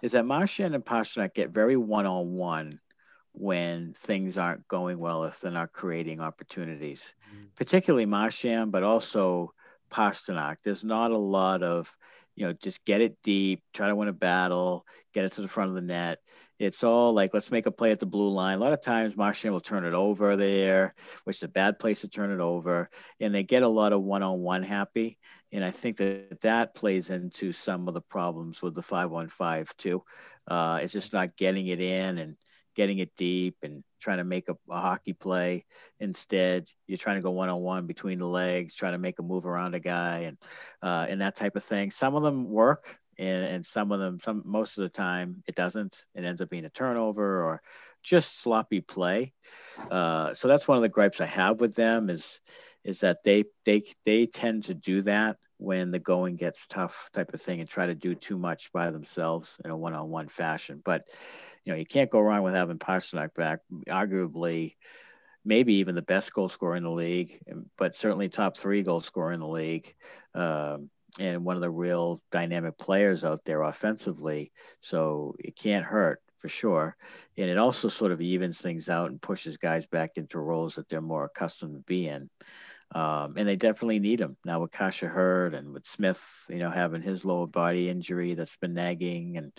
is 0.00 0.12
that 0.12 0.26
Marchand 0.26 0.76
and 0.76 0.84
Pastrnak 0.84 1.34
get 1.34 1.50
very 1.50 1.76
one 1.76 2.06
on 2.06 2.34
one 2.34 2.78
when 3.32 3.94
things 3.94 4.38
aren't 4.38 4.68
going 4.68 4.98
well 5.00 5.24
if 5.24 5.40
they're 5.40 5.50
not 5.50 5.72
creating 5.72 6.20
opportunities, 6.20 7.12
mm-hmm. 7.34 7.46
particularly 7.56 8.06
Marchand, 8.06 8.70
but 8.70 8.84
also 8.84 9.52
Pastrnak. 9.90 10.58
There's 10.62 10.84
not 10.84 11.10
a 11.10 11.18
lot 11.18 11.64
of, 11.64 11.92
you 12.40 12.46
know, 12.46 12.54
just 12.54 12.86
get 12.86 13.02
it 13.02 13.18
deep, 13.22 13.62
try 13.74 13.88
to 13.88 13.94
win 13.94 14.08
a 14.08 14.14
battle, 14.14 14.86
get 15.12 15.26
it 15.26 15.32
to 15.32 15.42
the 15.42 15.48
front 15.48 15.68
of 15.68 15.74
the 15.74 15.82
net. 15.82 16.20
It's 16.58 16.82
all 16.82 17.12
like, 17.12 17.34
let's 17.34 17.50
make 17.50 17.66
a 17.66 17.70
play 17.70 17.92
at 17.92 18.00
the 18.00 18.06
blue 18.06 18.30
line. 18.30 18.56
A 18.56 18.60
lot 18.62 18.72
of 18.72 18.80
times 18.80 19.14
Marchand 19.14 19.52
will 19.52 19.60
turn 19.60 19.84
it 19.84 19.92
over 19.92 20.38
there, 20.38 20.94
which 21.24 21.36
is 21.36 21.42
a 21.42 21.48
bad 21.48 21.78
place 21.78 22.00
to 22.00 22.08
turn 22.08 22.30
it 22.30 22.40
over. 22.40 22.88
And 23.20 23.34
they 23.34 23.42
get 23.42 23.62
a 23.62 23.68
lot 23.68 23.92
of 23.92 24.00
one 24.00 24.22
on 24.22 24.40
one 24.40 24.62
happy. 24.62 25.18
And 25.52 25.62
I 25.62 25.70
think 25.70 25.98
that 25.98 26.40
that 26.40 26.74
plays 26.74 27.10
into 27.10 27.52
some 27.52 27.88
of 27.88 27.92
the 27.92 28.00
problems 28.00 28.62
with 28.62 28.74
the 28.74 28.82
515 28.82 29.66
too. 29.76 30.02
Uh, 30.48 30.80
it's 30.82 30.94
just 30.94 31.12
not 31.12 31.36
getting 31.36 31.66
it 31.66 31.80
in 31.82 32.16
and, 32.16 32.36
getting 32.74 32.98
it 32.98 33.14
deep 33.16 33.56
and 33.62 33.82
trying 34.00 34.18
to 34.18 34.24
make 34.24 34.48
a, 34.48 34.56
a 34.70 34.80
hockey 34.80 35.12
play. 35.12 35.64
Instead, 35.98 36.66
you're 36.86 36.98
trying 36.98 37.16
to 37.16 37.22
go 37.22 37.30
one 37.30 37.48
on 37.48 37.60
one 37.60 37.86
between 37.86 38.18
the 38.18 38.26
legs, 38.26 38.74
trying 38.74 38.92
to 38.92 38.98
make 38.98 39.18
a 39.18 39.22
move 39.22 39.46
around 39.46 39.74
a 39.74 39.80
guy 39.80 40.20
and 40.20 40.38
uh, 40.82 41.06
and 41.08 41.20
that 41.20 41.36
type 41.36 41.56
of 41.56 41.64
thing. 41.64 41.90
Some 41.90 42.14
of 42.14 42.22
them 42.22 42.48
work, 42.48 42.98
and, 43.18 43.44
and 43.44 43.66
some 43.66 43.92
of 43.92 44.00
them, 44.00 44.18
some 44.20 44.42
most 44.44 44.78
of 44.78 44.82
the 44.82 44.88
time, 44.88 45.42
it 45.46 45.54
doesn't. 45.54 46.06
It 46.14 46.24
ends 46.24 46.40
up 46.40 46.50
being 46.50 46.64
a 46.64 46.70
turnover 46.70 47.44
or 47.44 47.62
just 48.02 48.40
sloppy 48.40 48.80
play. 48.80 49.32
Uh, 49.90 50.34
so 50.34 50.48
that's 50.48 50.66
one 50.66 50.78
of 50.78 50.82
the 50.82 50.88
gripes 50.88 51.20
I 51.20 51.26
have 51.26 51.60
with 51.60 51.74
them 51.74 52.10
is 52.10 52.40
is 52.84 53.00
that 53.00 53.22
they 53.24 53.44
they 53.64 53.82
they 54.04 54.26
tend 54.26 54.64
to 54.64 54.74
do 54.74 55.02
that 55.02 55.36
when 55.60 55.90
the 55.90 55.98
going 55.98 56.36
gets 56.36 56.66
tough 56.66 57.10
type 57.12 57.34
of 57.34 57.40
thing 57.42 57.60
and 57.60 57.68
try 57.68 57.86
to 57.86 57.94
do 57.94 58.14
too 58.14 58.38
much 58.38 58.72
by 58.72 58.90
themselves 58.90 59.58
in 59.64 59.70
a 59.70 59.76
one-on-one 59.76 60.28
fashion. 60.28 60.80
But 60.84 61.04
you 61.64 61.72
know, 61.72 61.78
you 61.78 61.84
can't 61.84 62.10
go 62.10 62.20
wrong 62.20 62.42
with 62.42 62.54
having 62.54 62.78
Pastrnak 62.78 63.34
back. 63.34 63.60
Arguably, 63.86 64.76
maybe 65.44 65.74
even 65.74 65.94
the 65.94 66.02
best 66.02 66.32
goal 66.32 66.48
scorer 66.48 66.76
in 66.76 66.82
the 66.82 66.90
league, 66.90 67.38
but 67.76 67.94
certainly 67.94 68.28
top 68.28 68.56
three 68.56 68.82
goal 68.82 69.00
scorer 69.00 69.32
in 69.32 69.40
the 69.40 69.46
league, 69.46 69.94
um, 70.34 70.88
and 71.18 71.44
one 71.44 71.56
of 71.56 71.62
the 71.62 71.70
real 71.70 72.22
dynamic 72.30 72.78
players 72.78 73.24
out 73.24 73.44
there 73.44 73.62
offensively. 73.62 74.52
So 74.80 75.34
it 75.38 75.56
can't 75.56 75.84
hurt 75.84 76.22
for 76.38 76.48
sure. 76.48 76.96
And 77.36 77.50
it 77.50 77.58
also 77.58 77.88
sort 77.88 78.12
of 78.12 78.22
evens 78.22 78.60
things 78.60 78.88
out 78.88 79.10
and 79.10 79.20
pushes 79.20 79.58
guys 79.58 79.84
back 79.86 80.12
into 80.16 80.38
roles 80.38 80.76
that 80.76 80.88
they're 80.88 81.02
more 81.02 81.24
accustomed 81.24 81.74
to 81.74 81.80
be 81.80 82.08
in. 82.08 82.30
Um, 82.92 83.34
and 83.36 83.48
they 83.48 83.56
definitely 83.56 84.00
need 84.00 84.20
him 84.20 84.36
now 84.44 84.60
with 84.60 84.72
Kase 84.72 85.00
Hurd 85.00 85.54
and 85.54 85.72
with 85.72 85.86
Smith, 85.86 86.22
you 86.48 86.56
know, 86.56 86.70
having 86.70 87.02
his 87.02 87.24
lower 87.24 87.46
body 87.46 87.88
injury 87.88 88.34
that's 88.34 88.56
been 88.56 88.74
nagging 88.74 89.36
and 89.36 89.52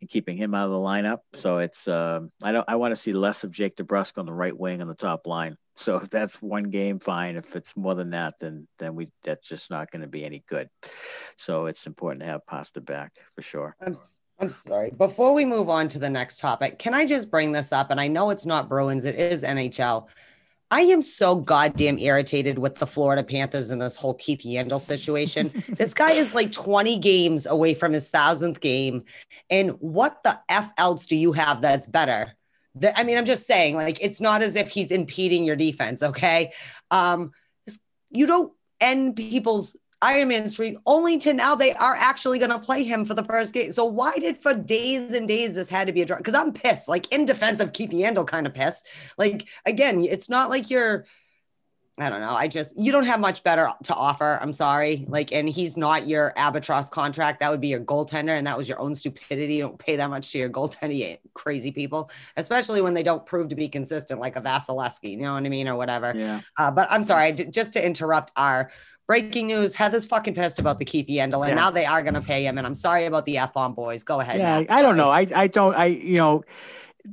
and 0.00 0.08
keeping 0.08 0.36
him 0.36 0.54
out 0.54 0.66
of 0.66 0.70
the 0.70 0.76
lineup. 0.76 1.18
So 1.34 1.58
it's 1.58 1.88
uh, 1.88 2.20
I 2.42 2.52
don't 2.52 2.64
I 2.68 2.76
want 2.76 2.92
to 2.92 3.00
see 3.00 3.12
less 3.12 3.42
of 3.42 3.50
Jake 3.50 3.76
DeBrusk 3.76 4.16
on 4.16 4.26
the 4.26 4.32
right 4.32 4.56
wing 4.56 4.80
on 4.80 4.88
the 4.88 4.94
top 4.94 5.26
line. 5.26 5.56
So 5.80 5.94
if 5.94 6.10
that's 6.10 6.42
one 6.42 6.70
game, 6.70 6.98
fine. 6.98 7.36
If 7.36 7.54
it's 7.54 7.76
more 7.76 7.94
than 7.94 8.10
that, 8.10 8.40
then 8.40 8.66
then 8.80 8.96
we 8.96 9.10
that's 9.22 9.46
just 9.46 9.70
not 9.70 9.92
going 9.92 10.02
to 10.02 10.08
be 10.08 10.24
any 10.24 10.42
good. 10.48 10.68
So 11.36 11.66
it's 11.66 11.86
important 11.86 12.22
to 12.22 12.26
have 12.26 12.44
Pasta 12.48 12.80
back 12.80 13.12
for 13.36 13.42
sure. 13.42 13.76
I'm, 13.80 13.94
I'm 14.40 14.50
sorry. 14.50 14.90
Before 14.90 15.34
we 15.34 15.44
move 15.44 15.68
on 15.68 15.86
to 15.86 16.00
the 16.00 16.10
next 16.10 16.40
topic, 16.40 16.80
can 16.80 16.94
I 16.94 17.06
just 17.06 17.30
bring 17.30 17.52
this 17.52 17.72
up? 17.72 17.92
And 17.92 18.00
I 18.00 18.08
know 18.08 18.30
it's 18.30 18.44
not 18.44 18.68
Bruins, 18.68 19.04
it 19.04 19.14
is 19.14 19.44
NHL. 19.44 20.08
I 20.70 20.82
am 20.82 21.00
so 21.02 21.36
goddamn 21.36 21.98
irritated 21.98 22.58
with 22.58 22.74
the 22.74 22.86
Florida 22.86 23.22
Panthers 23.22 23.70
and 23.70 23.80
this 23.80 23.96
whole 23.96 24.14
Keith 24.14 24.40
Yandle 24.40 24.80
situation. 24.80 25.50
this 25.70 25.94
guy 25.94 26.12
is 26.12 26.34
like 26.34 26.52
20 26.52 26.98
games 26.98 27.46
away 27.46 27.74
from 27.74 27.92
his 27.92 28.10
thousandth 28.10 28.60
game. 28.60 29.04
And 29.48 29.70
what 29.80 30.22
the 30.24 30.38
F 30.48 30.70
else 30.76 31.06
do 31.06 31.16
you 31.16 31.32
have 31.32 31.62
that's 31.62 31.86
better? 31.86 32.34
I 32.94 33.02
mean, 33.02 33.16
I'm 33.18 33.24
just 33.24 33.46
saying, 33.46 33.74
like, 33.74 33.98
it's 34.02 34.20
not 34.20 34.42
as 34.42 34.54
if 34.54 34.68
he's 34.68 34.92
impeding 34.92 35.44
your 35.44 35.56
defense, 35.56 36.02
okay? 36.02 36.52
Um, 36.90 37.32
you 38.10 38.26
don't 38.26 38.52
end 38.80 39.16
people's 39.16 39.76
Iron 40.00 40.28
Man 40.28 40.48
streak, 40.48 40.76
only 40.86 41.18
to 41.18 41.32
now 41.32 41.54
they 41.54 41.72
are 41.74 41.94
actually 41.96 42.38
going 42.38 42.50
to 42.50 42.58
play 42.58 42.84
him 42.84 43.04
for 43.04 43.14
the 43.14 43.24
first 43.24 43.52
game. 43.52 43.72
So 43.72 43.84
why 43.84 44.12
did 44.16 44.40
for 44.40 44.54
days 44.54 45.12
and 45.12 45.26
days 45.26 45.56
this 45.56 45.68
had 45.68 45.88
to 45.88 45.92
be 45.92 46.02
a 46.02 46.04
draw? 46.04 46.18
Because 46.18 46.34
I'm 46.34 46.52
pissed, 46.52 46.88
like 46.88 47.12
in 47.12 47.24
defense 47.24 47.60
of 47.60 47.72
Keith 47.72 47.90
Yandle, 47.90 48.26
kind 48.26 48.46
of 48.46 48.54
pissed. 48.54 48.86
Like 49.16 49.48
again, 49.66 50.04
it's 50.04 50.28
not 50.28 50.50
like 50.50 50.70
you're. 50.70 51.06
I 52.00 52.10
don't 52.10 52.20
know. 52.20 52.30
I 52.30 52.46
just 52.46 52.78
you 52.78 52.92
don't 52.92 53.06
have 53.06 53.18
much 53.18 53.42
better 53.42 53.72
to 53.82 53.94
offer. 53.94 54.38
I'm 54.40 54.52
sorry. 54.52 55.04
Like, 55.08 55.32
and 55.32 55.48
he's 55.48 55.76
not 55.76 56.06
your 56.06 56.32
albatross 56.36 56.88
contract. 56.88 57.40
That 57.40 57.50
would 57.50 57.60
be 57.60 57.66
your 57.66 57.80
goaltender, 57.80 58.38
and 58.38 58.46
that 58.46 58.56
was 58.56 58.68
your 58.68 58.80
own 58.80 58.94
stupidity. 58.94 59.54
You 59.54 59.62
don't 59.62 59.78
pay 59.80 59.96
that 59.96 60.08
much 60.08 60.30
to 60.30 60.38
your 60.38 60.48
goaltender, 60.48 60.96
you 60.96 61.16
crazy 61.34 61.72
people. 61.72 62.08
Especially 62.36 62.80
when 62.80 62.94
they 62.94 63.02
don't 63.02 63.26
prove 63.26 63.48
to 63.48 63.56
be 63.56 63.68
consistent, 63.68 64.20
like 64.20 64.36
a 64.36 64.40
Vasilevskiy. 64.40 65.10
You 65.10 65.16
know 65.16 65.34
what 65.34 65.44
I 65.44 65.48
mean, 65.48 65.66
or 65.66 65.74
whatever. 65.74 66.12
Yeah. 66.14 66.40
Uh, 66.56 66.70
but 66.70 66.86
I'm 66.88 67.02
sorry. 67.02 67.32
just 67.32 67.72
to 67.72 67.84
interrupt 67.84 68.30
our 68.36 68.70
breaking 69.08 69.48
news 69.48 69.74
heather's 69.74 70.06
fucking 70.06 70.34
pissed 70.34 70.60
about 70.60 70.78
the 70.78 70.84
keith 70.84 71.08
yandle 71.08 71.40
and 71.40 71.48
yeah. 71.48 71.54
now 71.54 71.70
they 71.70 71.84
are 71.84 72.02
going 72.02 72.14
to 72.14 72.20
pay 72.20 72.46
him 72.46 72.58
and 72.58 72.66
i'm 72.66 72.74
sorry 72.76 73.06
about 73.06 73.24
the 73.24 73.38
f-bomb 73.38 73.74
boys. 73.74 74.04
Go 74.04 74.20
ahead 74.20 74.38
yeah 74.38 74.62
i 74.68 74.82
don't 74.82 74.96
know. 74.96 75.10
I 75.10 75.26
i 75.34 75.48
don't 75.48 75.74
i 75.74 75.86
you 75.86 76.18
know 76.18 76.44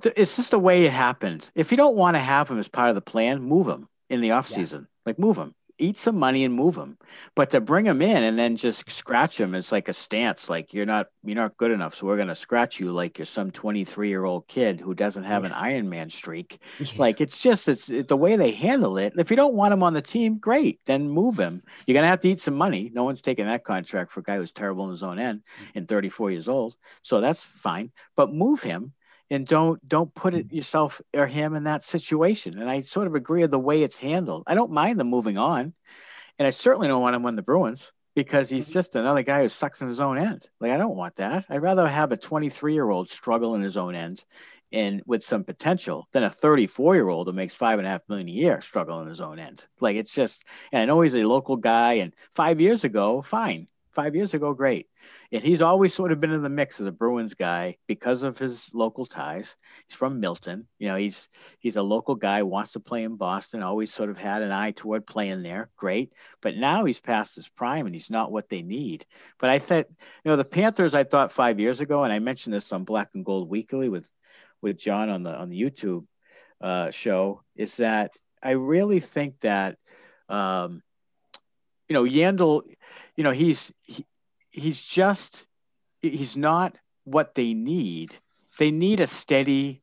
it's 0.03 0.35
just 0.35 0.51
the 0.51 0.59
way 0.59 0.85
it 0.85 0.91
happens. 0.91 1.51
If 1.55 1.71
you 1.71 1.77
don't 1.77 1.95
want 1.95 2.15
to 2.15 2.19
have 2.19 2.49
him 2.49 2.59
as 2.59 2.67
part 2.67 2.89
of 2.89 2.95
the 2.95 3.01
plan 3.01 3.41
move 3.41 3.67
him 3.67 3.87
in 4.09 4.21
the 4.21 4.31
off 4.31 4.45
season. 4.45 4.81
Yeah. 4.81 5.01
like 5.05 5.19
move 5.19 5.37
him 5.37 5.55
eat 5.77 5.97
some 5.97 6.17
money 6.17 6.43
and 6.43 6.53
move 6.53 6.75
him. 6.75 6.97
But 7.35 7.49
to 7.51 7.61
bring 7.61 7.85
him 7.85 8.01
in 8.01 8.23
and 8.23 8.37
then 8.37 8.57
just 8.57 8.89
scratch 8.89 9.39
him 9.39 9.55
is 9.55 9.71
like 9.71 9.89
a 9.89 9.93
stance. 9.93 10.49
Like 10.49 10.73
you're 10.73 10.85
not 10.85 11.07
you're 11.23 11.35
not 11.35 11.57
good 11.57 11.71
enough, 11.71 11.95
so 11.95 12.07
we're 12.07 12.17
gonna 12.17 12.35
scratch 12.35 12.79
you 12.79 12.91
like 12.91 13.17
you're 13.17 13.25
some 13.25 13.51
23 13.51 14.09
year 14.09 14.25
old 14.25 14.47
kid 14.47 14.79
who 14.79 14.93
doesn't 14.93 15.23
have 15.23 15.43
an 15.43 15.51
Iron 15.51 15.89
Man 15.89 16.09
streak. 16.09 16.59
Yeah. 16.79 16.85
Like 17.05 17.19
it's 17.19 17.41
just 17.41 17.67
it's 17.67 17.89
it, 17.89 18.07
the 18.07 18.17
way 18.17 18.35
they 18.35 18.51
handle 18.51 18.97
it. 18.97 19.13
If 19.17 19.29
you 19.29 19.35
don't 19.35 19.53
want 19.53 19.73
him 19.73 19.83
on 19.83 19.93
the 19.93 20.01
team, 20.01 20.37
great, 20.37 20.79
then 20.85 21.09
move 21.09 21.37
him. 21.37 21.61
You're 21.85 21.95
gonna 21.95 22.07
have 22.07 22.21
to 22.21 22.29
eat 22.29 22.39
some 22.39 22.55
money. 22.55 22.89
No 22.93 23.03
one's 23.03 23.21
taking 23.21 23.45
that 23.45 23.63
contract 23.63 24.11
for 24.11 24.21
a 24.21 24.23
guy 24.23 24.37
who's 24.37 24.51
terrible 24.51 24.85
in 24.85 24.91
his 24.91 25.03
own 25.03 25.19
end 25.19 25.41
mm. 25.43 25.71
and 25.75 25.87
34 25.87 26.31
years 26.31 26.47
old. 26.47 26.75
So 27.03 27.21
that's 27.21 27.43
fine. 27.43 27.91
But 28.15 28.33
move 28.33 28.61
him 28.61 28.93
and 29.29 29.47
don't 29.47 29.85
don't 29.87 30.13
put 30.13 30.33
it 30.33 30.47
mm-hmm. 30.47 30.57
yourself 30.57 31.01
or 31.13 31.25
him 31.25 31.55
in 31.55 31.63
that 31.63 31.83
situation. 31.83 32.59
And 32.59 32.69
I 32.69 32.81
sort 32.81 33.07
of 33.07 33.15
agree 33.15 33.41
with 33.41 33.51
the 33.51 33.59
way 33.59 33.83
it's 33.83 33.97
handled. 33.97 34.43
I 34.47 34.55
don't 34.55 34.71
mind 34.71 34.99
them 34.99 35.09
moving 35.09 35.37
on, 35.37 35.73
and 36.39 36.47
I 36.47 36.51
certainly 36.51 36.87
don't 36.87 37.01
want 37.01 37.15
him 37.15 37.25
on 37.25 37.35
the 37.35 37.41
Bruins 37.41 37.91
because 38.15 38.49
he's 38.49 38.65
mm-hmm. 38.65 38.73
just 38.73 38.95
another 38.95 39.23
guy 39.23 39.41
who 39.41 39.49
sucks 39.49 39.81
in 39.81 39.87
his 39.87 39.99
own 39.99 40.17
end. 40.17 40.49
Like 40.59 40.71
I 40.71 40.77
don't 40.77 40.95
want 40.95 41.15
that. 41.17 41.45
I'd 41.49 41.61
rather 41.61 41.87
have 41.87 42.11
a 42.11 42.17
23 42.17 42.73
year 42.73 42.89
old 42.89 43.09
struggle 43.09 43.55
in 43.55 43.61
his 43.61 43.77
own 43.77 43.95
end 43.95 44.23
and 44.71 45.01
with 45.05 45.23
some 45.23 45.43
potential 45.43 46.07
than 46.11 46.23
a 46.23 46.29
34 46.29 46.95
year 46.95 47.09
old 47.09 47.27
who 47.27 47.33
makes 47.33 47.55
five 47.55 47.79
and 47.79 47.87
a 47.87 47.91
half 47.91 48.01
million 48.09 48.27
a 48.27 48.31
year 48.31 48.61
struggle 48.61 49.01
in 49.01 49.07
his 49.07 49.21
own 49.21 49.39
end. 49.39 49.67
Like 49.79 49.95
it's 49.95 50.13
just, 50.13 50.43
and 50.71 50.81
I 50.81 50.85
know 50.85 51.01
he's 51.01 51.15
a 51.15 51.23
local 51.23 51.55
guy. 51.55 51.93
And 51.93 52.13
five 52.35 52.59
years 52.59 52.83
ago, 52.83 53.21
fine, 53.21 53.67
five 53.95 54.15
years 54.15 54.33
ago, 54.33 54.53
great. 54.53 54.87
And 55.31 55.41
he's 55.41 55.61
always 55.61 55.93
sort 55.93 56.11
of 56.11 56.19
been 56.19 56.33
in 56.33 56.43
the 56.43 56.49
mix 56.49 56.79
as 56.79 56.85
a 56.85 56.91
Bruins 56.91 57.33
guy 57.33 57.77
because 57.87 58.23
of 58.23 58.37
his 58.37 58.69
local 58.73 59.05
ties. 59.05 59.55
He's 59.87 59.95
from 59.95 60.19
Milton. 60.19 60.67
You 60.77 60.89
know, 60.89 60.97
he's 60.97 61.29
he's 61.59 61.77
a 61.77 61.81
local 61.81 62.15
guy, 62.15 62.43
wants 62.43 62.73
to 62.73 62.79
play 62.79 63.03
in 63.03 63.15
Boston, 63.15 63.63
always 63.63 63.93
sort 63.93 64.09
of 64.09 64.17
had 64.17 64.41
an 64.41 64.51
eye 64.51 64.71
toward 64.71 65.07
playing 65.07 65.41
there. 65.41 65.69
Great. 65.77 66.13
But 66.41 66.57
now 66.57 66.85
he's 66.85 66.99
past 66.99 67.35
his 67.35 67.49
prime 67.49 67.85
and 67.85 67.95
he's 67.95 68.09
not 68.09 68.31
what 68.31 68.49
they 68.49 68.61
need. 68.61 69.05
But 69.39 69.49
I 69.49 69.59
thought, 69.59 69.87
you 69.89 70.31
know, 70.31 70.35
the 70.35 70.45
Panthers, 70.45 70.93
I 70.93 71.05
thought 71.05 71.31
five 71.31 71.59
years 71.59 71.79
ago, 71.79 72.03
and 72.03 72.13
I 72.13 72.19
mentioned 72.19 72.53
this 72.53 72.71
on 72.73 72.83
Black 72.83 73.09
and 73.13 73.25
Gold 73.25 73.49
Weekly 73.49 73.89
with 73.89 74.09
with 74.61 74.77
John 74.77 75.09
on 75.09 75.23
the 75.23 75.33
on 75.33 75.49
the 75.49 75.61
YouTube 75.61 76.05
uh, 76.61 76.91
show, 76.91 77.41
is 77.55 77.77
that 77.77 78.11
I 78.43 78.51
really 78.51 78.99
think 78.99 79.39
that 79.39 79.77
um, 80.29 80.81
you 81.87 81.93
know, 81.93 82.03
Yandle, 82.03 82.63
you 83.15 83.23
know, 83.23 83.31
he's 83.31 83.71
he, 83.83 84.05
he's 84.51 84.81
just 84.81 85.47
he's 86.01 86.35
not 86.37 86.77
what 87.03 87.35
they 87.35 87.53
need. 87.53 88.15
They 88.59 88.71
need 88.71 88.99
a 88.99 89.07
steady. 89.07 89.81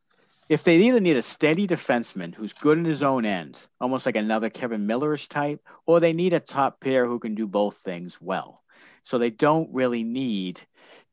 if 0.49 0.65
they 0.65 0.77
either 0.79 1.01
need 1.01 1.17
a 1.17 1.23
steady 1.23 1.67
defenseman 1.67 2.35
who's 2.35 2.53
good 2.53 2.79
in 2.79 2.85
his 2.85 3.03
own 3.03 3.25
end, 3.25 3.67
almost 3.81 4.07
like 4.07 4.17
another 4.17 4.51
Kevan 4.51 4.87
Millerish 4.87 5.29
type, 5.29 5.61
or 5.87 6.01
they 6.01 6.13
need 6.13 6.33
a 6.35 6.41
top 6.41 6.81
pair 6.81 7.07
who 7.07 7.19
can 7.19 7.35
do 7.35 7.47
both 7.47 7.79
things 7.79 8.19
well. 8.21 8.63
So 9.03 9.19
they 9.19 9.31
don't 9.31 9.73
really 9.73 10.05
need 10.05 10.61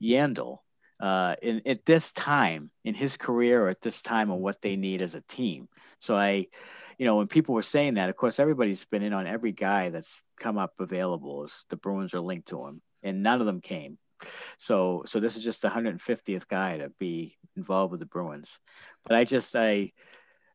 Yandle 0.01 0.59
uh, 0.99 1.35
in 1.41 1.61
at 1.65 1.85
this 1.85 2.11
time 2.11 2.71
in 2.83 2.93
his 2.93 3.17
career 3.17 3.65
or 3.65 3.69
at 3.69 3.81
this 3.81 4.01
time 4.01 4.29
of 4.31 4.39
what 4.39 4.61
they 4.61 4.75
need 4.75 5.01
as 5.01 5.15
a 5.15 5.21
team. 5.21 5.69
So 5.99 6.15
I, 6.15 6.47
you 6.99 7.05
know, 7.05 7.15
when 7.15 7.27
people 7.27 7.55
were 7.55 7.63
saying 7.63 7.95
that, 7.95 8.09
of 8.09 8.17
course, 8.17 8.39
everybody's 8.39 8.83
been 8.85 9.01
in 9.01 9.13
on 9.13 9.25
every 9.25 9.53
guy 9.53 9.89
that's 9.89 10.21
come 10.37 10.57
up 10.57 10.73
available 10.79 11.43
as 11.43 11.63
the 11.69 11.77
Bruins 11.77 12.13
are 12.13 12.19
linked 12.19 12.49
to 12.49 12.67
him, 12.67 12.81
and 13.01 13.23
none 13.23 13.39
of 13.39 13.47
them 13.47 13.61
came. 13.61 13.97
So, 14.57 15.03
so 15.05 15.21
this 15.21 15.37
is 15.37 15.43
just 15.43 15.61
the 15.61 15.69
150th 15.69 16.47
guy 16.49 16.77
to 16.79 16.91
be 16.99 17.37
involved 17.55 17.91
with 17.91 18.01
the 18.01 18.05
Bruins. 18.05 18.59
But 19.05 19.15
I 19.15 19.23
just, 19.23 19.55
I, 19.55 19.93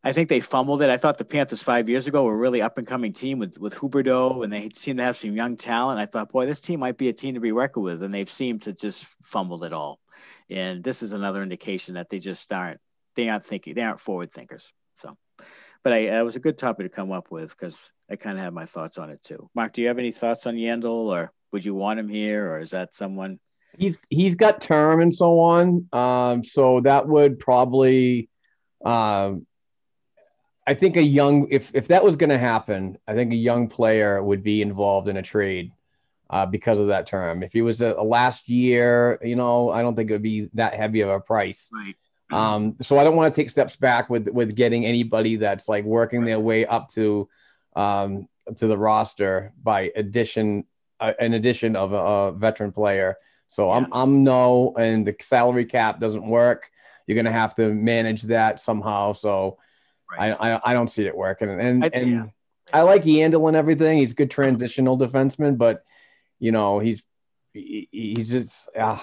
I 0.03 0.12
think 0.12 0.29
they 0.29 0.41
fumbled 0.41 0.83
it. 0.83 0.91
I 0.91 0.99
thought 0.99 1.16
the 1.16 1.25
Panthers 1.25 1.62
five 1.62 1.89
years 1.89 2.07
ago 2.07 2.25
were 2.25 2.37
really 2.37 2.61
up 2.61 2.77
and 2.77 2.87
coming 2.87 3.15
team 3.15 3.39
with 3.39 3.59
with 3.59 3.75
Huberdeau, 3.75 4.45
and 4.45 4.53
they 4.53 4.69
seemed 4.75 4.99
to 4.99 5.05
have 5.05 5.16
some 5.16 5.35
young 5.35 5.57
talent. 5.57 5.99
I 5.99 6.05
thought, 6.05 6.31
boy, 6.31 6.45
this 6.45 6.61
team 6.61 6.81
might 6.81 6.99
be 6.99 7.09
a 7.09 7.15
team 7.15 7.35
to 7.35 7.41
be 7.41 7.53
reckoned 7.53 7.87
with, 7.87 8.03
and 8.03 8.12
they've 8.12 8.29
seemed 8.29 8.62
to 8.62 8.75
just 8.75 9.07
fumbled 9.23 9.65
it 9.65 9.73
all. 9.73 9.99
And 10.51 10.85
this 10.85 11.03
is 11.03 11.12
another 11.12 11.43
indication 11.43 11.95
that 11.95 12.11
they 12.11 12.19
just 12.19 12.53
aren't 12.53 12.81
they 13.16 13.31
aren't 13.31 13.47
thinking 13.47 13.73
they 13.73 13.83
aren't 13.83 14.01
forward 14.01 14.31
thinkers. 14.31 14.71
So, 14.97 15.16
but 15.85 15.93
I 15.93 15.98
it 16.19 16.23
was 16.24 16.35
a 16.35 16.40
good 16.40 16.59
topic 16.59 16.86
to 16.86 16.94
come 16.94 17.12
up 17.12 17.31
with 17.31 17.51
because 17.51 17.90
I 18.11 18.16
kind 18.16 18.36
of 18.36 18.43
have 18.43 18.55
my 18.55 18.66
thoughts 18.66 18.98
on 18.98 19.11
it 19.11 19.23
too. 19.23 19.48
Mark, 19.55 19.74
do 19.74 19.82
you 19.82 19.89
have 19.89 19.98
any 19.98 20.11
thoughts 20.11 20.47
on 20.47 20.56
Yandle, 20.56 21.06
or 21.06 21.32
would 21.52 21.65
you 21.65 21.74
want 21.74 22.01
him 22.01 22.09
here, 22.09 22.51
or 22.51 22.61
is 22.61 22.70
that 22.70 22.94
someone? 22.94 23.39
He's 23.78 24.01
he's 24.09 24.35
got 24.35 24.61
term 24.61 25.01
and 25.01 25.15
so 25.15 25.39
on. 25.40 25.89
Um, 25.93 26.43
so 26.43 26.81
that 26.81 27.06
would 27.06 27.39
probably 27.39 28.28
um 28.85 29.47
I 30.66 30.74
think 30.74 30.97
a 30.97 31.02
young 31.02 31.48
if 31.51 31.70
if 31.74 31.89
that 31.89 32.02
was 32.02 32.16
going 32.16 32.31
to 32.31 32.39
happen, 32.39 32.97
I 33.06 33.15
think 33.15 33.32
a 33.32 33.36
young 33.36 33.69
player 33.69 34.23
would 34.23 34.43
be 34.43 34.62
involved 34.62 35.09
in 35.09 35.16
a 35.16 35.23
trade 35.23 35.73
uh, 36.31 36.47
because 36.47 36.81
of 36.81 36.89
that 36.89 37.06
term. 37.06 37.43
If 37.43 37.52
he 37.52 37.61
was 37.61 37.82
a, 37.82 37.94
a, 37.94 38.02
last 38.02 38.48
year, 38.48 39.19
you 39.23 39.36
know, 39.36 39.70
I 39.70 39.82
don't 39.82 39.94
think 39.94 40.11
it 40.11 40.15
would 40.15 40.23
be 40.23 40.48
that 40.55 40.74
heavy 40.74 41.02
of 41.02 41.11
a 41.11 41.20
price. 41.20 41.69
Right. 41.73 41.97
Um, 42.31 42.77
so 42.81 42.99
I 42.99 43.05
don't 43.05 43.17
want 43.17 43.33
to 43.33 43.41
take 43.41 43.51
steps 43.51 43.77
back 43.77 44.09
with 44.11 44.29
with 44.29 44.55
getting 44.55 44.87
anybody 44.87 45.37
that's 45.37 45.69
like 45.69 45.85
working 45.85 46.25
their 46.25 46.41
way 46.41 46.67
up 46.67 46.89
to 46.91 47.29
um, 47.77 48.29
to 48.57 48.67
the 48.67 48.79
roster 48.79 49.53
by 49.63 49.93
addition 49.95 50.65
uh, 51.01 51.13
an 51.19 51.35
addition 51.35 51.77
of 51.77 51.93
a, 51.93 51.97
a 51.97 52.33
veteran 52.33 52.73
player. 52.73 53.17
So 53.47 53.69
yeah. 53.69 53.77
I'm 53.77 53.93
I'm 53.93 54.25
no, 54.25 54.75
and 54.79 55.07
the 55.07 55.15
salary 55.21 55.67
cap 55.67 56.01
doesn't 56.01 56.27
work. 56.27 56.71
You're 57.07 57.17
gonna 57.17 57.33
have 57.33 57.55
to 57.57 57.73
manage 57.75 58.23
that 58.23 58.59
somehow. 58.59 59.13
So 59.13 59.59
I, 60.19 60.33
I, 60.33 60.71
I 60.71 60.73
don't 60.73 60.89
see 60.89 61.07
it 61.07 61.17
working. 61.17 61.51
And 61.51 61.85
I, 61.85 61.91
and 61.93 62.11
yeah. 62.11 62.25
I 62.73 62.83
like 62.83 63.05
Yandle 63.05 63.49
and 63.49 63.57
everything. 63.57 63.99
He's 63.99 64.13
a 64.13 64.17
good 64.17 64.31
transitional 64.31 64.99
defenseman, 64.99 65.59
but 65.59 65.85
you 66.39 66.53
know 66.53 66.79
he's 66.79 67.03
he, 67.53 67.89
he's 67.91 68.31
just 68.31 68.69
uh, 68.77 68.99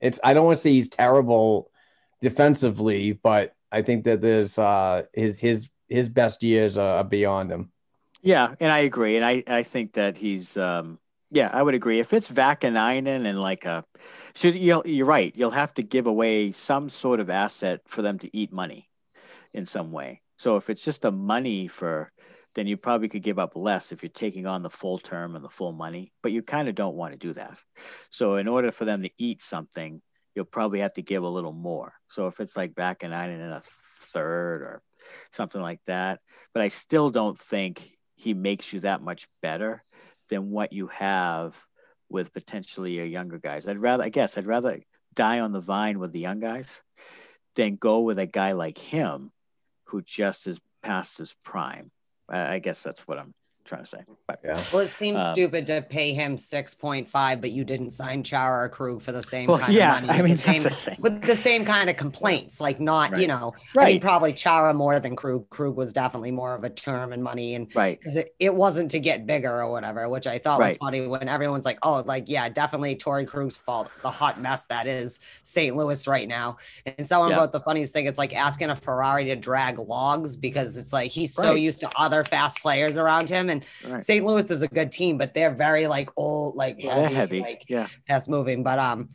it's 0.00 0.20
I 0.22 0.34
don't 0.34 0.46
want 0.46 0.58
to 0.58 0.62
say 0.62 0.72
he's 0.72 0.90
terrible 0.90 1.70
defensively, 2.20 3.12
but 3.12 3.54
I 3.70 3.82
think 3.82 4.04
that 4.04 4.20
there's 4.20 4.58
uh 4.58 5.04
his 5.12 5.38
his 5.38 5.68
his 5.88 6.08
best 6.08 6.42
years 6.42 6.76
are 6.76 7.04
beyond 7.04 7.50
him. 7.50 7.72
Yeah, 8.22 8.54
and 8.60 8.72
I 8.72 8.80
agree, 8.80 9.16
and 9.16 9.24
I 9.24 9.42
I 9.46 9.62
think 9.62 9.94
that 9.94 10.16
he's 10.16 10.56
um 10.56 10.98
yeah 11.30 11.50
I 11.52 11.62
would 11.62 11.74
agree 11.74 12.00
if 12.00 12.12
it's 12.12 12.30
Vaakanainen 12.30 13.26
and 13.26 13.40
like 13.40 13.64
a 13.64 13.84
should 14.34 14.54
you 14.54 14.82
you're 14.84 15.06
right 15.06 15.34
you'll 15.36 15.50
have 15.50 15.74
to 15.74 15.82
give 15.82 16.06
away 16.06 16.52
some 16.52 16.88
sort 16.88 17.20
of 17.20 17.30
asset 17.30 17.80
for 17.86 18.02
them 18.02 18.18
to 18.20 18.36
eat 18.36 18.52
money 18.52 18.88
in 19.52 19.66
some 19.66 19.90
way 19.90 20.22
so 20.38 20.56
if 20.56 20.70
it's 20.70 20.84
just 20.84 21.04
a 21.04 21.10
money 21.10 21.66
for, 21.66 22.10
then 22.54 22.66
you 22.66 22.76
probably 22.76 23.08
could 23.08 23.22
give 23.22 23.38
up 23.38 23.56
less 23.56 23.92
if 23.92 24.02
you're 24.02 24.10
taking 24.10 24.46
on 24.46 24.62
the 24.62 24.70
full 24.70 24.98
term 24.98 25.34
and 25.34 25.44
the 25.44 25.48
full 25.48 25.72
money, 25.72 26.12
but 26.22 26.32
you 26.32 26.42
kind 26.42 26.68
of 26.68 26.74
don't 26.74 26.94
want 26.94 27.12
to 27.12 27.18
do 27.18 27.32
that. 27.34 27.58
So 28.10 28.36
in 28.36 28.48
order 28.48 28.72
for 28.72 28.84
them 28.84 29.02
to 29.02 29.10
eat 29.18 29.42
something, 29.42 30.00
you'll 30.36 30.44
probably 30.44 30.80
have 30.80 30.92
to 30.92 31.02
give 31.02 31.24
a 31.24 31.28
little 31.28 31.52
more. 31.52 31.94
So 32.08 32.28
if 32.28 32.38
it's 32.38 32.56
like 32.56 32.74
Vaakanainen 32.74 33.40
and 33.40 33.54
a 33.54 33.62
third 34.12 34.62
or 34.62 34.82
something 35.32 35.60
like 35.60 35.80
that, 35.86 36.20
but 36.52 36.62
I 36.62 36.68
still 36.68 37.10
don't 37.10 37.38
think 37.38 37.96
he 38.14 38.34
makes 38.34 38.72
you 38.72 38.80
that 38.80 39.02
much 39.02 39.26
better 39.42 39.82
than 40.28 40.50
what 40.50 40.72
you 40.72 40.88
have 40.88 41.56
with 42.08 42.32
potentially 42.32 42.92
your 42.92 43.06
younger 43.06 43.38
guys. 43.38 43.66
I'd 43.66 43.78
rather, 43.78 44.04
I 44.04 44.10
guess, 44.10 44.36
I'd 44.36 44.46
rather 44.46 44.80
die 45.14 45.40
on 45.40 45.52
the 45.52 45.60
vine 45.60 45.98
with 45.98 46.12
the 46.12 46.20
young 46.20 46.38
guys 46.38 46.82
than 47.54 47.76
go 47.76 48.00
with 48.00 48.18
a 48.18 48.26
guy 48.26 48.52
like 48.52 48.78
him 48.78 49.32
who 49.84 50.02
just 50.02 50.46
is 50.46 50.60
past 50.82 51.18
his 51.18 51.34
prime. 51.44 51.90
I 52.28 52.58
guess 52.58 52.82
that's 52.82 53.08
what 53.08 53.18
I'm 53.18 53.32
trying 53.66 53.82
to 53.82 53.88
say. 53.88 53.98
But, 54.26 54.40
yeah. 54.44 54.60
Well, 54.72 54.82
it 54.82 54.88
seems 54.88 55.20
Um, 55.20 55.32
stupid 55.32 55.66
to 55.68 55.82
pay 55.82 56.12
him 56.14 56.38
six 56.38 56.74
point 56.74 57.08
five, 57.08 57.40
but 57.40 57.50
you 57.52 57.64
didn't 57.64 57.90
sign 57.90 58.22
Chara 58.22 58.64
or 58.64 58.68
Krug 58.68 59.02
for 59.02 59.12
the 59.12 59.22
same 59.22 59.48
Well, 59.48 59.58
kind 59.58 59.74
yeah, 59.74 59.96
of 59.96 60.02
money. 60.04 60.18
I 60.18 60.22
mean, 60.22 60.32
with 60.32 60.44
the 60.44 60.52
same, 60.54 60.62
the 60.62 60.96
with 61.00 61.22
the 61.22 61.36
same 61.36 61.64
kind 61.64 61.90
of 61.90 61.96
complaints, 61.96 62.60
like 62.60 62.80
not, 62.80 63.10
you 63.10 63.16
Right. 63.16 63.28
know, 63.28 63.54
I 63.78 63.84
mean, 63.86 64.00
probably 64.00 64.32
Chara 64.32 64.72
more 64.74 64.98
than 65.00 65.16
Krug. 65.16 65.48
Krug 65.50 65.76
was 65.76 65.92
definitely 65.92 66.30
more 66.30 66.54
of 66.54 66.64
a 66.64 66.70
term 66.70 67.12
and 67.12 67.22
money, 67.22 67.54
and 67.54 67.68
right, 67.74 67.98
it, 68.02 68.34
it 68.38 68.54
wasn't 68.54 68.90
to 68.92 69.00
get 69.00 69.26
bigger 69.26 69.62
or 69.62 69.70
whatever, 69.70 70.08
which 70.08 70.26
I 70.26 70.38
thought 70.38 70.60
was 70.60 70.76
funny 70.76 71.06
when 71.06 71.28
everyone's 71.28 71.64
like, 71.64 71.78
oh, 71.82 72.02
like, 72.06 72.24
yeah, 72.28 72.48
definitely 72.48 72.96
Torey 72.96 73.26
Krug's 73.26 73.56
fault, 73.56 73.90
the 74.02 74.10
hot 74.10 74.40
mess 74.40 74.64
that 74.66 74.86
is 74.86 75.20
St. 75.42 75.76
Louis 75.76 76.06
right 76.06 76.28
now. 76.28 76.56
And 76.86 77.06
someone 77.06 77.30
Yeah. 77.30 77.38
wrote 77.38 77.52
the 77.52 77.60
funniest 77.60 77.92
thing. 77.92 78.06
It's 78.06 78.18
like 78.18 78.34
asking 78.34 78.70
a 78.70 78.76
Ferrari 78.76 79.24
to 79.26 79.36
drag 79.36 79.78
logs 79.78 80.36
because 80.36 80.76
it's 80.76 80.92
like 80.92 81.10
he's 81.10 81.34
so 81.34 81.54
used 81.54 81.80
to 81.80 81.90
other 81.96 82.24
fast 82.24 82.60
players 82.62 82.96
around 82.98 83.28
him. 83.28 83.50
And 83.50 83.55
Right. 83.86 84.02
St. 84.02 84.24
Louis 84.24 84.50
is 84.50 84.62
a 84.62 84.68
good 84.68 84.90
team, 84.92 85.18
but 85.18 85.34
they're 85.34 85.54
very 85.54 85.86
like 85.86 86.10
old, 86.16 86.56
like 86.56 86.76
Yeah, 86.78 86.94
heavy, 86.94 87.14
heavy. 87.14 87.40
like 87.40 87.64
yeah. 87.68 87.88
fast 88.08 88.28
moving. 88.28 88.62
But 88.62 88.78
um, 88.78 89.08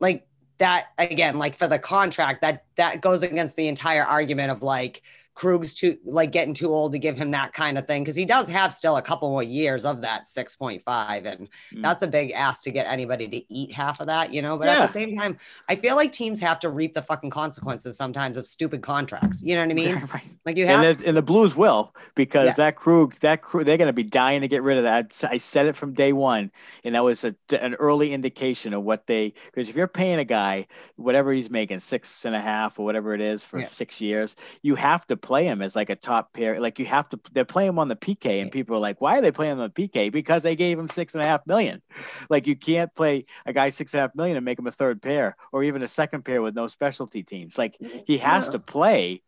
like 0.00 0.26
that 0.58 0.86
again, 0.98 1.38
like 1.38 1.56
for 1.56 1.68
the 1.68 1.78
contract, 1.78 2.42
that 2.42 2.64
that 2.76 3.00
goes 3.00 3.22
against 3.22 3.56
the 3.56 3.68
entire 3.68 4.04
argument 4.04 4.50
of 4.50 4.62
like 4.62 5.02
Krug's 5.36 5.74
too 5.74 5.98
like 6.04 6.32
getting 6.32 6.54
too 6.54 6.72
old 6.74 6.92
to 6.92 6.98
give 6.98 7.16
him 7.16 7.30
that 7.32 7.52
kind 7.52 7.76
of 7.78 7.86
thing 7.86 8.02
because 8.02 8.16
he 8.16 8.24
does 8.24 8.48
have 8.48 8.72
still 8.74 8.96
a 8.96 9.02
couple 9.02 9.28
more 9.30 9.42
years 9.42 9.84
of 9.84 10.00
that 10.00 10.22
6.5 10.26 11.26
and 11.26 11.48
Mm. 11.72 11.82
that's 11.82 12.02
a 12.02 12.06
big 12.06 12.32
ask 12.32 12.62
to 12.64 12.70
get 12.70 12.86
anybody 12.86 13.28
to 13.28 13.52
eat 13.52 13.72
half 13.72 14.00
of 14.00 14.06
that 14.06 14.32
you 14.32 14.40
know 14.42 14.56
but 14.56 14.68
at 14.68 14.80
the 14.80 14.92
same 14.92 15.16
time 15.16 15.36
i 15.68 15.74
feel 15.74 15.94
like 15.96 16.10
teams 16.12 16.40
have 16.40 16.58
to 16.60 16.70
reap 16.70 16.94
the 16.94 17.02
fucking 17.02 17.30
consequences 17.30 17.96
sometimes 17.96 18.36
of 18.36 18.46
stupid 18.46 18.82
contracts 18.82 19.42
you 19.42 19.54
know 19.54 19.62
what 19.62 19.70
i 19.70 19.74
mean 19.74 19.94
right. 20.14 20.22
like 20.46 20.56
you 20.56 20.66
have 20.66 20.82
And 20.82 20.98
the, 20.98 21.08
and 21.08 21.16
the 21.16 21.22
Blues 21.22 21.54
will 21.56 21.94
because 22.14 22.46
Yeah. 22.46 22.64
that 22.66 22.76
crew, 22.76 23.10
that 23.20 23.42
crew, 23.42 23.62
they're 23.64 23.76
going 23.76 23.86
to 23.88 23.92
be 23.92 24.02
dying 24.04 24.40
to 24.40 24.48
get 24.48 24.62
rid 24.62 24.78
of 24.78 24.84
that. 24.84 25.22
I 25.30 25.38
said 25.38 25.66
it 25.66 25.76
from 25.76 25.92
day 25.92 26.12
one, 26.12 26.50
and 26.84 26.94
that 26.94 27.02
was 27.04 27.24
a, 27.24 27.34
an 27.60 27.74
early 27.74 28.12
indication 28.12 28.72
of 28.72 28.82
what 28.84 29.06
they. 29.06 29.34
Because 29.46 29.68
if 29.68 29.74
you're 29.76 29.88
paying 29.88 30.18
a 30.18 30.24
guy 30.24 30.66
whatever 30.96 31.32
he's 31.32 31.50
making, 31.50 31.80
six 31.80 32.24
and 32.24 32.34
a 32.34 32.40
half 32.40 32.78
or 32.78 32.84
whatever 32.86 33.12
it 33.14 33.20
is 33.20 33.42
for 33.44 33.58
Yeah. 33.58 33.66
six 33.66 34.00
years, 34.00 34.36
you 34.62 34.76
have 34.76 35.06
to 35.08 35.16
play 35.26 35.44
him 35.44 35.60
as 35.62 35.74
like 35.76 35.90
a 35.90 35.96
top 35.96 36.32
pair. 36.32 36.60
Like 36.60 36.78
you 36.78 36.86
have 36.86 37.08
to. 37.10 37.20
They're 37.32 37.44
playing 37.44 37.70
him 37.70 37.78
on 37.78 37.88
the 37.88 37.96
PK, 37.96 38.40
and 38.40 38.50
people 38.50 38.76
are 38.76 38.80
like, 38.80 39.00
"Why 39.00 39.18
are 39.18 39.20
they 39.20 39.32
playing 39.32 39.54
him 39.54 39.60
on 39.60 39.72
the 39.74 39.88
PK?" 39.88 40.10
Because 40.12 40.42
they 40.42 40.56
gave 40.56 40.78
him 40.78 40.88
six 40.88 41.14
and 41.14 41.22
a 41.22 41.26
half 41.26 41.46
million. 41.46 41.82
Like 42.30 42.46
you 42.46 42.56
can't 42.56 42.92
play 42.94 43.24
a 43.44 43.52
guy 43.52 43.70
six 43.70 43.92
and 43.94 43.98
a 43.98 44.02
half 44.02 44.14
million 44.14 44.36
and 44.36 44.44
make 44.44 44.58
him 44.58 44.66
a 44.66 44.72
third 44.72 45.00
pair 45.02 45.36
or 45.52 45.62
even 45.62 45.82
a 45.82 45.88
second 45.88 46.24
pair 46.24 46.42
with 46.42 46.54
no 46.54 46.66
specialty 46.66 47.22
teams. 47.22 47.56
Like 47.58 47.76
he 48.06 48.18
has 48.18 48.46
No. 48.46 48.52
to 48.52 48.58
play 48.58 49.22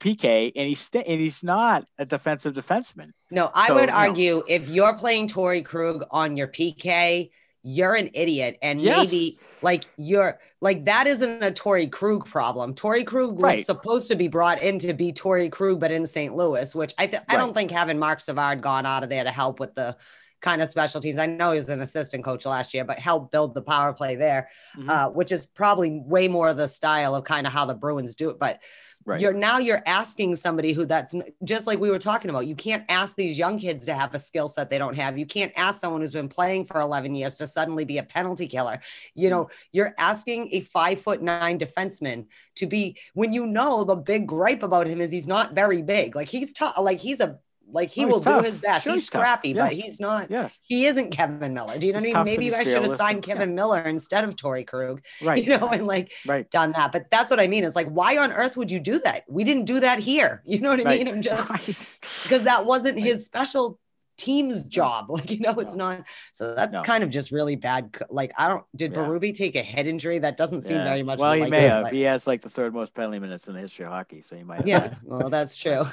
PK, 0.00 0.52
and 0.54 0.68
he's 0.68 0.80
st- 0.80 1.06
and 1.06 1.20
he's 1.20 1.42
not 1.42 1.86
a 1.98 2.04
defensive 2.04 2.54
defenseman. 2.54 3.10
No, 3.30 3.50
I 3.54 3.68
So, 3.68 3.74
would 3.74 3.80
you 3.82 3.86
know. 3.86 3.92
argue 3.94 4.42
if 4.48 4.68
you're 4.68 4.96
playing 4.98 5.28
Torey 5.28 5.64
Krug 5.64 6.04
on 6.10 6.36
your 6.36 6.48
PK, 6.48 7.30
you're 7.64 7.94
an 7.94 8.10
idiot. 8.12 8.58
And 8.62 8.80
Yes. 8.80 9.10
maybe 9.10 9.38
like 9.62 9.84
you're 9.96 10.38
like 10.60 10.84
that 10.84 11.06
isn't 11.06 11.42
a 11.42 11.50
Torey 11.50 11.90
Krug 11.90 12.26
problem. 12.26 12.74
Torey 12.74 13.04
Krug 13.04 13.32
was 13.36 13.42
Right. 13.42 13.64
supposed 13.66 14.06
to 14.08 14.14
be 14.16 14.28
brought 14.28 14.62
in 14.62 14.78
to 14.80 14.92
be 14.92 15.12
Torey 15.12 15.50
Krug, 15.50 15.80
but 15.80 15.90
in 15.90 16.06
St. 16.06 16.36
Louis, 16.36 16.74
which 16.74 16.94
I 16.98 17.06
th- 17.06 17.22
I 17.28 17.36
don't 17.36 17.54
think 17.54 17.70
having 17.70 17.98
Marc 17.98 18.20
Savard 18.20 18.60
gone 18.60 18.84
out 18.86 19.02
of 19.02 19.08
there 19.08 19.24
to 19.24 19.30
help 19.30 19.58
with 19.60 19.74
the 19.74 19.96
kind 20.42 20.60
of 20.60 20.68
specialties. 20.68 21.16
I 21.18 21.24
know 21.24 21.52
he 21.52 21.56
was 21.56 21.70
an 21.70 21.80
assistant 21.80 22.22
coach 22.22 22.44
last 22.44 22.74
year, 22.74 22.84
but 22.84 22.98
help 22.98 23.30
build 23.32 23.54
the 23.54 23.62
power 23.62 23.94
play 23.94 24.14
there, 24.14 24.50
Mhm. 24.76 24.90
uh, 24.90 25.08
which 25.08 25.32
is 25.32 25.46
probably 25.46 26.02
way 26.04 26.28
more 26.28 26.52
the 26.52 26.68
style 26.68 27.14
of 27.14 27.24
kind 27.24 27.46
of 27.46 27.52
how 27.54 27.64
the 27.64 27.72
Bruins 27.74 28.14
do 28.14 28.28
it. 28.28 28.38
But 28.38 28.60
Right. 29.06 29.20
you're 29.20 29.34
now 29.34 29.58
you're 29.58 29.82
asking 29.84 30.36
somebody 30.36 30.72
who 30.72 30.86
that's 30.86 31.14
just 31.42 31.66
like 31.66 31.78
we 31.78 31.90
were 31.90 31.98
talking 31.98 32.30
about. 32.30 32.46
You 32.46 32.56
can't 32.56 32.84
ask 32.88 33.16
these 33.16 33.36
young 33.36 33.58
kids 33.58 33.84
to 33.84 33.94
have 33.94 34.14
a 34.14 34.18
skill 34.18 34.48
set 34.48 34.70
they 34.70 34.78
don't 34.78 34.96
have. 34.96 35.18
You 35.18 35.26
can't 35.26 35.52
ask 35.56 35.80
someone 35.80 36.00
who's 36.00 36.12
been 36.12 36.28
playing 36.28 36.64
for 36.64 36.80
11 36.80 37.14
years 37.14 37.36
to 37.38 37.46
suddenly 37.46 37.84
be 37.84 37.98
a 37.98 38.02
penalty 38.02 38.46
killer. 38.46 38.80
You 39.14 39.28
know, 39.28 39.50
you're 39.72 39.94
asking 39.98 40.48
a 40.52 40.60
five 40.60 41.00
foot 41.00 41.22
nine 41.22 41.58
defenseman 41.58 42.26
to 42.56 42.66
be 42.66 42.96
when 43.12 43.32
you 43.32 43.46
know 43.46 43.84
the 43.84 43.96
big 43.96 44.26
gripe 44.26 44.62
about 44.62 44.86
him 44.86 45.00
is 45.00 45.10
he's 45.10 45.26
not 45.26 45.54
very 45.54 45.82
big. 45.82 46.16
Like 46.16 46.28
he's 46.28 46.52
tough, 46.52 46.78
like 46.78 47.00
he's 47.00 47.20
a 47.20 47.38
Like 47.70 47.90
he 47.90 48.04
Oh, 48.04 48.08
will 48.08 48.20
tough. 48.20 48.42
do 48.42 48.46
his 48.46 48.58
best. 48.58 48.84
Sure 48.84 48.92
he's 48.92 49.02
he's 49.02 49.06
scrappy, 49.06 49.48
Yeah. 49.50 49.64
but 49.64 49.72
he's 49.72 49.98
not. 49.98 50.30
Yeah, 50.30 50.48
He 50.62 50.86
isn't 50.86 51.10
Kevan 51.10 51.54
Miller. 51.54 51.76
Do 51.78 51.86
you 51.86 51.92
know 51.92 51.98
He's 51.98 52.12
what 52.14 52.20
I 52.20 52.24
mean? 52.24 52.38
Maybe 52.38 52.54
I 52.54 52.62
should 52.64 52.82
have 52.82 52.96
signed 52.96 53.22
Kevan 53.22 53.54
Miller 53.54 53.80
instead 53.80 54.22
of 54.24 54.36
Torey 54.36 54.66
Krug. 54.66 55.02
right. 55.22 55.42
You 55.42 55.58
know, 55.58 55.68
and 55.68 55.86
like 55.86 56.12
right. 56.26 56.48
done 56.50 56.72
that. 56.72 56.92
But 56.92 57.06
that's 57.10 57.30
what 57.30 57.40
I 57.40 57.46
mean. 57.48 57.64
Is 57.64 57.74
like, 57.74 57.88
why 57.88 58.16
on 58.18 58.32
earth 58.32 58.56
would 58.56 58.70
you 58.70 58.78
do 58.80 58.98
that? 59.00 59.24
We 59.28 59.42
didn't 59.44 59.64
do 59.64 59.80
that 59.80 59.98
here. 59.98 60.42
You 60.54 60.60
know 60.60 60.70
what 60.70 60.80
I 60.80 60.84
Right. 60.84 60.98
mean? 61.04 61.08
I'm 61.08 61.22
just 61.22 62.00
because 62.22 62.44
that 62.44 62.64
wasn't 62.66 62.98
his 63.00 63.24
special 63.24 63.80
team's 64.16 64.62
job. 64.62 65.10
Like, 65.10 65.28
you 65.32 65.40
know, 65.40 65.54
it's 65.54 65.74
not. 65.74 66.04
So 66.32 66.54
that's 66.54 66.72
No. 66.74 66.82
kind 66.82 67.02
of 67.02 67.10
just 67.10 67.32
really 67.32 67.56
bad. 67.56 67.96
Like, 68.08 68.30
I 68.38 68.46
don't. 68.46 68.64
Did 68.76 68.92
Yeah. 68.92 68.98
Berube 68.98 69.34
take 69.34 69.56
a 69.56 69.62
head 69.62 69.88
injury? 69.88 70.20
That 70.20 70.36
doesn't 70.36 70.60
seem 70.60 70.76
Yeah. 70.76 70.84
very 70.84 71.02
much. 71.02 71.18
Well, 71.18 71.32
he 71.32 71.40
like 71.40 71.50
may 71.50 71.66
it, 71.66 71.70
have. 71.70 71.82
but- 71.84 71.92
He 71.92 72.02
has 72.02 72.26
like 72.28 72.40
the 72.42 72.48
third 72.50 72.72
most 72.72 72.94
penalty 72.94 73.18
minutes 73.18 73.48
in 73.48 73.54
the 73.54 73.60
history 73.60 73.84
of 73.86 73.90
hockey, 73.90 74.20
so 74.20 74.36
he 74.36 74.44
might. 74.44 74.58
Have 74.58 74.66
yeah. 74.68 74.94
Well, 75.02 75.28
that's 75.30 75.56
true. 75.58 75.84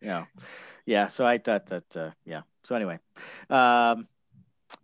yeah 0.00 0.24
yeah 0.88 1.08
so 1.08 1.26
i 1.26 1.36
thought 1.36 1.66
that 1.66 1.96
uh, 1.96 2.10
yeah. 2.24 2.40
So 2.64 2.74
anyway 2.74 2.98
um 3.50 4.08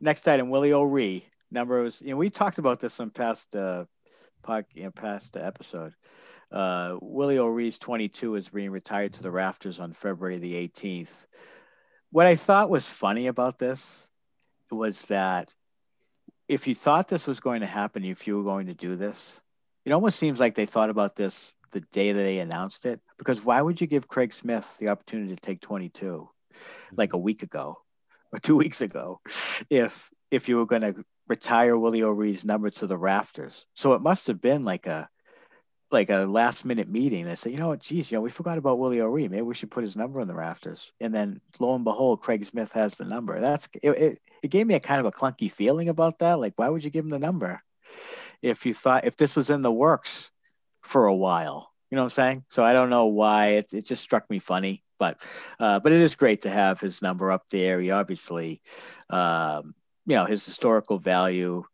next 0.01 0.28
item 0.28 0.51
willie 0.51 0.72
o'ree 0.72 1.24
numbers 1.51 2.01
you 2.02 2.10
know 2.10 2.16
we 2.16 2.28
talked 2.28 2.59
about 2.59 2.78
this 2.81 3.01
in 3.01 3.10
past 3.10 3.56
uh 3.56 3.86
pod, 4.43 4.66
you 4.74 4.85
know, 4.85 4.90
past 4.90 5.36
episode. 5.36 5.94
Uh 6.52 6.98
willie 7.01 7.39
o'ree's 7.39 7.78
22 7.78 8.36
is 8.36 8.48
being 8.51 8.70
retired 8.70 9.14
to 9.14 9.22
the 9.22 9.31
rafters 9.31 9.81
on 9.81 9.94
february 9.94 10.39
the 10.39 10.55
18th 10.68 11.14
what 12.10 12.26
i 12.26 12.36
thought 12.36 12.68
was 12.68 12.86
funny 12.86 13.26
about 13.26 13.59
this 13.59 14.10
was 14.70 15.06
that 15.06 15.55
if 16.48 16.66
you 16.66 16.74
thought 16.74 17.09
this 17.09 17.26
was 17.26 17.40
going 17.40 17.60
to 17.62 17.66
happen 17.66 18.05
if 18.05 18.26
you 18.26 18.36
were 18.36 18.44
going 18.44 18.66
to 18.66 18.74
do 18.74 18.94
this 18.97 19.40
it 19.86 19.93
almost 19.93 20.18
seems 20.18 20.39
like 20.39 20.55
they 20.55 20.66
thought 20.66 20.90
about 20.90 21.16
this 21.16 21.55
the 21.74 21.80
day 21.92 22.12
that 22.12 22.22
they 22.22 22.38
announced 22.38 22.86
it? 22.86 23.01
Because 23.18 23.44
why 23.44 23.60
would 23.60 23.80
you 23.80 23.86
give 23.86 24.09
Craig 24.09 24.32
Smith 24.32 24.66
the 24.78 24.88
opportunity 24.88 25.34
to 25.34 25.40
take 25.40 25.60
22 25.60 26.05
mm-hmm. 26.05 26.94
like 26.96 27.12
a 27.12 27.18
week 27.18 27.42
ago 27.42 27.78
or 28.32 28.38
two 28.38 28.56
weeks 28.64 28.80
ago 28.80 29.20
if 29.68 30.09
if 30.30 30.48
you 30.48 30.56
were 30.56 30.66
going 30.66 30.82
to 30.82 31.05
retire 31.28 31.76
Willie 31.76 32.02
O'Ree's 32.02 32.44
number 32.44 32.70
to 32.70 32.86
the 32.86 32.96
rafters? 32.96 33.66
So 33.74 33.92
it 33.92 34.01
must 34.01 34.28
have 34.28 34.40
been 34.40 34.64
like 34.64 34.86
a 34.86 35.09
like 35.90 36.10
a 36.10 36.24
last 36.24 36.64
minute 36.64 36.88
meeting. 36.88 37.24
They 37.24 37.34
said 37.34 37.52
you 37.52 37.59
know 37.59 37.68
what? 37.68 37.80
Geez 37.80 38.10
you 38.10 38.16
know 38.16 38.22
we 38.22 38.30
forgot 38.30 38.56
about 38.56 38.78
Willie 38.78 39.01
O'Ree. 39.01 39.28
Maybe 39.28 39.42
we 39.42 39.55
should 39.55 39.70
put 39.70 39.84
his 39.84 39.96
number 39.96 40.20
on 40.20 40.28
the 40.28 40.34
rafters. 40.34 40.92
And 41.01 41.12
then 41.12 41.40
lo 41.59 41.74
and 41.74 41.84
behold 41.84 42.22
Craig 42.22 42.46
Smith 42.46 42.72
has 42.72 42.94
the 42.94 43.05
number. 43.05 43.40
That's 43.40 43.68
it, 43.82 43.90
it, 43.90 44.18
it 44.42 44.48
gave 44.48 44.66
me 44.66 44.74
a 44.74 44.80
kind 44.80 45.01
of 45.01 45.06
a 45.06 45.12
clunky 45.12 45.51
feeling 45.51 45.88
about 45.88 46.20
that. 46.20 46.38
Like 46.38 46.55
why 46.56 46.68
would 46.68 46.84
you 46.84 46.90
give 46.90 47.05
him 47.05 47.10
the 47.10 47.18
number? 47.18 47.60
If 48.42 48.64
you 48.64 48.74
thought 48.74 49.05
if 49.05 49.16
this 49.16 49.34
was 49.34 49.51
in 49.51 49.62
the 49.62 49.72
works 49.72 50.30
for 50.85 51.06
a 51.06 51.15
while. 51.15 51.70
You 51.90 51.97
know 51.97 52.02
what 52.02 52.06
I'm 52.06 52.11
saying? 52.11 52.44
So 52.48 52.65
I 52.65 52.73
don't 52.73 52.90
know 52.90 53.06
why 53.06 53.47
it, 53.52 53.73
it 53.73 53.86
just 53.86 54.02
struck 54.02 54.28
me 54.28 54.39
funny, 54.39 54.82
but 54.98 55.20
uh, 55.61 55.81
but 55.81 55.93
it 55.93 56.01
is 56.01 56.16
great 56.16 56.43
to 56.43 56.51
have 56.51 56.81
his 56.81 57.02
number 57.02 57.31
up 57.31 57.44
there. 57.51 57.81
He 57.81 57.90
obviously, 57.90 58.61
um, 59.11 59.74
you 60.06 60.16
know, 60.16 60.24
his 60.24 60.44
historical 60.44 60.98
value, 60.98 61.65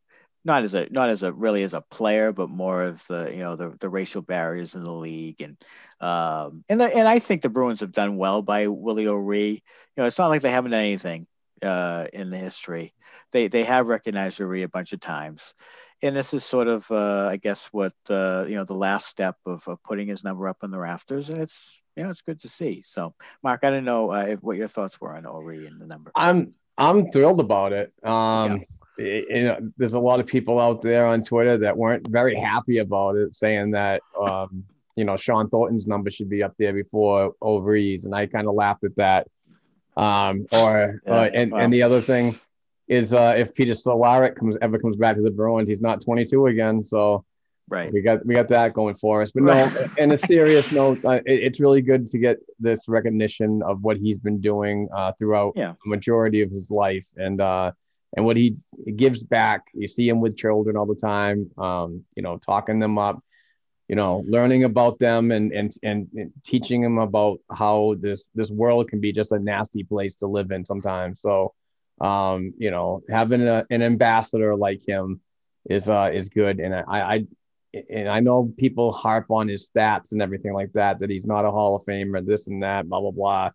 not 0.45 0.63
as 0.63 0.75
a 0.75 0.89
not 0.91 1.09
as 1.09 1.23
a 1.23 1.33
really 1.33 1.63
as 1.63 1.75
a 1.75 1.81
player, 1.81 2.33
but 2.33 2.51
more 2.51 2.83
of 2.83 3.07
the 3.07 3.31
you 3.31 3.39
know 3.39 3.57
the 3.57 3.71
the 3.81 3.89
racial 3.89 4.23
barriers 4.23 4.75
in 4.75 4.85
the 4.85 4.93
league 4.93 5.41
and 5.41 5.57
um, 6.01 6.65
and 6.69 6.81
the, 6.81 6.95
and 6.95 7.09
I 7.09 7.19
think 7.19 7.43
the 7.43 7.49
Bruins 7.49 7.81
have 7.81 7.93
done 7.93 8.17
well 8.17 8.43
by 8.43 8.67
Willie 8.67 9.09
O'Ree. 9.09 9.63
You 9.97 10.03
know, 10.03 10.07
it's 10.07 10.19
not 10.19 10.29
like 10.29 10.43
they 10.43 10.51
haven't 10.51 10.73
done 10.73 10.81
anything 10.81 11.27
uh, 11.63 12.07
in 12.13 12.31
the 12.31 12.39
history. 12.39 12.93
They 13.33 13.49
they 13.49 13.65
have 13.65 13.87
recognized 13.87 14.41
O'Ree 14.41 14.63
a 14.63 14.69
bunch 14.69 14.93
of 14.93 15.01
times 15.01 15.55
and 16.03 16.17
this 16.17 16.33
is 16.35 16.45
sort 16.45 16.69
of 16.69 16.91
uh, 16.91 17.29
i 17.31 17.37
guess 17.37 17.69
what 17.73 17.95
uh, 18.09 18.45
you 18.49 18.55
know 18.55 18.65
the 18.65 18.75
last 18.75 19.07
step 19.07 19.37
of, 19.47 19.67
of 19.69 19.83
putting 19.83 20.09
his 20.09 20.25
number 20.25 20.49
up 20.49 20.59
in 20.63 20.71
the 20.71 20.79
rafters 20.79 21.31
and 21.31 21.41
it's 21.41 21.81
you 21.97 22.03
know 22.03 22.11
it's 22.11 22.23
good 22.23 22.41
to 22.41 22.49
see 22.49 22.83
so 22.87 23.15
mark 23.43 23.61
i 23.65 23.71
don't 23.71 23.85
know 23.85 24.13
uh, 24.13 24.23
if, 24.23 24.43
what 24.43 24.57
your 24.57 24.69
thoughts 24.69 25.01
were 25.01 25.15
on 25.15 25.27
O'Ree 25.27 25.67
and 25.67 25.81
the 25.81 25.87
number 25.87 26.13
I'm 26.15 26.55
I'm 26.79 27.11
thrilled 27.13 27.41
about 27.41 27.73
it. 27.75 27.93
Um, 28.03 28.65
y- 28.99 29.25
you 29.29 29.45
know, 29.45 29.73
there's 29.77 29.93
a 29.93 30.01
lot 30.01 30.19
of 30.19 30.27
people 30.27 30.59
out 30.59 30.81
there 30.81 31.07
on 31.07 31.23
Twitter 31.23 31.59
that 31.59 31.77
weren't 31.77 32.09
very 32.09 32.35
happy 32.35 32.79
about 32.79 33.17
it, 33.17 33.37
saying 33.37 33.73
that 33.73 34.01
um, 34.19 34.65
you 34.97 35.05
know 35.05 35.17
Shawn 35.17 35.51
Thornton's 35.51 35.87
number 35.87 36.11
should 36.11 36.31
be 36.31 36.43
up 36.43 36.55
there 36.59 36.73
before 36.73 37.35
Overees, 37.43 38.07
and 38.07 38.15
I 38.15 38.27
kind 38.27 38.49
of 38.49 38.55
laughed 38.55 38.85
at 38.85 38.97
that. 38.97 39.29
Um, 39.97 40.47
or 40.53 41.03
Yeah, 41.07 41.13
uh, 41.13 41.31
and 41.35 41.53
wow. 41.53 41.59
and 41.59 41.73
the 41.73 41.83
other 41.83 42.01
thing 42.01 42.35
is 42.91 43.15
uh, 43.15 43.35
if 43.37 43.55
Peter 43.55 43.73
Cehlarik 43.73 44.35
comes 44.37 44.57
ever 44.61 44.79
comes 44.79 44.97
back 44.97 45.15
to 45.17 45.23
the 45.23 45.31
Bruins, 45.31 45.69
he's 45.69 45.81
not 45.81 46.01
22 46.03 46.47
again, 46.47 46.83
so 46.83 47.25
right 47.69 47.93
we 47.93 48.03
got 48.03 48.27
we 48.27 48.35
got 48.35 48.49
that 48.49 48.75
going 48.75 48.97
for 48.97 49.23
us. 49.23 49.31
But 49.31 49.45
no, 49.45 49.71
in 49.97 50.11
a 50.11 50.17
serious 50.19 50.73
note, 50.81 50.99
uh, 51.05 51.21
it, 51.25 51.39
it's 51.47 51.61
really 51.61 51.83
good 51.83 52.07
to 52.09 52.19
get 52.19 52.39
this 52.59 52.89
recognition 52.89 53.63
of 53.63 53.83
what 53.83 53.97
he's 53.97 54.19
been 54.19 54.41
doing 54.41 54.89
uh, 54.95 55.13
throughout 55.19 55.53
Yeah. 55.57 55.75
the 55.85 55.89
majority 55.89 56.43
of 56.43 56.51
his 56.51 56.71
life, 56.71 57.07
and 57.17 57.41
uh, 57.41 57.71
and 58.17 58.27
what 58.27 58.37
he 58.37 58.57
gives 58.97 59.23
back. 59.23 59.61
You 59.73 59.87
see 59.87 60.09
him 60.09 60.21
with 60.21 60.37
children 60.37 60.77
all 60.77 60.87
the 60.87 60.97
time, 61.15 61.49
um, 61.59 62.05
you 62.17 62.25
know, 62.25 62.39
talking 62.39 62.81
them 62.81 62.99
up, 62.99 63.23
you 63.89 63.95
know, 63.95 64.25
learning 64.27 64.65
about 64.65 64.99
them, 64.99 65.31
and 65.31 65.53
and 65.53 65.71
and, 65.85 66.09
and 66.17 66.33
teaching 66.45 66.83
them 66.83 66.99
about 66.99 67.39
how 67.53 67.95
this 68.01 68.25
this 68.35 68.51
world 68.51 68.89
can 68.91 69.01
be 69.01 69.13
just 69.13 69.31
a 69.31 69.39
nasty 69.39 69.85
place 69.85 70.17
to 70.17 70.27
live 70.27 70.51
in 70.51 70.65
sometimes. 70.65 71.21
So, 71.21 71.55
um, 72.01 72.55
you 72.59 72.71
know, 72.71 73.03
having 73.11 73.43
a, 73.43 73.67
an 73.71 73.83
ambassador 73.83 74.57
like 74.57 74.87
him 74.87 75.21
is 75.69 75.89
uh 75.89 76.11
is 76.13 76.29
good, 76.31 76.59
and 76.61 76.75
I 76.75 76.83
I 76.89 77.27
and 77.91 78.09
I 78.09 78.21
know 78.21 78.53
people 78.59 78.91
harp 78.93 79.31
on 79.31 79.47
his 79.49 79.71
stats 79.71 80.13
and 80.13 80.23
everything 80.23 80.53
like 80.55 80.73
that, 80.73 80.99
that 81.01 81.11
he's 81.11 81.27
not 81.27 81.45
a 81.45 81.51
Hall 81.51 81.77
of 81.77 81.85
Famer, 81.85 82.25
this 82.25 82.49
and 82.49 82.63
that, 82.63 82.89
blah 82.89 83.01
blah 83.01 83.11
blah. 83.11 83.51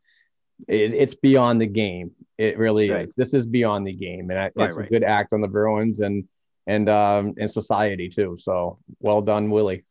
It, 0.67 0.93
it's 0.93 1.15
beyond 1.15 1.59
the 1.59 1.65
game. 1.67 2.11
It 2.37 2.57
really 2.57 2.89
Right. 2.89 3.01
is. 3.03 3.11
This 3.17 3.33
is 3.33 3.45
beyond 3.45 3.85
the 3.87 3.93
game, 3.93 4.29
and 4.29 4.39
I, 4.39 4.51
Right, 4.55 4.69
it's 4.69 4.77
right. 4.77 4.85
a 4.85 4.89
good 4.89 5.03
act 5.03 5.33
on 5.33 5.41
the 5.41 5.47
Bruins 5.49 5.99
and 5.99 6.25
and 6.67 6.87
um 6.89 7.33
and 7.37 7.49
society 7.51 8.07
too. 8.09 8.37
So 8.39 8.79
well 8.99 9.21
done, 9.21 9.49
Willie. 9.49 9.83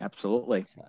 absolutely 0.00 0.62
So, 0.62 0.82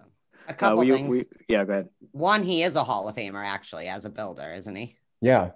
a 0.47 0.51
uh, 0.51 0.53
couple 0.53 0.77
we, 0.79 0.91
things. 0.91 1.09
we, 1.09 1.25
yeah 1.47 1.63
go 1.65 1.73
ahead 1.73 1.89
One, 2.11 2.43
he 2.43 2.63
is 2.63 2.75
a 2.75 2.83
Hall 2.83 3.07
of 3.07 3.15
Famer 3.15 3.45
actually 3.45 3.87
as 3.87 4.05
a 4.05 4.09
builder, 4.09 4.53
isn't 4.53 4.75
he? 4.75 4.97
Yeah, 5.21 5.51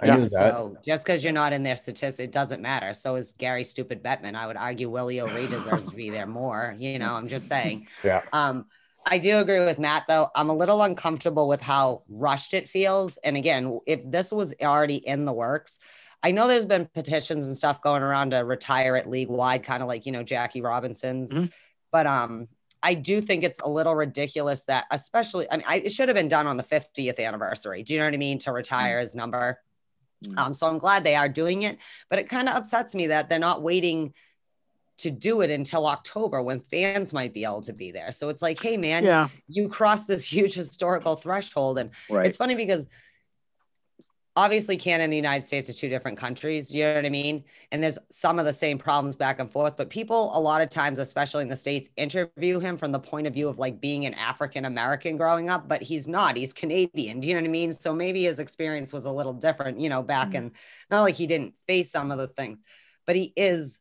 I 0.00 0.06
Yeah. 0.06 0.16
knew 0.16 0.22
that. 0.22 0.28
So 0.30 0.76
just 0.84 1.04
because 1.04 1.24
you're 1.24 1.32
not 1.32 1.52
in 1.52 1.62
their 1.62 1.76
statistics, 1.76 2.20
it 2.20 2.32
doesn't 2.32 2.62
matter. 2.62 2.92
So 2.94 3.16
is 3.16 3.32
Gary 3.32 3.64
Stupid 3.64 4.02
Bettman. 4.02 4.34
I 4.34 4.46
would 4.46 4.56
argue 4.56 4.88
Willie 4.88 5.20
O'Ree 5.20 5.46
deserves 5.48 5.88
to 5.88 5.94
be 5.96 6.10
there 6.10 6.26
more. 6.26 6.76
You 6.78 6.98
know, 6.98 7.14
I'm 7.14 7.28
just 7.28 7.48
saying. 7.48 7.88
Yeah. 8.04 8.22
Um, 8.32 8.66
I 9.06 9.18
do 9.18 9.38
agree 9.38 9.64
with 9.64 9.78
Matt 9.78 10.04
though. 10.08 10.28
I'm 10.34 10.50
a 10.50 10.54
little 10.54 10.82
uncomfortable 10.82 11.48
with 11.48 11.60
how 11.62 12.02
rushed 12.08 12.52
it 12.54 12.68
feels. 12.68 13.16
And 13.18 13.36
again, 13.36 13.78
if 13.86 14.00
this 14.06 14.30
was 14.32 14.54
already 14.62 14.96
in 14.96 15.24
the 15.24 15.32
works, 15.32 15.78
I 16.22 16.32
know 16.32 16.48
there's 16.48 16.64
been 16.66 16.86
petitions 16.86 17.46
and 17.46 17.56
stuff 17.56 17.80
going 17.80 18.02
around 18.02 18.30
to 18.30 18.38
retire 18.38 18.96
it 18.96 19.08
league 19.08 19.28
wide, 19.28 19.62
kind 19.64 19.82
of 19.82 19.88
like 19.88 20.04
you 20.04 20.12
know 20.12 20.22
Jackie 20.24 20.60
Robinson's. 20.60 21.32
Mhm. 21.32 21.52
But 21.92 22.06
um, 22.08 22.48
I 22.82 22.94
do 22.94 23.20
think 23.20 23.44
it's 23.44 23.60
a 23.60 23.68
little 23.68 23.94
ridiculous 23.94 24.64
that, 24.64 24.84
especially, 24.90 25.50
I 25.50 25.56
mean, 25.56 25.66
I, 25.66 25.76
it 25.76 25.92
should 25.92 26.08
have 26.08 26.16
been 26.16 26.28
done 26.28 26.46
on 26.46 26.56
the 26.56 26.62
50th 26.64 27.18
anniversary. 27.18 27.82
Do 27.82 27.94
you 27.94 28.00
know 28.00 28.06
what 28.06 28.14
I 28.14 28.18
mean? 28.18 28.38
To 28.40 28.52
retire 28.52 28.98
his 29.00 29.14
number. 29.14 29.60
Mm. 30.24 30.38
Um, 30.38 30.54
so 30.54 30.66
I'm 30.66 30.78
glad 30.78 31.04
they 31.04 31.16
are 31.16 31.28
doing 31.28 31.62
it, 31.62 31.78
but 32.08 32.18
it 32.18 32.28
kind 32.28 32.48
of 32.48 32.56
upsets 32.56 32.94
me 32.94 33.08
that 33.08 33.28
they're 33.28 33.38
not 33.38 33.62
waiting 33.62 34.14
to 34.98 35.10
do 35.10 35.42
it 35.42 35.50
until 35.50 35.86
October 35.86 36.42
when 36.42 36.58
fans 36.58 37.12
might 37.12 37.32
be 37.32 37.44
able 37.44 37.62
to 37.62 37.72
be 37.72 37.92
there. 37.92 38.10
So 38.10 38.28
it's 38.28 38.42
like, 38.42 38.60
hey 38.60 38.76
man, 38.76 39.04
yeah 39.04 39.28
you 39.46 39.68
crossed 39.68 40.08
this 40.08 40.24
huge 40.32 40.54
historical 40.54 41.16
threshold. 41.16 41.78
And 41.78 41.90
right 42.10 42.26
it's 42.26 42.36
funny 42.36 42.54
because 42.54 42.88
obviously 44.36 44.76
Canada 44.76 45.04
and 45.04 45.12
the 45.12 45.16
United 45.16 45.46
States 45.46 45.68
are 45.68 45.72
two 45.72 45.88
different 45.88 46.16
countries. 46.16 46.72
You 46.72 46.84
know 46.84 46.94
what 46.94 47.06
I 47.06 47.10
mean? 47.10 47.44
And 47.72 47.82
there's 47.82 47.98
some 48.10 48.38
of 48.38 48.44
the 48.44 48.52
same 48.52 48.78
problems 48.78 49.16
back 49.16 49.40
and 49.40 49.50
forth, 49.50 49.76
but 49.76 49.90
people 49.90 50.30
a 50.36 50.40
lot 50.40 50.60
of 50.60 50.70
times, 50.70 50.98
especially 50.98 51.42
in 51.42 51.48
the 51.48 51.56
States, 51.56 51.90
interview 51.96 52.60
him 52.60 52.76
from 52.76 52.92
the 52.92 53.00
point 53.00 53.26
of 53.26 53.34
view 53.34 53.48
of 53.48 53.58
like 53.58 53.80
being 53.80 54.06
an 54.06 54.14
African 54.14 54.64
American 54.64 55.16
growing 55.16 55.50
up, 55.50 55.68
but 55.68 55.82
he's 55.82 56.06
not, 56.06 56.36
he's 56.36 56.52
Canadian. 56.52 57.20
Do 57.20 57.28
you 57.28 57.34
know 57.34 57.40
what 57.40 57.48
I 57.48 57.50
mean? 57.50 57.72
So 57.72 57.94
maybe 57.94 58.24
his 58.24 58.38
experience 58.38 58.92
was 58.92 59.06
a 59.06 59.12
little 59.12 59.32
different, 59.34 59.80
you 59.80 59.88
know, 59.88 60.02
back 60.02 60.28
mm-hmm. 60.28 60.36
in 60.36 60.52
not 60.90 61.02
like 61.02 61.16
he 61.16 61.26
didn't 61.26 61.54
face 61.66 61.90
some 61.90 62.10
of 62.10 62.18
the 62.18 62.28
things, 62.28 62.58
but 63.06 63.16
he 63.16 63.32
is 63.36 63.80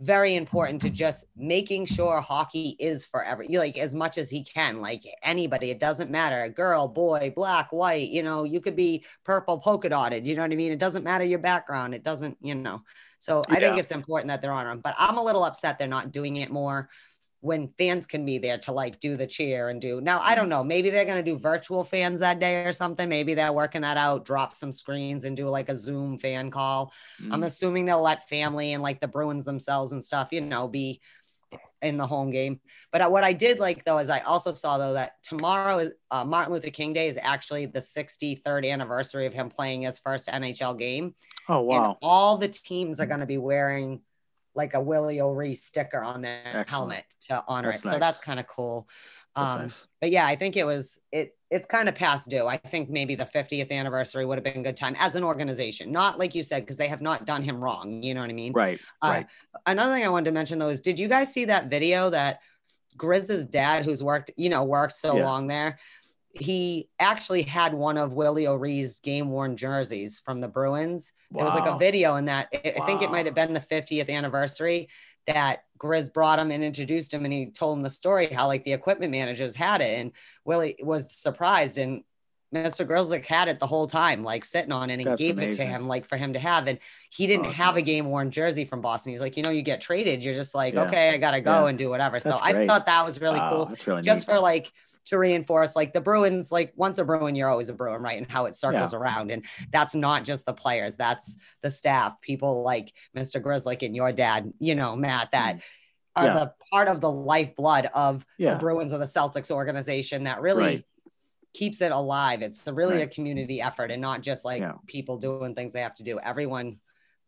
very 0.00 0.36
important 0.36 0.80
to 0.80 0.90
just 0.90 1.26
making 1.36 1.84
sure 1.84 2.20
hockey 2.20 2.76
is 2.78 3.04
for 3.04 3.24
every 3.24 3.48
you 3.50 3.58
like 3.58 3.76
as 3.76 3.94
much 3.96 4.16
as 4.16 4.30
he 4.30 4.44
can 4.44 4.80
like 4.80 5.02
anybody 5.24 5.70
it 5.70 5.80
doesn't 5.80 6.08
matter 6.08 6.48
girl 6.48 6.86
boy 6.86 7.32
black 7.34 7.72
white 7.72 8.08
you 8.08 8.22
know 8.22 8.44
you 8.44 8.60
could 8.60 8.76
be 8.76 9.04
purple 9.24 9.58
polka 9.58 9.88
dotted 9.88 10.24
you 10.24 10.36
know 10.36 10.42
what 10.42 10.52
i 10.52 10.56
mean? 10.56 10.70
It 10.70 10.78
doesn't 10.78 11.02
matter 11.02 11.24
your 11.24 11.40
background 11.40 11.94
it 11.94 12.04
doesn't 12.04 12.36
you 12.40 12.54
know. 12.54 12.82
So 13.18 13.42
i 13.50 13.58
think 13.58 13.78
it's 13.78 13.90
important 13.90 14.28
that 14.28 14.40
they're 14.40 14.52
on 14.52 14.68
him 14.68 14.78
but 14.78 14.94
i'm 14.98 15.18
a 15.18 15.22
little 15.22 15.42
upset 15.42 15.78
they're 15.80 15.88
not 15.88 16.12
doing 16.12 16.36
it 16.36 16.50
more 16.50 16.88
when 17.40 17.68
fans 17.78 18.06
can 18.06 18.24
be 18.24 18.38
there 18.38 18.58
to 18.58 18.72
like 18.72 18.98
do 19.00 19.16
the 19.16 19.26
cheer 19.26 19.68
and 19.68 19.80
do 19.80 20.00
now 20.00 20.18
i 20.20 20.34
don't 20.34 20.48
know 20.48 20.64
maybe 20.64 20.90
they're 20.90 21.04
going 21.04 21.22
to 21.24 21.30
do 21.30 21.38
virtual 21.38 21.84
fans 21.84 22.20
that 22.20 22.40
day 22.40 22.64
or 22.64 22.72
something 22.72 23.08
maybe 23.08 23.34
they're 23.34 23.52
working 23.52 23.82
that 23.82 23.96
out 23.96 24.24
drop 24.24 24.56
some 24.56 24.72
screens 24.72 25.24
and 25.24 25.36
do 25.36 25.46
like 25.48 25.68
a 25.68 25.76
zoom 25.76 26.18
fan 26.18 26.50
call 26.50 26.92
I'm 27.30 27.42
Mm. 27.42 27.46
assuming 27.46 27.84
they'll 27.86 28.02
let 28.02 28.28
family 28.28 28.72
and 28.72 28.82
like 28.82 29.00
the 29.00 29.08
Bruins 29.08 29.44
themselves 29.44 29.92
and 29.92 30.04
stuff, 30.04 30.28
you 30.32 30.40
know, 30.40 30.68
be 30.68 31.00
in 31.80 31.96
the 31.96 32.06
home 32.06 32.30
game. 32.30 32.60
But 32.90 33.02
uh, 33.02 33.08
what 33.08 33.22
I 33.24 33.32
did 33.32 33.60
like 33.60 33.84
though 33.84 33.98
is 33.98 34.10
I 34.10 34.20
also 34.20 34.52
saw 34.52 34.78
though 34.78 34.94
that 34.94 35.22
tomorrow 35.22 35.78
is 35.78 35.92
uh, 36.10 36.24
Martin 36.24 36.52
Luther 36.52 36.70
King 36.70 36.92
Day 36.92 37.06
is 37.08 37.18
actually 37.20 37.66
the 37.66 37.80
63rd 37.80 38.68
anniversary 38.70 39.26
of 39.26 39.32
him 39.32 39.48
playing 39.48 39.82
his 39.82 39.98
first 39.98 40.28
NHL 40.28 40.76
game. 40.78 41.14
Oh 41.48 41.58
And 41.60 41.66
wow. 41.66 41.98
all 42.02 42.36
the 42.36 42.48
teams 42.48 43.00
are 43.00 43.06
going 43.06 43.20
to 43.20 43.26
be 43.26 43.38
wearing 43.38 44.00
like 44.58 44.74
a 44.74 44.80
Willie 44.80 45.22
O'Ree 45.22 45.54
sticker 45.54 46.02
on 46.02 46.20
their 46.20 46.42
Excellent. 46.44 46.68
helmet 46.68 47.04
to 47.28 47.42
honor 47.48 47.70
That's 47.70 47.82
it. 47.82 47.86
nice. 47.86 47.94
So 47.94 47.98
that's 48.00 48.20
kind 48.20 48.38
of 48.38 48.46
cool. 48.46 48.86
Um, 49.36 49.60
nice. 49.62 49.86
but 50.00 50.10
yeah, 50.10 50.26
I 50.26 50.34
think 50.36 50.56
it 50.56 50.64
was 50.64 50.98
it. 51.12 51.34
It's 51.50 51.66
kind 51.66 51.88
of 51.88 51.94
past 51.94 52.28
due. 52.28 52.46
I 52.46 52.56
think 52.58 52.90
maybe 52.90 53.14
the 53.14 53.24
50th 53.24 53.70
anniversary 53.70 54.26
would 54.26 54.36
have 54.36 54.44
been 54.44 54.58
a 54.58 54.62
good 54.62 54.76
time 54.76 54.96
as 54.98 55.14
an 55.14 55.22
organization, 55.24 55.92
not 55.92 56.18
like 56.18 56.34
you 56.34 56.42
said, 56.42 56.62
because 56.62 56.76
they 56.76 56.88
have 56.88 57.00
not 57.00 57.24
done 57.24 57.42
him 57.42 57.62
wrong. 57.62 58.02
You 58.02 58.14
know 58.14 58.20
what 58.20 58.30
I 58.30 58.34
mean? 58.34 58.52
Right. 58.52 58.80
Uh, 59.00 59.08
Right. 59.08 59.26
Another 59.66 59.94
thing 59.94 60.04
I 60.04 60.08
wanted 60.08 60.26
to 60.26 60.32
mention 60.32 60.58
though 60.58 60.68
is, 60.70 60.80
did 60.80 60.98
you 60.98 61.08
guys 61.08 61.32
see 61.32 61.44
that 61.46 61.70
video 61.70 62.10
that 62.10 62.40
Grizz's 62.96 63.44
dad, 63.44 63.84
who's 63.84 64.02
worked, 64.02 64.32
you 64.36 64.48
know, 64.48 64.64
worked 64.64 64.94
so 64.96 65.16
Yeah. 65.16 65.24
long 65.24 65.46
there, 65.46 65.78
he 66.38 66.88
actually 66.98 67.42
had 67.42 67.74
one 67.74 67.98
of 67.98 68.12
Willie 68.12 68.46
O'Ree's 68.46 69.00
game 69.00 69.30
worn 69.30 69.56
jerseys 69.56 70.20
from 70.24 70.40
the 70.40 70.48
Bruins. 70.48 71.12
There 71.30 71.44
was 71.44 71.54
like 71.54 71.68
a 71.68 71.78
video 71.78 72.16
in 72.16 72.26
that. 72.26 72.48
I 72.52 72.74
I 72.80 72.86
think 72.86 73.02
it 73.02 73.10
might 73.10 73.26
have 73.26 73.34
been 73.34 73.52
the 73.52 73.60
50th 73.60 74.08
anniversary 74.08 74.88
that 75.26 75.64
Grizz 75.78 76.12
brought 76.12 76.38
him 76.38 76.50
and 76.50 76.64
introduced 76.64 77.12
him, 77.12 77.24
and 77.24 77.32
he 77.32 77.50
told 77.50 77.76
him 77.76 77.82
the 77.82 77.90
story 77.90 78.26
how 78.26 78.46
like 78.46 78.64
the 78.64 78.72
equipment 78.72 79.12
managers 79.12 79.54
had 79.54 79.80
it, 79.80 79.98
and 79.98 80.12
Willie 80.44 80.76
was 80.82 81.14
surprised, 81.14 81.78
and 81.78 82.02
Mr. 82.54 82.86
Grzelcyk 82.86 83.26
had 83.26 83.48
it 83.48 83.60
the 83.60 83.66
whole 83.66 83.86
time, 83.86 84.24
like 84.24 84.44
sitting 84.44 84.72
on 84.72 84.88
it, 84.88 84.94
and 85.00 85.06
That's 85.06 85.18
gave 85.18 85.38
it 85.38 85.56
to 85.56 85.64
him, 85.64 85.86
like 85.86 86.06
for 86.06 86.16
him 86.16 86.32
to 86.32 86.38
have, 86.38 86.66
and 86.66 86.78
he 87.10 87.26
didn't 87.26 87.46
Oh, 87.46 87.50
have 87.50 87.76
a 87.76 87.82
game 87.82 88.06
worn 88.06 88.30
jersey 88.30 88.64
from 88.64 88.80
Boston. 88.80 89.12
He's 89.12 89.20
like, 89.20 89.36
you 89.36 89.42
know, 89.42 89.50
you 89.50 89.60
get 89.62 89.80
traded, 89.82 90.24
you're 90.24 90.34
just 90.34 90.54
like, 90.54 90.72
Yeah. 90.74 90.84
okay, 90.84 91.10
I 91.10 91.18
gotta 91.18 91.40
go 91.42 91.64
Yeah. 91.64 91.68
and 91.68 91.76
do 91.78 91.90
whatever. 91.90 92.20
So 92.20 92.30
That's 92.30 92.40
I 92.42 92.66
thought 92.66 92.86
that 92.86 93.04
was 93.04 93.20
really 93.20 93.38
Wow, 93.38 93.50
cool 93.66 93.76
really 93.86 94.02
just 94.02 94.26
neat. 94.26 94.34
for 94.34 94.40
like 94.40 94.72
to 95.06 95.18
reinforce 95.18 95.76
like 95.76 95.92
the 95.92 96.00
Bruins, 96.00 96.50
like 96.50 96.72
once 96.74 96.96
a 96.98 97.04
Bruin, 97.04 97.34
you're 97.34 97.48
always 97.50 97.68
a 97.68 97.74
Bruin, 97.74 98.02
right? 98.02 98.16
And 98.18 98.30
how 98.30 98.46
it 98.46 98.54
circles 98.54 98.92
around. 98.94 99.30
And 99.30 99.44
that's 99.70 99.94
not 99.94 100.24
just 100.24 100.46
the 100.46 100.52
players, 100.54 100.96
that's 100.96 101.36
the 101.62 101.70
staff, 101.70 102.18
people 102.22 102.62
like 102.62 102.92
Mr. 103.16 103.42
Grzelcyk 103.42 103.82
and 103.84 103.94
your 103.94 104.10
dad, 104.12 104.52
you 104.58 104.74
know, 104.74 104.96
Matt, 104.96 105.32
that 105.32 105.60
are 106.16 106.24
Mm. 106.24 106.26
Yeah. 106.26 106.32
the 106.34 106.52
part 106.72 106.88
of 106.88 107.00
the 107.02 107.10
lifeblood 107.10 107.86
of 107.94 108.24
Yeah. 108.38 108.54
the 108.54 108.58
Bruins 108.58 108.92
or 108.92 108.98
the 108.98 109.04
Celtics 109.04 109.50
organization 109.50 110.24
that 110.24 110.40
really 110.40 110.62
Right. 110.64 110.84
Keeps 111.54 111.80
it 111.80 111.92
alive. 111.92 112.42
It's 112.42 112.66
a 112.66 112.74
really 112.74 113.00
a 113.00 113.06
community 113.06 113.60
effort 113.60 113.90
and 113.90 114.00
not 114.02 114.22
just 114.22 114.44
like 114.44 114.60
Yeah. 114.62 114.74
people 114.86 115.18
doing 115.18 115.54
things 115.54 115.72
they 115.72 115.82
have 115.82 115.94
to 115.96 116.02
do. 116.04 116.18
Everyone 116.20 116.78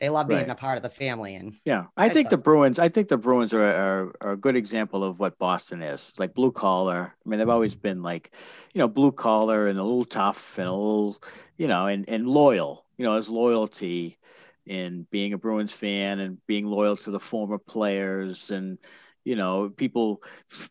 they 0.00 0.08
love 0.08 0.28
being 0.28 0.40
Right. 0.40 0.50
a 0.50 0.54
part 0.54 0.76
of 0.78 0.82
the 0.82 0.88
family. 0.90 1.34
And 1.34 1.56
Yeah, 1.64 1.86
I 1.96 2.06
I 2.06 2.08
think 2.08 2.30
the 2.30 2.38
Bruins. 2.38 2.78
I 2.78 2.88
think 2.88 3.08
the 3.08 3.18
Bruins 3.18 3.52
are, 3.52 3.62
are 3.62 4.14
are 4.22 4.32
a 4.32 4.36
good 4.36 4.56
example 4.56 5.04
of 5.04 5.18
what 5.20 5.38
Boston 5.38 5.82
is. 5.82 6.12
Like 6.18 6.34
blue 6.34 6.52
collar. 6.52 7.14
I 7.24 7.28
mean, 7.28 7.38
they've 7.38 7.48
always 7.48 7.74
been 7.74 8.02
like, 8.02 8.34
you 8.72 8.78
know, 8.78 8.88
blue 8.88 9.12
collar 9.12 9.68
and 9.68 9.78
a 9.78 9.82
little 9.82 10.06
tough 10.06 10.58
and 10.58 10.66
a 10.68 10.72
little, 10.72 11.18
you 11.58 11.68
know, 11.68 11.86
and 11.86 12.08
and 12.08 12.26
loyal. 12.26 12.86
You 12.96 13.04
know, 13.04 13.14
as 13.16 13.28
loyalty 13.28 14.18
in 14.66 15.06
being 15.10 15.32
a 15.34 15.38
Bruins 15.38 15.72
fan 15.72 16.18
and 16.20 16.38
being 16.46 16.66
loyal 16.66 16.96
to 16.98 17.10
the 17.10 17.20
former 17.20 17.58
players 17.58 18.50
and 18.50 18.78
you 19.24 19.36
know 19.36 19.68
people 19.68 20.22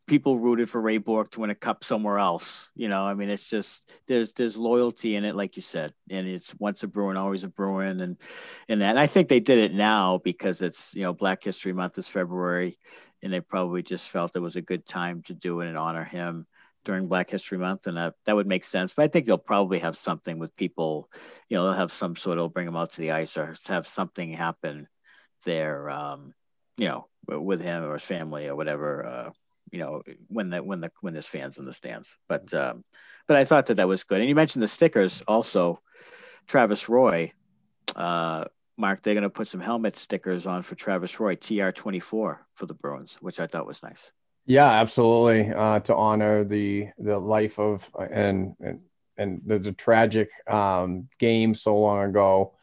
people 0.07 0.39
rooted 0.39 0.69
for 0.69 0.81
Ray 0.81 0.97
Bourque 0.97 1.31
to 1.31 1.41
win 1.41 1.49
a 1.49 1.55
cup 1.55 1.83
somewhere 1.83 2.17
else. 2.17 2.71
You 2.75 2.87
know, 2.87 3.03
I 3.03 3.13
mean, 3.13 3.29
it's 3.29 3.43
just 3.43 3.91
there's 4.07 4.33
there's 4.33 4.57
loyalty 4.57 5.15
in 5.15 5.25
it, 5.25 5.35
like 5.35 5.55
you 5.55 5.61
said, 5.61 5.93
and 6.09 6.27
it's 6.27 6.53
once 6.55 6.83
a 6.83 6.87
Bruin, 6.87 7.17
always 7.17 7.43
a 7.43 7.49
Bruin, 7.49 8.01
and 8.01 8.17
and 8.67 8.81
that. 8.81 8.91
And 8.91 8.99
I 8.99 9.07
think 9.07 9.29
they 9.29 9.39
did 9.39 9.59
it 9.59 9.73
now 9.73 10.19
because 10.23 10.61
it's 10.61 10.95
you 10.95 11.03
know 11.03 11.13
Black 11.13 11.43
History 11.43 11.73
Month 11.73 11.97
is 11.97 12.07
February, 12.07 12.77
and 13.21 13.31
they 13.31 13.41
probably 13.41 13.83
just 13.83 14.09
felt 14.09 14.35
it 14.35 14.39
was 14.39 14.55
a 14.55 14.61
good 14.61 14.85
time 14.85 15.21
to 15.23 15.33
do 15.33 15.61
it 15.61 15.67
and 15.67 15.77
honor 15.77 16.03
him 16.03 16.45
during 16.85 17.07
Black 17.07 17.29
History 17.29 17.57
Month, 17.57 17.87
and 17.87 17.97
that 17.97 18.15
that 18.25 18.35
would 18.35 18.47
make 18.47 18.63
sense. 18.63 18.93
But 18.93 19.03
I 19.03 19.07
think 19.09 19.25
they'll 19.25 19.37
probably 19.37 19.79
have 19.79 19.97
something 19.97 20.39
with 20.39 20.55
people, 20.55 21.09
you 21.49 21.57
know, 21.57 21.65
they'll 21.65 21.73
have 21.73 21.91
some 21.91 22.15
sort 22.15 22.39
of 22.39 22.53
bring 22.53 22.65
them 22.65 22.75
out 22.75 22.91
to 22.91 23.01
the 23.01 23.11
ice 23.11 23.37
or 23.37 23.53
have 23.67 23.85
something 23.85 24.31
happen 24.31 24.87
there, 25.45 25.89
um, 25.89 26.33
you 26.79 26.87
know, 26.87 27.07
with 27.27 27.61
him 27.61 27.83
or 27.83 27.93
his 27.93 28.03
family 28.03 28.47
or 28.47 28.55
whatever. 28.55 29.05
Uh, 29.05 29.29
you 29.71 29.79
know, 29.79 30.01
when 30.27 30.49
the 30.49 30.63
when 30.63 30.81
the 30.81 30.91
when 31.01 31.13
there's 31.13 31.27
fans 31.27 31.57
in 31.59 31.65
the 31.65 31.73
stands, 31.73 32.17
but 32.27 32.51
um, 32.53 32.83
but 33.27 33.37
I 33.37 33.45
thought 33.45 33.67
that 33.67 33.75
that 33.75 33.87
was 33.87 34.03
good. 34.03 34.19
And 34.19 34.27
you 34.27 34.35
mentioned 34.35 34.63
the 34.63 34.67
stickers 34.67 35.21
also. 35.27 35.79
Travis 36.47 36.89
Roy, 36.89 37.31
uh, 37.95 38.45
Mark, 38.75 39.03
they're 39.03 39.13
going 39.13 39.21
to 39.21 39.29
put 39.29 39.47
some 39.47 39.59
helmet 39.59 39.95
stickers 39.95 40.47
on 40.47 40.63
for 40.63 40.73
Travis 40.73 41.19
Roy, 41.19 41.35
TR24 41.35 42.01
for 42.01 42.65
the 42.65 42.73
Bruins, 42.73 43.17
which 43.21 43.39
I 43.39 43.45
thought 43.45 43.67
was 43.67 43.83
nice. 43.83 44.11
Yeah, 44.47 44.67
absolutely. 44.67 45.53
Uh, 45.53 45.79
to 45.81 45.95
honor 45.95 46.43
the 46.43 46.87
the 46.97 47.19
life 47.19 47.59
of 47.59 47.87
and 47.99 48.55
and 48.59 48.79
and 49.15 49.41
there's 49.45 49.67
a 49.67 49.73
tragic 49.73 50.29
um, 50.49 51.07
game 51.19 51.53
so 51.53 51.77
long 51.77 52.09
ago. 52.09 52.55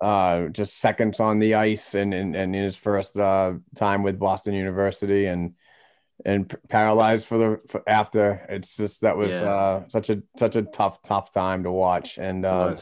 Uh, 0.00 0.48
just 0.48 0.80
seconds 0.80 1.20
on 1.20 1.38
the 1.38 1.54
ice 1.54 1.94
and 1.94 2.12
and, 2.12 2.36
and 2.36 2.54
in 2.54 2.62
his 2.62 2.76
first 2.76 3.18
uh, 3.18 3.54
time 3.74 4.02
with 4.02 4.18
Boston 4.18 4.54
University 4.54 5.26
and 5.26 5.54
and 6.24 6.54
paralyzed 6.68 7.26
for 7.26 7.38
the 7.38 7.60
for 7.68 7.82
after. 7.88 8.44
It's 8.48 8.76
just 8.76 9.00
that 9.00 9.16
was 9.16 9.32
Yeah. 9.32 9.48
uh, 9.48 9.88
such 9.88 10.10
a 10.10 10.22
such 10.38 10.56
a 10.56 10.62
tough 10.62 11.00
tough 11.02 11.32
time 11.32 11.62
to 11.64 11.70
watch. 11.72 12.18
And 12.18 12.44
uh, 12.44 12.76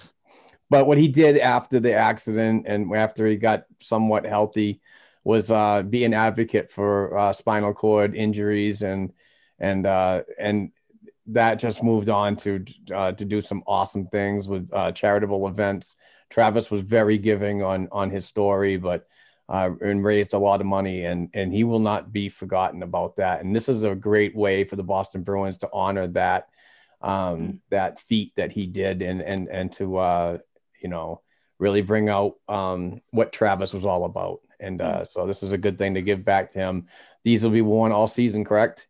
but 0.71 0.87
what 0.87 0.99
he 0.99 1.09
did 1.09 1.39
after 1.39 1.81
the 1.81 1.93
accident 1.95 2.65
and 2.67 2.95
after 2.97 3.27
he 3.27 3.37
got 3.37 3.65
somewhat 3.81 4.25
healthy 4.25 4.81
was 5.25 5.51
uh, 5.51 5.83
be 5.83 6.05
an 6.05 6.15
advocate 6.15 6.73
for 6.73 7.17
uh, 7.17 7.33
spinal 7.33 7.75
cord 7.75 8.15
injuries 8.17 8.83
and 8.83 9.13
and 9.59 9.87
uh, 9.87 10.23
and 10.39 10.73
that 11.27 11.61
just 11.61 11.83
moved 11.83 12.09
on 12.09 12.37
to 12.37 12.65
uh, 12.93 13.13
to 13.13 13.25
do 13.25 13.41
some 13.41 13.63
awesome 13.67 14.07
things 14.09 14.49
with 14.49 14.69
uh, 14.73 14.91
charitable 14.93 15.47
events. 15.47 15.97
Travis 16.33 16.71
was 16.71 16.81
very 16.81 17.19
giving 17.19 17.63
on 17.63 17.89
on 17.93 18.09
his 18.09 18.25
story, 18.25 18.79
but 18.79 19.07
uh, 19.51 19.69
and 19.83 20.03
raised 20.03 20.33
a 20.33 20.39
lot 20.39 20.63
of 20.63 20.67
money, 20.67 21.05
and 21.05 21.29
and 21.35 21.53
he 21.53 21.63
will 21.63 21.79
not 21.79 22.11
be 22.11 22.31
forgotten 22.31 22.83
about 22.83 23.17
that. 23.17 23.45
And 23.45 23.55
this 23.55 23.69
is 23.69 23.85
a 23.85 23.95
great 23.95 24.35
way 24.35 24.65
for 24.65 24.77
the 24.77 24.83
Boston 24.83 25.25
Bruins 25.25 25.59
to 25.59 25.69
honor 25.75 26.07
that 26.09 26.49
um, 27.03 27.61
that 27.69 28.01
feat 28.01 28.33
that 28.37 28.51
he 28.51 28.65
did, 28.67 29.03
and 29.03 29.21
and 29.21 29.49
and 29.49 29.71
to 29.73 29.99
uh, 29.99 30.39
you 30.81 30.89
know 30.89 31.21
really 31.59 31.83
bring 31.83 32.09
out 32.09 32.37
um, 32.49 33.03
what 33.11 33.33
Travis 33.33 33.75
was 33.75 33.85
all 33.85 34.07
about. 34.07 34.41
And 34.59 34.81
uh, 34.81 35.05
so 35.05 35.27
this 35.27 35.43
is 35.43 35.53
a 35.53 35.59
good 35.59 35.77
thing 35.77 35.95
to 35.95 36.03
give 36.03 36.25
back 36.25 36.51
to 36.53 36.59
him. 36.59 36.87
These 37.25 37.45
will 37.45 37.51
be 37.51 37.61
worn 37.61 37.93
all 37.93 38.09
season, 38.09 38.43
correct? 38.43 38.89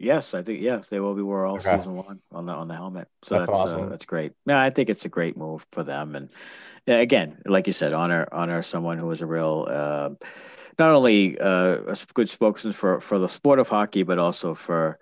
Yes, 0.00 0.32
I 0.32 0.42
think 0.42 0.60
yes, 0.62 0.86
they 0.88 1.00
will 1.00 1.14
be 1.14 1.22
wore 1.22 1.44
all 1.44 1.56
Okay. 1.56 1.76
season 1.76 1.96
long 1.96 2.20
on 2.30 2.46
the 2.46 2.52
on 2.52 2.68
the 2.68 2.74
helmet. 2.74 3.08
So 3.22 3.34
That's 3.34 3.48
that's, 3.48 3.60
awesome. 3.60 3.82
Uh, 3.86 3.88
that's 3.90 4.04
great. 4.04 4.32
No, 4.46 4.56
I 4.56 4.70
think 4.70 4.90
it's 4.90 5.04
a 5.04 5.08
great 5.08 5.36
move 5.36 5.66
for 5.72 5.82
them. 5.82 6.14
And 6.14 6.30
again, 6.86 7.42
like 7.46 7.66
you 7.66 7.72
said, 7.72 7.92
honor 7.92 8.28
honor 8.30 8.62
someone 8.62 8.98
who 8.98 9.06
was 9.08 9.22
a 9.22 9.26
real, 9.26 9.66
uh, 9.68 10.10
not 10.78 10.90
only 10.90 11.38
uh, 11.40 11.78
a 11.86 11.96
good 12.14 12.30
spokesman 12.30 12.72
for 12.74 13.00
for 13.00 13.18
the 13.18 13.28
sport 13.28 13.58
of 13.58 13.68
hockey, 13.68 14.04
but 14.04 14.18
also 14.20 14.54
for, 14.54 15.00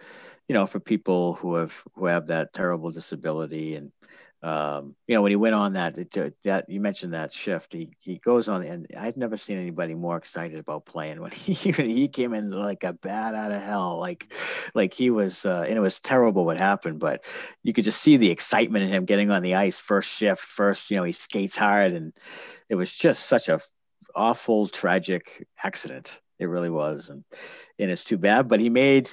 you 0.49 0.55
know, 0.55 0.67
for 0.67 0.81
people 0.81 1.35
who 1.35 1.57
have 1.57 1.83
who 1.95 2.07
have 2.07 2.29
that 2.29 2.53
terrible 2.55 2.91
disability 2.91 3.75
and. 3.77 3.93
Um, 4.43 4.95
you 5.09 5.15
know, 5.15 5.23
when 5.23 5.33
he 5.33 5.37
went 5.37 5.55
on 5.55 5.73
that, 5.73 5.97
it, 5.97 6.37
that 6.45 6.69
you 6.69 6.79
mentioned 6.81 7.15
that 7.15 7.33
shift, 7.33 7.73
he, 7.73 7.91
he 8.01 8.19
goes 8.19 8.49
on, 8.49 8.63
and 8.63 8.87
I've 8.97 9.17
never 9.17 9.37
seen 9.37 9.57
anybody 9.57 9.95
more 9.95 10.17
excited 10.17 10.59
about 10.59 10.85
playing 10.85 11.21
when 11.21 11.31
he 11.33 11.55
he 11.55 12.09
came 12.09 12.35
in 12.35 12.51
like 12.51 12.85
a 12.85 12.93
bat 12.93 13.35
out 13.35 13.51
of 13.51 13.63
hell, 13.63 13.99
like 13.99 14.33
like 14.75 14.93
he 14.93 15.11
was, 15.11 15.47
uh, 15.47 15.65
and 15.67 15.77
it 15.77 15.81
was 15.81 16.01
terrible 16.01 16.45
what 16.45 16.61
happened, 16.61 17.01
but 17.01 17.25
you 17.63 17.73
could 17.73 17.85
just 17.85 18.01
see 18.01 18.19
the 18.19 18.31
excitement 18.31 18.85
in 18.85 18.91
him 18.91 19.05
getting 19.07 19.31
on 19.31 19.43
the 19.43 19.55
ice, 19.55 19.81
first 19.81 20.11
shift, 20.11 20.43
first, 20.43 20.91
you 20.91 20.97
know, 20.97 21.05
he 21.05 21.13
skates 21.13 21.57
hard, 21.57 21.93
and 21.93 22.13
it 22.69 22.75
was 22.75 22.95
just 22.95 23.27
such 23.27 23.49
a 23.49 23.61
awful, 24.15 24.69
tragic 24.69 25.47
accident. 25.65 26.21
It 26.39 26.47
really 26.47 26.71
was, 26.71 27.09
and 27.09 27.25
and 27.79 27.91
it's 27.91 28.05
too 28.05 28.19
bad, 28.19 28.49
but 28.49 28.61
he 28.61 28.69
made, 28.69 29.11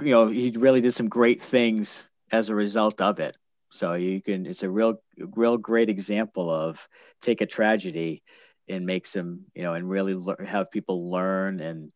you 0.00 0.12
know, 0.12 0.28
he 0.28 0.52
really 0.56 0.80
did 0.80 0.92
some 0.92 1.08
great 1.08 1.42
things 1.42 2.08
as 2.30 2.48
a 2.48 2.54
result 2.54 3.00
of 3.00 3.18
it. 3.18 3.36
So 3.72 3.94
you 3.94 4.20
can, 4.20 4.44
it's 4.44 4.62
a 4.62 4.68
real, 4.70 5.00
real 5.16 5.56
great 5.56 5.88
example 5.88 6.50
of 6.50 6.86
take 7.22 7.40
a 7.40 7.46
tragedy 7.46 8.22
and 8.68 8.84
make 8.84 9.06
some, 9.06 9.46
you 9.54 9.62
know, 9.62 9.72
and 9.72 9.88
really 9.88 10.14
lear- 10.14 10.44
have 10.46 10.70
people 10.70 11.10
learn 11.10 11.58
and, 11.60 11.90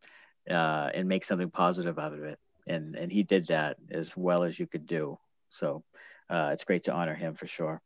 uh, 0.49 0.89
and 0.91 1.07
make 1.07 1.23
something 1.23 1.51
positive 1.51 1.99
out 1.99 2.13
of 2.13 2.23
it. 2.23 2.39
And, 2.65 2.95
and 2.95 3.11
he 3.11 3.21
did 3.21 3.47
that 3.47 3.77
as 3.91 4.17
well 4.17 4.43
as 4.43 4.59
you 4.59 4.65
could 4.65 4.87
do. 4.87 5.19
So 5.49 5.83
uh, 6.31 6.49
it's 6.53 6.63
great 6.63 6.85
to 6.85 6.93
honor 6.93 7.13
him 7.13 7.35
for 7.35 7.45
sure. 7.45 7.79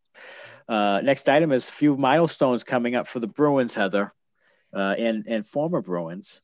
Uh, 0.70 1.02
next 1.04 1.28
item 1.28 1.52
is 1.52 1.68
a 1.68 1.72
few 1.72 1.98
milestones 1.98 2.64
coming 2.64 2.96
up 2.96 3.08
for 3.08 3.20
the 3.20 3.28
Bruins, 3.28 3.74
Heather, 3.74 4.14
uh, 4.74 4.96
and, 4.98 5.26
and 5.28 5.46
former 5.46 5.82
Bruins. 5.82 6.42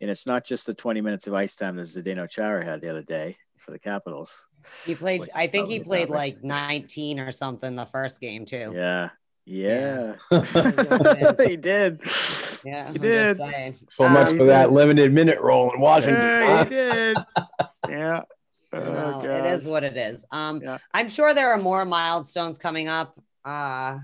And 0.00 0.10
it's 0.10 0.24
not 0.24 0.46
just 0.46 0.64
the 0.64 0.72
20 0.72 1.02
minutes 1.02 1.26
of 1.26 1.34
ice 1.34 1.56
time 1.56 1.76
that 1.76 1.88
Zdeno 1.88 2.28
Chara 2.28 2.64
had 2.64 2.80
the 2.80 2.88
other 2.88 3.02
day 3.02 3.36
for 3.58 3.70
the 3.70 3.78
Capitals. 3.78 4.46
He 4.84 4.94
played, 4.94 5.22
I 5.34 5.46
think 5.46 5.68
he 5.68 5.80
played 5.80 6.08
not 6.08 6.16
like 6.16 6.42
19 6.42 7.20
or 7.20 7.32
something 7.32 7.74
the 7.76 7.86
first 7.86 8.20
game 8.20 8.44
too. 8.44 8.72
Yeah. 8.74 9.10
Yeah. 9.46 10.14
Yeah. 10.30 11.32
he 11.46 11.56
did. 11.56 12.00
Yeah, 12.64 12.90
He 12.92 12.94
I'm 12.96 13.00
did. 13.00 13.36
saying. 13.36 13.76
So 13.88 14.08
much 14.08 14.30
he 14.32 14.36
for 14.38 14.44
that 14.44 14.66
did. 14.66 14.72
limited 14.72 15.12
minute 15.12 15.40
role 15.40 15.72
in 15.72 15.80
Washington. 15.80 16.22
Yeah, 16.22 16.56
huh? 16.56 16.64
he 16.64 16.70
did. 16.70 17.16
Yeah. 17.88 18.22
Oh, 18.72 18.78
no, 18.78 19.20
it 19.20 19.26
God. 19.42 19.46
is 19.46 19.66
what 19.66 19.82
it 19.82 19.96
is. 19.96 20.24
Um, 20.30 20.60
Yeah. 20.62 20.78
I'm 20.94 21.08
sure 21.08 21.34
there 21.34 21.50
are 21.50 21.58
more 21.58 21.84
milestones 21.84 22.56
coming 22.58 22.86
up. 22.86 23.18
Uh, 23.44 23.98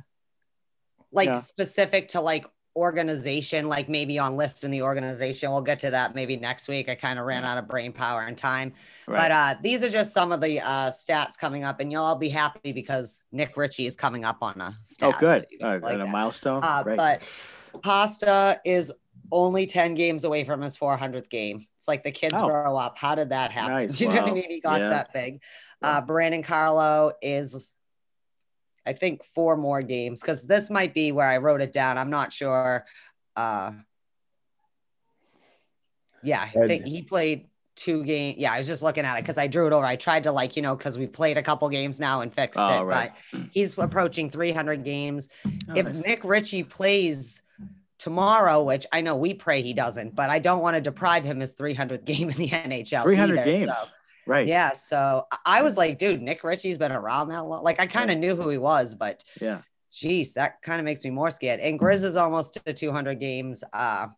like 1.12 1.28
Yeah. 1.28 1.38
specific 1.38 2.08
to 2.08 2.20
like 2.20 2.46
organization, 2.76 3.68
like 3.68 3.88
maybe 3.88 4.18
on 4.18 4.36
lists 4.36 4.62
in 4.62 4.70
the 4.70 4.82
organization. 4.82 5.50
We'll 5.50 5.62
get 5.62 5.80
to 5.80 5.90
that 5.90 6.14
maybe 6.14 6.36
next 6.36 6.68
week. 6.68 6.88
I 6.88 6.94
kind 6.94 7.18
of 7.18 7.24
ran 7.24 7.44
out 7.44 7.58
of 7.58 7.66
brain 7.66 7.92
power 7.92 8.22
and 8.22 8.36
time. 8.36 8.74
Right. 9.08 9.16
But 9.22 9.30
uh, 9.32 9.54
these 9.62 9.82
are 9.82 9.88
just 9.90 10.12
some 10.12 10.30
of 10.30 10.40
the 10.40 10.60
uh, 10.60 10.90
stats 10.90 11.36
coming 11.38 11.64
up, 11.64 11.80
and 11.80 11.90
you'll 11.90 12.04
all 12.04 12.16
be 12.16 12.28
happy 12.28 12.72
because 12.72 13.22
Nick 13.32 13.56
Ritchie 13.56 13.86
is 13.86 13.96
coming 13.96 14.24
up 14.24 14.38
on 14.42 14.60
a 14.60 14.78
stat. 14.82 15.14
oh, 15.14 15.18
good. 15.18 15.46
Uh, 15.60 15.78
like 15.82 15.98
a 15.98 16.06
milestone. 16.06 16.62
Uh, 16.62 16.82
Great. 16.82 16.96
But 16.98 17.22
Pasta 17.82 18.60
is 18.64 18.92
only 19.32 19.66
10 19.66 19.94
games 19.94 20.24
away 20.24 20.44
from 20.44 20.60
his 20.60 20.76
400th 20.76 21.28
game. 21.30 21.66
It's 21.78 21.88
like 21.88 22.04
the 22.04 22.12
kids 22.12 22.34
Oh. 22.36 22.46
grow 22.46 22.76
up. 22.76 22.96
How 22.98 23.14
did 23.14 23.30
that 23.30 23.50
happen? 23.50 23.72
Nice. 23.72 24.00
You 24.00 24.08
know 24.08 24.22
what 24.22 24.30
I 24.30 24.34
mean? 24.34 24.50
He 24.50 24.60
got 24.60 24.80
Yeah. 24.80 24.88
that 24.90 25.12
big. 25.12 25.40
Uh, 25.82 26.00
Brandon 26.00 26.42
Carlo 26.42 27.12
is, 27.22 27.72
I 28.86 28.92
think, 28.92 29.24
four 29.34 29.56
more 29.56 29.82
games 29.82 30.20
because 30.20 30.42
this 30.42 30.70
might 30.70 30.94
be 30.94 31.12
where 31.12 31.26
I 31.26 31.38
wrote 31.38 31.60
it 31.60 31.72
down. 31.72 31.98
I'm 31.98 32.10
not 32.10 32.32
sure. 32.32 32.86
Uh, 33.34 33.72
yeah, 36.22 36.42
I 36.42 36.66
think 36.66 36.86
he 36.86 37.02
played 37.02 37.48
two 37.76 38.04
games. 38.04 38.38
Yeah, 38.38 38.52
I 38.52 38.58
was 38.58 38.66
just 38.66 38.82
looking 38.82 39.04
at 39.04 39.16
it 39.18 39.22
because 39.22 39.38
I 39.38 39.46
drew 39.46 39.66
it 39.66 39.72
over. 39.72 39.84
I 39.84 39.96
tried 39.96 40.24
to 40.24 40.32
like, 40.32 40.56
you 40.56 40.62
know, 40.62 40.74
because 40.74 40.96
we've 40.98 41.12
played 41.12 41.36
a 41.36 41.42
couple 41.42 41.68
games 41.68 42.00
now 42.00 42.20
and 42.22 42.34
fixed 42.34 42.58
Oh, 42.58 42.80
it. 42.80 42.84
right. 42.84 43.12
But 43.32 43.42
he's 43.52 43.76
approaching 43.78 44.30
300 44.30 44.82
games. 44.84 45.28
Oh, 45.46 45.50
if 45.76 45.86
nice. 45.86 45.96
Nick 45.96 46.24
Ritchie 46.24 46.64
plays 46.64 47.42
tomorrow, 47.98 48.62
which 48.62 48.86
I 48.92 49.02
know 49.02 49.16
we 49.16 49.34
pray 49.34 49.62
he 49.62 49.72
doesn't, 49.72 50.14
but 50.14 50.30
I 50.30 50.38
don't 50.38 50.60
want 50.62 50.74
to 50.76 50.80
deprive 50.80 51.24
him 51.24 51.40
his 51.40 51.54
300th 51.54 52.04
game 52.04 52.30
in 52.30 52.36
the 52.36 52.48
NHL. 52.48 53.02
300 53.02 53.38
either, 53.40 53.44
games. 53.50 53.70
so- 53.70 53.88
right. 54.26 54.46
yeah. 54.46 54.72
So 54.74 55.26
I- 55.44 55.62
was 55.62 55.76
like, 55.76 55.98
dude, 55.98 56.22
Nick 56.22 56.42
Ritchie's 56.44 56.78
been 56.78 56.92
around 56.92 57.28
that 57.28 57.44
long. 57.46 57.62
Like 57.62 57.80
I 57.80 57.86
kind 57.86 58.10
of 58.10 58.18
knew 58.18 58.36
who 58.36 58.48
he 58.48 58.58
was, 58.58 58.94
but 58.94 59.24
Yeah. 59.40 59.62
geez, 59.92 60.34
that 60.34 60.60
kind 60.62 60.80
of 60.80 60.84
makes 60.84 61.04
me 61.04 61.10
more 61.10 61.30
scared. 61.30 61.60
And 61.60 61.78
Grizz 61.78 62.04
is 62.04 62.16
almost 62.16 62.58
to 62.64 62.72
200 62.72 63.18
games. 63.20 63.62
Uh, 63.72 64.08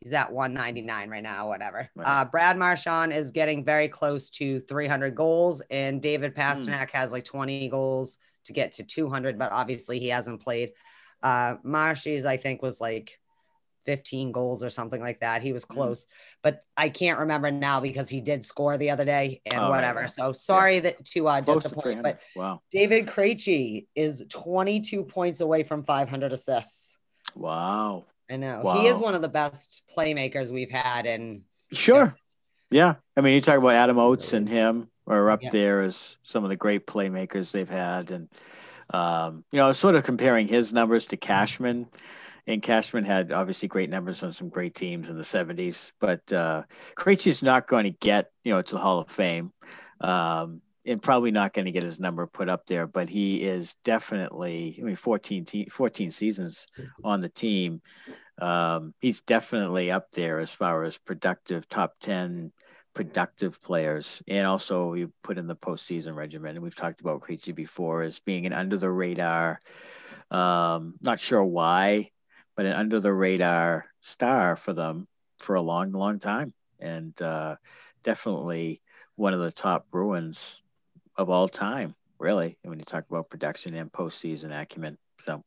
he's 0.00 0.12
at 0.12 0.32
199 0.32 1.08
right 1.10 1.22
now, 1.22 1.48
whatever. 1.48 1.88
Right. 1.94 2.06
Uh, 2.06 2.24
Brad 2.24 2.58
Marchand 2.58 3.12
is 3.12 3.30
getting 3.30 3.64
very 3.64 3.88
close 3.88 4.30
to 4.30 4.60
300 4.60 5.14
goals, 5.14 5.62
and 5.70 6.02
David 6.02 6.34
Pastrnak 6.34 6.90
has 6.90 7.12
like 7.12 7.24
20 7.24 7.68
goals 7.68 8.18
to 8.46 8.52
get 8.52 8.72
to 8.72 8.82
200, 8.82 9.38
but 9.38 9.52
obviously 9.52 10.00
he 10.00 10.08
hasn't 10.08 10.40
played. 10.42 10.72
Uh, 11.22 11.54
Marshy's, 11.62 12.24
I 12.24 12.36
think, 12.36 12.60
was 12.62 12.80
like 12.80 13.20
15 13.84 14.32
goals 14.32 14.62
or 14.64 14.70
something 14.70 15.00
like 15.00 15.20
that. 15.20 15.42
He 15.42 15.52
was 15.52 15.64
close, 15.64 16.06
but 16.42 16.64
I 16.76 16.88
can't 16.88 17.18
remember 17.20 17.50
now 17.50 17.80
because 17.80 18.08
he 18.08 18.20
did 18.20 18.44
score 18.44 18.76
the 18.78 18.90
other 18.90 19.04
day 19.04 19.40
and 19.46 19.60
Oh, 19.60 19.70
whatever. 19.70 20.00
right. 20.00 20.10
So 20.10 20.32
sorry 20.32 20.80
that 20.80 21.04
to 21.06 21.28
uh, 21.28 21.42
Close 21.42 21.62
to 21.62 21.68
disappoint, 21.68 22.00
300. 22.00 22.02
but 22.02 22.20
wow. 22.34 22.60
David 22.70 23.06
Krejci 23.06 23.86
is 23.94 24.24
22 24.28 25.04
points 25.04 25.40
away 25.40 25.62
from 25.62 25.84
500 25.84 26.32
assists. 26.32 26.98
Wow. 27.34 28.04
I 28.30 28.36
know 28.36 28.78
he 28.80 28.86
is 28.86 28.98
one 28.98 29.14
of 29.14 29.20
the 29.22 29.28
best 29.28 29.82
playmakers 29.94 30.50
we've 30.50 30.70
had, 30.70 31.06
and 31.06 31.42
Sure. 31.72 32.10
Yeah. 32.70 32.94
I 33.16 33.20
mean, 33.20 33.34
you 33.34 33.40
talk 33.42 33.58
about 33.58 33.74
Adam 33.74 33.98
Oates 33.98 34.32
and 34.32 34.48
him 34.48 34.88
are 35.06 35.30
up 35.30 35.42
Yeah. 35.42 35.50
there 35.50 35.80
as 35.82 36.16
some 36.22 36.44
of 36.44 36.48
the 36.50 36.56
great 36.56 36.86
playmakers 36.86 37.50
they've 37.50 37.68
had. 37.68 38.10
And, 38.10 38.28
um, 38.94 39.44
you 39.52 39.58
know, 39.58 39.72
sort 39.72 39.94
of 39.94 40.04
comparing 40.04 40.46
his 40.48 40.72
numbers 40.72 41.06
to 41.06 41.16
Cashman. 41.16 41.88
And 42.46 42.62
Cashman 42.62 43.04
had 43.04 43.32
obviously 43.32 43.68
great 43.68 43.90
numbers 43.90 44.22
on 44.22 44.32
some 44.32 44.48
great 44.48 44.74
teams 44.74 45.08
in 45.08 45.16
the 45.16 45.22
70s. 45.22 45.92
But 46.00 46.32
uh, 46.32 46.64
Krejci's 46.96 47.42
not 47.42 47.68
going 47.68 47.84
to 47.84 47.90
get, 47.90 48.30
you 48.42 48.52
know, 48.52 48.62
to 48.62 48.74
the 48.74 48.80
Hall 48.80 48.98
of 48.98 49.08
Fame. 49.08 49.52
Um, 50.00 50.60
and 50.84 51.00
probably 51.00 51.30
not 51.30 51.52
going 51.52 51.66
to 51.66 51.72
get 51.72 51.84
his 51.84 52.00
number 52.00 52.26
put 52.26 52.48
up 52.48 52.66
there, 52.66 52.86
but 52.88 53.08
he 53.08 53.42
is 53.42 53.76
definitely, 53.84 54.76
I 54.80 54.82
mean, 54.82 54.96
14, 54.96 55.44
te- 55.44 55.68
14 55.68 56.10
seasons 56.10 56.66
on 57.04 57.20
the 57.20 57.28
team. 57.28 57.80
Um, 58.40 58.92
he's 58.98 59.20
definitely 59.20 59.92
up 59.92 60.08
there 60.12 60.40
as 60.40 60.50
far 60.50 60.82
as 60.82 60.98
productive 60.98 61.68
top 61.68 61.94
10 62.00 62.52
productive 62.94 63.62
players. 63.62 64.22
And 64.26 64.46
also 64.46 64.94
you 64.94 65.12
put 65.22 65.38
in 65.38 65.46
the 65.46 65.56
postseason 65.56 66.14
regimen. 66.14 66.56
And 66.56 66.62
we've 66.62 66.74
talked 66.74 67.00
about 67.00 67.22
Krejci 67.22 67.54
before 67.54 68.02
as 68.02 68.18
being 68.18 68.46
an 68.46 68.52
under 68.52 68.76
the 68.76 68.90
radar, 68.90 69.60
um, 70.30 70.94
not 71.00 71.20
sure 71.20 71.44
why, 71.44 72.10
but 72.56 72.66
an 72.66 72.72
under 72.72 73.00
the 73.00 73.12
radar 73.12 73.84
star 74.00 74.56
for 74.56 74.72
them 74.72 75.06
for 75.38 75.54
a 75.54 75.62
long, 75.62 75.92
long 75.92 76.18
time. 76.18 76.52
And 76.78 77.20
uh, 77.20 77.56
definitely 78.02 78.82
one 79.16 79.34
of 79.34 79.40
the 79.40 79.52
top 79.52 79.90
Bruins 79.90 80.62
of 81.16 81.30
all 81.30 81.48
time, 81.48 81.94
really, 82.18 82.58
when 82.62 82.78
you 82.78 82.84
talk 82.84 83.04
about 83.08 83.30
production 83.30 83.74
and 83.74 83.92
postseason 83.92 84.58
acumen. 84.58 84.98
So, 85.18 85.44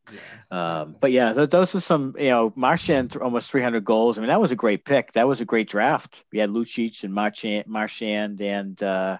um, 0.51 0.95
but 0.99 1.11
yeah, 1.11 1.33
th- 1.33 1.49
those 1.49 1.75
are 1.75 1.81
some, 1.81 2.15
you 2.17 2.29
know, 2.29 2.53
Marchand 2.55 3.11
th- 3.11 3.21
almost 3.21 3.51
300 3.51 3.83
goals. 3.83 4.17
I 4.17 4.21
mean, 4.21 4.29
that 4.29 4.39
was 4.39 4.51
a 4.51 4.55
great 4.55 4.85
pick. 4.85 5.11
That 5.13 5.27
was 5.27 5.41
a 5.41 5.45
great 5.45 5.67
draft. 5.67 6.23
We 6.31 6.39
had 6.39 6.49
Lucic 6.49 7.03
and 7.03 7.13
Marchand, 7.13 7.67
Marchand 7.67 8.39
and 8.39 8.81
uh, 8.81 9.17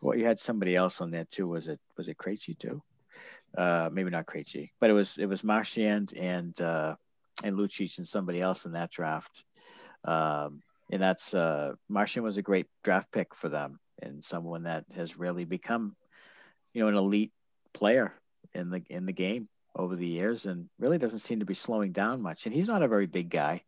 well, 0.00 0.16
you 0.16 0.24
had 0.24 0.38
somebody 0.38 0.76
else 0.76 1.00
on 1.00 1.10
there 1.10 1.24
too. 1.24 1.48
Was 1.48 1.66
it 1.66 1.80
was 1.96 2.08
it 2.08 2.18
Krejci 2.18 2.56
too? 2.56 2.82
Uh, 3.56 3.88
maybe 3.92 4.10
not 4.10 4.26
Krejci, 4.26 4.70
but 4.80 4.90
it 4.90 4.92
was 4.92 5.18
it 5.18 5.26
was 5.26 5.42
Marchand 5.42 6.12
and 6.16 6.58
uh, 6.60 6.94
and 7.42 7.56
Lucic 7.56 7.98
and 7.98 8.06
somebody 8.06 8.40
else 8.40 8.66
in 8.66 8.72
that 8.72 8.90
draft. 8.90 9.44
Um, 10.04 10.62
and 10.90 11.02
that's 11.02 11.34
uh, 11.34 11.74
Marchand 11.88 12.24
was 12.24 12.36
a 12.36 12.42
great 12.42 12.66
draft 12.82 13.10
pick 13.10 13.34
for 13.34 13.48
them 13.48 13.78
and 14.02 14.24
someone 14.24 14.64
that 14.64 14.84
has 14.94 15.18
really 15.18 15.44
become, 15.44 15.96
you 16.72 16.82
know, 16.82 16.88
an 16.88 16.94
elite 16.94 17.32
player 17.72 18.12
in 18.54 18.70
the 18.70 18.82
in 18.88 19.06
the 19.06 19.12
game 19.12 19.48
over 19.74 19.96
the 19.96 20.06
years 20.06 20.46
and 20.46 20.68
really 20.78 20.98
doesn't 20.98 21.20
seem 21.20 21.40
to 21.40 21.46
be 21.46 21.54
slowing 21.54 21.92
down 21.92 22.22
much. 22.22 22.46
And 22.46 22.54
he's 22.54 22.68
not 22.68 22.82
a 22.82 22.88
very 22.88 23.06
big 23.06 23.30
guy, 23.30 23.62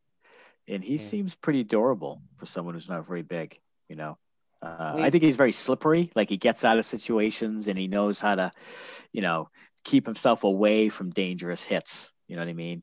and 0.69 0.83
he 0.85 0.95
Yeah. 0.95 0.99
seems 0.99 1.35
pretty 1.35 1.65
durable 1.65 2.23
for 2.37 2.47
someone 2.47 2.75
who's 2.75 2.89
not 2.89 3.07
very 3.07 3.23
big. 3.23 3.59
You 3.89 3.97
know, 3.97 4.19
uh, 4.63 4.95
I 4.99 5.11
think 5.11 5.25
he's 5.25 5.37
very 5.37 5.53
slippery. 5.53 6.11
Like 6.15 6.29
he 6.29 6.37
gets 6.37 6.65
out 6.65 6.79
of 6.79 6.87
situations 6.87 7.67
and 7.69 7.79
he 7.79 7.89
knows 7.89 8.21
how 8.21 8.35
to, 8.37 8.53
you 9.13 9.21
know, 9.21 9.49
keep 9.85 10.07
himself 10.07 10.45
away 10.45 10.89
from 10.89 11.11
dangerous 11.11 11.65
hits. 11.65 12.13
You 12.29 12.37
know 12.37 12.43
what 12.43 12.49
I 12.49 12.55
mean? 12.55 12.83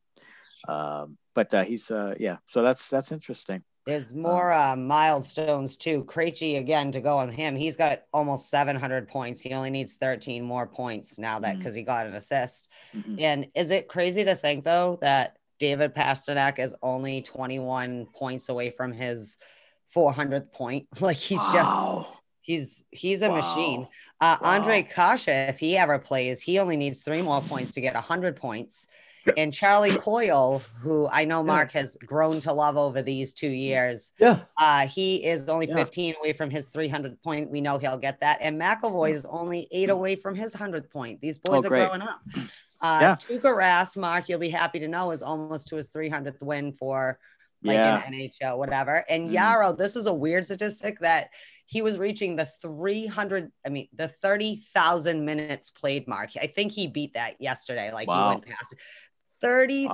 Um, 0.67 1.17
but 1.35 1.53
uh, 1.53 1.63
he's 1.63 1.91
uh, 1.91 2.15
yeah. 2.19 2.37
So 2.47 2.61
that's 2.61 2.89
that's 2.89 3.11
interesting. 3.11 3.63
there's 3.85 4.13
more 4.13 4.51
uh, 4.51 4.75
milestones 4.75 5.77
too. 5.77 6.03
Krejci 6.05 6.57
again 6.57 6.91
to 6.91 6.99
go 6.99 7.17
on 7.19 7.29
him. 7.29 7.55
He's 7.55 7.77
got 7.77 8.01
almost 8.11 8.49
700 8.49 9.07
points. 9.07 9.39
He 9.39 9.53
only 9.53 9.69
needs 9.69 9.95
13 9.95 10.43
more 10.43 10.67
points 10.67 11.17
now 11.17 11.39
that 11.39 11.57
because 11.57 11.75
he 11.75 11.83
got 11.83 12.07
an 12.07 12.13
assist. 12.15 12.69
Mhm. 12.93 13.21
And 13.21 13.47
is 13.55 13.71
it 13.71 13.87
crazy 13.87 14.23
to 14.25 14.35
think 14.35 14.63
though 14.65 14.97
that 15.01 15.37
David 15.59 15.95
Pastrnak 15.95 16.59
is 16.59 16.75
only 16.83 17.21
21 17.21 18.07
points 18.13 18.49
away 18.49 18.71
from 18.71 18.91
his 18.91 19.37
400th 19.95 20.51
point? 20.51 20.87
Like 20.99 21.17
he's 21.17 21.39
just 21.39 21.55
Wow. 21.55 22.16
He's 22.47 22.85
he's 22.91 23.21
a 23.23 23.29
machine. 23.29 23.81
Wow. 23.81 23.87
Uh, 24.21 24.37
Ondrej 24.37 24.89
Kase, 24.89 25.27
if 25.49 25.59
he 25.59 25.77
ever 25.77 25.99
plays, 25.99 26.41
he 26.41 26.59
only 26.59 26.77
needs 26.77 27.01
three 27.01 27.21
more 27.21 27.41
points 27.41 27.73
to 27.73 27.81
get 27.81 27.93
100 27.93 28.37
points. 28.37 28.87
And 29.35 29.53
Charlie 29.53 29.91
Coyle, 29.97 30.59
who 30.81 31.09
I 31.11 31.25
know 31.25 31.43
Mark 31.43 31.73
has 31.73 31.97
grown 32.05 32.39
to 32.39 32.53
love 32.53 32.77
over 32.77 33.01
these 33.01 33.33
two 33.33 33.49
years, 33.49 34.13
Yeah. 34.17 34.39
uh, 34.57 34.87
he 34.87 35.25
is 35.25 35.49
only 35.49 35.67
Yeah. 35.67 35.75
15 35.75 36.15
away 36.21 36.31
from 36.31 36.49
his 36.49 36.69
300 36.69 37.21
point. 37.21 37.51
We 37.51 37.59
know 37.59 37.77
he'll 37.77 37.97
get 37.97 38.21
that. 38.21 38.37
And 38.39 38.59
McAvoy 38.59 39.11
is 39.11 39.25
only 39.25 39.67
eight 39.71 39.89
away 39.89 40.15
from 40.15 40.33
his 40.35 40.55
100th 40.55 40.89
point. 40.89 41.19
These 41.19 41.39
boys 41.39 41.65
Oh, 41.65 41.67
are 41.67 41.69
growing 41.69 42.01
up. 42.01 42.21
Uh, 42.79 42.99
Yeah. 43.01 43.15
Tuukka 43.17 43.53
Rask, 43.53 43.97
Mark, 43.97 44.29
you'll 44.29 44.39
be 44.39 44.49
happy 44.49 44.79
to 44.79 44.87
know, 44.87 45.11
is 45.11 45.21
almost 45.21 45.67
to 45.67 45.75
his 45.75 45.89
300th 45.89 46.41
win 46.41 46.71
for 46.71 47.19
like 47.63 47.73
Yeah. 47.75 48.01
an 48.05 48.13
NHL, 48.13 48.57
whatever. 48.57 49.03
And 49.09 49.29
Mhm. 49.29 49.33
Jaro, 49.33 49.77
this 49.77 49.93
was 49.95 50.07
a 50.07 50.13
weird 50.13 50.45
statistic 50.45 50.99
that 50.99 51.31
he 51.69 51.81
was 51.81 51.99
reaching 51.99 52.37
the 52.37 52.45
300, 52.45 53.51
I 53.65 53.69
mean, 53.69 53.89
the 53.93 54.07
30,000 54.07 55.25
minutes 55.25 55.69
played 55.69 56.07
mark. 56.07 56.29
I 56.41 56.47
think 56.47 56.71
he 56.71 56.87
beat 56.87 57.13
that 57.15 57.39
yesterday. 57.41 57.91
Like 57.91 58.07
Wow. 58.07 58.29
he 58.29 58.35
went 58.35 58.45
past 58.47 58.71
it. 58.73 58.79
30,000 59.41 59.89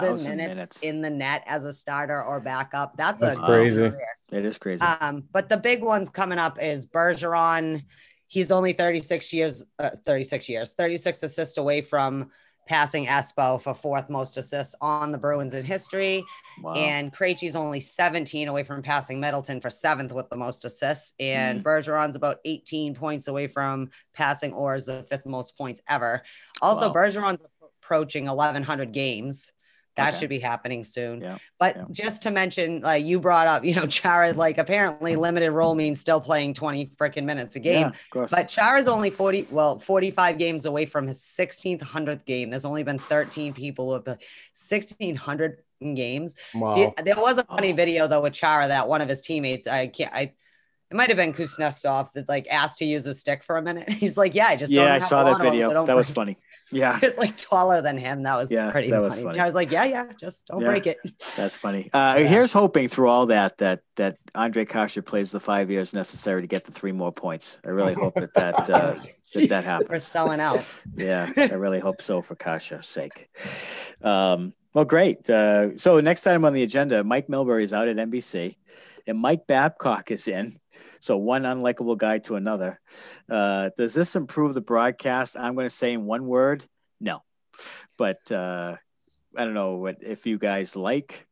1,000 0.00 0.36
minutes, 0.36 0.48
minutes. 0.48 0.82
in 0.82 1.02
the 1.02 1.10
net 1.10 1.42
as 1.46 1.64
a 1.64 1.72
starter 1.72 2.22
or 2.22 2.40
backup. 2.40 2.96
That's, 2.96 3.20
That's 3.20 3.36
a 3.36 3.40
crazy. 3.40 3.76
career. 3.78 4.06
It 4.30 4.44
is 4.44 4.58
crazy. 4.58 4.80
Um, 4.82 5.24
but 5.32 5.48
the 5.48 5.56
big 5.56 5.82
ones 5.82 6.08
coming 6.08 6.38
up 6.38 6.62
is 6.62 6.86
Bergeron. 6.86 7.82
He's 8.28 8.50
only 8.52 8.72
36 8.72 9.32
years, 9.32 9.64
uh, 9.78 9.90
36 10.06 10.48
years, 10.48 10.74
36 10.74 11.22
assists 11.22 11.58
away 11.58 11.82
from 11.82 12.30
passing 12.68 13.06
Espo 13.06 13.60
for 13.60 13.74
fourth 13.74 14.10
most 14.10 14.36
assists 14.36 14.74
on 14.80 15.10
the 15.10 15.18
Bruins 15.18 15.54
in 15.54 15.64
history. 15.64 16.22
wow. 16.62 16.74
And 16.74 17.12
Krejci's 17.12 17.56
only 17.56 17.80
17 17.80 18.46
away 18.46 18.62
from 18.62 18.82
passing 18.82 19.18
Middleton 19.18 19.60
for 19.60 19.70
seventh 19.70 20.12
with 20.12 20.28
the 20.28 20.36
most 20.36 20.64
assists. 20.64 21.14
And 21.18 21.60
Mm. 21.60 21.62
Bergeron's 21.64 22.14
about 22.16 22.38
18 22.44 22.94
points 22.94 23.26
away 23.26 23.46
from 23.48 23.90
passing 24.12 24.52
Orr's 24.52 24.84
the 24.86 25.02
fifth 25.04 25.24
most 25.26 25.56
points 25.56 25.80
ever. 25.88 26.22
Also, 26.60 26.88
Wow. 26.88 26.94
Bergeron's 26.94 27.40
approaching 27.82 28.28
1,100 28.28 28.92
games. 28.92 29.52
That 29.98 30.08
Okay. 30.10 30.18
should 30.20 30.28
be 30.28 30.38
happening 30.38 30.84
soon. 30.84 31.20
Yeah, 31.20 31.38
But 31.58 31.76
yeah. 31.76 31.84
just 31.90 32.22
to 32.22 32.30
mention, 32.30 32.80
like 32.80 33.04
you 33.04 33.18
brought 33.18 33.46
up, 33.48 33.64
you 33.64 33.74
know, 33.74 33.86
Chara, 33.86 34.32
like 34.32 34.56
apparently 34.58 35.16
limited 35.16 35.50
role 35.50 35.74
means 35.74 35.98
still 36.00 36.20
playing 36.20 36.54
20 36.54 36.86
freaking 36.86 37.24
minutes 37.24 37.56
a 37.56 37.60
game. 37.60 37.92
Yeah. 38.14 38.26
But 38.30 38.48
Chara's 38.48 38.86
only 38.88 39.10
40, 39.10 39.48
well, 39.50 39.78
45 39.80 40.38
games 40.38 40.64
away 40.66 40.86
from 40.86 41.06
his 41.08 41.20
16th, 41.20 41.80
100th 41.82 42.24
game. 42.24 42.48
There's 42.50 42.64
only 42.64 42.84
been 42.84 42.98
13 42.98 43.52
people 43.52 43.88
with 43.88 44.04
been 44.04 44.18
1600 44.54 45.58
games. 45.80 46.36
Wow. 46.54 46.76
You- 46.76 46.92
there 47.02 47.16
was 47.16 47.38
a 47.38 47.44
funny 47.44 47.72
Oh. 47.72 47.76
video 47.76 48.06
though 48.06 48.22
with 48.22 48.32
Chara 48.34 48.68
that 48.68 48.88
one 48.88 49.00
of 49.00 49.08
his 49.08 49.20
teammates, 49.20 49.66
I 49.66 49.88
can't, 49.88 50.12
I, 50.14 50.32
it 50.90 50.94
might 50.96 51.08
have 51.08 51.16
been 51.18 51.34
Kuznetsov 51.34 52.12
that 52.14 52.28
like 52.28 52.46
asked 52.50 52.78
to 52.78 52.84
use 52.84 53.06
a 53.06 53.14
stick 53.14 53.42
for 53.42 53.56
a 53.56 53.62
minute. 53.62 53.88
He's 54.02 54.16
like, 54.16 54.34
yeah, 54.34 54.46
I 54.46 54.56
just 54.56 54.72
don't 54.72 54.86
yeah, 54.86 54.94
I 54.94 54.98
saw 55.00 55.24
that 55.24 55.40
video. 55.40 55.70
so 55.70 55.84
that 55.84 55.96
was 55.96 56.10
funny. 56.10 56.38
Yeah, 56.70 56.98
it's 57.02 57.16
like 57.18 57.36
taller 57.36 57.80
than 57.80 57.96
him. 57.98 58.22
That 58.24 58.36
was 58.36 58.50
Yeah, 58.50 58.70
pretty 58.70 58.90
that 58.90 59.00
was 59.00 59.18
funny. 59.18 59.38
I 59.38 59.44
was 59.46 59.54
like, 59.54 59.70
yeah, 59.70 59.84
yeah, 59.84 60.12
just 60.20 60.46
don't 60.46 60.60
Yeah. 60.60 60.68
break 60.68 60.86
it. 60.86 60.98
that's 61.36 61.56
funny. 61.56 61.88
Uh, 61.94 62.16
Yeah. 62.18 62.26
Here's 62.26 62.52
hoping 62.52 62.88
through 62.88 63.08
all 63.08 63.26
that 63.26 63.58
that 63.58 63.80
that 63.96 64.16
Ondrej 64.34 64.68
Kase 64.68 65.02
plays 65.04 65.30
the 65.30 65.40
five 65.40 65.70
years 65.70 65.92
necessary 65.92 66.42
to 66.42 66.46
get 66.48 66.64
the 66.64 66.72
three 66.72 66.92
more 66.92 67.12
points. 67.12 67.58
I 67.64 67.70
really 67.70 67.94
hope 67.94 68.14
that 68.16 68.34
that 68.34 68.70
uh, 68.70 68.94
that, 69.34 69.48
that 69.48 69.64
happens. 69.64 69.90
Or 69.90 69.98
someone 69.98 70.40
else. 70.40 70.86
Yeah, 70.94 71.30
I 71.36 71.54
really 71.54 71.80
hope 71.80 72.02
so 72.02 72.20
for 72.22 72.34
Kase's 72.34 72.86
sake. 72.86 73.28
Um, 74.02 74.52
well, 74.74 74.84
great. 74.84 75.28
Uh, 75.28 75.76
so 75.78 76.00
next 76.00 76.26
item 76.26 76.44
on 76.44 76.52
the 76.52 76.62
agenda, 76.62 77.02
Mike 77.02 77.28
Milbury 77.28 77.64
is 77.64 77.72
out 77.72 77.88
at 77.88 77.96
NBC, 77.96 78.56
and 79.06 79.18
Mike 79.18 79.46
Babcock 79.46 80.10
is 80.10 80.28
in. 80.28 80.58
So 81.00 81.16
one 81.16 81.42
unlikable 81.42 81.96
guy 81.96 82.18
to 82.20 82.36
another. 82.36 82.80
Uh, 83.28 83.70
does 83.76 83.94
this 83.94 84.16
improve 84.16 84.54
the 84.54 84.60
broadcast? 84.60 85.36
I'm 85.36 85.54
going 85.54 85.66
to 85.68 85.74
say 85.74 85.92
in 85.92 86.04
one 86.04 86.26
word, 86.26 86.64
no. 87.00 87.22
But 87.96 88.30
uh, 88.30 88.76
I 89.36 89.44
don't 89.44 89.54
know 89.54 89.74
what 89.76 89.96
if 90.02 90.26
you 90.26 90.38
guys 90.38 90.76
like 90.76 91.26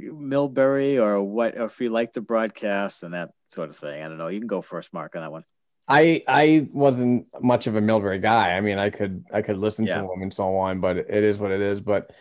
Milbury 0.00 1.00
or 1.00 1.22
what, 1.22 1.56
or 1.56 1.66
if 1.66 1.80
you 1.80 1.90
like 1.90 2.12
the 2.12 2.20
broadcast 2.20 3.02
and 3.02 3.14
that 3.14 3.30
sort 3.52 3.70
of 3.70 3.76
thing. 3.76 4.02
I 4.02 4.08
don't 4.08 4.18
know. 4.18 4.28
You 4.28 4.40
can 4.40 4.46
go 4.48 4.62
first, 4.62 4.92
Mark, 4.92 5.14
on 5.16 5.22
that 5.22 5.32
one. 5.32 5.44
I 5.86 6.22
I 6.26 6.68
wasn't 6.72 7.26
much 7.42 7.66
of 7.66 7.76
a 7.76 7.80
Milbury 7.80 8.20
guy. 8.20 8.52
I 8.56 8.60
mean, 8.60 8.78
I 8.78 8.90
could 8.90 9.24
I 9.32 9.42
could 9.42 9.58
listen 9.58 9.86
Yeah. 9.86 10.00
to 10.00 10.12
him 10.12 10.22
and 10.22 10.32
so 10.32 10.56
on, 10.56 10.80
but 10.80 10.96
it 10.96 11.10
is 11.24 11.38
what 11.38 11.50
it 11.50 11.60
is. 11.60 11.80
But 11.80 12.12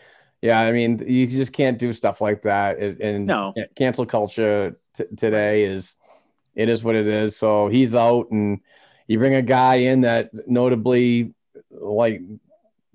yeah, 0.42 0.60
I 0.60 0.74
mean, 0.74 1.02
you 1.08 1.26
just 1.26 1.54
can't 1.54 1.80
do 1.80 1.94
stuff 1.94 2.20
like 2.20 2.42
that. 2.42 2.78
And 2.80 3.26
No. 3.26 3.54
cancel 3.76 4.06
culture 4.06 4.78
t- 4.94 5.06
today 5.16 5.64
is 5.64 5.96
it 6.56 6.70
is 6.70 6.84
what 6.84 6.96
it 6.96 7.08
is. 7.08 7.38
So 7.38 7.68
he's 7.68 7.96
out, 7.96 8.32
and 8.32 8.60
you 9.08 9.18
bring 9.18 9.36
a 9.36 9.42
guy 9.42 9.76
in 9.76 10.02
that 10.02 10.30
notably 10.48 11.34
like 11.70 12.22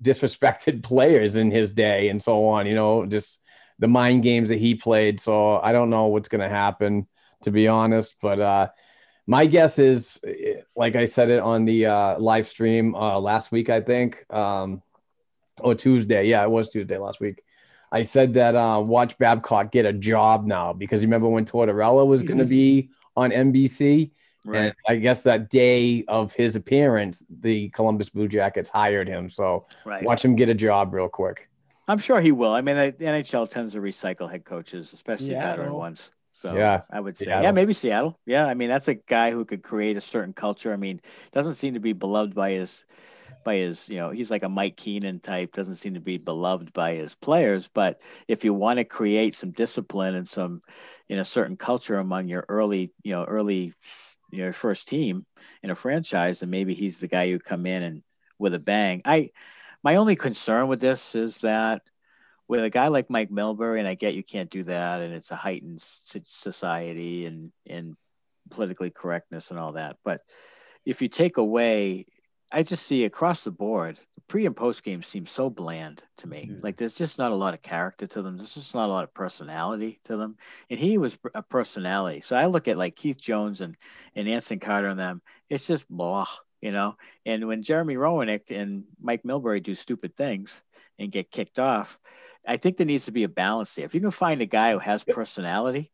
disrespected 0.01 0.83
players 0.83 1.35
in 1.35 1.51
his 1.51 1.73
day 1.73 2.09
and 2.09 2.21
so 2.21 2.47
on. 2.47 2.65
You 2.65 2.75
know, 2.75 3.05
just 3.05 3.41
the 3.79 3.87
mind 3.87 4.23
games 4.23 4.49
that 4.49 4.59
he 4.59 4.75
played. 4.75 5.19
So 5.19 5.59
I 5.59 5.71
don't 5.71 5.89
know 5.89 6.07
what's 6.07 6.29
going 6.29 6.41
to 6.41 6.49
happen, 6.49 7.07
to 7.43 7.51
be 7.51 7.67
honest. 7.67 8.15
But 8.21 8.39
uh, 8.39 8.67
my 9.25 9.45
guess 9.45 9.79
is, 9.79 10.19
eh, 10.25 10.61
like 10.75 10.95
I 10.95 11.05
said 11.05 11.29
it 11.29 11.39
on 11.39 11.65
the 11.65 11.85
uh, 11.85 12.19
live 12.19 12.47
stream 12.47 12.95
uh, 12.95 13.19
last 13.19 13.51
week, 13.51 13.69
I 13.69 13.81
think, 13.81 14.25
um, 14.33 14.81
or 15.61 15.75
Tuesday. 15.75 16.27
Yeah, 16.27 16.43
it 16.43 16.51
was 16.51 16.69
Tuesday 16.69 16.97
last 16.97 17.19
week. 17.19 17.43
I 17.91 18.03
said 18.03 18.33
that 18.33 18.55
uh, 18.55 18.83
watch 18.85 19.17
Babcock 19.17 19.71
get 19.71 19.85
a 19.85 19.93
job 19.93 20.45
now 20.45 20.73
because 20.73 21.01
you 21.01 21.07
remember 21.07 21.27
when 21.27 21.45
Tortorella 21.45 22.05
was 22.05 22.21
going 22.21 22.37
to 22.37 22.45
be 22.45 22.89
on 23.19 23.31
NBC, 23.31 24.11
and 24.45 24.73
I 24.87 24.95
guess 24.95 25.21
that 25.23 25.49
day 25.49 26.03
of 26.07 26.33
his 26.33 26.55
appearance, 26.55 27.23
the 27.29 27.69
Columbus 27.69 28.09
Blue 28.09 28.27
Jackets 28.27 28.69
hired 28.69 29.07
him. 29.07 29.29
So 29.29 29.67
right. 29.85 30.03
watch 30.03 30.23
him 30.23 30.35
get 30.35 30.49
a 30.49 30.53
job 30.55 30.93
real 30.93 31.09
quick. 31.09 31.49
I'm 31.87 31.99
sure 31.99 32.21
he 32.21 32.31
will. 32.31 32.53
I 32.53 32.61
mean, 32.61 32.75
the 32.77 32.93
NHL 32.93 33.49
tends 33.49 33.73
to 33.73 33.79
recycle 33.79 34.29
head 34.29 34.45
coaches, 34.45 34.93
especially 34.93 35.31
veteran 35.31 35.73
ones. 35.73 36.11
So 36.31 36.55
Yeah, 36.55 36.83
I 36.89 36.99
would 37.01 37.17
say, 37.17 37.25
Seattle. 37.25 37.43
yeah, 37.43 37.51
maybe 37.51 37.73
Seattle. 37.73 38.17
Yeah, 38.25 38.45
I 38.45 38.53
mean, 38.53 38.69
that's 38.69 38.87
a 38.87 38.95
guy 38.95 39.31
who 39.31 39.43
could 39.43 39.61
create 39.61 39.97
a 39.97 40.01
certain 40.01 40.31
culture. 40.31 40.71
I 40.71 40.77
mean, 40.77 41.01
doesn't 41.31 41.55
seem 41.55 41.73
to 41.73 41.79
be 41.81 41.91
beloved 41.91 42.33
by 42.33 42.51
his, 42.51 42.85
by 43.43 43.55
his, 43.55 43.89
you 43.89 43.97
know, 43.97 44.09
he's 44.09 44.31
like 44.31 44.43
a 44.43 44.49
Mike 44.49 44.77
Keenan 44.77 45.19
type. 45.19 45.53
Doesn't 45.53 45.75
seem 45.75 45.93
to 45.95 45.99
be 45.99 46.17
beloved 46.17 46.73
by 46.73 46.93
his 46.93 47.15
players. 47.15 47.69
But 47.73 48.01
if 48.27 48.43
you 48.43 48.53
want 48.53 48.77
to 48.77 48.85
create 48.85 49.35
some 49.35 49.51
discipline 49.51 50.15
and 50.15 50.27
some, 50.27 50.61
in 51.07 51.19
a 51.19 51.25
certain 51.25 51.57
culture 51.57 51.97
among 51.97 52.27
your 52.27 52.45
early, 52.49 52.93
you 53.03 53.11
know, 53.11 53.23
early, 53.23 53.73
you 54.31 54.45
know, 54.45 54.51
first 54.51 54.87
team 54.87 55.25
in 55.63 55.69
a 55.69 55.75
franchise, 55.75 56.39
then 56.39 56.49
maybe 56.49 56.73
he's 56.73 56.99
the 56.99 57.07
guy 57.07 57.29
who 57.29 57.39
come 57.39 57.65
in 57.65 57.83
and 57.83 58.03
with 58.37 58.53
a 58.53 58.59
bang. 58.59 59.01
I, 59.05 59.31
my 59.83 59.95
only 59.95 60.15
concern 60.15 60.67
with 60.67 60.79
this 60.79 61.15
is 61.15 61.39
that 61.39 61.81
with 62.47 62.63
a 62.63 62.69
guy 62.69 62.87
like 62.87 63.09
Mike 63.09 63.29
Milbury, 63.29 63.79
and 63.79 63.87
I 63.87 63.93
get 63.93 64.15
you 64.15 64.23
can't 64.23 64.49
do 64.49 64.63
that, 64.63 65.01
and 65.01 65.13
it's 65.13 65.31
a 65.31 65.35
heightened 65.35 65.81
society 65.81 67.27
and 67.27 67.51
and 67.67 67.95
politically 68.49 68.89
correctness 68.89 69.51
and 69.51 69.59
all 69.59 69.73
that. 69.73 69.97
But 70.03 70.21
if 70.85 71.01
you 71.01 71.07
take 71.07 71.37
away, 71.37 72.07
I 72.51 72.63
just 72.63 72.85
see 72.85 73.05
across 73.05 73.43
the 73.43 73.51
board, 73.51 73.99
pre 74.27 74.45
and 74.45 74.55
post 74.55 74.83
games 74.83 75.07
seem 75.07 75.25
so 75.25 75.49
bland 75.49 76.03
to 76.17 76.27
me. 76.27 76.51
Like 76.61 76.77
there's 76.77 76.93
just 76.93 77.17
not 77.17 77.31
a 77.31 77.35
lot 77.35 77.53
of 77.53 77.61
character 77.61 78.07
to 78.07 78.21
them. 78.21 78.37
There's 78.37 78.53
just 78.53 78.73
not 78.73 78.87
a 78.87 78.91
lot 78.91 79.03
of 79.03 79.13
personality 79.13 79.99
to 80.05 80.17
them. 80.17 80.37
And 80.69 80.79
he 80.79 80.97
was 80.97 81.17
a 81.35 81.43
personality. 81.43 82.21
So 82.21 82.35
I 82.35 82.45
look 82.45 82.67
at 82.67 82.77
like 82.77 82.95
Keith 82.95 83.19
Jones 83.19 83.61
and 83.61 83.75
and 84.15 84.27
Anson 84.27 84.59
Carter 84.59 84.87
and 84.87 84.99
them. 84.99 85.21
It's 85.49 85.67
just 85.67 85.89
blah, 85.89 86.27
you 86.61 86.71
know. 86.71 86.95
And 87.25 87.47
when 87.47 87.63
Jeremy 87.63 87.95
Roenick 87.95 88.49
and 88.49 88.85
Mike 89.01 89.23
Milbury 89.23 89.61
do 89.61 89.75
stupid 89.75 90.15
things 90.15 90.63
and 90.97 91.11
get 91.11 91.31
kicked 91.31 91.59
off, 91.59 91.97
I 92.47 92.57
think 92.57 92.77
there 92.77 92.87
needs 92.87 93.05
to 93.05 93.11
be 93.11 93.23
a 93.23 93.29
balance 93.29 93.75
there. 93.75 93.85
If 93.85 93.93
you 93.93 94.01
can 94.01 94.11
find 94.11 94.41
a 94.41 94.45
guy 94.45 94.71
who 94.71 94.79
has 94.79 95.03
personality, 95.03 95.91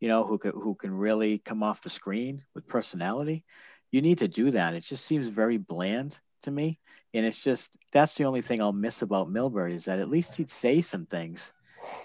you 0.00 0.08
know, 0.08 0.24
who 0.24 0.38
can 0.38 0.52
who 0.52 0.74
can 0.74 0.92
really 0.92 1.38
come 1.38 1.62
off 1.62 1.82
the 1.82 1.90
screen 1.90 2.44
with 2.54 2.68
personality, 2.68 3.44
you 3.90 4.02
need 4.02 4.18
to 4.18 4.28
do 4.28 4.50
that. 4.50 4.74
It 4.74 4.84
just 4.84 5.04
seems 5.04 5.28
very 5.28 5.56
bland 5.56 6.18
to 6.42 6.50
me, 6.50 6.78
and 7.14 7.24
it's 7.24 7.42
just 7.42 7.76
that's 7.92 8.14
the 8.14 8.24
only 8.24 8.42
thing 8.42 8.60
I'll 8.60 8.72
miss 8.72 9.02
about 9.02 9.32
Milbury 9.32 9.72
is 9.72 9.86
that 9.86 9.98
at 9.98 10.10
least 10.10 10.36
he'd 10.36 10.50
say 10.50 10.80
some 10.80 11.06
things, 11.06 11.54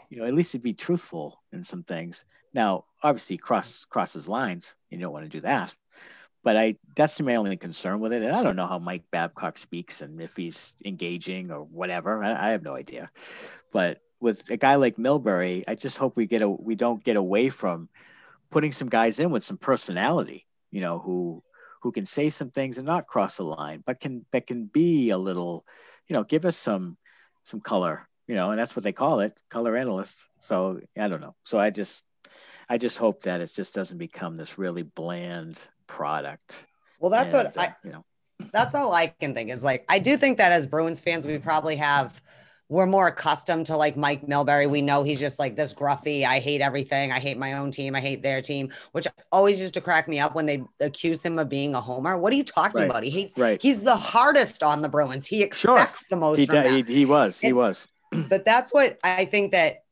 you 0.10 0.20
know, 0.20 0.26
at 0.26 0.34
least 0.34 0.52
he'd 0.52 0.64
be 0.64 0.74
truthful 0.74 1.42
in 1.52 1.64
some 1.64 1.84
things. 1.84 2.26
Now, 2.54 2.86
obviously, 3.02 3.38
cross 3.38 3.86
crosses 3.86 4.28
lines, 4.28 4.76
you 4.90 4.98
don't 4.98 5.14
want 5.14 5.26
to 5.26 5.30
do 5.30 5.42
that. 5.42 5.76
But 6.44 6.58
I 6.58 6.76
that's 6.96 7.20
my 7.20 7.36
only 7.36 7.56
concern 7.58 8.00
with 8.00 8.14
it. 8.14 8.24
And 8.24 8.36
I 8.36 8.44
don't 8.44 8.56
know 8.56 8.68
how 8.68 8.80
Mike 8.80 9.04
Babcock 9.12 9.58
speaks 9.58 10.02
and 10.02 10.20
if 10.20 10.36
he's 10.36 10.74
engaging 10.84 11.52
or 11.52 11.64
whatever. 11.64 12.24
I, 12.24 12.48
I 12.48 12.52
have 12.52 12.64
no 12.64 12.76
idea. 12.76 13.12
But 13.72 14.02
with 14.20 14.50
a 14.50 14.58
guy 14.58 14.76
like 14.76 14.98
Milbury, 14.98 15.64
I 15.68 15.76
just 15.76 15.98
hope 15.98 16.16
we 16.16 16.26
get 16.26 16.42
a 16.42 16.50
we 16.50 16.76
don't 16.76 17.04
get 17.04 17.16
away 17.16 17.50
from 17.50 17.90
putting 18.50 18.72
some 18.72 18.90
guys 18.90 19.20
in 19.20 19.32
with 19.32 19.44
some 19.44 19.58
personality, 19.58 20.46
you 20.72 20.82
know, 20.82 21.00
who 21.00 21.44
who 21.82 21.92
can 21.92 22.06
say 22.06 22.30
some 22.30 22.52
things 22.52 22.78
and 22.78 22.86
not 22.86 23.08
cross 23.08 23.38
the 23.38 23.44
line, 23.44 23.84
but 23.86 24.00
can 24.00 24.26
that 24.32 24.48
can 24.48 24.66
be 24.66 25.10
a 25.10 25.18
little, 25.18 25.66
you 26.08 26.14
know, 26.14 26.24
give 26.24 26.46
us 26.46 26.58
some 26.58 26.98
some 27.44 27.60
color, 27.60 28.08
you 28.28 28.36
know, 28.36 28.52
and 28.52 28.60
that's 28.60 28.76
what 28.76 28.84
they 28.84 28.94
call 28.94 29.20
it, 29.22 29.34
color 29.50 29.76
analysts. 29.76 30.28
So 30.40 30.80
I 30.98 31.08
don't 31.08 31.22
know. 31.22 31.36
So 31.44 31.60
I 31.60 31.70
just 31.70 32.04
I 32.70 32.78
just 32.78 32.98
hope 32.98 33.24
that 33.24 33.42
it 33.42 33.52
just 33.54 33.74
doesn't 33.74 33.98
become 33.98 34.38
this 34.38 34.58
really 34.58 34.84
bland 34.84 35.62
product. 35.88 36.66
Well, 37.00 37.12
that's 37.12 37.34
And, 37.34 37.44
what 37.46 37.58
uh, 37.58 37.62
I, 37.62 37.76
you 37.84 37.92
know. 37.92 38.06
that's 38.54 38.76
all 38.76 38.94
I 38.94 39.08
can 39.08 39.34
think 39.34 39.50
is 39.50 39.64
like 39.64 39.86
I 39.90 40.00
do 40.00 40.18
think 40.18 40.38
that 40.38 40.52
as 40.52 40.68
Bruins 40.68 41.00
fans, 41.00 41.26
we 41.26 41.38
probably 41.40 41.76
have 41.78 42.22
we're 42.72 42.86
more 42.86 43.08
accustomed 43.08 43.66
to 43.66 43.76
like 43.76 43.98
Mike 43.98 44.26
Milbury. 44.26 44.70
We 44.70 44.82
know 44.82 45.04
he's 45.04 45.20
just 45.20 45.40
like 45.40 45.58
this 45.58 45.74
gruffy. 45.74 46.24
I 46.24 46.40
hate 46.40 46.62
everything. 46.62 47.12
I 47.12 47.20
hate 47.20 47.38
my 47.38 47.54
own 47.54 47.70
team. 47.70 47.96
I 47.96 48.00
hate 48.00 48.24
their 48.24 48.42
team, 48.42 48.72
which 48.94 49.06
always 49.30 49.60
used 49.60 49.74
to 49.74 49.82
crack 49.82 50.08
me 50.08 50.22
up 50.22 50.36
when 50.36 50.46
they 50.46 50.64
accuse 50.80 51.22
him 51.22 51.38
of 51.38 51.50
being 51.50 51.76
a 51.76 51.82
homer. 51.82 52.18
What 52.18 52.32
are 52.32 52.38
you 52.38 52.46
talking 52.46 52.80
Right. 52.80 52.90
about? 52.90 53.04
He 53.04 53.10
hates. 53.10 53.38
Right. 53.38 53.62
He's 53.62 53.84
the 53.84 53.98
hardest 53.98 54.64
on 54.64 54.82
the 54.82 54.88
Bruins. 54.88 55.28
He 55.28 55.40
Sure. 55.52 55.78
expects 55.78 56.06
the 56.10 56.16
most 56.16 56.40
He, 56.40 56.46
from 56.46 56.64
de- 56.64 56.70
he, 56.70 56.82
he 56.84 57.06
was. 57.06 57.42
He 57.42 57.48
And- 57.48 57.58
was. 57.58 57.90
but 58.30 58.46
that's 58.46 58.74
what 58.74 58.98
I 59.04 59.26
think 59.26 59.52
that 59.52 59.84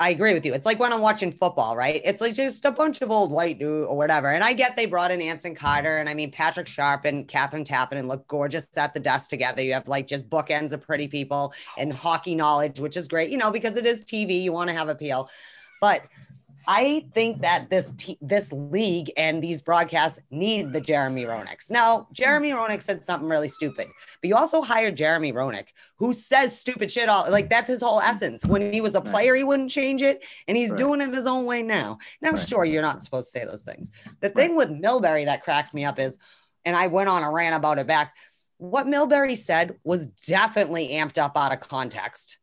I 0.00 0.10
agree 0.10 0.34
with 0.34 0.44
you. 0.44 0.52
It's 0.54 0.66
like 0.66 0.80
when 0.80 0.92
I'm 0.92 1.00
watching 1.00 1.30
football, 1.30 1.76
right? 1.76 2.00
It's 2.04 2.20
like 2.20 2.34
just 2.34 2.64
a 2.64 2.72
bunch 2.72 3.00
of 3.00 3.12
old 3.12 3.30
white 3.30 3.60
dude 3.60 3.86
or 3.86 3.96
whatever. 3.96 4.28
And 4.28 4.42
I 4.42 4.52
get 4.52 4.74
they 4.74 4.86
brought 4.86 5.12
in 5.12 5.22
Anson 5.22 5.54
Carter 5.54 5.98
and 5.98 6.08
I 6.08 6.14
mean 6.14 6.32
Patrick 6.32 6.66
Sharp 6.66 7.04
and 7.04 7.28
Kathryn 7.28 7.64
Tappen 7.64 7.92
and 7.92 8.08
look 8.08 8.26
gorgeous 8.26 8.66
at 8.76 8.92
the 8.92 8.98
desk 8.98 9.30
together. 9.30 9.62
You 9.62 9.72
have 9.74 9.86
like 9.86 10.08
just 10.08 10.28
bookends 10.28 10.72
of 10.72 10.82
pretty 10.82 11.06
people 11.06 11.54
and 11.78 11.92
hockey 11.92 12.34
knowledge, 12.34 12.80
which 12.80 12.96
is 12.96 13.06
great, 13.06 13.30
you 13.30 13.38
know, 13.38 13.52
because 13.52 13.76
it 13.76 13.86
is 13.86 14.04
TV. 14.04 14.42
You 14.42 14.52
want 14.52 14.68
to 14.68 14.74
have 14.74 14.88
appeal. 14.88 15.30
But 15.80 16.02
I 16.66 17.06
think 17.14 17.42
that 17.42 17.70
this 17.70 17.92
te- 17.96 18.18
this 18.20 18.52
league 18.52 19.10
and 19.16 19.42
these 19.42 19.62
broadcasts 19.62 20.20
need 20.30 20.72
the 20.72 20.80
Jeremy 20.80 21.24
Roenick's. 21.24 21.70
Now, 21.70 22.08
Jeremy 22.12 22.50
Roenick 22.52 22.82
said 22.82 23.04
something 23.04 23.28
really 23.28 23.48
stupid, 23.48 23.88
but 24.20 24.28
you 24.28 24.34
also 24.36 24.62
hired 24.62 24.96
Jeremy 24.96 25.32
Roenick, 25.32 25.68
who 25.96 26.12
says 26.12 26.58
stupid 26.58 26.90
shit 26.90 27.08
all 27.08 27.30
like 27.30 27.50
that's 27.50 27.68
his 27.68 27.82
whole 27.82 28.00
essence. 28.00 28.44
When 28.44 28.72
he 28.72 28.80
was 28.80 28.94
a 28.94 29.00
player, 29.00 29.34
he 29.34 29.44
wouldn't 29.44 29.70
change 29.70 30.02
it, 30.02 30.24
and 30.48 30.56
he's 30.56 30.70
Right. 30.70 30.78
doing 30.78 31.00
it 31.00 31.12
his 31.12 31.26
own 31.26 31.44
way 31.44 31.62
now. 31.62 31.98
Now, 32.20 32.30
Right. 32.32 32.48
sure, 32.48 32.64
you're 32.64 32.82
not 32.82 33.02
supposed 33.02 33.32
to 33.32 33.38
say 33.40 33.44
those 33.44 33.62
things. 33.62 33.92
The 34.20 34.30
thing 34.30 34.56
with 34.56 34.70
Milbury 34.70 35.24
that 35.26 35.42
cracks 35.42 35.74
me 35.74 35.84
up 35.84 35.98
is, 35.98 36.18
and 36.64 36.76
I 36.76 36.86
went 36.86 37.08
on 37.08 37.22
a 37.22 37.30
rant 37.30 37.54
about 37.56 37.78
it 37.78 37.86
back. 37.86 38.14
What 38.58 38.86
Milbury 38.86 39.36
said 39.36 39.76
was 39.84 40.06
definitely 40.06 40.90
amped 40.90 41.18
up 41.18 41.36
out 41.36 41.52
of 41.52 41.60
context. 41.60 42.38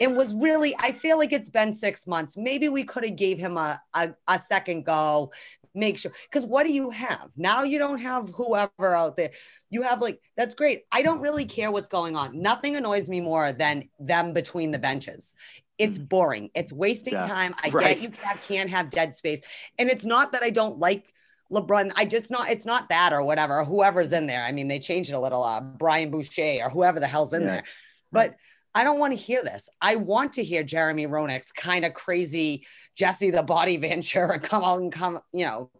It 0.00 0.10
was 0.10 0.34
really 0.34 0.74
i 0.80 0.92
feel 0.92 1.18
like 1.18 1.32
it's 1.32 1.50
been 1.50 1.72
six 1.72 2.06
months. 2.06 2.36
Maybe 2.36 2.68
we 2.68 2.84
could 2.84 3.04
have 3.04 3.16
gave 3.16 3.38
him 3.38 3.56
a, 3.56 3.80
a, 3.94 4.14
a 4.28 4.38
second 4.38 4.84
go 4.84 5.32
make 5.74 5.98
sure 5.98 6.12
because 6.28 6.46
what 6.46 6.64
do 6.66 6.72
you 6.72 6.90
have? 6.90 7.28
Now 7.36 7.62
you 7.62 7.78
don't 7.78 7.98
have 7.98 8.30
whoever 8.30 8.94
out 8.94 9.16
there. 9.16 9.30
You 9.70 9.82
have 9.82 10.00
like 10.00 10.20
that's 10.36 10.54
great. 10.54 10.84
I 10.90 11.02
don't 11.02 11.20
really 11.20 11.44
care 11.44 11.70
what's 11.70 11.88
going 11.88 12.16
on. 12.16 12.40
Nothing 12.40 12.76
annoys 12.76 13.08
me 13.08 13.20
more 13.20 13.52
than 13.52 13.88
them 13.98 14.32
between 14.32 14.70
the 14.70 14.78
benches. 14.78 15.34
It's 15.78 15.98
boring. 15.98 16.50
It's 16.54 16.72
wasting 16.72 17.12
Yeah, 17.12 17.22
time. 17.22 17.54
I 17.62 17.68
right. 17.68 17.96
get 17.96 18.02
you 18.02 18.08
can't, 18.08 18.40
can't 18.48 18.70
have 18.70 18.90
dead 18.90 19.14
space. 19.14 19.40
And 19.78 19.90
it's 19.90 20.06
not 20.06 20.32
that 20.32 20.42
i 20.42 20.50
don't 20.50 20.78
like 20.78 21.12
LeBron, 21.52 21.92
I 21.94 22.06
just 22.06 22.30
not 22.30 22.50
it's 22.50 22.66
not 22.66 22.88
that 22.88 23.12
or 23.12 23.22
whatever, 23.22 23.62
whoever's 23.64 24.12
in 24.12 24.26
there. 24.26 24.42
I 24.42 24.50
mean, 24.52 24.66
they 24.66 24.78
changed 24.80 25.10
it 25.10 25.14
a 25.14 25.20
little, 25.20 25.44
uh, 25.44 25.60
Brian 25.60 26.10
Boucher 26.10 26.58
or 26.64 26.70
whoever 26.70 26.98
the 26.98 27.06
hell's 27.06 27.32
in 27.32 27.42
Yeah. 27.42 27.46
there. 27.48 27.64
But 28.10 28.34
I 28.76 28.84
don't 28.84 28.98
want 28.98 29.12
to 29.12 29.16
hear 29.16 29.42
this. 29.42 29.70
I 29.80 29.96
want 29.96 30.34
to 30.34 30.44
hear 30.44 30.62
Jeremy 30.62 31.06
Roenick's 31.06 31.50
kind 31.50 31.84
of 31.86 31.94
crazy 31.94 32.66
Jesse 32.94 33.30
the 33.30 33.42
Body 33.42 33.76
Ventura 33.78 34.38
come 34.38 34.62
out 34.62 34.80
and 34.80 34.92
come, 34.92 35.18
you 35.32 35.46
know, 35.46 35.70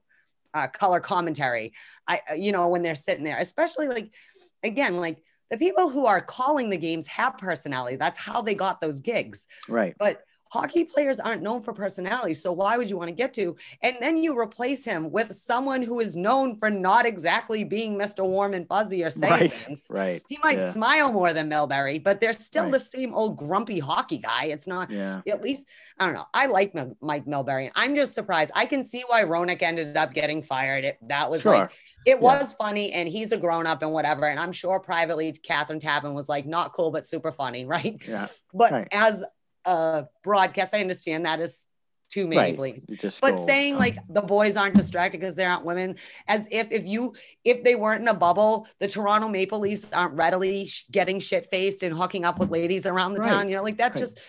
uh, 0.55 0.69
color 0.69 1.01
commentary. 1.01 1.75
I, 2.09 2.23
uh, 2.31 2.35
you 2.35 2.53
know, 2.53 2.69
when 2.69 2.81
they're 2.81 2.95
sitting 2.95 3.25
there, 3.25 3.39
especially 3.39 3.89
like, 3.89 4.15
again, 4.63 4.97
like 4.97 5.23
the 5.51 5.59
people 5.59 5.91
who 5.91 6.07
are 6.07 6.23
calling 6.23 6.71
the 6.71 6.79
games 6.79 7.07
have 7.09 7.37
personality. 7.37 7.97
That's 7.97 8.19
how 8.19 8.41
they 8.41 8.55
got 8.55 8.81
those 8.81 9.01
gigs 9.01 9.47
Right. 9.69 9.95
but 9.99 10.23
hockey 10.51 10.85
players 10.85 11.19
aren't 11.21 11.43
known 11.43 11.63
for 11.63 11.73
personality. 11.73 12.35
So 12.35 12.53
why 12.53 12.77
would 12.77 12.89
you 12.89 12.97
want 12.97 13.09
to 13.09 13.15
get 13.15 13.35
to? 13.35 13.57
And 13.83 13.97
then 14.01 14.17
you 14.17 14.39
replace 14.39 14.85
him 14.85 15.11
with 15.11 15.35
someone 15.35 15.83
who 15.83 16.01
is 16.01 16.17
known 16.17 16.57
for 16.57 16.71
not 16.71 17.05
exactly 17.07 17.65
being 17.65 17.97
Mr. 17.99 18.25
Warm 18.25 18.55
and 18.55 18.67
Fuzzy 18.69 19.03
or 19.05 19.11
saying 19.11 19.33
Right. 19.33 19.53
things. 19.53 19.83
Right. 19.89 20.23
He 20.29 20.39
might 20.43 20.59
Yeah. 20.59 20.71
smile 20.73 21.13
more 21.13 21.33
than 21.33 21.51
Milbury, 21.51 22.03
but 22.03 22.21
they're 22.21 22.33
still 22.33 22.65
Right. 22.65 22.73
the 22.73 22.81
same 22.81 23.15
old 23.15 23.37
grumpy 23.37 23.79
hockey 23.79 24.19
guy. 24.19 24.45
It's 24.47 24.67
not 24.67 24.91
Yeah. 24.91 25.21
at 25.27 25.43
least 25.43 25.67
I 25.99 26.05
don't 26.07 26.15
know. 26.15 26.27
I 26.35 26.45
like 26.47 26.75
Mil- 26.75 26.97
Mike 27.01 27.25
Milbury. 27.25 27.71
I'm 27.75 27.95
just 27.95 28.13
surprised. 28.15 28.53
I 28.55 28.67
can 28.67 28.85
see 28.85 29.03
why 29.07 29.25
Roenick 29.25 29.63
ended 29.63 29.97
up 29.97 30.13
getting 30.13 30.43
fired. 30.43 30.85
It, 30.85 30.99
that 31.09 31.31
was 31.31 31.41
Sure. 31.43 31.55
like 31.61 31.71
it 32.05 32.21
was 32.21 32.53
funny, 32.53 32.93
and 32.93 33.09
he's 33.09 33.33
a 33.33 33.37
grown 33.37 33.67
up 33.67 33.83
and 33.83 33.93
whatever. 33.93 34.27
And 34.27 34.39
I'm 34.39 34.53
sure 34.53 34.79
privately, 34.79 35.33
Kathryn 35.33 35.81
Tappen 35.81 36.15
was 36.15 36.29
like, 36.29 36.47
not 36.47 36.73
cool, 36.73 36.91
but 36.91 37.05
super 37.07 37.33
funny, 37.33 37.65
right? 37.75 37.99
Yeah. 38.07 38.29
But 38.55 38.73
Right. 38.73 38.89
as 38.93 39.25
a 39.67 40.07
broadcast, 40.25 40.73
I 40.75 40.81
understand 40.81 41.27
that 41.27 41.41
is 41.41 41.67
too 42.09 42.27
many 42.29 42.57
Right. 42.57 42.83
But 43.21 43.37
go- 43.37 43.47
saying 43.47 43.77
like 43.79 43.99
the 44.09 44.23
boys 44.23 44.57
aren't 44.57 44.77
distracted 44.77 45.21
because 45.21 45.35
they 45.35 45.45
aren't 45.45 45.65
women, 45.65 45.97
as 46.29 46.47
if 46.53 46.69
if 46.71 46.87
you 46.87 47.15
if 47.45 47.65
they 47.65 47.75
weren't 47.75 48.01
in 48.03 48.09
a 48.09 48.15
bubble, 48.15 48.67
the 48.79 48.87
Toronto 48.87 49.29
Maple 49.29 49.59
Leafs 49.59 49.93
aren't 49.93 50.15
readily 50.15 50.67
sh- 50.67 50.85
getting 50.91 51.19
shit 51.19 51.49
faced 51.51 51.83
and 51.83 51.95
hooking 51.97 52.25
up 52.25 52.39
with 52.39 52.49
ladies 52.51 52.87
around 52.87 53.15
the 53.15 53.19
Right. 53.21 53.29
town. 53.29 53.49
You 53.49 53.57
know, 53.57 53.63
like 53.65 53.77
that 53.79 53.95
Right. 53.95 54.01
just 54.01 54.21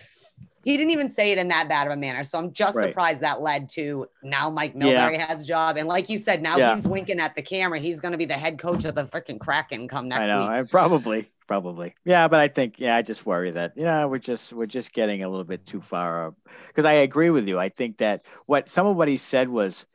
he 0.64 0.76
didn't 0.76 0.90
even 0.90 1.08
say 1.08 1.30
it 1.30 1.38
in 1.38 1.48
that 1.48 1.68
bad 1.68 1.86
of 1.86 1.92
a 1.92 1.96
manner. 1.96 2.24
So 2.24 2.36
I'm 2.36 2.52
just 2.52 2.76
surprised 2.76 3.20
that 3.22 3.40
led 3.40 3.68
to 3.70 4.06
now 4.24 4.50
Mike 4.50 4.72
Yeah. 4.74 5.08
Milbury 5.08 5.18
has 5.18 5.44
a 5.44 5.46
job. 5.46 5.76
And 5.78 5.86
like 5.88 6.08
you 6.10 6.18
said, 6.18 6.42
now 6.42 6.58
Yeah. 6.58 6.74
he's 6.74 6.86
winking 6.86 7.20
at 7.20 7.34
the 7.36 7.42
camera. 7.42 7.78
He's 7.78 8.00
going 8.00 8.12
to 8.12 8.18
be 8.18 8.26
the 8.26 8.34
head 8.34 8.58
coach 8.58 8.84
of 8.84 8.96
the 8.96 9.04
freaking 9.04 9.38
Kraken 9.38 9.86
come 9.88 10.06
I 10.06 10.08
next 10.18 10.30
know. 10.30 10.40
week. 10.40 10.50
I 10.50 10.62
probably, 10.64 11.28
probably. 11.48 11.94
Yeah, 12.04 12.28
but 12.28 12.40
I 12.40 12.46
think, 12.46 12.78
yeah, 12.78 12.94
I 12.94 13.02
just 13.02 13.26
worry 13.26 13.50
that, 13.50 13.72
yeah, 13.74 14.04
we're 14.04 14.18
just, 14.18 14.52
we're 14.52 14.66
just 14.66 14.92
getting 14.92 15.24
a 15.24 15.28
little 15.28 15.44
bit 15.44 15.66
too 15.66 15.80
far. 15.80 16.34
Because 16.68 16.84
I 16.84 16.92
agree 16.92 17.30
with 17.30 17.48
you. 17.48 17.58
I 17.58 17.70
think 17.70 17.98
that 17.98 18.26
what 18.46 18.68
some 18.68 18.86
of 18.86 18.94
what 18.94 19.08
he 19.08 19.16
said 19.16 19.48
was, 19.48 19.86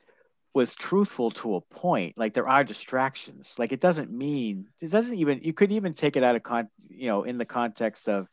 was 0.53 0.73
truthful 0.73 1.31
to 1.31 1.55
a 1.55 1.61
point. 1.61 2.17
Like 2.17 2.33
there 2.33 2.47
are 2.47 2.63
distractions. 2.63 3.55
Like 3.57 3.71
it 3.71 3.79
doesn't 3.79 4.11
mean, 4.11 4.67
it 4.81 4.91
doesn't 4.91 5.15
even, 5.15 5.39
you 5.41 5.53
could 5.53 5.71
even 5.71 5.93
take 5.93 6.17
it 6.17 6.23
out 6.23 6.35
of 6.35 6.43
con, 6.43 6.69
you 6.89 7.07
know, 7.07 7.23
in 7.23 7.37
the 7.37 7.45
context 7.45 8.09
of 8.09 8.29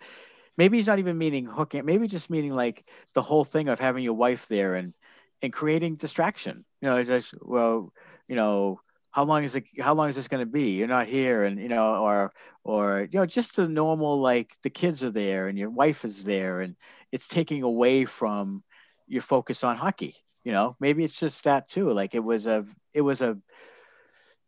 maybe 0.59 0.77
he's 0.77 0.87
not 0.87 0.99
even 0.99 1.17
meaning 1.17 1.45
hooking, 1.45 1.87
maybe 1.87 2.09
just 2.09 2.29
meaning 2.29 2.53
like 2.53 2.85
the 3.15 3.23
whole 3.23 3.45
thing 3.45 3.69
of 3.69 3.79
having 3.79 4.05
your 4.05 4.15
wife 4.15 4.49
there 4.49 4.75
and, 4.75 4.93
and 5.41 5.53
creating 5.53 5.97
distraction. 5.97 6.65
You 6.83 6.89
know, 6.89 7.05
just, 7.05 7.33
well, 7.41 7.93
you 8.29 8.37
know, 8.37 8.81
how 9.11 9.25
long 9.25 9.45
is 9.45 9.55
it 9.57 9.65
how 9.81 9.95
long 9.95 10.09
is 10.09 10.17
this 10.17 10.29
going 10.29 10.45
to 10.45 10.51
be? 10.51 10.73
You're 10.73 10.89
not 10.89 11.09
here 11.09 11.45
and 11.45 11.59
you 11.59 11.69
know 11.69 11.97
or 11.97 12.33
or 12.65 13.09
you 13.11 13.19
know 13.19 13.27
just 13.27 13.57
the 13.57 13.69
normal 13.69 14.21
like 14.21 14.57
the 14.63 14.71
kids 14.71 15.03
are 15.03 15.11
there 15.11 15.49
and 15.49 15.59
your 15.59 15.71
wife 15.71 16.05
is 16.05 16.23
there 16.25 16.61
and 16.61 16.77
it's 17.13 17.29
taking 17.29 17.63
away 17.63 18.05
from 18.05 18.63
your 19.09 19.23
focus 19.23 19.65
on 19.65 19.77
hockey 19.77 20.15
you 20.45 20.53
know? 20.53 20.77
Maybe 20.81 21.05
it's 21.05 21.19
just 21.19 21.45
that 21.45 21.69
too 21.69 21.93
like 21.93 22.15
it 22.15 22.25
was 22.25 22.47
a 22.47 22.65
it 22.95 23.03
was 23.03 23.21
a 23.21 23.39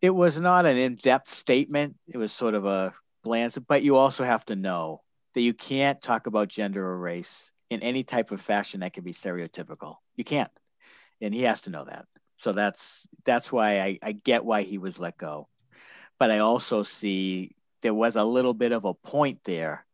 it 0.01 0.11
was 0.11 0.39
not 0.39 0.67
an 0.67 0.77
in-depth 0.77 1.29
statement. 1.29 1.95
It 2.09 2.19
was 2.19 2.33
sort 2.33 2.55
of 2.55 2.65
a 2.65 2.93
glance 3.25 3.59
but 3.59 3.83
you 3.83 3.97
also 3.97 4.25
have 4.25 4.45
to 4.47 4.57
know 4.57 5.03
that 5.35 5.43
you 5.43 5.55
can't 5.55 6.03
talk 6.03 6.27
about 6.27 6.49
gender 6.49 6.85
or 6.85 6.99
race 6.99 7.51
in 7.71 7.83
any 7.83 8.03
type 8.03 8.33
of 8.33 8.41
fashion 8.41 8.81
that 8.81 8.93
can 8.93 9.05
be 9.05 9.13
stereotypical. 9.13 9.97
You 10.17 10.25
can't. 10.25 10.51
And 11.21 11.33
he 11.33 11.43
has 11.43 11.63
to 11.63 11.71
know 11.71 11.85
that 11.85 12.07
so 12.43 12.53
that's 12.53 13.07
that's 13.25 13.53
why 13.53 13.79
I, 13.79 13.99
I 14.03 14.11
get 14.11 14.45
why 14.45 14.63
he 14.63 14.77
was 14.77 14.99
let 14.99 15.17
go. 15.17 15.47
But 16.19 16.33
I 16.33 16.41
also 16.41 16.83
see 16.83 17.55
there 17.83 17.95
was 17.95 18.17
a 18.17 18.25
little 18.25 18.53
bit 18.53 18.73
of 18.73 18.85
a 18.85 18.95
point 18.95 19.45
there, 19.45 19.87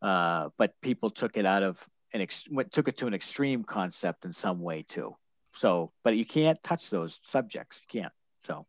uh, 0.00 0.50
but 0.56 0.80
people 0.80 1.10
took 1.10 1.36
it 1.36 1.44
out 1.44 1.64
of 1.64 1.84
an 2.12 2.20
ex- 2.20 2.46
took 2.70 2.86
it 2.86 2.98
to 2.98 3.08
an 3.08 3.14
extreme 3.14 3.64
concept 3.64 4.24
in 4.24 4.32
some 4.32 4.60
way 4.60 4.82
too. 4.82 5.16
So, 5.54 5.90
but 6.04 6.14
you 6.14 6.24
can't 6.24 6.62
touch 6.62 6.88
those 6.88 7.18
subjects. 7.20 7.80
You 7.82 8.00
can't. 8.02 8.12
So, 8.42 8.64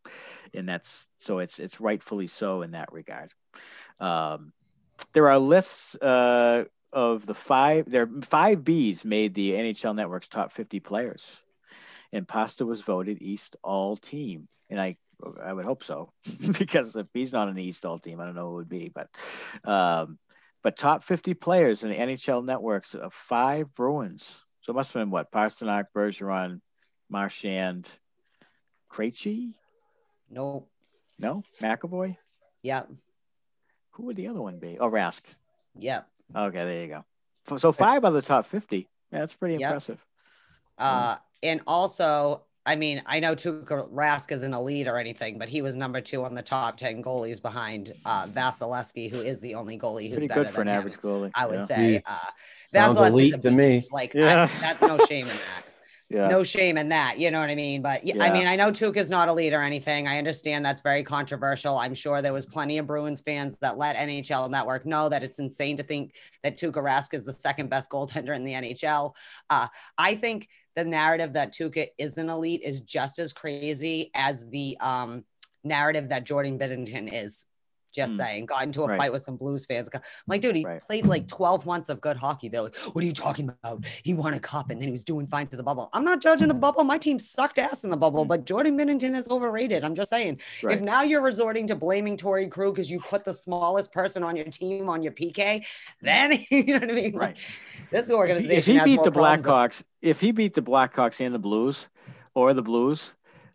and 0.56 0.68
that's 0.68 1.08
so 1.20 1.38
it's 1.38 1.60
it's 1.60 1.80
rightfully 1.80 2.26
so 2.26 2.64
in 2.64 2.72
that 2.72 2.92
regard. 2.92 3.32
Um, 4.00 4.54
there 5.14 5.30
are 5.30 5.38
lists 5.38 5.96
uh, 5.98 6.66
of 6.92 7.28
the 7.28 7.36
five. 7.36 7.86
There 7.86 8.10
five 8.24 8.64
Bs 8.64 9.06
made 9.06 9.36
the 9.36 9.52
NHL 9.52 9.96
Network's 9.96 10.28
top 10.28 10.52
50 10.52 10.80
players 10.80 11.43
and 12.14 12.26
Pasta 12.28 12.66
was 12.66 12.82
voted 12.82 13.18
East 13.22 13.58
All 13.64 13.98
Team, 13.98 14.48
and 14.70 14.80
I 14.80 14.96
I 15.42 15.52
would 15.54 15.66
hope 15.66 15.84
so 15.84 16.12
because 16.58 16.96
if 16.96 17.08
he's 17.14 17.32
not 17.34 17.48
an 17.50 17.58
East 17.60 17.84
All 17.86 17.98
Team, 18.00 18.22
I 18.22 18.26
don't 18.26 18.36
know 18.36 18.50
who 18.50 18.54
it 18.54 18.56
would 18.56 18.70
be, 18.70 18.92
but 18.94 19.10
um, 19.70 20.18
but 20.62 20.78
top 20.78 21.04
50 21.04 21.34
players 21.34 21.84
in 21.84 21.90
the 21.90 21.98
NHL 21.98 22.46
networks 22.46 22.94
of 22.96 23.14
five 23.14 23.74
Bruins. 23.76 24.42
So 24.62 24.72
it 24.72 24.76
must 24.78 24.94
have 24.94 25.02
been 25.02 25.12
what 25.12 25.30
Pastrnak, 25.32 25.86
Bergeron, 25.94 26.62
Marchand, 27.10 27.90
Krejci, 28.92 29.54
Nope. 30.30 30.70
no 31.20 31.44
McAvoy. 31.62 32.16
Yep. 32.62 32.90
Who 33.92 34.04
would 34.06 34.16
the 34.16 34.28
other 34.28 34.42
one 34.42 34.60
be? 34.60 34.78
Oh, 34.80 34.90
Rask. 34.90 35.22
Yep. 35.78 36.08
Okay, 36.36 36.58
there 36.58 36.82
you 36.84 36.88
go. 36.88 37.58
So- 37.58 37.72
five 37.74 38.06
of 38.06 38.14
the 38.14 38.22
top 38.22 38.46
50. 38.46 38.88
Yeah, 39.12 39.20
that's 39.20 39.36
pretty 39.36 39.56
Yep. 39.56 39.62
impressive. 39.70 40.06
Uh, 40.78 41.18
and 41.44 41.62
also, 41.68 42.44
I 42.66 42.76
mean, 42.78 43.04
I 43.06 43.20
know 43.20 43.36
Tuukka 43.36 43.92
Rask 43.92 44.32
is 44.32 44.42
an 44.44 44.54
elite 44.54 44.88
or 44.88 44.98
anything, 44.98 45.38
but 45.38 45.50
he 45.50 45.62
was 45.62 45.76
number 45.76 46.00
two 46.02 46.24
on 46.24 46.34
the 46.34 46.42
top 46.42 46.78
10 46.78 47.04
goalies 47.04 47.42
behind 47.42 47.92
uh, 48.06 48.26
Vasilevskiy, 48.28 49.12
who 49.12 49.22
is 49.22 49.40
the 49.40 49.56
only 49.56 49.78
goalie 49.78 50.08
who's 50.10 50.20
Pretty 50.20 50.28
better 50.30 50.44
good 50.46 50.50
for 50.54 50.62
an 50.62 50.70
him, 50.70 50.78
average 50.80 50.98
goalie. 50.98 51.32
I 51.36 51.46
would 51.46 51.60
yeah. 51.60 51.66
say. 51.66 51.76
Jeez. 51.76 52.02
Uh, 52.10 52.32
Sounds 52.66 52.98
Vasilevskiy's 52.98 53.12
elite 53.14 53.34
a 53.36 53.38
to 53.40 53.52
me. 53.52 53.70
beast. 53.72 53.92
Like, 53.94 54.16
I- 54.16 54.46
that's 54.46 54.82
no 54.82 54.98
shame 55.06 55.24
in 55.26 55.28
that. 55.28 55.64
Yeah. 56.10 56.28
No 56.28 56.44
shame 56.44 56.78
in 56.78 56.90
that. 56.90 57.18
You 57.18 57.32
know 57.32 57.40
what 57.40 57.50
I 57.50 57.56
mean? 57.56 57.82
But 57.82 58.06
yeah, 58.06 58.24
I 58.24 58.32
mean, 58.32 58.46
I 58.46 58.56
know 58.56 58.70
Tuukka's 58.70 59.10
not 59.10 59.30
a 59.30 59.34
lead 59.34 59.52
or 59.52 59.62
anything. 59.64 60.08
I 60.08 60.20
understand 60.20 60.64
that's 60.64 60.82
very 60.82 61.02
controversial. 61.04 61.76
I'm 61.80 61.96
sure 61.96 62.22
there 62.22 62.34
was 62.34 62.46
plenty 62.46 62.78
of 62.78 62.86
Bruins 62.86 63.22
fans 63.22 63.58
that 63.62 63.80
let 63.80 63.96
NHL 63.96 64.52
Network 64.52 64.86
know 64.86 65.10
that 65.10 65.24
it's 65.24 65.40
insane 65.40 65.76
to 65.78 65.84
think 65.84 66.14
that 66.44 66.56
Tuukka 66.56 66.84
Rask 66.84 67.16
is 67.16 67.26
the 67.26 67.34
second 67.34 67.72
best 67.72 67.90
goaltender 67.90 68.36
in 68.36 68.44
the 68.44 68.52
NHL. 68.52 69.14
Uh, 69.50 69.68
I 69.98 70.14
think 70.14 70.50
the 70.76 70.84
narrative 70.84 71.34
that 71.34 71.54
Tuukka 71.54 71.88
is 71.98 72.18
an 72.18 72.30
elite 72.30 72.62
is 72.64 72.82
just 72.82 73.20
as 73.20 73.34
crazy 73.34 74.12
as 74.14 74.48
the 74.50 74.78
um, 74.80 75.24
narrative 75.64 76.10
that 76.10 76.26
Jordan 76.26 76.58
Binnington 76.58 77.10
is. 77.12 77.46
Just 77.94 78.14
Mm. 78.14 78.18
saying, 78.18 78.46
got 78.48 78.64
into 78.64 78.84
a 78.84 78.88
Right. 78.88 78.98
fight 78.98 79.12
with 79.14 79.22
some 79.22 79.36
Blues 79.38 79.66
fans. 79.66 79.90
I'm 79.94 80.02
like, 80.28 80.42
dude, 80.42 80.56
he 80.56 80.66
Right. 80.66 80.82
played 80.82 81.06
like 81.06 81.28
12 81.28 81.66
months 81.66 81.90
of 81.90 82.02
good 82.02 82.18
hockey. 82.18 82.50
They're 82.50 82.64
like, 82.64 82.76
what 82.76 83.04
are 83.04 83.08
you 83.08 83.14
talking 83.14 83.50
about? 83.50 83.86
He 84.04 84.14
won 84.14 84.34
a 84.34 84.40
cup 84.40 84.72
and 84.72 84.82
then 84.82 84.88
he 84.88 84.92
was 84.92 85.04
doing 85.04 85.28
fine 85.28 85.48
to 85.48 85.58
the 85.58 85.64
bubble. 85.64 85.90
I'm 85.94 86.04
not 86.04 86.20
judging 86.22 86.48
the 86.48 86.54
bubble. 86.56 86.84
My 86.84 86.98
team 86.98 87.20
sucked 87.20 87.60
ass 87.60 87.84
in 87.84 87.90
the 87.92 87.98
bubble, 87.98 88.26
Mm. 88.26 88.30
but 88.30 88.46
Jordan 88.46 88.78
Binnington 88.78 89.16
is 89.16 89.28
overrated. 89.30 89.84
I'm 89.84 89.94
just 89.96 90.10
saying. 90.10 90.40
Right. 90.64 90.78
If 90.78 90.82
now 90.84 91.04
you're 91.04 91.22
resorting 91.22 91.68
to 91.68 91.76
blaming 91.76 92.18
Torey 92.18 92.50
Krug 92.50 92.74
because 92.74 92.90
you 92.90 93.00
put 93.00 93.24
the 93.26 93.34
smallest 93.34 93.92
person 93.92 94.24
on 94.24 94.36
your 94.36 94.46
team 94.46 94.90
on 94.90 95.04
your 95.04 95.12
PK, 95.14 95.64
then 96.02 96.44
you 96.50 96.66
know 96.66 96.80
what 96.80 96.90
I 96.90 96.94
mean? 96.94 97.14
Like, 97.14 97.22
Right. 97.22 97.38
this 97.92 98.10
organization. 98.10 98.58
if 98.58 98.66
he 98.66 98.80
beat 98.80 99.04
the 99.04 99.12
Blackhawks, 99.12 99.84
if 100.02 100.20
he 100.20 100.32
beat 100.32 100.56
the 100.56 100.62
Blackhawks 100.64 101.24
and 101.24 101.34
the 101.34 101.40
Blues, 101.40 101.90
or 102.36 102.54
the 102.56 102.64
Blues, 102.64 103.14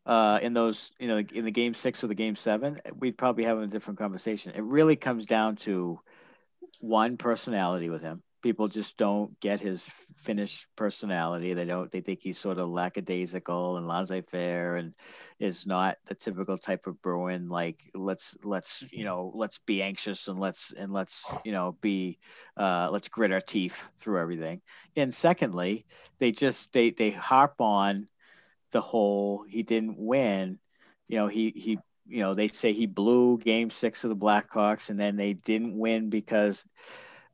uh, 0.08 0.40
in 0.42 0.54
those, 0.54 0.92
you 1.00 1.08
know, 1.08 1.18
in 1.18 1.44
the 1.46 1.52
game 1.52 1.74
six 1.74 2.04
or 2.04 2.08
the 2.08 2.16
game 2.16 2.36
seven, 2.36 2.80
we'd 2.98 3.18
probably 3.18 3.44
have 3.44 3.58
a 3.60 3.68
different 3.68 4.00
conversation. 4.00 4.54
It 4.56 4.64
really 4.64 4.96
comes 4.96 5.26
down 5.26 5.56
to 5.58 6.00
one 6.80 7.18
personality 7.18 7.90
with 7.90 8.02
him, 8.02 8.22
People 8.42 8.68
just 8.68 8.96
don't 8.96 9.38
get 9.40 9.60
his 9.60 9.88
Finnish 10.16 10.68
personality. 10.76 11.54
They 11.54 11.64
don't. 11.64 11.90
They 11.90 12.02
think 12.02 12.20
he's 12.22 12.38
sort 12.38 12.58
of 12.58 12.68
lackadaisical 12.68 13.76
and 13.78 13.86
laissez-faire, 13.88 14.76
and 14.76 14.94
is 15.40 15.66
not 15.66 15.98
the 16.06 16.14
typical 16.14 16.56
type 16.56 16.86
of 16.86 17.02
Bruin. 17.02 17.48
Like 17.48 17.82
let's 17.94 18.36
let's 18.44 18.84
you 18.92 19.04
know 19.04 19.32
let's 19.34 19.58
be 19.66 19.82
anxious 19.82 20.28
and 20.28 20.38
let's 20.38 20.72
and 20.72 20.92
let's 20.92 21.34
you 21.44 21.52
know 21.52 21.76
be 21.80 22.18
uh, 22.56 22.90
let's 22.92 23.08
grit 23.08 23.32
our 23.32 23.40
teeth 23.40 23.90
through 24.00 24.20
everything. 24.20 24.62
And 24.96 25.12
secondly, 25.12 25.86
they 26.20 26.30
just 26.32 26.72
they 26.72 26.90
they 26.90 27.10
harp 27.10 27.60
on 27.60 28.08
the 28.72 28.80
whole 28.80 29.44
he 29.48 29.62
didn't 29.62 29.98
win. 29.98 30.58
You 31.08 31.18
know 31.18 31.28
he 31.28 31.52
he 31.54 31.78
you 32.06 32.20
know 32.20 32.34
they 32.34 32.48
say 32.48 32.72
he 32.72 32.86
blew 32.86 33.38
Game 33.38 33.70
Six 33.70 34.04
of 34.04 34.10
the 34.10 34.16
Blackhawks, 34.16 34.90
and 34.90 34.98
then 34.98 35.16
they 35.16 35.32
didn't 35.32 35.76
win 35.78 36.10
because 36.10 36.64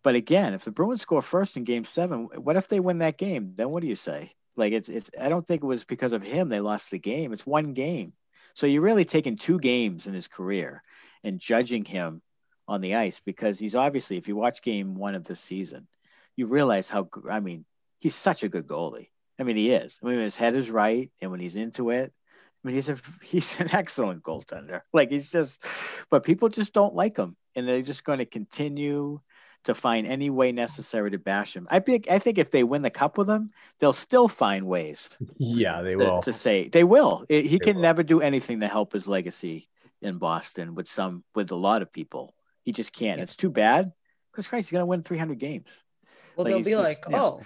but 0.04 0.16
again, 0.16 0.52
if 0.52 0.64
the 0.64 0.70
Bruins 0.70 1.00
score 1.00 1.22
first 1.22 1.56
in 1.56 1.64
game 1.64 1.84
seven, 1.84 2.28
what 2.36 2.56
if 2.56 2.68
they 2.68 2.78
win 2.78 2.98
that 2.98 3.16
game? 3.16 3.54
Then 3.56 3.70
what 3.70 3.80
do 3.80 3.88
you 3.88 3.96
say? 3.96 4.32
Like 4.54 4.72
it's 4.72 4.88
it's 4.88 5.10
I 5.18 5.30
don't 5.30 5.44
think 5.44 5.62
it 5.62 5.66
was 5.66 5.84
because 5.84 6.12
of 6.12 6.22
him 6.22 6.48
they 6.48 6.60
lost 6.60 6.90
the 6.90 6.98
game. 6.98 7.32
It's 7.32 7.46
one 7.46 7.72
game. 7.72 8.12
So 8.54 8.66
you're 8.66 8.82
really 8.82 9.06
taking 9.06 9.36
two 9.36 9.58
games 9.58 10.06
in 10.06 10.12
his 10.12 10.28
career 10.28 10.82
and 11.24 11.40
judging 11.40 11.84
him 11.84 12.20
on 12.68 12.82
the 12.82 12.94
ice 12.96 13.20
because 13.24 13.58
he's 13.58 13.74
obviously, 13.74 14.16
if 14.16 14.28
you 14.28 14.36
watch 14.36 14.62
game 14.62 14.94
one 14.94 15.14
of 15.14 15.24
the 15.24 15.34
season, 15.34 15.88
you 16.36 16.46
realize 16.46 16.90
how 16.90 17.08
I 17.28 17.40
mean, 17.40 17.64
he's 17.98 18.14
such 18.14 18.42
a 18.42 18.48
good 18.48 18.66
goalie. 18.66 19.08
I 19.38 19.42
mean, 19.42 19.56
he 19.56 19.70
is. 19.72 19.98
I 20.02 20.06
mean, 20.06 20.18
his 20.18 20.36
head 20.36 20.54
is 20.54 20.70
right, 20.70 21.10
and 21.20 21.30
when 21.30 21.40
he's 21.40 21.56
into 21.56 21.90
it, 21.90 22.12
I 22.64 22.66
mean, 22.68 22.74
he's 22.76 22.88
a 22.88 22.96
he's 23.22 23.60
an 23.60 23.74
excellent 23.74 24.22
goaltender. 24.22 24.82
Like 24.92 25.10
he's 25.10 25.30
just, 25.30 25.64
but 26.10 26.24
people 26.24 26.48
just 26.48 26.72
don't 26.72 26.94
like 26.94 27.16
him, 27.16 27.36
and 27.54 27.68
they're 27.68 27.82
just 27.82 28.04
going 28.04 28.18
to 28.18 28.26
continue 28.26 29.20
to 29.64 29.74
find 29.74 30.06
any 30.06 30.28
way 30.28 30.52
necessary 30.52 31.10
to 31.10 31.18
bash 31.18 31.56
him. 31.56 31.66
I 31.70 31.80
think 31.80 32.10
I 32.10 32.18
think 32.18 32.38
if 32.38 32.50
they 32.50 32.64
win 32.64 32.82
the 32.82 32.90
cup 32.90 33.16
with 33.18 33.28
him, 33.30 33.48
they'll 33.80 33.92
still 33.92 34.28
find 34.28 34.66
ways. 34.66 35.18
Yeah, 35.38 35.82
they 35.82 35.96
to, 35.96 35.96
will. 35.96 36.20
to 36.22 36.32
say 36.32 36.68
they 36.68 36.84
will. 36.84 37.24
It, 37.28 37.46
he 37.46 37.58
They 37.58 37.58
can 37.58 37.76
will. 37.76 37.82
never 37.82 38.02
do 38.02 38.20
anything 38.20 38.60
to 38.60 38.68
help 38.68 38.92
his 38.92 39.08
legacy 39.08 39.68
in 40.02 40.18
Boston 40.18 40.74
with 40.74 40.86
some 40.88 41.24
with 41.34 41.50
a 41.50 41.56
lot 41.56 41.82
of 41.82 41.92
people. 41.92 42.34
He 42.62 42.72
just 42.72 42.92
can't. 42.92 43.20
It's 43.20 43.36
too 43.36 43.50
bad 43.50 43.92
because 44.32 44.46
Christ, 44.48 44.68
he's 44.68 44.72
gonna 44.72 44.86
win 44.86 45.02
300 45.02 45.38
games. 45.38 45.82
Well, 46.36 46.44
Like, 46.44 46.54
they'll 46.54 46.64
be 46.64 46.76
like, 46.76 46.98
yeah. 47.08 47.22
oh, 47.22 47.40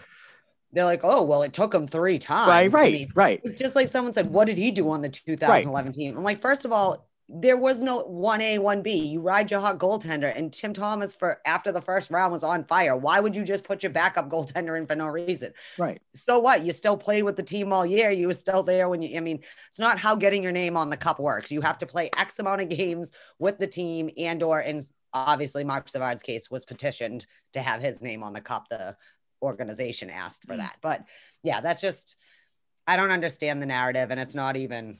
they're 0.72 0.84
like, 0.84 1.00
oh, 1.02 1.22
well, 1.22 1.42
it 1.42 1.52
took 1.52 1.74
him 1.74 1.86
three 1.88 2.18
times. 2.18 2.48
right, 2.48 2.64
I 2.64 2.66
right, 2.66 2.92
mean, 2.92 3.08
right. 3.14 3.56
just 3.56 3.74
like 3.74 3.88
someone 3.88 4.12
said, 4.12 4.30
what 4.30 4.46
did 4.46 4.58
he 4.58 4.70
do 4.70 4.90
on 4.90 5.00
the 5.00 5.08
2011 5.08 5.92
team? 5.92 6.16
I'm 6.16 6.24
like, 6.24 6.42
first 6.42 6.64
of 6.64 6.72
all, 6.72 7.08
there 7.30 7.58
was 7.58 7.82
no 7.82 8.04
1A, 8.04 8.58
1B. 8.58 9.10
You 9.10 9.20
ride 9.20 9.50
your 9.50 9.60
hot 9.60 9.78
goaltender, 9.78 10.34
and 10.34 10.52
Tim 10.52 10.72
Thomas 10.72 11.14
for 11.14 11.40
after 11.44 11.70
the 11.70 11.82
first 11.82 12.10
round 12.10 12.32
was 12.32 12.42
on 12.42 12.64
fire. 12.64 12.96
Why 12.96 13.20
would 13.20 13.36
you 13.36 13.44
just 13.44 13.64
put 13.64 13.82
your 13.82 13.92
backup 13.92 14.30
goaltender 14.30 14.78
in 14.78 14.86
for 14.86 14.94
no 14.94 15.06
reason? 15.08 15.52
Right. 15.76 16.00
So 16.14 16.38
what? 16.38 16.64
You 16.64 16.72
still 16.72 16.96
played 16.96 17.24
with 17.24 17.36
the 17.36 17.42
team 17.42 17.70
all 17.70 17.84
year. 17.84 18.10
You 18.10 18.28
were 18.28 18.34
still 18.34 18.62
there 18.62 18.88
when 18.88 19.02
you. 19.02 19.14
I 19.14 19.20
mean, 19.20 19.40
it's 19.68 19.78
not 19.78 19.98
how 19.98 20.16
getting 20.16 20.42
your 20.42 20.52
name 20.52 20.76
on 20.76 20.88
the 20.88 20.96
cup 20.96 21.20
works. 21.20 21.52
You 21.52 21.60
have 21.60 21.76
to 21.78 21.86
play 21.86 22.10
X 22.16 22.38
amount 22.38 22.62
of 22.62 22.70
games 22.70 23.12
with 23.38 23.58
the 23.58 23.66
team, 23.66 24.08
and 24.16 24.42
or 24.42 24.60
in 24.60 24.82
obviously 25.12 25.64
Mark 25.64 25.88
Savard's 25.88 26.22
case 26.22 26.50
was 26.50 26.64
petitioned 26.64 27.26
to 27.52 27.60
have 27.60 27.82
his 27.82 28.00
name 28.00 28.22
on 28.22 28.32
the 28.32 28.40
cup. 28.40 28.68
The 28.70 28.96
organization 29.42 30.10
asked 30.10 30.44
for 30.44 30.56
that, 30.56 30.76
but 30.82 31.04
yeah, 31.42 31.60
that's 31.60 31.80
just. 31.80 32.16
I 32.86 32.96
don't 32.96 33.10
understand 33.10 33.60
the 33.60 33.66
narrative, 33.66 34.10
and 34.10 34.18
it's 34.18 34.34
not 34.34 34.56
even 34.56 34.98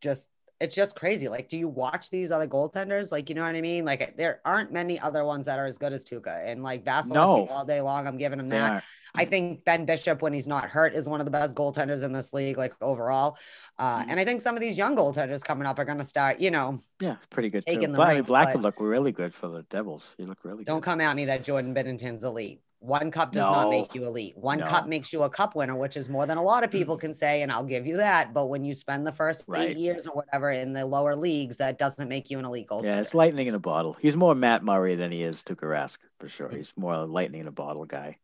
just 0.00 0.28
it's 0.60 0.74
just 0.74 0.94
crazy. 0.94 1.26
Like, 1.26 1.48
do 1.48 1.56
you 1.56 1.66
watch 1.68 2.10
these 2.10 2.30
other 2.30 2.46
goaltenders? 2.46 3.10
Like, 3.10 3.30
you 3.30 3.34
know 3.34 3.42
what 3.42 3.54
I 3.56 3.62
mean? 3.62 3.86
Like, 3.86 4.14
there 4.18 4.40
aren't 4.44 4.70
many 4.72 5.00
other 5.00 5.24
ones 5.24 5.46
that 5.46 5.58
are 5.58 5.64
as 5.64 5.78
good 5.78 5.94
as 5.94 6.04
Tuukka. 6.04 6.44
And 6.44 6.62
like 6.62 6.84
Vasilevskiy 6.84 7.14
No. 7.14 7.46
all 7.48 7.64
day 7.64 7.80
long, 7.80 8.06
I'm 8.06 8.18
giving 8.18 8.38
him 8.38 8.50
that. 8.50 8.84
I 9.14 9.24
think 9.24 9.64
Ben 9.64 9.86
Bishop, 9.86 10.20
when 10.20 10.34
he's 10.34 10.46
not 10.46 10.68
hurt, 10.68 10.94
is 10.94 11.08
one 11.08 11.18
of 11.18 11.24
the 11.24 11.30
best 11.30 11.54
goaltenders 11.54 12.02
in 12.04 12.12
this 12.12 12.34
league, 12.34 12.58
like 12.58 12.74
overall. 12.82 13.38
Uh, 13.78 14.02
Mhm. 14.02 14.06
And 14.10 14.20
I 14.20 14.24
think 14.26 14.42
some 14.42 14.54
of 14.54 14.60
these 14.60 14.76
young 14.76 14.94
goaltenders 14.94 15.42
coming 15.42 15.66
up 15.66 15.78
are 15.78 15.84
going 15.86 15.96
to 15.98 16.04
start, 16.04 16.40
you 16.40 16.50
know, 16.50 16.78
Yeah, 17.00 17.16
pretty 17.30 17.48
good. 17.48 17.64
Taking 17.64 17.80
Too. 17.88 17.92
the 17.92 17.96
But, 17.96 18.08
I 18.08 18.14
mean, 18.16 18.24
Blackwood 18.24 18.62
look 18.62 18.78
really 18.78 19.12
good 19.12 19.34
for 19.34 19.48
the 19.48 19.62
Devils. 19.62 20.14
He 20.18 20.26
looked 20.26 20.44
really 20.44 20.58
good 20.58 20.66
don't 20.66 20.80
good. 20.80 20.84
come 20.84 21.00
at 21.00 21.16
me 21.16 21.24
that 21.24 21.42
Jordan 21.42 21.72
Binnington's 21.74 22.22
elite. 22.22 22.60
One 22.80 23.10
cup 23.10 23.32
does 23.32 23.46
not 23.46 23.68
make 23.68 23.94
you 23.94 24.06
elite. 24.06 24.38
One 24.38 24.60
No. 24.60 24.66
cup 24.66 24.88
makes 24.88 25.12
you 25.12 25.22
a 25.22 25.28
cup 25.30 25.54
winner, 25.54 25.76
which 25.76 25.98
is 25.98 26.08
more 26.08 26.24
than 26.24 26.38
a 26.38 26.42
lot 26.42 26.64
of 26.64 26.70
people 26.70 26.96
can 26.96 27.12
say, 27.12 27.42
and 27.42 27.52
I'll 27.52 27.62
give 27.64 27.86
you 27.86 27.98
that. 27.98 28.32
But 28.32 28.46
when 28.46 28.64
you 28.64 28.74
spend 28.74 29.06
the 29.06 29.12
first 29.12 29.44
Right. 29.46 29.70
eight 29.70 29.76
years 29.76 30.06
or 30.06 30.14
whatever 30.14 30.50
in 30.50 30.72
the 30.72 30.86
lower 30.86 31.14
leagues, 31.14 31.58
that 31.58 31.76
doesn't 31.78 32.08
make 32.08 32.30
you 32.30 32.38
an 32.38 32.46
elite 32.46 32.68
goaltender. 32.68 32.86
Yeah, 32.86 33.00
it's 33.00 33.12
lightning 33.14 33.48
in 33.48 33.54
a 33.54 33.58
bottle. 33.58 33.92
He's 34.00 34.16
more 34.16 34.34
Matt 34.34 34.64
Murray 34.64 34.94
than 34.94 35.12
he 35.12 35.22
is 35.22 35.42
Tuukka 35.42 35.68
Rask 35.68 35.98
for 36.18 36.28
sure. 36.28 36.48
He's 36.48 36.72
more 36.76 36.94
a 36.94 37.04
lightning 37.04 37.42
in 37.42 37.48
a 37.48 37.52
bottle 37.52 37.84
guy. 37.84 38.16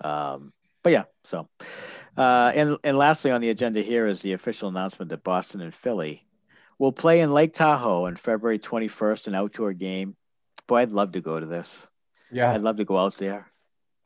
Um, 0.00 0.52
but 0.82 0.90
yeah, 0.90 1.04
so 1.22 1.48
uh, 2.16 2.52
and 2.54 2.76
and 2.82 2.98
lastly 2.98 3.30
on 3.30 3.40
the 3.40 3.50
agenda 3.50 3.80
here 3.80 4.08
is 4.08 4.22
the 4.22 4.32
official 4.32 4.68
announcement 4.68 5.10
that 5.10 5.22
Boston 5.22 5.60
and 5.60 5.72
Philly 5.72 6.26
will 6.80 6.92
play 6.92 7.20
in 7.20 7.32
Lake 7.32 7.54
Tahoe 7.54 8.06
on 8.06 8.16
February 8.16 8.58
21st, 8.58 9.28
an 9.28 9.34
outdoor 9.36 9.72
game. 9.72 10.16
Boy, 10.66 10.78
I'd 10.78 10.90
love 10.90 11.12
to 11.12 11.20
go 11.20 11.38
to 11.38 11.46
this. 11.46 11.86
Yeah. 12.32 12.50
I'd 12.50 12.62
love 12.62 12.76
to 12.78 12.84
go 12.84 12.98
out 12.98 13.16
there. 13.18 13.46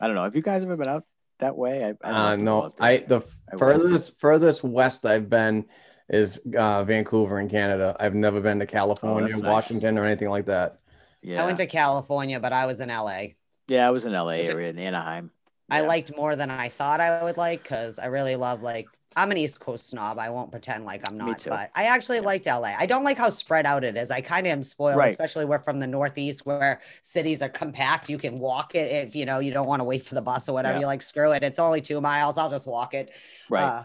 I 0.01 0.07
don't 0.07 0.16
know. 0.16 0.25
Have 0.25 0.37
you 0.37 0.43
guys 0.43 0.62
ever 0.62 0.77
been 0.77 0.89
out 0.89 1.05
that 1.39 1.57
way? 1.57 1.85
I, 1.85 1.89
I'd 1.89 1.97
Uh, 2.15 2.37
no. 2.37 2.75
I 2.81 2.99
the 2.99 3.20
I 3.51 3.57
will. 3.57 3.59
furthest 3.59 4.19
furthest 4.19 4.62
west 4.65 5.07
I've 5.07 5.29
been 5.29 5.66
is 6.09 6.41
uh, 6.57 6.85
Vancouver 6.85 7.39
in 7.41 7.49
Canada. 7.49 7.97
I've 8.01 8.15
never 8.15 8.41
been 8.41 8.59
to 8.61 8.66
California, 8.66 9.25
Oh, 9.25 9.29
that's 9.29 9.43
nice. 9.43 9.51
Washington, 9.53 9.99
or 9.99 10.05
anything 10.05 10.31
like 10.31 10.47
that. 10.47 10.81
yeah, 11.23 11.43
I 11.43 11.47
went 11.47 11.59
to 11.59 11.66
California, 11.66 12.41
but 12.41 12.53
I 12.53 12.66
was 12.66 12.81
in 12.81 12.89
LA. 12.89 13.35
yeah, 13.69 13.87
I 13.87 13.91
was 13.91 14.05
in 14.05 14.12
LA 14.12 14.39
Which 14.39 14.49
area 14.49 14.70
in 14.70 14.79
Anaheim. 14.79 15.31
I 15.70 15.83
liked 15.83 16.16
more 16.16 16.35
than 16.35 16.51
I 16.51 16.70
thought 16.70 17.01
I 17.01 17.23
would 17.25 17.37
like 17.37 17.62
because 17.62 17.99
I 17.99 18.07
really 18.07 18.37
love 18.37 18.62
like 18.62 18.89
I'm 19.16 19.30
an 19.30 19.36
East 19.39 19.59
Coast 19.60 19.89
snob. 19.90 20.18
I 20.18 20.30
won't 20.30 20.51
pretend 20.51 20.85
like 20.85 21.09
I'm 21.10 21.16
not, 21.18 21.43
but 21.44 21.70
I 21.74 21.85
actually 21.86 22.18
Yeah. 22.18 22.24
liked 22.24 22.47
LA. 22.47 22.74
I 22.78 22.86
don't 22.86 23.05
like 23.05 23.18
how 23.18 23.30
spread 23.30 23.66
out 23.66 23.82
it 23.82 23.97
is. 23.97 24.10
I 24.10 24.20
kind 24.20 24.47
of 24.47 24.52
am 24.52 24.62
spoiled, 24.62 24.97
Right. 24.98 25.10
especially 25.10 25.44
we're 25.44 25.59
from 25.59 25.80
the 25.80 25.86
Northeast 25.86 26.47
where 26.47 26.80
cities 27.02 27.43
are 27.43 27.48
compact. 27.48 28.09
You 28.09 28.18
can 28.18 28.39
walk 28.39 28.74
it 28.74 29.09
if 29.09 29.16
you 29.16 29.26
know 29.26 29.39
you 29.40 29.52
don't 29.52 29.66
want 29.66 29.80
to 29.80 29.85
wait 29.85 30.05
for 30.06 30.14
the 30.14 30.22
bus 30.22 30.48
or 30.48 30.52
whatever. 30.52 30.74
Yeah. 30.74 30.80
You're 30.80 30.89
like, 30.89 31.02
screw 31.02 31.32
it. 31.32 31.43
It's 31.43 31.59
only 31.59 31.80
two 31.80 32.01
miles. 32.01 32.39
I'll 32.39 32.51
just 32.51 32.66
walk 32.68 32.94
it. 32.94 33.10
Right. 33.51 33.62
Uh, 33.64 33.85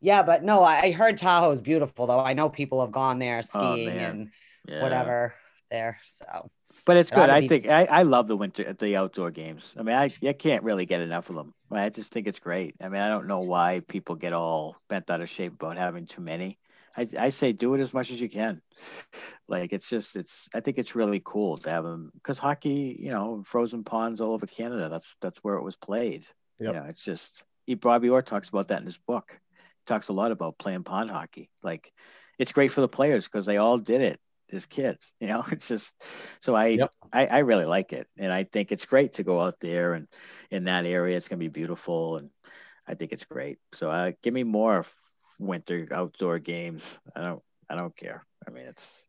yeah, 0.00 0.22
but 0.22 0.42
no, 0.44 0.62
I, 0.62 0.90
heard 0.92 1.16
Tahoe's 1.18 1.60
beautiful 1.60 2.06
though. 2.06 2.20
I 2.20 2.32
know 2.34 2.48
people 2.48 2.80
have 2.82 2.92
gone 2.92 3.18
there 3.18 3.42
skiing 3.42 3.88
Oh, 3.88 3.92
and 3.92 4.30
yeah. 4.68 4.82
whatever 4.82 5.34
there. 5.70 5.98
So 6.06 6.50
But 6.86 6.96
it's 6.96 7.10
good. 7.10 7.28
I 7.28 7.40
be- 7.40 7.48
think 7.48 7.66
I, 7.66 7.84
I 7.84 8.02
love 8.02 8.28
the 8.28 8.36
winter 8.36 8.72
the 8.72 8.96
outdoor 8.96 9.32
games. 9.32 9.74
I 9.76 9.82
mean, 9.82 9.96
I, 9.96 10.08
I 10.24 10.32
can't 10.32 10.62
really 10.62 10.86
get 10.86 11.00
enough 11.00 11.28
of 11.28 11.34
them. 11.34 11.52
I 11.70 11.88
just 11.88 12.12
think 12.12 12.28
it's 12.28 12.38
great. 12.38 12.76
I 12.80 12.88
mean, 12.88 13.02
I 13.02 13.08
don't 13.08 13.26
know 13.26 13.40
why 13.40 13.80
people 13.80 14.14
get 14.14 14.32
all 14.32 14.76
bent 14.88 15.10
out 15.10 15.20
of 15.20 15.28
shape 15.28 15.54
about 15.54 15.76
having 15.76 16.06
too 16.06 16.20
many. 16.22 16.58
I, 16.96 17.08
I 17.18 17.28
say 17.30 17.52
do 17.52 17.74
it 17.74 17.80
as 17.80 17.92
much 17.92 18.10
as 18.10 18.20
you 18.20 18.30
can. 18.30 18.62
Like 19.48 19.72
it's 19.72 19.88
just 19.88 20.16
it's 20.16 20.48
I 20.54 20.60
think 20.60 20.76
it's 20.76 20.96
really 20.96 21.22
cool 21.24 21.58
to 21.58 21.70
have 21.70 21.84
them 21.84 22.10
because 22.14 22.36
hockey, 22.38 22.96
you 22.98 23.12
know, 23.12 23.42
frozen 23.44 23.84
ponds 23.84 24.20
all 24.20 24.32
over 24.32 24.46
Canada. 24.46 24.88
That's 24.88 25.16
that's 25.20 25.38
where 25.38 25.54
it 25.54 25.62
was 25.62 25.76
played. 25.76 26.26
Yep. 26.58 26.74
You 26.74 26.80
know, 26.80 26.86
it's 26.88 27.04
just 27.04 27.44
he 27.64 27.74
Bobby 27.74 28.08
Orr 28.08 28.22
talks 28.22 28.48
about 28.48 28.68
that 28.68 28.80
in 28.80 28.86
his 28.86 28.98
book. 28.98 29.38
He 29.52 29.84
talks 29.86 30.08
a 30.08 30.12
lot 30.12 30.32
about 30.32 30.58
playing 30.58 30.82
pond 30.82 31.10
hockey. 31.10 31.48
Like 31.62 31.92
it's 32.38 32.52
great 32.52 32.72
for 32.72 32.80
the 32.80 32.88
players 32.88 33.24
because 33.24 33.46
they 33.46 33.56
all 33.56 33.78
did 33.78 34.00
it 34.00 34.20
as 34.52 34.66
kids. 34.66 35.12
You 35.20 35.28
know, 35.28 35.44
it's 35.50 35.68
just 35.68 35.94
so 36.40 36.54
I, 36.54 36.66
Yep. 36.68 36.90
I 37.12 37.26
I 37.26 37.38
really 37.40 37.64
like 37.64 37.92
it, 37.92 38.06
and 38.16 38.32
I 38.32 38.44
think 38.44 38.72
it's 38.72 38.84
great 38.86 39.14
to 39.14 39.22
go 39.22 39.40
out 39.40 39.60
there 39.60 39.94
and 39.94 40.08
in 40.50 40.64
that 40.64 40.86
area. 40.86 41.16
It's 41.16 41.28
gonna 41.28 41.40
be 41.40 41.48
beautiful, 41.48 42.18
and 42.18 42.30
I 42.86 42.94
think 42.94 43.12
it's 43.12 43.24
great. 43.24 43.58
So 43.72 43.90
uh, 43.90 44.12
give 44.22 44.34
me 44.34 44.44
more 44.44 44.84
winter 45.38 45.86
outdoor 45.92 46.38
games. 46.38 46.98
I 47.14 47.20
don't 47.20 47.42
I 47.68 47.76
don't 47.76 47.96
care. 47.96 48.24
I 48.46 48.50
mean, 48.50 48.66
it's 48.66 49.06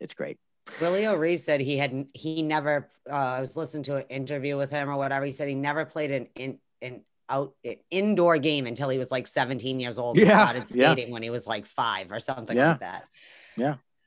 it's 0.00 0.14
great. 0.14 0.38
Willie 0.80 1.06
O'Ree 1.06 1.36
said 1.36 1.60
he 1.60 1.76
had 1.76 2.06
he 2.12 2.42
never. 2.42 2.88
Uh, 3.08 3.14
I 3.14 3.40
was 3.40 3.56
listening 3.56 3.84
to 3.84 3.96
an 3.96 4.04
interview 4.08 4.56
with 4.56 4.70
him 4.70 4.90
or 4.90 4.96
whatever. 4.96 5.24
He 5.24 5.32
said 5.32 5.48
he 5.48 5.54
never 5.54 5.84
played 5.84 6.10
an 6.10 6.28
in 6.34 6.58
an 6.82 7.02
out 7.28 7.54
an 7.64 7.76
indoor 7.90 8.38
game 8.38 8.66
until 8.66 8.88
he 8.88 8.98
was 8.98 9.10
like 9.10 9.26
17 9.26 9.80
years 9.80 9.98
old. 9.98 10.16
and 10.18 10.26
Yeah, 10.26 10.44
started 10.44 10.70
yeah. 10.76 10.92
skating 10.92 11.12
when 11.12 11.22
he 11.22 11.30
was 11.30 11.46
like 11.46 11.66
five 11.66 12.12
or 12.12 12.20
something 12.20 12.56
Yeah. 12.56 12.70
like 12.70 12.80
that. 12.80 13.04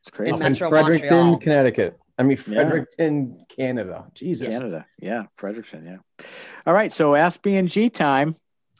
It's 0.02 0.12
crazy. 0.12 0.30
In 0.30 0.36
Up 0.36 0.42
in 0.42 0.52
Metro 0.54 0.70
Fredericton, 0.70 1.18
Montreal. 1.18 1.38
Connecticut. 1.40 2.00
I 2.18 2.24
mean 2.24 2.38
Yeah. 2.38 2.44
Fredericton, 2.44 3.46
Canada. 3.50 4.06
Jesus. 4.14 4.50
Canada, 4.50 4.86
yeah, 5.00 5.24
Fredericton, 5.38 5.86
yeah. 5.86 6.26
All 6.66 6.74
right, 6.74 6.92
so 6.92 7.16
ask 7.16 7.42
B 7.42 7.56
and 7.56 7.70
G 7.70 7.90
time. 7.90 8.36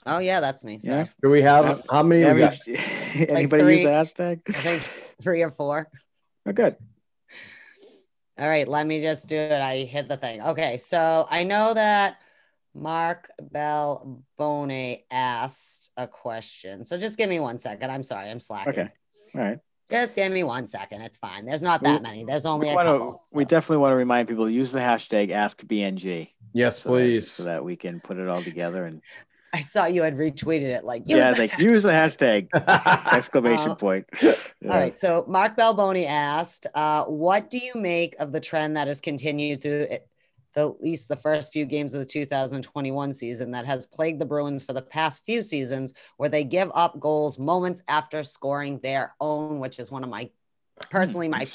Oh 0.06 0.20
yeah, 0.20 0.40
that's 0.40 0.64
me. 0.64 0.80
Sorry. 0.80 1.00
Yeah. 1.00 1.08
Do 1.22 1.30
we 1.30 1.42
have 1.42 1.84
how 1.90 2.04
many? 2.04 2.32
we 2.34 2.40
got? 2.40 2.58
Anybody 2.68 3.64
use 3.64 3.82
three. 3.82 3.84
the 3.84 3.90
hashtag? 3.90 4.42
I 4.48 4.52
think 4.52 4.82
three 5.22 5.42
or 5.42 5.50
four. 5.50 5.90
Oh, 6.46 6.52
good. 6.52 6.76
All 8.38 8.48
right, 8.48 8.68
let 8.68 8.88
me 8.88 9.02
just 9.02 9.28
do 9.28 9.36
it. 9.36 9.52
I 9.52 9.80
hit 9.80 10.08
the 10.08 10.16
thing. 10.16 10.42
Okay, 10.42 10.78
so 10.78 11.28
I 11.30 11.44
know 11.44 11.74
that 11.74 12.18
Mark 12.74 13.30
Bell 13.42 14.24
Bone 14.38 14.98
asked 15.12 15.92
a 15.98 16.08
question. 16.08 16.86
So 16.86 16.98
just 16.98 17.18
give 17.18 17.30
me 17.30 17.40
one 17.40 17.58
second. 17.58 17.92
I'm 17.92 18.04
sorry, 18.04 18.30
I'm 18.30 18.40
slacking. 18.40 18.72
Okay. 18.72 18.90
All 19.36 19.42
right. 19.42 19.60
Just 19.90 20.16
give 20.16 20.32
me 20.32 20.44
one 20.44 20.68
second. 20.68 21.02
It's 21.02 21.18
fine. 21.18 21.46
There's 21.46 21.64
not 21.64 21.82
We- 21.82 21.90
that 21.90 22.02
many. 22.04 22.24
There's 22.24 22.46
only 22.46 22.68
We, 22.68 22.74
a 22.74 22.76
wanna- 22.76 22.92
couple. 22.92 23.22
we 23.34 23.46
definitely 23.46 23.78
want 23.78 23.92
to 23.94 23.96
remind 23.96 24.28
people 24.28 24.46
to 24.46 24.52
use 24.52 24.72
the 24.72 24.80
hashtag 24.80 25.30
AskBNG. 25.32 26.30
Yes, 26.54 26.80
so 26.80 26.90
that- 26.90 26.96
please. 26.96 27.32
so 27.32 27.44
that 27.44 27.64
we 27.64 27.76
can 27.76 28.00
put 28.00 28.18
it 28.18 28.28
all 28.28 28.44
together 28.44 28.86
and 28.86 29.02
I 29.54 29.62
saw 29.62 29.86
you 29.86 30.04
had 30.04 30.16
retweeted 30.16 30.62
it. 30.78 30.84
Like, 30.84 31.08
use 31.08 31.18
yeah, 31.18 31.32
the 31.32 31.40
like 31.40 31.58
use 31.58 31.82
the 31.82 31.90
hashtag 31.90 32.50
exclamation 33.14 33.72
Uh, 33.72 33.76
point. 33.76 34.06
All 34.22 34.30
Yeah. 34.62 34.70
right. 34.70 34.96
So 34.98 35.26
Mark 35.28 35.58
Balboni 35.58 36.06
asked, 36.08 36.68
uh, 36.76 37.06
"What 37.06 37.50
do 37.50 37.58
you 37.58 37.74
make 37.74 38.16
of 38.20 38.32
the 38.32 38.40
trend 38.40 38.78
that 38.78 38.88
has 38.88 39.02
continued 39.02 39.64
through 39.64 39.88
it, 39.90 40.08
the, 40.54 40.70
at 40.70 40.82
least 40.82 41.08
the 41.08 41.16
first 41.16 41.54
few 41.54 41.66
games 41.66 41.94
of 41.94 42.00
the 42.00 42.06
2021 42.06 43.14
season 43.14 43.52
that 43.52 43.66
has 43.66 43.88
plagued 43.88 44.20
the 44.20 44.26
Bruins 44.26 44.64
for 44.64 44.74
the 44.74 44.82
past 44.82 45.24
few 45.26 45.42
seasons, 45.42 45.94
where 46.18 46.30
they 46.30 46.44
give 46.44 46.72
up 46.74 47.00
goals 47.00 47.38
moments 47.38 47.84
after 47.88 48.24
scoring 48.24 48.80
their 48.82 49.16
own, 49.20 49.60
which 49.60 49.80
is 49.80 49.92
one 49.92 50.04
of 50.04 50.10
my 50.10 50.30
personally 50.90 51.28
my 51.28 51.46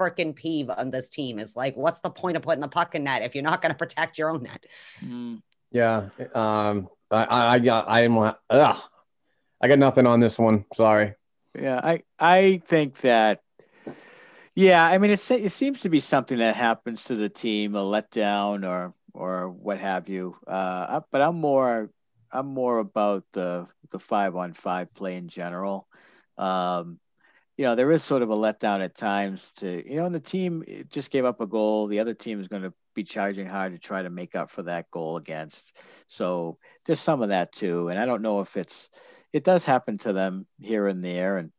freaking 0.00 0.34
peeve 0.34 0.68
on 0.70 0.90
this 0.90 1.08
team 1.08 1.38
is 1.38 1.54
like, 1.54 1.76
what's 1.76 2.00
the 2.00 2.10
point 2.10 2.36
of 2.36 2.42
putting 2.42 2.60
the 2.60 2.68
puck 2.68 2.94
in 2.94 3.04
net 3.04 3.22
if 3.22 3.34
you're 3.34 3.44
not 3.44 3.62
going 3.62 3.70
to 3.72 3.78
protect 3.78 4.18
your 4.18 4.30
own 4.30 4.42
net? 4.42 4.64
Mm, 5.04 5.42
Yeah. 5.70 6.08
Um. 6.34 6.88
I. 7.10 7.24
I, 7.24 7.54
I 7.54 7.58
got. 7.58 7.88
I 7.88 8.04
am. 8.04 8.18
Ugh. 8.18 8.82
I 9.60 9.68
got 9.68 9.78
nothing 9.78 10.06
on 10.06 10.18
this 10.20 10.38
one. 10.38 10.64
Sorry. 10.74 11.14
Yeah, 11.54 11.80
I 11.82 12.02
I 12.18 12.62
think 12.66 13.00
that. 13.02 13.40
Yeah, 14.54 14.84
I 14.84 14.98
mean, 14.98 15.10
it 15.10 15.18
seems 15.20 15.80
to 15.80 15.88
be 15.88 16.00
something 16.00 16.38
that 16.38 16.54
happens 16.56 17.04
to 17.04 17.16
the 17.16 17.28
team, 17.28 17.74
a 17.74 17.80
letdown 17.80 18.68
or 18.68 18.94
or 19.14 19.48
what 19.50 19.78
have 19.78 20.08
you. 20.08 20.36
Uh, 20.46 21.00
but 21.10 21.22
I'm 21.22 21.36
more 21.36 21.90
I'm 22.30 22.46
more 22.46 22.78
about 22.78 23.24
the 23.32 23.66
the 23.90 23.98
five 23.98 24.36
on 24.36 24.52
five 24.52 24.92
play 24.94 25.16
in 25.16 25.28
general. 25.28 25.88
Um, 26.36 26.98
you 27.56 27.64
know, 27.64 27.74
there 27.76 27.90
is 27.92 28.04
sort 28.04 28.22
of 28.22 28.30
a 28.30 28.36
letdown 28.36 28.82
at 28.84 28.94
times 28.96 29.52
to 29.58 29.88
you 29.90 29.96
know, 29.96 30.06
and 30.06 30.14
the 30.14 30.20
team 30.20 30.64
just 30.90 31.10
gave 31.10 31.24
up 31.24 31.40
a 31.40 31.46
goal. 31.46 31.86
The 31.86 32.00
other 32.00 32.14
team 32.14 32.40
is 32.40 32.48
going 32.48 32.62
to 32.62 32.74
be 32.94 33.04
charging 33.04 33.48
hard 33.48 33.72
to 33.72 33.78
try 33.78 34.02
to 34.02 34.10
make 34.10 34.36
up 34.36 34.50
for 34.50 34.64
that 34.64 34.90
goal 34.90 35.16
against. 35.16 35.78
So 36.08 36.58
there's 36.86 37.00
some 37.00 37.22
of 37.22 37.30
that 37.30 37.52
too, 37.52 37.88
and 37.88 37.98
I 37.98 38.06
don't 38.06 38.22
know 38.22 38.40
if 38.40 38.56
it's 38.56 38.90
it 39.32 39.44
does 39.44 39.64
happen 39.64 39.98
to 39.98 40.12
them 40.12 40.46
here 40.60 40.88
and 40.88 41.02
there, 41.02 41.38
and 41.38 41.52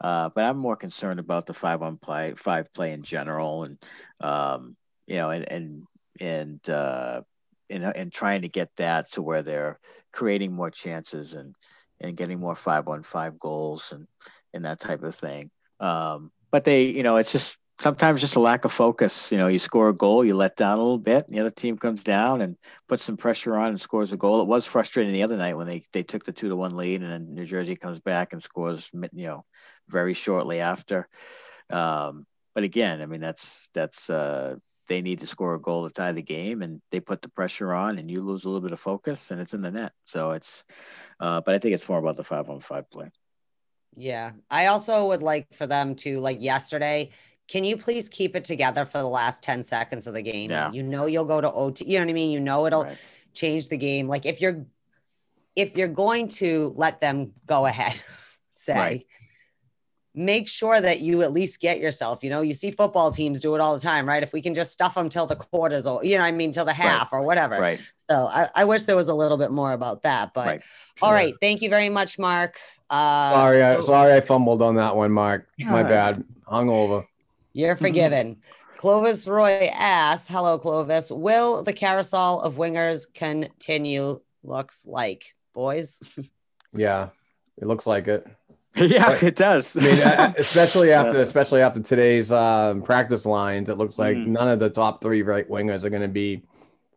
uh, 0.00 0.30
but 0.34 0.44
I'm 0.44 0.56
more 0.56 0.76
concerned 0.76 1.20
about 1.20 1.46
the 1.46 1.54
five 1.54 1.82
on 1.82 1.96
play, 1.96 2.34
five 2.36 2.72
play 2.72 2.92
in 2.92 3.02
general, 3.02 3.64
and 3.64 3.78
um, 4.20 4.76
you 5.06 5.16
know, 5.16 5.30
and 5.30 5.50
and 5.50 5.82
and 6.20 6.70
uh, 6.70 7.22
and 7.68 7.84
and 7.84 8.12
trying 8.12 8.42
to 8.42 8.48
get 8.48 8.70
that 8.76 9.12
to 9.12 9.22
where 9.22 9.42
they're 9.42 9.78
creating 10.12 10.52
more 10.52 10.70
chances 10.70 11.34
and 11.34 11.54
and 12.00 12.16
getting 12.16 12.40
more 12.40 12.54
five 12.54 12.88
on 12.88 13.02
five 13.02 13.38
goals 13.38 13.92
and 13.92 14.06
and 14.54 14.64
that 14.64 14.80
type 14.80 15.02
of 15.02 15.14
thing. 15.14 15.50
Um, 15.80 16.30
but 16.50 16.64
they, 16.64 16.84
you 16.84 17.02
know, 17.02 17.16
it's 17.16 17.32
just 17.32 17.58
sometimes 17.80 18.20
just 18.20 18.36
a 18.36 18.40
lack 18.40 18.64
of 18.64 18.72
focus. 18.72 19.32
You 19.32 19.38
know, 19.38 19.48
you 19.48 19.58
score 19.58 19.88
a 19.88 19.94
goal, 19.94 20.24
you 20.24 20.34
let 20.34 20.56
down 20.56 20.78
a 20.78 20.82
little 20.82 20.98
bit, 20.98 21.26
and 21.26 21.34
the 21.34 21.40
other 21.40 21.50
team 21.50 21.78
comes 21.78 22.02
down 22.02 22.42
and 22.42 22.56
puts 22.88 23.04
some 23.04 23.16
pressure 23.16 23.56
on 23.56 23.68
and 23.68 23.80
scores 23.80 24.12
a 24.12 24.16
goal. 24.16 24.42
It 24.42 24.46
was 24.46 24.66
frustrating 24.66 25.12
the 25.12 25.22
other 25.22 25.36
night 25.36 25.56
when 25.56 25.66
they 25.66 25.82
they 25.92 26.02
took 26.02 26.24
the 26.24 26.32
two 26.32 26.50
to 26.50 26.56
one 26.56 26.76
lead, 26.76 27.02
and 27.02 27.10
then 27.10 27.34
New 27.34 27.46
Jersey 27.46 27.76
comes 27.76 28.00
back 28.00 28.32
and 28.32 28.42
scores, 28.42 28.90
you 28.92 29.26
know, 29.26 29.44
very 29.88 30.14
shortly 30.14 30.60
after. 30.60 31.08
Um, 31.70 32.26
but 32.54 32.64
again, 32.64 33.00
I 33.00 33.06
mean, 33.06 33.20
that's 33.20 33.70
that's 33.72 34.10
uh, 34.10 34.56
they 34.86 35.00
need 35.00 35.20
to 35.20 35.26
score 35.26 35.54
a 35.54 35.60
goal 35.60 35.88
to 35.88 35.94
tie 35.94 36.12
the 36.12 36.22
game, 36.22 36.62
and 36.62 36.82
they 36.90 37.00
put 37.00 37.22
the 37.22 37.30
pressure 37.30 37.72
on, 37.72 37.98
and 37.98 38.10
you 38.10 38.22
lose 38.22 38.44
a 38.44 38.48
little 38.48 38.60
bit 38.60 38.72
of 38.72 38.80
focus, 38.80 39.30
and 39.30 39.40
it's 39.40 39.54
in 39.54 39.62
the 39.62 39.70
net. 39.70 39.92
So 40.04 40.32
it's, 40.32 40.64
uh, 41.18 41.40
but 41.40 41.54
I 41.54 41.58
think 41.58 41.74
it's 41.74 41.88
more 41.88 41.98
about 41.98 42.16
the 42.16 42.24
five 42.24 42.50
on 42.50 42.60
five 42.60 42.90
play. 42.90 43.10
Yeah. 43.96 44.32
I 44.50 44.66
also 44.66 45.06
would 45.08 45.22
like 45.22 45.52
for 45.54 45.66
them 45.66 45.94
to, 45.96 46.20
like 46.20 46.40
yesterday, 46.40 47.10
can 47.50 47.64
you 47.64 47.76
please 47.76 48.08
keep 48.08 48.36
it 48.36 48.44
together 48.44 48.84
for 48.86 48.98
the 48.98 49.08
last 49.08 49.42
10 49.42 49.64
seconds 49.64 50.06
of 50.06 50.14
the 50.14 50.22
game? 50.22 50.50
Yeah. 50.50 50.70
You 50.70 50.84
know, 50.84 51.06
you'll 51.06 51.24
go 51.24 51.40
to 51.40 51.50
OT. 51.50 51.84
You 51.84 51.98
know 51.98 52.04
what 52.04 52.10
I 52.10 52.14
mean? 52.14 52.30
You 52.30 52.38
know, 52.38 52.64
it'll 52.66 52.84
Right. 52.84 52.96
change 53.34 53.68
the 53.68 53.76
game. 53.76 54.06
Like 54.06 54.24
if 54.24 54.40
you're, 54.40 54.64
if 55.56 55.76
you're 55.76 55.88
going 55.88 56.28
to 56.28 56.72
let 56.76 57.00
them 57.00 57.32
go 57.46 57.66
ahead, 57.66 58.00
say, 58.52 58.74
Right. 58.74 59.06
make 60.14 60.46
sure 60.46 60.80
that 60.80 61.00
you 61.00 61.22
at 61.22 61.32
least 61.32 61.60
get 61.60 61.80
yourself, 61.80 62.22
you 62.22 62.30
know, 62.30 62.40
you 62.40 62.54
see 62.54 62.70
football 62.70 63.10
teams 63.10 63.40
do 63.40 63.56
it 63.56 63.60
all 63.60 63.74
the 63.74 63.80
time, 63.80 64.06
right? 64.08 64.22
If 64.22 64.32
we 64.32 64.42
can 64.42 64.54
just 64.54 64.72
stuff 64.72 64.94
them 64.94 65.08
till 65.08 65.26
the 65.26 65.34
quarters 65.36 65.86
or, 65.88 66.04
you 66.04 66.14
know, 66.16 66.22
what 66.22 66.28
I 66.28 66.32
mean, 66.32 66.52
till 66.52 66.64
the 66.64 66.72
half 66.72 67.12
or 67.12 67.22
whatever. 67.22 67.58
Right. 67.60 67.80
So 68.08 68.26
I, 68.28 68.48
I 68.54 68.64
wish 68.64 68.84
there 68.84 68.96
was 68.96 69.08
a 69.08 69.14
little 69.14 69.36
bit 69.38 69.50
more 69.50 69.72
about 69.72 70.02
that, 70.04 70.34
but 70.34 70.46
Right. 70.46 70.62
all 71.02 71.12
right. 71.12 71.34
Thank 71.40 71.62
you 71.62 71.68
very 71.68 71.88
much, 71.88 72.16
Mark. 72.16 72.58
Uh, 72.88 73.30
Sorry. 73.32 73.62
I, 73.62 73.80
sorry. 73.82 74.12
I 74.12 74.20
fumbled 74.20 74.62
on 74.62 74.76
that 74.76 74.94
one, 74.94 75.10
Mark. 75.10 75.48
My 75.58 75.82
Alright. 75.82 75.88
bad. 75.88 76.24
Hungover. 76.46 77.06
You're 77.52 77.76
forgiven. 77.76 78.38
Clovis 78.76 79.26
Roy 79.26 79.68
asks, 79.74 80.28
"Hello, 80.28 80.58
Clovis. 80.58 81.10
Will 81.10 81.62
the 81.62 81.72
carousel 81.72 82.40
of 82.40 82.54
wingers 82.54 83.06
continue? 83.12 84.20
Looks 84.42 84.86
like 84.86 85.34
boys. 85.54 86.00
Yeah. 86.72 87.08
It 87.60 87.66
looks 87.66 87.84
like 87.84 88.06
it. 88.06 88.24
yeah, 88.76 89.18
it 89.20 89.34
does. 89.34 89.76
I 89.76 89.80
mean, 89.80 90.00
uh, 90.00 90.32
especially 90.38 90.92
after 90.92 91.16
Yeah. 91.18 91.24
especially 91.24 91.62
after 91.62 91.80
today's 91.80 92.30
um, 92.30 92.82
practice 92.82 93.26
lines, 93.26 93.68
it 93.68 93.76
looks 93.76 93.98
like 93.98 94.16
Mhm. 94.16 94.28
none 94.28 94.46
of 94.48 94.60
the 94.60 94.70
top 94.70 95.02
three 95.02 95.22
right 95.22 95.50
wingers 95.50 95.82
are 95.82 95.90
going 95.90 96.02
to 96.02 96.06
be 96.08 96.44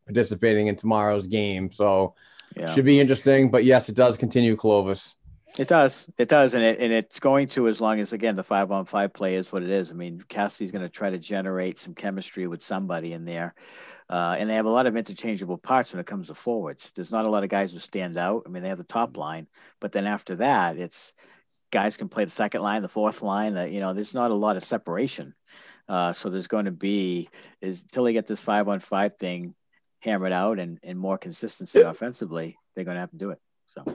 participating 0.06 0.68
in 0.68 0.76
tomorrow's 0.76 1.26
game. 1.26 1.72
So 1.72 2.14
yeah. 2.56 2.72
should 2.72 2.86
be 2.86 3.00
interesting. 3.00 3.50
But 3.50 3.66
yes, 3.66 3.90
it 3.90 3.96
does 3.96 4.16
continue, 4.16 4.56
Clovis. 4.56 5.16
It 5.58 5.68
does. 5.68 6.10
It 6.18 6.30
does, 6.30 6.56
and 6.56 6.64
it 6.64 6.80
and 6.80 6.92
it's 6.92 7.20
going 7.20 7.48
to 7.50 7.68
as 7.68 7.80
long 7.80 8.00
as 8.00 8.12
again 8.12 8.36
the 8.36 8.44
five 8.44 8.72
on 8.72 8.86
five 8.86 9.14
play 9.14 9.36
is 9.36 9.52
what 9.52 9.62
it 9.62 9.70
is. 9.70 9.92
I 9.92 9.94
mean, 9.94 10.24
Cassie's 10.28 10.72
going 10.72 10.82
to 10.82 10.90
try 10.90 11.12
to 11.12 11.20
generate 11.20 11.78
some 11.78 11.94
chemistry 11.94 12.48
with 12.48 12.64
somebody 12.64 13.14
in 13.14 13.24
there, 13.24 13.54
uh, 14.10 14.36
and 14.38 14.50
they 14.50 14.56
have 14.56 14.66
a 14.66 14.72
lot 14.72 14.88
of 14.88 14.98
interchangeable 14.98 15.60
parts 15.60 15.94
when 15.94 16.00
it 16.00 16.08
comes 16.08 16.28
to 16.28 16.34
forwards. 16.34 16.92
There's 16.96 17.12
not 17.12 17.26
a 17.26 17.30
lot 17.30 17.44
of 17.44 17.50
guys 17.50 17.72
who 17.72 17.78
stand 17.78 18.18
out. 18.18 18.44
I 18.48 18.50
mean, 18.50 18.64
they 18.64 18.70
have 18.70 18.80
the 18.80 18.84
top 18.84 19.16
line, 19.16 19.48
but 19.80 19.92
then 19.92 20.08
after 20.08 20.38
that, 20.38 20.80
it's 20.80 21.14
guys 21.72 21.98
can 21.98 22.10
play 22.10 22.24
the 22.24 22.32
second 22.32 22.62
line, 22.62 22.82
the 22.82 22.90
fourth 22.90 23.22
line. 23.22 23.54
That 23.54 23.72
you 23.72 23.80
know, 23.80 23.94
there's 23.94 24.16
not 24.16 24.32
a 24.32 24.36
lot 24.36 24.58
of 24.58 24.64
separation. 24.64 25.36
Uh, 25.88 26.14
so 26.14 26.32
there's 26.32 26.48
going 26.48 26.66
to 26.66 26.72
be 26.72 27.30
is 27.62 27.84
until 27.84 28.06
they 28.06 28.14
get 28.14 28.26
this 28.26 28.42
five 28.42 28.68
on 28.68 28.80
five 28.80 29.18
thing 29.18 29.54
hammered 30.00 30.34
out 30.34 30.58
and 30.58 30.80
and 30.82 30.98
more 30.98 31.20
consistency 31.20 31.82
offensively, 31.82 32.58
they're 32.74 32.86
going 32.86 32.96
to 32.96 33.02
have 33.02 33.12
to 33.12 33.18
do 33.18 33.30
it. 33.30 33.40
So. 33.68 33.86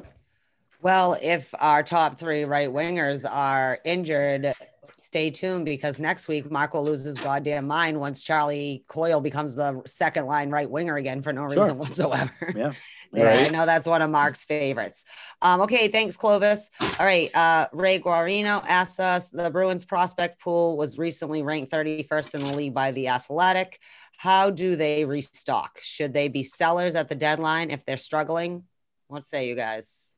Well, 0.81 1.17
if 1.21 1.53
our 1.59 1.83
top 1.83 2.19
three 2.19 2.45
right 2.45 2.69
wingers 2.69 3.29
are 3.29 3.79
injured, 3.85 4.53
stay 4.97 5.31
tuned 5.31 5.65
because 5.65 5.99
next 5.99 6.29
week 6.29 6.51
Mark 6.51 6.75
will 6.75 6.85
lose 6.85 7.05
his 7.05 7.19
goddamn 7.19 7.67
mind 7.67 7.99
once 7.99 8.23
Charlie 8.23 8.85
Coyle 8.89 9.21
becomes 9.21 9.55
the 9.55 9.83
second 9.87 10.27
line 10.27 10.51
right 10.51 10.71
winger 10.71 10.97
again 10.97 11.21
for 11.23 11.33
no 11.33 11.51
Sure. 11.51 11.61
reason 11.63 11.79
whatsoever. 11.79 12.33
Yeah. 12.55 12.73
Yeah, 13.11 13.31
I 13.35 13.49
know 13.49 13.65
that's 13.65 13.87
one 13.89 14.03
of 14.03 14.11
Mark's 14.11 14.45
favorites. 14.45 15.07
Um, 15.41 15.63
okay, 15.63 15.89
thanks, 15.89 16.15
Clovis. 16.19 16.69
All 17.01 17.07
right, 17.07 17.35
uh, 17.35 17.67
Ray 17.73 17.99
Guarino 18.01 18.63
asked 18.69 19.01
us 19.01 19.31
the 19.31 19.49
Bruins 19.49 19.87
prospect 19.87 20.43
pool 20.43 20.77
was 20.77 20.99
recently 20.99 21.43
ranked 21.43 21.73
31st 21.73 22.35
in 22.35 22.45
the 22.45 22.53
league 22.53 22.75
by 22.75 22.91
the 22.91 23.09
Athletic. 23.09 23.81
How 24.19 24.51
do 24.51 24.77
they 24.77 25.07
restock? 25.07 25.79
Should 25.81 26.13
they 26.13 26.29
be 26.29 26.43
sellers 26.43 26.97
at 26.97 27.09
the 27.09 27.15
deadline 27.15 27.71
if 27.71 27.87
they're 27.87 27.97
struggling? 27.97 28.65
What 29.07 29.23
say 29.23 29.49
you 29.49 29.55
guys? 29.55 30.18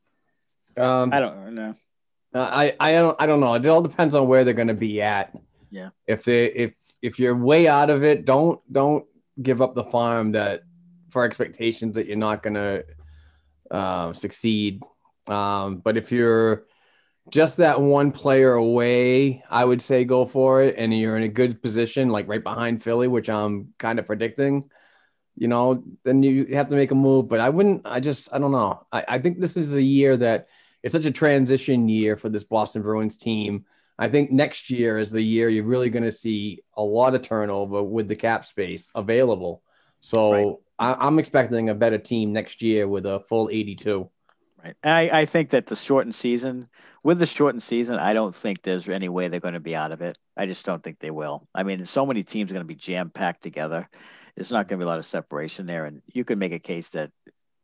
Um, 0.80 1.12
I 1.12 1.20
don't 1.20 1.54
know. 1.54 1.74
I, 2.32 2.76
I 2.78 2.92
don't 2.92 3.16
I 3.20 3.26
don't 3.26 3.40
know. 3.40 3.54
It 3.54 3.66
all 3.66 3.82
depends 3.82 4.14
on 4.14 4.28
where 4.28 4.44
they're 4.44 4.54
going 4.54 4.68
to 4.68 4.74
be 4.74 5.02
at. 5.02 5.36
Yeah. 5.70 5.90
If 6.06 6.24
they 6.24 6.46
if 6.46 6.74
if 7.02 7.18
you're 7.18 7.36
way 7.36 7.66
out 7.68 7.90
of 7.90 8.04
it, 8.04 8.24
don't 8.24 8.60
don't 8.72 9.04
give 9.40 9.62
up 9.62 9.74
the 9.74 9.84
farm 9.84 10.32
that 10.32 10.62
for 11.08 11.24
expectations 11.24 11.96
that 11.96 12.06
you're 12.06 12.16
not 12.16 12.42
going 12.42 12.54
to 12.54 12.84
uh, 13.70 14.12
succeed. 14.12 14.82
Um, 15.28 15.78
but 15.78 15.96
if 15.96 16.12
you're 16.12 16.66
just 17.30 17.58
that 17.58 17.80
one 17.80 18.12
player 18.12 18.54
away, 18.54 19.42
I 19.50 19.64
would 19.64 19.80
say 19.80 20.04
go 20.04 20.24
for 20.24 20.62
it, 20.62 20.76
and 20.78 20.96
you're 20.96 21.16
in 21.16 21.22
a 21.22 21.28
good 21.28 21.62
position, 21.62 22.08
like 22.08 22.28
right 22.28 22.42
behind 22.42 22.82
Philly, 22.82 23.08
which 23.08 23.28
I'm 23.28 23.72
kind 23.78 23.98
of 23.98 24.06
predicting. 24.06 24.68
You 25.36 25.48
know, 25.48 25.82
then 26.04 26.22
you 26.22 26.46
have 26.54 26.68
to 26.68 26.76
make 26.76 26.90
a 26.90 26.96
move. 26.96 27.28
But 27.28 27.40
I 27.40 27.48
wouldn't. 27.48 27.82
I 27.84 28.00
just 28.00 28.32
I 28.32 28.38
don't 28.38 28.52
know. 28.52 28.86
I, 28.92 29.04
I 29.08 29.18
think 29.18 29.38
this 29.38 29.56
is 29.56 29.74
a 29.74 29.82
year 29.82 30.16
that 30.16 30.48
it's 30.82 30.92
such 30.92 31.06
a 31.06 31.10
transition 31.10 31.88
year 31.88 32.16
for 32.16 32.28
this 32.28 32.44
Boston 32.44 32.82
Bruins 32.82 33.16
team. 33.16 33.64
I 33.98 34.08
think 34.08 34.30
next 34.30 34.70
year 34.70 34.98
is 34.98 35.10
the 35.10 35.20
year 35.22 35.48
you're 35.50 35.64
really 35.64 35.90
going 35.90 36.04
to 36.04 36.12
see 36.12 36.62
a 36.74 36.82
lot 36.82 37.14
of 37.14 37.22
turnover 37.22 37.82
with 37.82 38.08
the 38.08 38.16
cap 38.16 38.46
space 38.46 38.90
available. 38.94 39.62
So 40.00 40.32
Right. 40.32 40.56
I, 40.80 41.06
I'm 41.06 41.18
expecting 41.18 41.68
a 41.68 41.74
better 41.74 41.98
team 41.98 42.32
next 42.32 42.62
year 42.62 42.88
with 42.88 43.04
a 43.04 43.20
full 43.28 43.50
82. 43.52 44.08
Right. 44.64 44.74
I, 44.82 45.20
I 45.20 45.24
think 45.26 45.50
that 45.50 45.66
the 45.66 45.76
shortened 45.76 46.14
season, 46.14 46.68
with 47.02 47.18
the 47.18 47.26
shortened 47.26 47.62
season, 47.62 47.98
I 47.98 48.14
don't 48.14 48.34
think 48.34 48.62
there's 48.62 48.88
any 48.88 49.08
way 49.08 49.28
they're 49.28 49.40
going 49.40 49.54
to 49.54 49.60
be 49.60 49.76
out 49.76 49.92
of 49.92 50.00
it. 50.00 50.18
I 50.36 50.46
just 50.46 50.64
don't 50.64 50.82
think 50.82 50.98
they 50.98 51.10
will. 51.10 51.46
I 51.54 51.62
mean, 51.62 51.84
so 51.84 52.06
many 52.06 52.22
teams 52.22 52.50
are 52.50 52.54
going 52.54 52.64
to 52.64 52.68
be 52.68 52.74
jam 52.74 53.10
packed 53.10 53.42
together. 53.42 53.88
There's 54.34 54.50
not 54.50 54.68
going 54.68 54.78
to 54.78 54.84
be 54.84 54.86
a 54.86 54.90
lot 54.90 54.98
of 54.98 55.06
separation 55.06 55.66
there. 55.66 55.84
And 55.84 56.02
you 56.12 56.24
could 56.24 56.38
make 56.38 56.52
a 56.52 56.58
case 56.58 56.90
that 56.90 57.10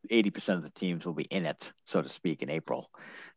80% 0.09 0.57
of 0.57 0.63
the 0.63 0.71
teams 0.71 1.05
will 1.05 1.15
be 1.15 1.25
in 1.25 1.47
it, 1.47 1.73
so 1.85 2.03
to 2.03 2.09
speak, 2.09 2.43
in 2.43 2.51
April 2.51 2.91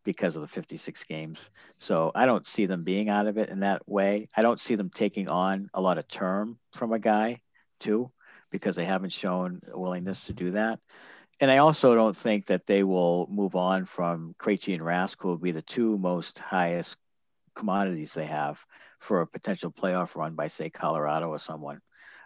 because 0.04 0.36
of 0.36 0.42
the 0.42 0.48
56 0.48 1.04
games. 1.04 1.50
So 1.78 2.12
I 2.16 2.26
don't 2.26 2.48
see 2.48 2.66
them 2.66 2.84
being 2.84 3.10
out 3.10 3.28
of 3.28 3.38
it 3.38 3.50
in 3.50 3.62
that 3.62 3.88
way. 3.88 4.28
I 4.36 4.42
don't 4.42 4.62
see 4.62 4.76
them 4.76 4.90
taking 4.90 5.28
on 5.28 5.70
a 5.74 5.82
lot 5.82 5.98
of 5.98 6.08
term 6.08 6.58
from 6.74 6.94
a 6.94 7.00
guy, 7.00 7.42
too, 7.80 8.12
because 8.52 8.76
they 8.76 8.86
haven't 8.86 9.14
shown 9.14 9.62
willingness 9.74 10.26
to 10.26 10.34
do 10.34 10.52
that. 10.52 10.80
And 11.42 11.50
I 11.50 11.58
also 11.58 11.96
don't 11.96 12.18
think 12.18 12.48
that 12.48 12.66
they 12.66 12.84
will 12.84 13.28
move 13.30 13.56
on 13.56 13.86
from 13.86 14.36
Krejci 14.38 14.74
and 14.74 14.84
Rask, 14.84 15.16
who 15.20 15.30
will 15.30 15.38
be 15.38 15.52
the 15.52 15.62
two 15.62 15.98
most 15.98 16.40
highest 16.40 16.98
commodities 17.56 18.14
they 18.14 18.26
have 18.26 18.64
for 19.00 19.22
a 19.22 19.28
potential 19.28 19.72
playoff 19.72 20.16
run 20.16 20.36
by, 20.36 20.48
say, 20.48 20.70
Colorado 20.70 21.30
or 21.30 21.40
someone. 21.40 21.80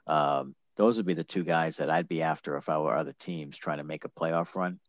Um, 0.07 0.55
those 0.75 0.97
would 0.97 1.05
be 1.05 1.13
the 1.13 1.23
two 1.23 1.43
guys 1.43 1.77
that 1.77 1.89
I'd 1.89 2.07
be 2.07 2.21
after 2.21 2.57
if 2.57 2.69
I 2.69 2.77
were 2.77 2.95
other 2.95 3.13
teams 3.19 3.57
trying 3.57 3.77
to 3.77 3.83
make 3.83 4.05
a 4.05 4.09
playoff 4.09 4.55
run. 4.55 4.79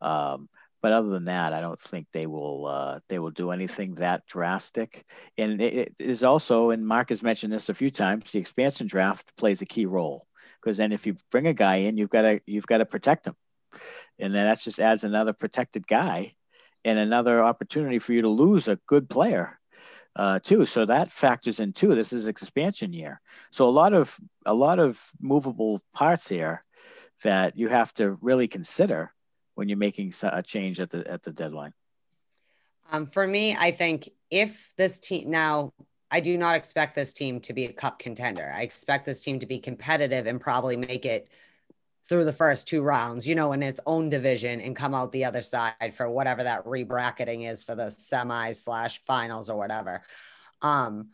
Um, 0.00 0.48
but 0.82 0.92
other 0.92 1.08
than 1.08 1.24
that, 1.24 1.52
I 1.52 1.60
don't 1.60 1.80
think 1.80 2.06
they 2.12 2.26
will 2.26 2.66
uh, 2.66 3.00
they 3.08 3.18
will 3.18 3.30
do 3.30 3.50
anything 3.50 3.96
that 3.96 4.26
drastic. 4.26 5.04
And 5.36 5.60
it, 5.60 5.94
is 5.98 6.22
also, 6.22 6.70
and 6.70 6.86
Mark 6.86 7.08
has 7.08 7.22
mentioned 7.22 7.52
this 7.52 7.68
a 7.68 7.74
few 7.74 7.90
times, 7.90 8.30
the 8.30 8.38
expansion 8.38 8.86
draft 8.86 9.34
plays 9.36 9.62
a 9.62 9.66
key 9.66 9.86
role 9.86 10.26
because 10.60 10.76
then 10.76 10.92
if 10.92 11.06
you 11.06 11.16
bring 11.30 11.46
a 11.46 11.54
guy 11.54 11.76
in, 11.76 11.96
you've 11.96 12.10
got 12.10 12.22
to 12.22 12.40
you've 12.46 12.66
got 12.66 12.78
to 12.78 12.86
protect 12.86 13.26
him, 13.26 13.34
and 14.18 14.34
then 14.34 14.46
that 14.46 14.60
just 14.60 14.78
adds 14.78 15.02
another 15.02 15.32
protected 15.32 15.86
guy 15.86 16.34
and 16.84 16.98
another 16.98 17.42
opportunity 17.42 17.98
for 17.98 18.12
you 18.12 18.22
to 18.22 18.28
lose 18.28 18.68
a 18.68 18.78
good 18.86 19.08
player 19.08 19.58
uh, 20.16 20.40
too. 20.40 20.66
So 20.66 20.84
that 20.86 21.12
factors 21.12 21.60
in 21.60 21.72
too. 21.72 21.94
This 21.94 22.12
is 22.12 22.26
expansion 22.26 22.92
year, 22.92 23.20
so 23.50 23.68
a 23.68 23.70
lot 23.70 23.92
of 23.92 24.16
a 24.44 24.54
lot 24.54 24.80
of 24.80 25.00
movable 25.20 25.80
parts 25.94 26.28
here 26.28 26.64
that 27.22 27.56
you 27.56 27.68
have 27.68 27.92
to 27.94 28.18
really 28.20 28.48
consider 28.48 29.12
when 29.56 29.68
you're 29.68 29.78
making 29.78 30.12
a 30.22 30.42
change 30.42 30.78
at 30.78 30.90
the 30.90 31.06
at 31.10 31.22
the 31.22 31.32
deadline? 31.32 31.72
Um, 32.92 33.06
for 33.06 33.26
me, 33.26 33.56
I 33.58 33.72
think 33.72 34.10
if 34.30 34.70
this 34.76 35.00
team 35.00 35.28
now, 35.28 35.72
I 36.10 36.20
do 36.20 36.38
not 36.38 36.54
expect 36.54 36.94
this 36.94 37.12
team 37.12 37.40
to 37.40 37.52
be 37.52 37.64
a 37.64 37.72
cup 37.72 37.98
contender. 37.98 38.52
I 38.54 38.62
expect 38.62 39.04
this 39.06 39.22
team 39.22 39.40
to 39.40 39.46
be 39.46 39.58
competitive 39.58 40.26
and 40.26 40.40
probably 40.40 40.76
make 40.76 41.04
it 41.04 41.28
through 42.08 42.24
the 42.24 42.32
first 42.32 42.68
two 42.68 42.82
rounds, 42.82 43.26
you 43.26 43.34
know, 43.34 43.52
in 43.52 43.62
its 43.62 43.80
own 43.86 44.08
division 44.08 44.60
and 44.60 44.76
come 44.76 44.94
out 44.94 45.12
the 45.12 45.24
other 45.24 45.42
side 45.42 45.94
for 45.94 46.08
whatever 46.08 46.44
that 46.44 46.64
rebracketing 46.64 47.50
is 47.50 47.64
for 47.64 47.74
the 47.74 47.86
semis 47.86 48.56
slash 48.56 49.02
finals 49.04 49.50
or 49.50 49.56
whatever. 49.56 50.02
Um, 50.62 51.08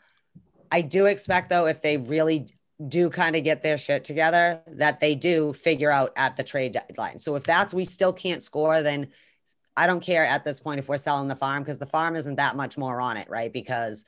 I 0.70 0.82
do 0.82 1.06
expect 1.06 1.51
though, 1.51 1.66
if 1.66 1.81
they 1.81 1.97
really 1.97 2.47
do 2.89 3.10
kind 3.10 3.36
of 3.36 3.44
get 3.44 3.62
their 3.62 3.78
shit 3.78 4.05
together 4.05 4.60
that 4.66 5.01
they 5.01 5.14
do 5.14 5.52
figure 5.52 5.90
out 5.90 6.12
at 6.16 6.36
the 6.36 6.43
trade 6.43 6.73
deadline. 6.73 7.19
So 7.19 7.36
if 7.36 7.44
that's 7.44 7.73
we 7.73 7.85
still 7.85 8.12
can't 8.12 8.43
score, 8.43 8.82
then 8.82 9.09
I 9.77 9.86
don't 9.86 10.02
care 10.02 10.24
at 10.24 10.44
this 10.44 10.60
point 10.60 10.81
if 10.81 10.89
we're 10.89 10.98
selling 10.98 11.28
the 11.28 11.36
farm 11.36 11.62
because 11.62 11.78
the 11.78 11.86
farm 11.86 12.16
isn't 12.16 12.36
that 12.36 12.56
much 12.56 12.77
more 12.77 13.01
on 13.01 13.16
it, 13.16 13.31
right? 13.31 13.52
Because 13.52 14.05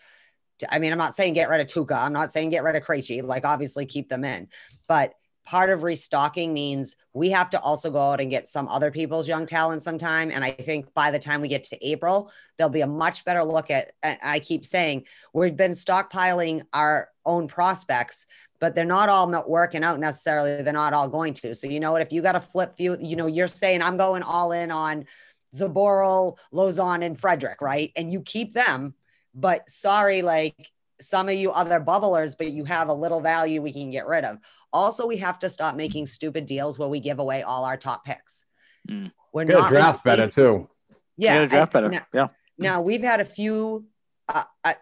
I 0.70 0.78
mean, 0.78 0.92
I'm 0.92 0.98
not 0.98 1.14
saying 1.14 1.34
get 1.34 1.48
rid 1.48 1.60
of 1.60 1.66
Tuukka. 1.66 1.96
I'm 1.96 2.12
not 2.12 2.32
saying 2.32 2.50
get 2.50 2.62
rid 2.62 2.76
of 2.76 2.84
Krejci. 2.84 3.22
Like 3.22 3.44
obviously 3.44 3.86
keep 3.86 4.08
them 4.08 4.24
in, 4.24 4.48
but 4.86 5.14
part 5.44 5.70
of 5.70 5.82
restocking 5.82 6.52
means 6.52 6.96
we 7.12 7.30
have 7.30 7.50
to 7.50 7.60
also 7.60 7.90
go 7.90 8.00
out 8.00 8.20
and 8.20 8.30
get 8.30 8.48
some 8.48 8.66
other 8.68 8.90
people's 8.90 9.28
young 9.28 9.46
talent 9.46 9.82
sometime. 9.82 10.30
And 10.30 10.42
I 10.42 10.52
think 10.52 10.92
by 10.94 11.10
the 11.10 11.18
time 11.18 11.40
we 11.40 11.48
get 11.48 11.64
to 11.64 11.86
April, 11.86 12.32
there'll 12.56 12.70
be 12.70 12.80
a 12.80 12.86
much 12.86 13.24
better 13.24 13.44
look 13.44 13.70
at. 13.70 13.92
I 14.02 14.40
keep 14.40 14.64
saying 14.64 15.06
we've 15.32 15.56
been 15.56 15.72
stockpiling 15.72 16.62
our 16.72 17.10
own 17.26 17.48
prospects, 17.48 18.26
but 18.58 18.74
they're 18.74 18.84
not 18.84 19.08
all 19.08 19.44
working 19.46 19.84
out 19.84 20.00
necessarily. 20.00 20.62
They're 20.62 20.72
not 20.72 20.94
all 20.94 21.08
going 21.08 21.34
to. 21.34 21.54
So 21.54 21.66
you 21.66 21.80
know 21.80 21.92
what? 21.92 22.02
If 22.02 22.12
you 22.12 22.22
got 22.22 22.32
to 22.32 22.40
flip 22.40 22.76
few, 22.76 22.96
you 23.00 23.16
know, 23.16 23.26
you're 23.26 23.48
saying 23.48 23.82
I'm 23.82 23.96
going 23.96 24.22
all 24.22 24.52
in 24.52 24.70
on 24.70 25.04
Zboril, 25.54 26.38
Lauzon, 26.52 27.04
and 27.04 27.18
Frederic, 27.18 27.60
right? 27.60 27.92
And 27.96 28.12
you 28.12 28.22
keep 28.22 28.54
them, 28.54 28.94
but 29.34 29.68
sorry, 29.68 30.22
like 30.22 30.70
some 31.04 31.28
of 31.28 31.34
you 31.34 31.50
other 31.50 31.80
bubblers, 31.80 32.34
but 32.36 32.50
you 32.50 32.64
have 32.64 32.88
a 32.88 32.94
little 32.94 33.20
value 33.20 33.62
we 33.62 33.72
can 33.72 33.90
get 33.90 34.06
rid 34.06 34.24
of. 34.24 34.38
Also, 34.72 35.06
we 35.06 35.18
have 35.18 35.38
to 35.40 35.48
stop 35.48 35.76
making 35.76 36.06
stupid 36.06 36.46
deals 36.46 36.78
where 36.78 36.88
we 36.88 37.00
give 37.00 37.18
away 37.18 37.42
all 37.42 37.64
our 37.64 37.76
top 37.76 38.04
picks. 38.04 38.44
Mm. 38.88 39.12
We're 39.32 39.44
not 39.44 39.68
draft 39.68 40.04
better 40.04 40.28
too. 40.28 40.68
Yeah, 41.16 41.46
draft 41.46 41.72
better. 41.72 41.88
Now, 41.88 42.06
yeah. 42.12 42.28
Now 42.58 42.80
we've 42.82 43.02
had 43.02 43.20
a 43.20 43.24
few. 43.24 43.86
Uh, 44.28 44.44
uh, 44.64 44.74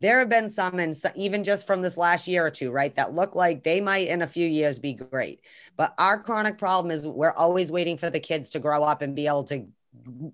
there 0.00 0.20
have 0.20 0.28
been 0.28 0.48
some, 0.48 0.78
and 0.78 0.94
even 1.16 1.42
just 1.42 1.66
from 1.66 1.82
this 1.82 1.96
last 1.96 2.28
year 2.28 2.46
or 2.46 2.50
two, 2.50 2.70
right, 2.70 2.94
that 2.94 3.14
look 3.14 3.34
like 3.34 3.64
they 3.64 3.80
might 3.80 4.06
in 4.06 4.22
a 4.22 4.28
few 4.28 4.46
years 4.46 4.78
be 4.78 4.92
great. 4.92 5.40
But 5.76 5.92
our 5.98 6.20
chronic 6.20 6.56
problem 6.56 6.92
is 6.92 7.06
we're 7.06 7.32
always 7.32 7.72
waiting 7.72 7.96
for 7.96 8.08
the 8.08 8.20
kids 8.20 8.50
to 8.50 8.60
grow 8.60 8.84
up 8.84 9.02
and 9.02 9.16
be 9.16 9.26
able 9.26 9.44
to, 9.44 9.66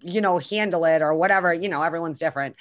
you 0.02 0.20
know, 0.20 0.38
handle 0.38 0.84
it 0.84 1.00
or 1.00 1.14
whatever. 1.14 1.54
You 1.54 1.70
know, 1.70 1.82
everyone's 1.82 2.18
different 2.18 2.56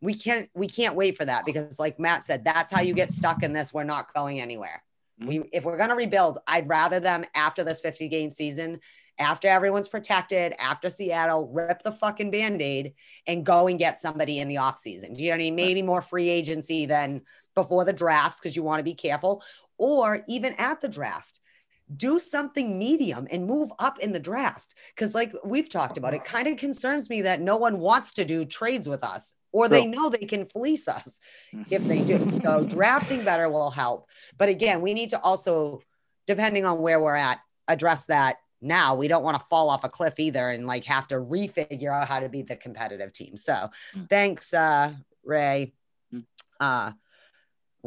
we 0.00 0.14
can't 0.14 0.48
we 0.54 0.66
can't 0.66 0.94
wait 0.94 1.16
for 1.16 1.24
that 1.24 1.44
because 1.44 1.78
like 1.78 1.98
Matt 1.98 2.24
said, 2.24 2.44
that's 2.44 2.72
how 2.72 2.80
you 2.80 2.94
get 2.94 3.12
stuck 3.12 3.42
in 3.42 3.52
this. 3.52 3.72
We're 3.72 3.84
not 3.84 4.12
going 4.14 4.40
anywhere. 4.40 4.82
Mm-hmm. 5.20 5.28
We 5.28 5.42
if 5.52 5.64
we're 5.64 5.78
gonna 5.78 5.96
rebuild, 5.96 6.38
I'd 6.46 6.68
rather 6.68 7.00
them 7.00 7.24
after 7.34 7.64
this 7.64 7.80
50 7.80 8.08
game 8.08 8.30
season, 8.30 8.80
after 9.18 9.48
everyone's 9.48 9.88
protected, 9.88 10.54
after 10.58 10.90
Seattle, 10.90 11.48
rip 11.48 11.82
the 11.82 11.92
fucking 11.92 12.30
band-aid 12.30 12.94
and 13.26 13.46
go 13.46 13.66
and 13.68 13.78
get 13.78 14.00
somebody 14.00 14.40
in 14.40 14.48
the 14.48 14.56
offseason. 14.56 15.14
Do 15.14 15.22
you 15.22 15.30
know 15.30 15.36
what 15.36 15.42
I 15.42 15.44
mean? 15.44 15.54
Maybe 15.54 15.82
more 15.82 16.02
free 16.02 16.28
agency 16.28 16.84
than 16.86 17.22
before 17.54 17.84
the 17.84 17.92
drafts 17.92 18.38
because 18.38 18.54
you 18.54 18.62
want 18.62 18.80
to 18.80 18.84
be 18.84 18.94
careful, 18.94 19.42
or 19.78 20.22
even 20.28 20.52
at 20.54 20.80
the 20.80 20.88
draft 20.88 21.40
do 21.94 22.18
something 22.18 22.78
medium 22.78 23.28
and 23.30 23.46
move 23.46 23.70
up 23.78 23.98
in 23.98 24.12
the 24.12 24.18
draft. 24.18 24.74
Because, 24.94 25.14
like 25.14 25.32
we've 25.44 25.68
talked 25.68 25.98
about, 25.98 26.14
it 26.14 26.24
kind 26.24 26.48
of 26.48 26.56
concerns 26.56 27.08
me 27.08 27.22
that 27.22 27.40
no 27.40 27.56
one 27.56 27.78
wants 27.78 28.14
to 28.14 28.24
do 28.24 28.44
trades 28.44 28.88
with 28.88 29.04
us 29.04 29.34
or 29.52 29.68
they 29.68 29.86
know 29.86 30.10
they 30.10 30.26
can 30.26 30.44
fleece 30.46 30.88
us 30.88 31.20
if 31.70 31.86
they 31.86 32.02
do. 32.02 32.18
So, 32.42 32.64
drafting 32.64 33.24
better 33.24 33.48
will 33.48 33.70
help. 33.70 34.08
But 34.36 34.48
again, 34.48 34.80
we 34.80 34.94
need 34.94 35.10
to 35.10 35.20
also, 35.20 35.80
depending 36.26 36.64
on 36.64 36.80
where 36.80 37.00
we're 37.00 37.14
at, 37.14 37.38
address 37.68 38.06
that 38.06 38.36
now. 38.60 38.94
We 38.94 39.08
don't 39.08 39.22
want 39.22 39.38
to 39.40 39.46
fall 39.46 39.70
off 39.70 39.84
a 39.84 39.88
cliff 39.88 40.18
either 40.18 40.50
and 40.50 40.66
like 40.66 40.84
have 40.84 41.06
to 41.08 41.16
refigure 41.16 41.92
out 41.92 42.08
how 42.08 42.20
to 42.20 42.28
be 42.28 42.42
the 42.42 42.56
competitive 42.56 43.12
team. 43.12 43.36
So, 43.36 43.70
mm. 43.94 44.08
thanks, 44.08 44.52
uh, 44.52 44.92
Ray. 45.24 45.72
Mm. 46.12 46.24
Uh, 46.58 46.92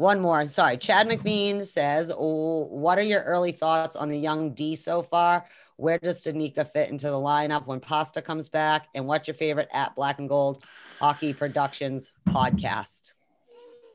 one 0.00 0.18
more. 0.18 0.44
Sorry. 0.46 0.78
Chad 0.78 1.08
McBean 1.08 1.64
says, 1.64 2.10
oh, 2.10 2.64
What 2.64 2.98
are 2.98 3.02
your 3.02 3.22
early 3.22 3.52
thoughts 3.52 3.96
on 3.96 4.08
the 4.08 4.18
young 4.18 4.54
D 4.54 4.74
so 4.74 5.02
far? 5.02 5.44
Where 5.76 5.98
does 5.98 6.24
Studnicka 6.24 6.70
fit 6.72 6.90
into 6.90 7.06
the 7.06 7.16
lineup 7.16 7.66
when 7.66 7.80
Pasta 7.80 8.20
comes 8.22 8.48
back? 8.48 8.88
And 8.94 9.06
what's 9.06 9.28
your 9.28 9.34
favorite 9.34 9.68
at 9.72 9.94
Black 9.94 10.18
and 10.18 10.28
Gold 10.28 10.64
Hockey 10.98 11.32
Productions 11.32 12.12
podcast? 12.28 13.12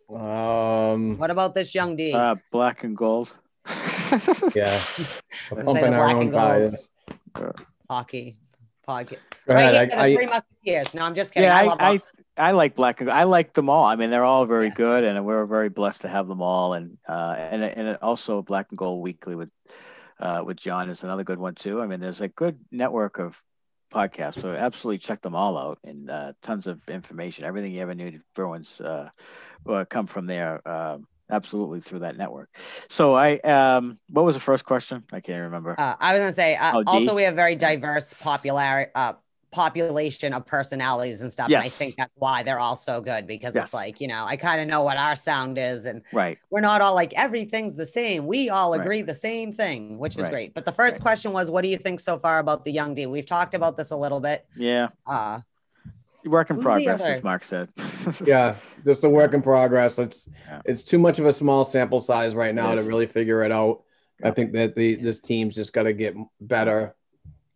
Um, 0.10 1.16
what 1.18 1.32
about 1.32 1.56
this 1.56 1.74
young 1.74 1.96
D? 1.96 2.14
Uh, 2.14 2.36
black 2.52 2.84
and 2.84 2.96
Gold. 2.96 3.36
yeah. 4.56 4.80
Pumping 5.50 5.94
our 5.94 6.10
own 6.10 6.32
tires. 6.32 6.92
Hockey 7.90 8.38
podcast. 8.88 9.18
Right 9.48 9.74
here, 9.74 10.00
I, 10.00 10.10
the 10.10 10.16
Three 10.16 10.26
Musketeers. 10.28 10.94
No, 10.94 11.02
I'm 11.02 11.16
just 11.16 11.34
kidding. 11.34 11.50
Yeah, 11.50 11.76
I, 11.80 11.94
I, 11.94 12.02
I 12.38 12.52
like 12.52 12.76
black. 12.76 13.02
and 13.02 13.10
I 13.10 13.24
like 13.24 13.54
them 13.54 13.70
all. 13.70 13.86
I 13.86 13.96
mean, 13.96 14.10
they're 14.10 14.26
all 14.26 14.46
very 14.46 14.70
good, 14.70 15.04
and 15.04 15.26
we're 15.26 15.46
very 15.46 15.70
blessed 15.70 16.02
to 16.02 16.08
have 16.08 16.28
them 16.28 16.42
all. 16.42 16.74
And 16.74 16.98
uh, 17.08 17.36
and 17.38 17.64
and 17.64 17.98
also 18.02 18.42
Black 18.42 18.68
and 18.70 18.78
Gold 18.78 19.02
Weekly 19.02 19.36
with 19.36 19.50
uh, 20.20 20.44
with 20.46 20.58
John 20.58 20.90
is 20.90 21.04
another 21.04 21.24
good 21.24 21.40
one 21.40 21.56
too. 21.56 21.82
I 21.82 21.88
mean, 21.88 22.00
there's 22.00 22.22
a 22.22 22.28
good 22.28 22.60
network 22.72 23.20
of 23.20 23.42
podcasts, 23.94 24.42
so 24.42 24.54
absolutely 24.54 24.98
check 24.98 25.22
them 25.22 25.36
all 25.36 25.58
out. 25.58 25.80
And 25.84 26.10
uh, 26.10 26.34
tons 26.42 26.68
of 26.68 26.82
information, 26.90 27.46
everything 27.46 27.72
you 27.72 27.82
ever 27.82 27.96
need 27.96 28.22
Bruins 28.34 28.82
uh, 28.82 29.10
come 29.90 30.08
from 30.08 30.26
there. 30.26 30.62
Uh, 30.66 30.98
absolutely 31.30 31.82
through 31.82 32.00
that 32.00 32.18
network. 32.18 32.50
So 32.90 33.16
I, 33.16 33.38
um, 33.40 33.98
what 34.10 34.26
was 34.26 34.36
the 34.36 34.42
first 34.42 34.66
question? 34.66 35.04
I 35.12 35.20
can't 35.20 35.44
remember. 35.44 35.76
Uh, 35.78 35.96
I 36.00 36.14
was 36.14 36.22
gonna 36.22 36.34
say. 36.34 36.56
Uh, 36.56 36.74
oh, 36.76 36.84
also, 36.86 37.16
we 37.16 37.24
have 37.24 37.36
very 37.36 37.56
diverse 37.56 38.14
popularity. 38.14 38.92
Uh, 38.94 39.14
population 39.56 40.34
of 40.34 40.46
personalities 40.46 41.22
and 41.22 41.32
stuff. 41.32 41.50
Yes. 41.50 41.64
And 41.64 41.66
I 41.66 41.70
think 41.70 41.96
that's 41.98 42.12
why 42.16 42.44
they're 42.44 42.60
all 42.60 42.76
so 42.76 43.00
good 43.00 43.26
because 43.26 43.56
yes. 43.56 43.64
it's 43.64 43.74
like, 43.74 44.02
you 44.02 44.10
know, 44.10 44.26
I 44.26 44.36
kind 44.36 44.60
of 44.60 44.68
know 44.68 44.82
what 44.82 44.98
our 44.98 45.16
sound 45.16 45.58
is 45.58 45.86
and 45.86 46.02
right. 46.12 46.38
we're 46.50 46.60
not 46.60 46.82
all 46.82 46.94
like 46.94 47.14
everything's 47.14 47.78
the 47.78 47.86
same. 47.86 48.28
We 48.28 48.50
all 48.50 48.74
agree 48.74 48.98
right. 48.98 49.08
the 49.08 49.16
same 49.16 49.54
thing, 49.54 49.98
which 49.98 50.18
is 50.18 50.24
right. 50.24 50.32
great. 50.32 50.54
But 50.54 50.66
the 50.66 50.74
first 50.74 50.98
right. 50.98 51.04
question 51.04 51.32
was, 51.32 51.50
what 51.50 51.62
do 51.62 51.70
you 51.70 51.78
think 51.78 52.02
so 52.02 52.20
far 52.20 52.40
about 52.40 52.66
the 52.66 52.72
young 52.72 52.96
D? 52.96 53.06
We've 53.06 53.26
talked 53.26 53.56
about 53.56 53.78
this 53.78 53.92
a 53.92 53.98
little 53.98 54.20
bit. 54.20 54.46
Yeah. 54.58 54.90
Uh 55.08 55.40
work 56.26 56.50
in 56.50 56.60
progress, 56.60 57.02
as 57.02 57.24
Mark 57.24 57.44
said. 57.44 57.70
yeah, 58.26 58.56
just 58.84 59.04
a 59.06 59.10
work 59.10 59.34
in 59.34 59.42
progress. 59.42 59.98
It's 60.00 60.28
yeah. 60.48 60.62
it's 60.66 60.84
too 60.84 61.00
much 61.00 61.18
of 61.20 61.28
a 61.28 61.34
small 61.34 61.64
sample 61.64 62.02
size 62.02 62.36
right 62.36 62.54
now 62.54 62.76
to 62.76 62.84
really 62.84 63.06
figure 63.06 63.42
it 63.42 63.52
out. 63.52 63.84
Yeah. 64.20 64.30
I 64.30 64.32
think 64.32 64.52
that 64.54 64.76
the 64.76 64.96
this 64.96 65.22
team's 65.22 65.56
just 65.56 65.72
got 65.72 65.84
to 65.84 65.94
get 65.94 66.16
better 66.42 66.96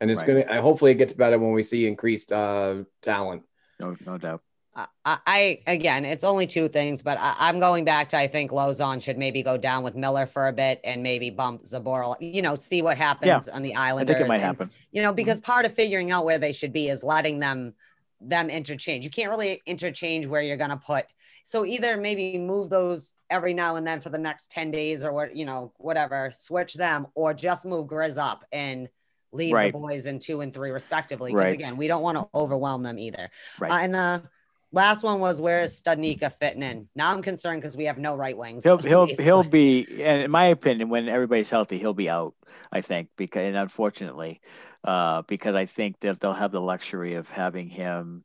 and 0.01 0.11
it's 0.11 0.21
right. 0.21 0.47
gonna. 0.47 0.61
Hopefully, 0.61 0.91
it 0.91 0.95
gets 0.95 1.13
better 1.13 1.37
when 1.37 1.51
we 1.51 1.63
see 1.63 1.87
increased 1.87 2.31
uh, 2.31 2.83
talent. 3.01 3.43
No, 3.81 3.95
no 4.05 4.17
doubt. 4.17 4.41
I, 4.75 5.17
I 5.25 5.61
again, 5.67 6.05
it's 6.05 6.23
only 6.23 6.47
two 6.47 6.69
things, 6.69 7.01
but 7.01 7.17
I, 7.19 7.49
am 7.49 7.59
going 7.59 7.85
back 7.85 8.09
to 8.09 8.17
I 8.17 8.27
think 8.27 8.51
Lauzon 8.51 9.01
should 9.01 9.17
maybe 9.17 9.43
go 9.43 9.57
down 9.57 9.83
with 9.83 9.95
Miller 9.95 10.25
for 10.25 10.47
a 10.47 10.53
bit 10.53 10.79
and 10.83 11.03
maybe 11.03 11.29
bump 11.29 11.63
Zboril. 11.63 12.15
You 12.19 12.41
know, 12.41 12.55
see 12.55 12.81
what 12.81 12.97
happens 12.97 13.47
yeah, 13.47 13.55
on 13.55 13.61
the 13.61 13.75
island. 13.75 14.09
I 14.09 14.13
think 14.13 14.25
it 14.25 14.27
might 14.27 14.35
and, 14.35 14.45
happen. 14.45 14.71
You 14.91 15.01
know, 15.01 15.11
because 15.11 15.41
mm-hmm. 15.41 15.51
part 15.51 15.65
of 15.65 15.73
figuring 15.73 16.11
out 16.11 16.23
where 16.23 16.39
they 16.39 16.51
should 16.51 16.71
be 16.71 16.87
is 16.87 17.03
letting 17.03 17.39
them 17.39 17.73
them 18.21 18.49
interchange. 18.49 19.03
You 19.03 19.11
can't 19.11 19.29
really 19.29 19.61
interchange 19.65 20.27
where 20.27 20.41
you're 20.41 20.57
gonna 20.57 20.77
put. 20.77 21.05
So 21.43 21.65
either 21.65 21.97
maybe 21.97 22.37
move 22.37 22.69
those 22.69 23.15
every 23.29 23.55
now 23.55 23.75
and 23.75 23.87
then 23.87 24.01
for 24.01 24.09
the 24.09 24.19
next 24.19 24.51
10 24.51 24.69
days 24.69 25.03
or 25.03 25.11
what, 25.11 25.35
you 25.35 25.45
know, 25.45 25.73
whatever, 25.77 26.29
switch 26.31 26.75
them 26.75 27.07
or 27.15 27.33
just 27.33 27.65
move 27.65 27.87
Grizz 27.87 28.21
up 28.21 28.45
and 28.51 28.87
leave 29.31 29.53
Right. 29.53 29.73
the 29.73 29.79
boys 29.79 30.05
in 30.05 30.19
two 30.19 30.41
and 30.41 30.53
three 30.53 30.71
respectively. 30.71 31.31
Because 31.31 31.45
Right. 31.45 31.53
again, 31.53 31.77
we 31.77 31.87
don't 31.87 32.01
want 32.01 32.17
to 32.17 32.27
overwhelm 32.33 32.83
them 32.83 32.97
either. 32.97 33.29
Right. 33.59 33.71
Uh, 33.71 33.77
and 33.77 33.93
the 33.93 34.23
last 34.71 35.03
one 35.03 35.19
was 35.19 35.39
where 35.41 35.61
is 35.61 35.81
Studnicka 35.81 36.33
fitting 36.39 36.63
in? 36.63 36.89
Now 36.95 37.11
I'm 37.11 37.21
concerned 37.21 37.61
because 37.61 37.75
we 37.77 37.85
have 37.85 37.97
no 37.97 38.15
right 38.15 38.37
wings. 38.37 38.63
He'll 38.63 38.77
he'll 38.77 39.07
he'll 39.07 39.43
be, 39.43 40.03
and 40.03 40.21
in 40.21 40.31
my 40.31 40.45
opinion, 40.45 40.89
when 40.89 41.09
everybody's 41.09 41.49
healthy, 41.49 41.77
he'll 41.77 41.93
be 41.93 42.09
out. 42.09 42.33
I 42.71 42.81
think 42.81 43.09
because, 43.17 43.43
and 43.43 43.55
unfortunately, 43.55 44.41
uh, 44.83 45.23
because 45.23 45.55
I 45.55 45.65
think 45.65 45.99
that 46.01 46.19
they'll 46.19 46.33
have 46.33 46.51
the 46.51 46.61
luxury 46.61 47.15
of 47.15 47.29
having 47.29 47.67
him 47.67 48.23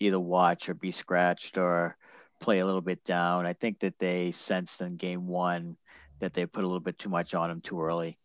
either 0.00 0.18
watch 0.18 0.68
or 0.68 0.74
be 0.74 0.92
scratched 0.92 1.58
or 1.58 1.96
play 2.40 2.58
a 2.60 2.66
little 2.66 2.80
bit 2.80 3.04
down. 3.04 3.46
I 3.46 3.52
think 3.52 3.80
that 3.80 3.98
they 3.98 4.32
sensed 4.32 4.80
in 4.80 4.96
game 4.96 5.26
one 5.26 5.76
that 6.20 6.34
they 6.34 6.46
put 6.46 6.64
a 6.64 6.66
little 6.66 6.80
bit 6.80 6.98
too 6.98 7.08
much 7.08 7.34
on 7.34 7.50
him 7.50 7.60
too 7.60 7.80
early, 7.80 8.17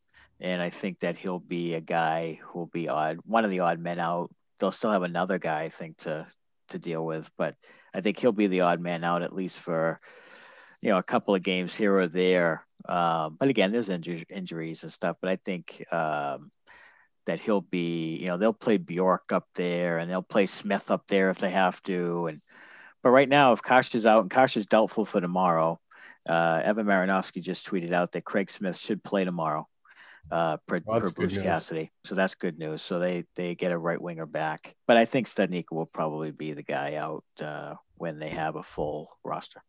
and 0.44 0.62
I 0.62 0.70
think 0.70 1.00
that 1.00 1.16
he'll 1.16 1.40
be 1.40 1.74
a 1.74 1.82
guy 1.82 2.40
who'll 2.44 2.68
be 2.68 2.90
odd, 2.90 3.20
one 3.26 3.46
of 3.46 3.50
the 3.50 3.62
odd 3.62 3.80
men 3.80 3.98
out. 3.98 4.30
They'll 4.60 4.72
still 4.72 4.92
have 4.92 5.04
another 5.04 5.40
guy, 5.40 5.62
I 5.62 5.70
think, 5.70 5.98
to 6.00 6.28
to 6.70 6.80
deal 6.80 7.06
with, 7.06 7.32
but 7.38 7.56
I 7.94 8.02
think 8.02 8.20
he'll 8.20 8.32
be 8.32 8.48
the 8.48 8.62
odd 8.62 8.80
man 8.80 9.04
out 9.04 9.24
at 9.24 9.34
least 9.34 9.60
for 9.60 10.00
you 10.82 10.90
know 10.90 10.98
a 10.98 11.04
couple 11.04 11.34
of 11.34 11.44
games 11.44 11.74
here 11.74 11.98
or 11.98 12.08
there. 12.08 12.66
Um, 12.88 13.38
but 13.40 13.48
again, 13.48 13.72
there's 13.72 13.90
inju- 13.90 14.30
injuries 14.30 14.84
and 14.84 14.92
stuff. 14.92 15.18
But 15.22 15.30
I 15.30 15.38
think 15.38 15.86
um, 15.92 16.52
that 17.26 17.40
he'll 17.40 17.62
be, 17.62 18.18
you 18.18 18.28
know, 18.28 18.38
they'll 18.38 18.54
play 18.54 18.78
Bjork 18.78 19.32
up 19.32 19.48
there 19.56 19.98
and 19.98 20.12
they'll 20.12 20.22
play 20.22 20.46
Smith 20.46 20.92
up 20.92 21.08
there 21.08 21.30
if 21.30 21.40
they 21.40 21.52
have 21.52 21.82
to. 21.84 22.28
And 22.28 22.42
but 23.02 23.12
right 23.12 23.30
now, 23.30 23.54
if 23.54 23.62
Kosh 23.62 23.96
is 23.96 24.06
out 24.06 24.22
and 24.22 24.32
Kosh 24.32 24.58
is 24.58 24.66
doubtful 24.66 25.06
for 25.06 25.22
tomorrow, 25.22 25.80
uh, 26.28 26.62
Evan 26.64 26.86
Marinofsky 26.86 27.42
just 27.42 27.66
tweeted 27.66 27.94
out 27.94 28.12
that 28.12 28.26
Craig 28.26 28.52
Smith 28.52 28.78
should 28.78 29.04
play 29.04 29.24
tomorrow. 29.24 29.68
Uh, 30.32 30.58
per, 30.68 30.82
Well, 30.86 31.00
per 31.00 31.06
that's 31.06 31.16
good 31.16 31.30
Bruce. 31.30 31.44
Cassidy, 31.44 31.92
so 32.06 32.16
that's 32.16 32.36
good 32.36 32.58
news. 32.58 32.82
So 32.82 33.00
they 33.00 33.26
they 33.36 33.56
get 33.56 33.72
a 33.72 33.78
right 33.78 34.02
winger 34.02 34.26
back, 34.26 34.76
but 34.88 34.98
I 34.98 35.06
think 35.06 35.28
Studnicka 35.28 35.72
will 35.72 35.86
probably 35.86 36.32
be 36.32 36.54
the 36.54 36.64
guy 36.64 36.96
out 36.96 37.24
uh, 37.42 37.76
when 37.96 38.20
they 38.20 38.30
have 38.30 38.56
a 38.56 38.64
full 38.64 39.10
roster. 39.24 39.62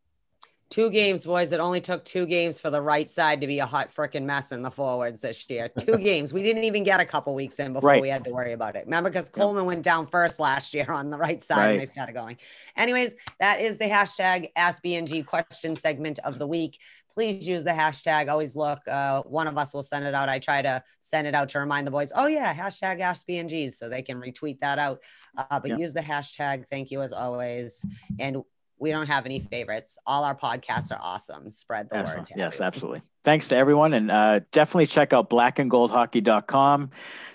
Two 0.70 0.90
games, 0.90 1.24
boys. 1.24 1.52
It 1.52 1.60
only 1.60 1.80
took 1.80 2.04
two 2.04 2.26
games 2.26 2.60
for 2.60 2.68
the 2.70 2.80
right 2.80 3.08
side 3.08 3.40
to 3.42 3.46
be 3.46 3.60
a 3.60 3.66
hot 3.66 3.94
freaking 3.94 4.24
mess 4.24 4.50
in 4.50 4.62
the 4.62 4.70
forwards 4.70 5.20
this 5.20 5.48
year. 5.48 5.68
Two 5.78 5.98
games. 5.98 6.32
We 6.32 6.42
didn't 6.42 6.64
even 6.64 6.82
get 6.82 6.98
a 6.98 7.04
couple 7.04 7.32
weeks 7.34 7.60
in 7.60 7.74
before 7.74 7.90
Right. 7.90 8.02
we 8.02 8.08
had 8.08 8.24
to 8.24 8.30
worry 8.30 8.54
about 8.54 8.74
it. 8.74 8.84
Remember, 8.86 9.08
because 9.08 9.28
Coleman 9.28 9.66
went 9.66 9.82
down 9.82 10.06
first 10.06 10.40
last 10.40 10.74
year 10.74 10.90
on 10.90 11.10
the 11.10 11.18
right 11.18 11.44
side 11.44 11.72
and 11.72 11.80
they 11.80 11.86
started 11.86 12.14
going. 12.14 12.38
Anyways, 12.76 13.14
that 13.38 13.60
is 13.60 13.78
the 13.78 13.84
hashtag 13.84 14.48
AskBNG 14.56 15.24
question 15.26 15.76
segment 15.76 16.18
of 16.20 16.38
the 16.40 16.46
week. 16.46 16.80
Please 17.14 17.46
use 17.46 17.62
the 17.62 17.70
hashtag. 17.70 18.28
Always 18.28 18.56
look. 18.56 18.80
Uh, 18.88 19.22
one 19.22 19.46
of 19.46 19.56
us 19.56 19.72
will 19.72 19.84
send 19.84 20.04
it 20.04 20.14
out. 20.14 20.28
I 20.28 20.40
try 20.40 20.62
to 20.62 20.82
send 21.00 21.26
it 21.28 21.34
out 21.34 21.48
to 21.50 21.60
remind 21.60 21.86
the 21.86 21.92
boys. 21.92 22.12
Oh 22.14 22.26
yeah, 22.26 22.52
hashtag 22.52 22.98
AskBNGs 22.98 23.74
so 23.74 23.88
they 23.88 24.02
can 24.02 24.20
retweet 24.20 24.58
that 24.60 24.78
out. 24.80 24.98
Uh, 25.38 25.60
but 25.60 25.70
Yeah. 25.70 25.76
use 25.76 25.94
the 25.94 26.00
hashtag. 26.00 26.64
Thank 26.70 26.90
you 26.90 27.02
as 27.02 27.12
always. 27.12 27.84
And 28.18 28.42
we 28.84 28.90
don't 28.90 29.06
have 29.06 29.24
any 29.24 29.40
favorites. 29.40 29.96
All 30.06 30.24
our 30.24 30.36
podcasts 30.36 30.92
are 30.92 30.98
awesome. 31.00 31.50
Spread 31.50 31.88
the 31.88 31.96
Excellent. 31.96 32.28
word. 32.30 32.38
Yes, 32.38 32.58
Tabby. 32.58 32.66
absolutely. 32.66 33.02
Thanks 33.24 33.48
to 33.48 33.56
everyone. 33.56 33.94
And 33.94 34.10
uh, 34.10 34.40
definitely 34.52 34.88
check 34.88 35.14
out 35.14 35.30
blackandgoldhockey.com. 35.30 36.90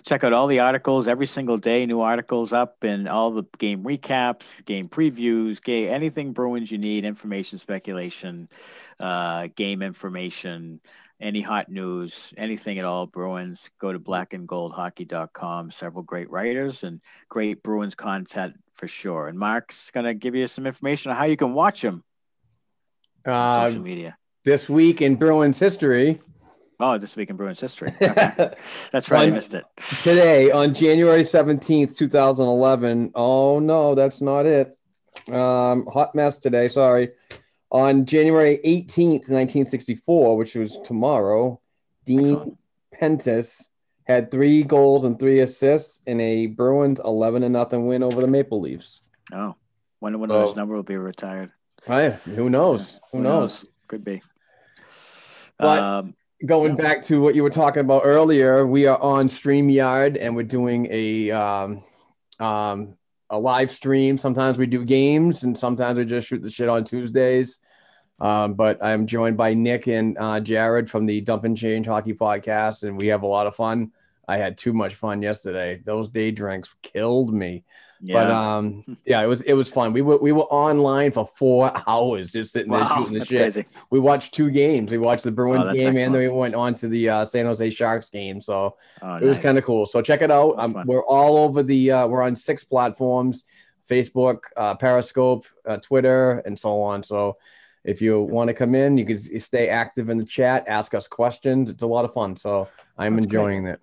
Check 0.06 0.24
out 0.24 0.32
all 0.32 0.46
the 0.46 0.60
articles 0.60 1.08
every 1.08 1.26
single 1.26 1.58
day, 1.58 1.88
new 1.88 2.02
articles 2.02 2.54
up, 2.54 2.84
and 2.84 3.10
all 3.10 3.32
the 3.32 3.46
game 3.58 3.84
recaps, 3.84 4.64
game 4.66 4.88
previews, 4.88 5.60
game, 5.60 5.92
anything 5.92 6.34
Bruins 6.34 6.72
you 6.72 6.78
need, 6.78 7.04
information, 7.04 7.58
speculation, 7.58 8.48
uh, 9.00 9.48
game 9.56 9.82
information, 9.82 10.80
any 11.22 11.41
hot 11.41 11.70
news, 11.70 12.34
anything 12.38 12.80
at 12.80 12.86
all 12.86 13.06
Bruins. 13.06 13.70
Go 13.80 13.91
to 13.91 14.00
blackandgoldhockey.com. 14.00 15.72
Several 15.72 16.04
great 16.04 16.30
writers 16.30 16.84
and 16.84 17.02
great 17.28 17.62
Bruins 17.64 17.96
content 17.96 18.54
for 18.76 18.88
sure. 18.88 19.28
And 19.28 19.38
Mark's 19.38 19.91
going 19.91 20.06
to 20.06 20.14
give 20.14 20.36
you 20.36 20.48
some 20.48 20.66
information 20.66 21.12
on 21.12 21.18
how 21.18 21.26
you 21.26 21.36
can 21.38 21.54
watch 21.54 21.82
them 21.82 22.04
on 23.26 23.34
Uh, 23.34 23.68
social 23.68 23.82
media. 23.82 24.18
this 24.46 24.70
week 24.70 25.02
in 25.02 25.16
Bruins 25.16 25.60
history, 25.60 26.22
Oh, 26.82 26.98
this 26.98 27.18
week 27.18 27.30
in 27.30 27.36
Bruins 27.36 27.60
history. 27.60 27.91
Okay. 28.02 28.54
That's 28.94 29.12
right. 29.12 29.28
I 29.28 29.32
missed 29.32 29.54
it. 29.54 29.66
today 30.02 30.50
on 30.50 30.74
January 30.74 31.24
17th, 31.24 31.98
2011. 31.98 33.12
Oh, 33.16 33.60
no, 33.60 33.96
that's 33.96 34.22
not 34.22 34.46
it. 34.46 34.78
Um, 35.30 35.86
hot 35.88 36.16
mess 36.16 36.40
today. 36.40 36.70
Sorry. 36.70 37.10
On 37.72 38.06
January 38.06 38.60
18th, 38.66 39.30
1964, 39.30 40.36
which 40.38 40.56
was 40.56 40.78
tomorrow, 40.84 41.62
Dean 42.06 42.22
Excellent. 42.22 42.58
Prentice 42.98 43.70
had 44.06 44.32
three 44.32 44.64
goals 44.64 45.04
and 45.04 45.20
three 45.20 45.41
assists 45.41 46.02
in 46.08 46.20
a 46.20 46.48
Bruins 46.48 47.00
11 47.06 47.44
to 47.44 47.50
nothing 47.50 47.86
win 47.86 48.02
over 48.02 48.22
the 48.22 48.28
Maple 48.28 48.60
Leafs. 48.60 49.02
Oh, 49.32 49.56
wonder 50.02 50.18
when 50.18 50.30
So- 50.32 50.48
his 50.48 50.56
number 50.56 50.74
will 50.76 50.84
be 50.84 50.98
retired. 50.98 51.52
Right. 51.88 52.14
Who 52.14 52.50
knows? 52.50 53.00
Who 53.12 53.22
knows? 53.22 53.64
Could 53.88 54.04
be. 54.04 54.22
But- 55.58 55.80
um, 55.80 56.16
Going 56.46 56.78
Yeah. 56.78 56.84
back 56.84 57.02
to 57.04 57.22
what 57.22 57.36
you 57.36 57.44
were 57.44 57.50
talking 57.50 57.82
about 57.82 58.04
earlier, 58.06 58.66
we 58.66 58.88
are 58.88 58.98
on 59.02 59.28
StreamYard 59.28 60.18
and 60.20 60.38
we're 60.38 60.44
doing 60.44 60.88
a 60.90 61.32
um, 61.32 61.84
um, 62.40 62.94
a 63.30 63.40
live 63.40 63.72
stream. 63.72 64.18
Sometimes 64.18 64.58
we 64.58 64.66
do 64.66 64.84
games 64.84 65.44
and 65.44 65.58
sometimes 65.58 65.98
we 65.98 66.06
just 66.06 66.28
shoot 66.28 66.42
the 66.42 66.50
shit 66.50 66.70
on 66.70 66.84
Tuesdays. 66.84 67.60
Um, 68.20 68.56
but 68.56 68.84
I'm 68.84 69.08
joined 69.08 69.38
by 69.38 69.54
Nick 69.54 69.88
and 69.88 70.18
uh, 70.18 70.40
Jared 70.40 70.90
from 70.90 71.06
the 71.06 71.22
Dump 71.22 71.46
and 71.46 71.58
Change 71.58 71.86
Hockey 71.86 72.14
Podcast, 72.14 72.84
and 72.84 73.00
we 73.00 73.08
have 73.08 73.24
a 73.24 73.28
lot 73.28 73.48
of 73.48 73.56
fun. 73.56 73.92
I 74.30 74.38
had 74.38 74.58
too 74.58 74.74
much 74.74 74.96
fun 74.96 75.22
yesterday. 75.22 75.82
Those 75.84 76.08
day 76.10 76.30
drinks 76.32 76.74
killed 76.84 77.34
me. 77.34 77.64
yeah. 78.02 78.14
But 78.14 78.32
um, 78.32 78.98
yeah, 79.06 79.22
it 79.24 79.28
was 79.28 79.42
it 79.42 79.54
was 79.54 79.68
fun. 79.68 79.92
We 79.92 80.02
were 80.04 80.18
we 80.18 80.32
were 80.32 80.44
online 80.44 81.12
for 81.12 81.26
four 81.36 81.72
hours 81.88 82.32
just 82.32 82.52
sitting 82.52 82.72
there 82.72 82.82
wow, 82.82 82.98
shooting 82.98 83.14
the 83.20 83.26
shit 83.26 83.54
crazy. 83.54 83.66
we 83.90 84.00
watched 84.00 84.34
two 84.36 84.52
games. 84.52 84.92
We 84.92 85.00
watched 85.00 85.24
the 85.24 85.32
Bruins 85.32 85.68
Oh, 85.68 85.74
game 85.74 85.88
and 85.98 85.98
then 85.98 86.12
we 86.14 86.28
went 86.30 86.54
on 86.54 86.76
to 86.76 86.88
the 86.88 87.10
uh, 87.10 87.26
San 87.26 87.46
Jose 87.46 87.70
Sharks 87.72 88.10
game. 88.12 88.40
So 88.40 88.78
Oh, 89.02 89.16
it 89.16 89.26
was 89.26 89.40
kind 89.40 89.58
of 89.58 89.66
cool. 89.66 89.86
So 89.88 90.02
check 90.02 90.22
it 90.22 90.32
out. 90.32 90.56
Um, 90.60 90.76
we're 90.86 91.06
all 91.06 91.38
over 91.38 91.64
the. 91.64 91.92
Uh, 91.92 92.08
we're 92.08 92.22
on 92.22 92.36
six 92.36 92.64
platforms: 92.64 93.44
Facebook, 93.90 94.40
uh, 94.56 94.76
Periscope, 94.76 95.46
uh, 95.68 95.78
Twitter, 95.78 96.44
and 96.46 96.58
so 96.58 96.82
on. 96.82 97.02
So 97.02 97.38
if 97.84 98.02
you 98.02 98.22
want 98.22 98.50
to 98.50 98.54
come 98.54 98.76
in, 98.76 98.98
you 98.98 99.06
can 99.06 99.18
stay 99.40 99.70
active 99.70 100.10
in 100.10 100.18
the 100.18 100.26
chat, 100.26 100.66
ask 100.68 100.94
us 100.94 101.08
questions. 101.08 101.70
It's 101.70 101.84
a 101.84 101.88
lot 101.88 102.06
of 102.06 102.14
fun. 102.14 102.36
So 102.36 102.68
I'm 102.98 103.16
That's 103.16 103.26
great. 103.26 103.40
enjoying 103.40 103.66
it. 103.68 103.80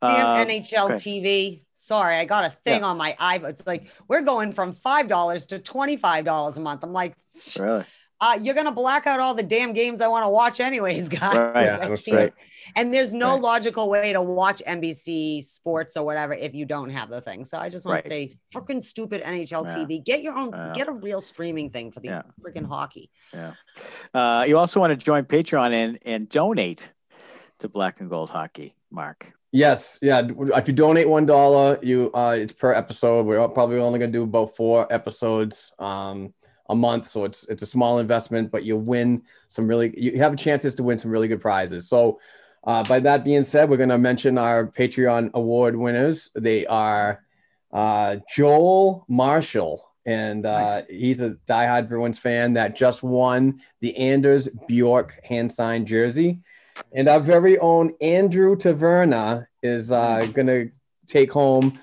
Damn 0.00 0.26
Um, 0.26 0.46
NHL 0.48 0.84
okay. 0.86 0.94
TV. 0.94 1.62
Sorry, 1.74 2.16
I 2.16 2.24
got 2.24 2.44
a 2.44 2.50
thing 2.50 2.84
on 2.84 2.96
my 2.96 3.14
iPhone. 3.18 3.50
It's 3.50 3.66
like 3.66 3.88
we're 4.08 4.22
going 4.22 4.52
from 4.52 4.72
five 4.72 5.08
dollars 5.08 5.46
to 5.46 5.58
twenty 5.58 5.96
five 5.96 6.24
dollars 6.24 6.56
a 6.56 6.60
month. 6.60 6.84
I'm 6.84 6.92
like, 6.92 7.14
Really? 7.58 7.84
uh, 8.20 8.38
you're 8.40 8.54
gonna 8.54 8.70
black 8.72 9.06
out 9.08 9.18
all 9.18 9.34
the 9.34 9.42
damn 9.42 9.72
games 9.72 10.00
I 10.00 10.06
want 10.06 10.24
to 10.24 10.28
watch, 10.28 10.60
anyways, 10.60 11.08
guys. 11.20 11.36
Right. 11.36 11.64
Yeah, 11.64 11.76
that's 11.88 12.06
right. 12.08 12.32
And 12.76 12.94
there's 12.94 13.12
no 13.12 13.32
Right. 13.32 13.40
logical 13.42 13.88
way 13.90 14.12
to 14.12 14.22
watch 14.22 14.62
NBC 14.64 15.42
Sports 15.42 15.96
or 15.96 16.04
whatever 16.04 16.32
if 16.34 16.54
you 16.54 16.64
don't 16.64 16.90
have 16.90 17.08
the 17.08 17.20
thing. 17.20 17.44
So 17.44 17.58
I 17.58 17.68
just 17.68 17.84
want 17.84 17.96
Right. 17.96 18.02
to 18.04 18.08
say, 18.08 18.38
freaking 18.54 18.80
stupid 18.80 19.22
NHL 19.22 19.64
Yeah. 19.66 19.74
TV. 19.74 19.98
Get 20.04 20.22
your 20.22 20.36
own, 20.36 20.50
Yeah. 20.52 20.72
get 20.72 20.86
a 20.86 20.92
real 20.92 21.20
streaming 21.20 21.70
thing 21.70 21.90
for 21.90 21.98
the 21.98 22.08
Yeah. 22.08 22.22
freaking 22.40 22.66
hockey. 22.66 23.10
Uh, 24.14 24.44
you 24.46 24.56
also 24.58 24.78
want 24.78 24.92
to 24.92 24.96
join 24.96 25.24
Patreon 25.24 25.72
and, 25.72 25.98
and 26.02 26.28
donate 26.28 26.92
to 27.58 27.68
Black 27.68 28.00
and 28.00 28.08
Gold 28.08 28.30
Hockey, 28.30 28.76
Mark. 28.92 29.32
Yes, 29.52 29.98
yeah. 30.00 30.26
If 30.56 30.66
you 30.66 30.72
donate 30.72 31.06
one 31.08 31.26
dollar, 31.26 31.78
you 31.82 32.10
uh, 32.14 32.36
it's 32.38 32.54
per 32.54 32.72
episode. 32.72 33.26
We're 33.26 33.46
probably 33.48 33.78
only 33.78 33.98
gonna 33.98 34.10
do 34.10 34.22
about 34.22 34.56
four 34.56 34.90
episodes 34.90 35.72
um, 35.78 36.32
a 36.70 36.74
month, 36.74 37.08
so 37.08 37.24
it's 37.26 37.44
it's 37.50 37.62
a 37.62 37.66
small 37.66 37.98
investment, 37.98 38.50
but 38.50 38.64
you 38.64 38.78
win 38.78 39.22
some 39.48 39.68
really. 39.68 39.92
You 39.94 40.18
have 40.18 40.34
chances 40.36 40.74
to 40.76 40.82
win 40.82 40.96
some 40.96 41.10
really 41.10 41.28
good 41.28 41.42
prizes. 41.42 41.86
So, 41.86 42.18
uh, 42.64 42.82
by 42.84 42.98
that 43.00 43.24
being 43.24 43.42
said, 43.42 43.68
we're 43.68 43.76
gonna 43.76 43.98
mention 43.98 44.38
our 44.38 44.66
Patreon 44.66 45.32
award 45.34 45.76
winners. 45.76 46.30
They 46.34 46.64
are 46.64 47.22
uh, 47.74 48.16
Joel 48.34 49.04
Marshall, 49.06 49.86
and 50.06 50.46
uh, 50.46 50.76
Nice. 50.80 50.84
he's 50.88 51.20
a 51.20 51.36
diehard 51.46 51.90
Bruins 51.90 52.18
fan 52.18 52.54
that 52.54 52.74
just 52.74 53.02
won 53.02 53.60
the 53.80 53.94
Anders 53.98 54.48
Bjork 54.66 55.20
hand 55.24 55.52
signed 55.52 55.86
jersey. 55.88 56.40
And 56.92 57.08
our 57.08 57.20
very 57.20 57.58
own 57.58 57.94
Andrew 58.00 58.56
Taverna 58.56 59.46
is 59.62 59.90
uh, 59.92 60.26
going 60.32 60.46
to 60.48 60.70
take 61.06 61.32
home 61.32 61.78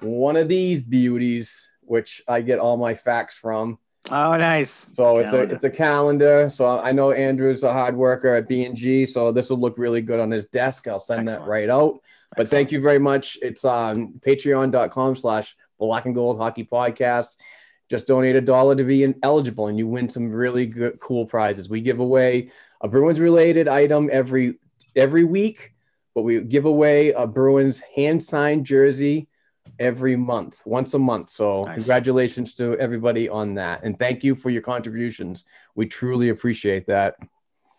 one 0.00 0.36
of 0.36 0.48
these 0.48 0.82
beauties, 0.82 1.68
which 1.82 2.22
I 2.28 2.40
get 2.40 2.58
all 2.58 2.76
my 2.76 2.94
facts 2.94 3.34
from. 3.36 3.78
Oh, 4.10 4.36
nice. 4.36 4.92
So 4.94 5.18
it's 5.18 5.30
a 5.30 5.34
Calendar. 5.34 5.54
it's 5.54 5.64
a 5.64 5.70
calendar. 5.70 6.50
So 6.50 6.78
I 6.78 6.92
know 6.92 7.10
Andrew's 7.10 7.64
a 7.64 7.72
hard 7.72 7.96
worker 7.96 8.34
at 8.34 8.48
B 8.48 8.64
and 8.64 8.76
G, 8.76 9.04
so 9.04 9.32
this 9.32 9.50
will 9.50 9.58
look 9.58 9.78
really 9.78 10.00
good 10.00 10.20
on 10.20 10.30
his 10.30 10.46
desk. 10.46 10.86
I'll 10.86 11.00
send 11.00 11.28
Excellent. 11.28 11.44
that 11.44 11.50
right 11.50 11.68
out. 11.68 12.00
But 12.36 12.48
thank 12.48 12.70
you 12.70 12.80
very 12.80 12.98
much. 12.98 13.38
It's 13.42 13.64
on 13.64 14.20
patreon.com 14.24 15.16
slash 15.16 15.56
Black 15.78 16.06
and 16.06 16.14
Gold 16.14 16.38
Hockey 16.38 16.64
Podcast. 16.64 17.36
Just 17.88 18.06
donate 18.06 18.34
a 18.34 18.40
dollar 18.40 18.74
to 18.74 18.84
be 18.84 19.14
eligible, 19.22 19.68
and 19.68 19.78
you 19.78 19.86
win 19.86 20.08
some 20.08 20.30
really 20.30 20.66
good, 20.66 20.98
cool 20.98 21.24
prizes. 21.24 21.68
We 21.68 21.80
give 21.80 22.00
away 22.00 22.50
a 22.80 22.88
Bruins 22.88 23.20
related 23.20 23.68
item 23.68 24.08
every 24.12 24.58
every 24.94 25.24
week, 25.24 25.72
but 26.14 26.22
we 26.22 26.40
give 26.40 26.64
away 26.64 27.12
a 27.12 27.26
Bruins 27.26 27.82
hand 27.94 28.22
signed 28.22 28.64
jersey 28.64 29.28
every 29.78 30.16
month, 30.16 30.60
once 30.64 30.94
a 30.94 30.98
month. 30.98 31.28
So 31.28 31.62
Nice. 31.62 31.76
congratulations 31.76 32.54
to 32.54 32.78
everybody 32.78 33.28
on 33.28 33.54
that, 33.54 33.82
and 33.84 33.98
thank 33.98 34.24
you 34.24 34.34
for 34.34 34.50
your 34.50 34.62
contributions. 34.62 35.44
We 35.74 35.86
truly 35.86 36.30
appreciate 36.30 36.86
that. 36.86 37.16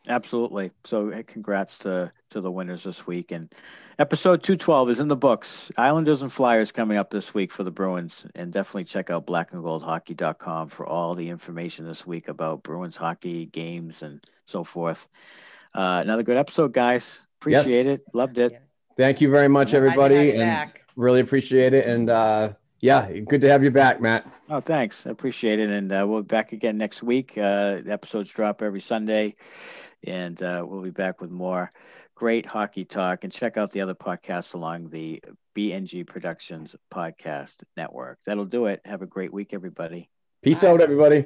Absolutely. 0.07 0.71
So 0.85 1.11
congrats 1.27 1.79
to 1.79 2.11
to 2.29 2.41
the 2.41 2.51
winners 2.51 2.83
this 2.83 3.05
week. 3.07 3.31
And 3.31 3.53
episode 3.99 4.43
212 4.43 4.89
is 4.91 4.99
in 4.99 5.07
the 5.07 5.15
books. 5.15 5.71
Islanders 5.77 6.21
and 6.21 6.31
Flyers 6.31 6.71
coming 6.71 6.97
up 6.97 7.09
this 7.09 7.33
week 7.33 7.51
for 7.51 7.63
the 7.63 7.71
Bruins. 7.71 8.25
And 8.35 8.51
definitely 8.51 8.85
check 8.85 9.09
out 9.09 9.27
blackandgoldhockey.com 9.27 10.69
for 10.69 10.85
all 10.85 11.13
the 11.13 11.29
information 11.29 11.85
this 11.85 12.05
week 12.05 12.27
about 12.27 12.63
Bruins 12.63 12.95
hockey 12.95 13.45
games 13.47 14.01
and 14.01 14.25
so 14.47 14.63
forth. 14.63 15.07
Uh, 15.75 15.99
another 16.03 16.23
good 16.23 16.37
episode, 16.37 16.73
guys. 16.73 17.27
Appreciate 17.39 17.85
Yes. 17.85 17.99
it. 17.99 18.03
Loved 18.13 18.37
it. 18.39 18.61
Thank 18.97 19.21
you 19.21 19.29
very 19.29 19.47
much, 19.47 19.71
Glad 19.71 19.79
to 19.81 19.89
have 19.89 19.99
everybody, 19.99 20.29
and 20.31 20.39
back. 20.39 20.81
really 20.95 21.19
appreciate 21.19 21.73
it. 21.73 21.85
And 21.87 22.09
uh, 22.09 22.53
yeah, 22.79 23.11
good 23.19 23.41
to 23.41 23.49
have 23.49 23.63
you 23.63 23.69
back, 23.69 24.01
Matt. 24.01 24.25
Oh, 24.49 24.59
thanks. 24.59 25.05
I 25.05 25.11
appreciate 25.11 25.59
it. 25.59 25.69
And 25.69 25.91
uh, 25.91 26.05
we'll 26.07 26.23
be 26.23 26.27
back 26.27 26.51
again 26.53 26.77
next 26.77 27.03
week. 27.03 27.37
Uh, 27.37 27.81
the 27.81 27.91
episodes 27.91 28.31
drop 28.31 28.63
every 28.63 28.81
Sunday, 28.81 29.35
and 30.03 30.41
uh, 30.41 30.65
we'll 30.67 30.81
be 30.81 30.89
back 30.89 31.21
with 31.21 31.29
more 31.29 31.69
great 32.15 32.45
hockey 32.47 32.85
talk. 32.85 33.23
And 33.23 33.31
check 33.31 33.57
out 33.57 33.71
the 33.71 33.81
other 33.81 33.93
podcasts 33.93 34.55
along 34.55 34.89
the 34.89 35.21
BNG 35.55 36.07
Productions 36.07 36.75
podcast 36.91 37.63
network. 37.75 38.17
That'll 38.25 38.45
do 38.45 38.65
it. 38.65 38.81
Have 38.85 39.03
a 39.03 39.07
great 39.07 39.31
week, 39.31 39.53
everybody. 39.53 40.09
Peace 40.41 40.61
Bye. 40.61 40.69
out, 40.69 40.81
everybody. 40.81 41.25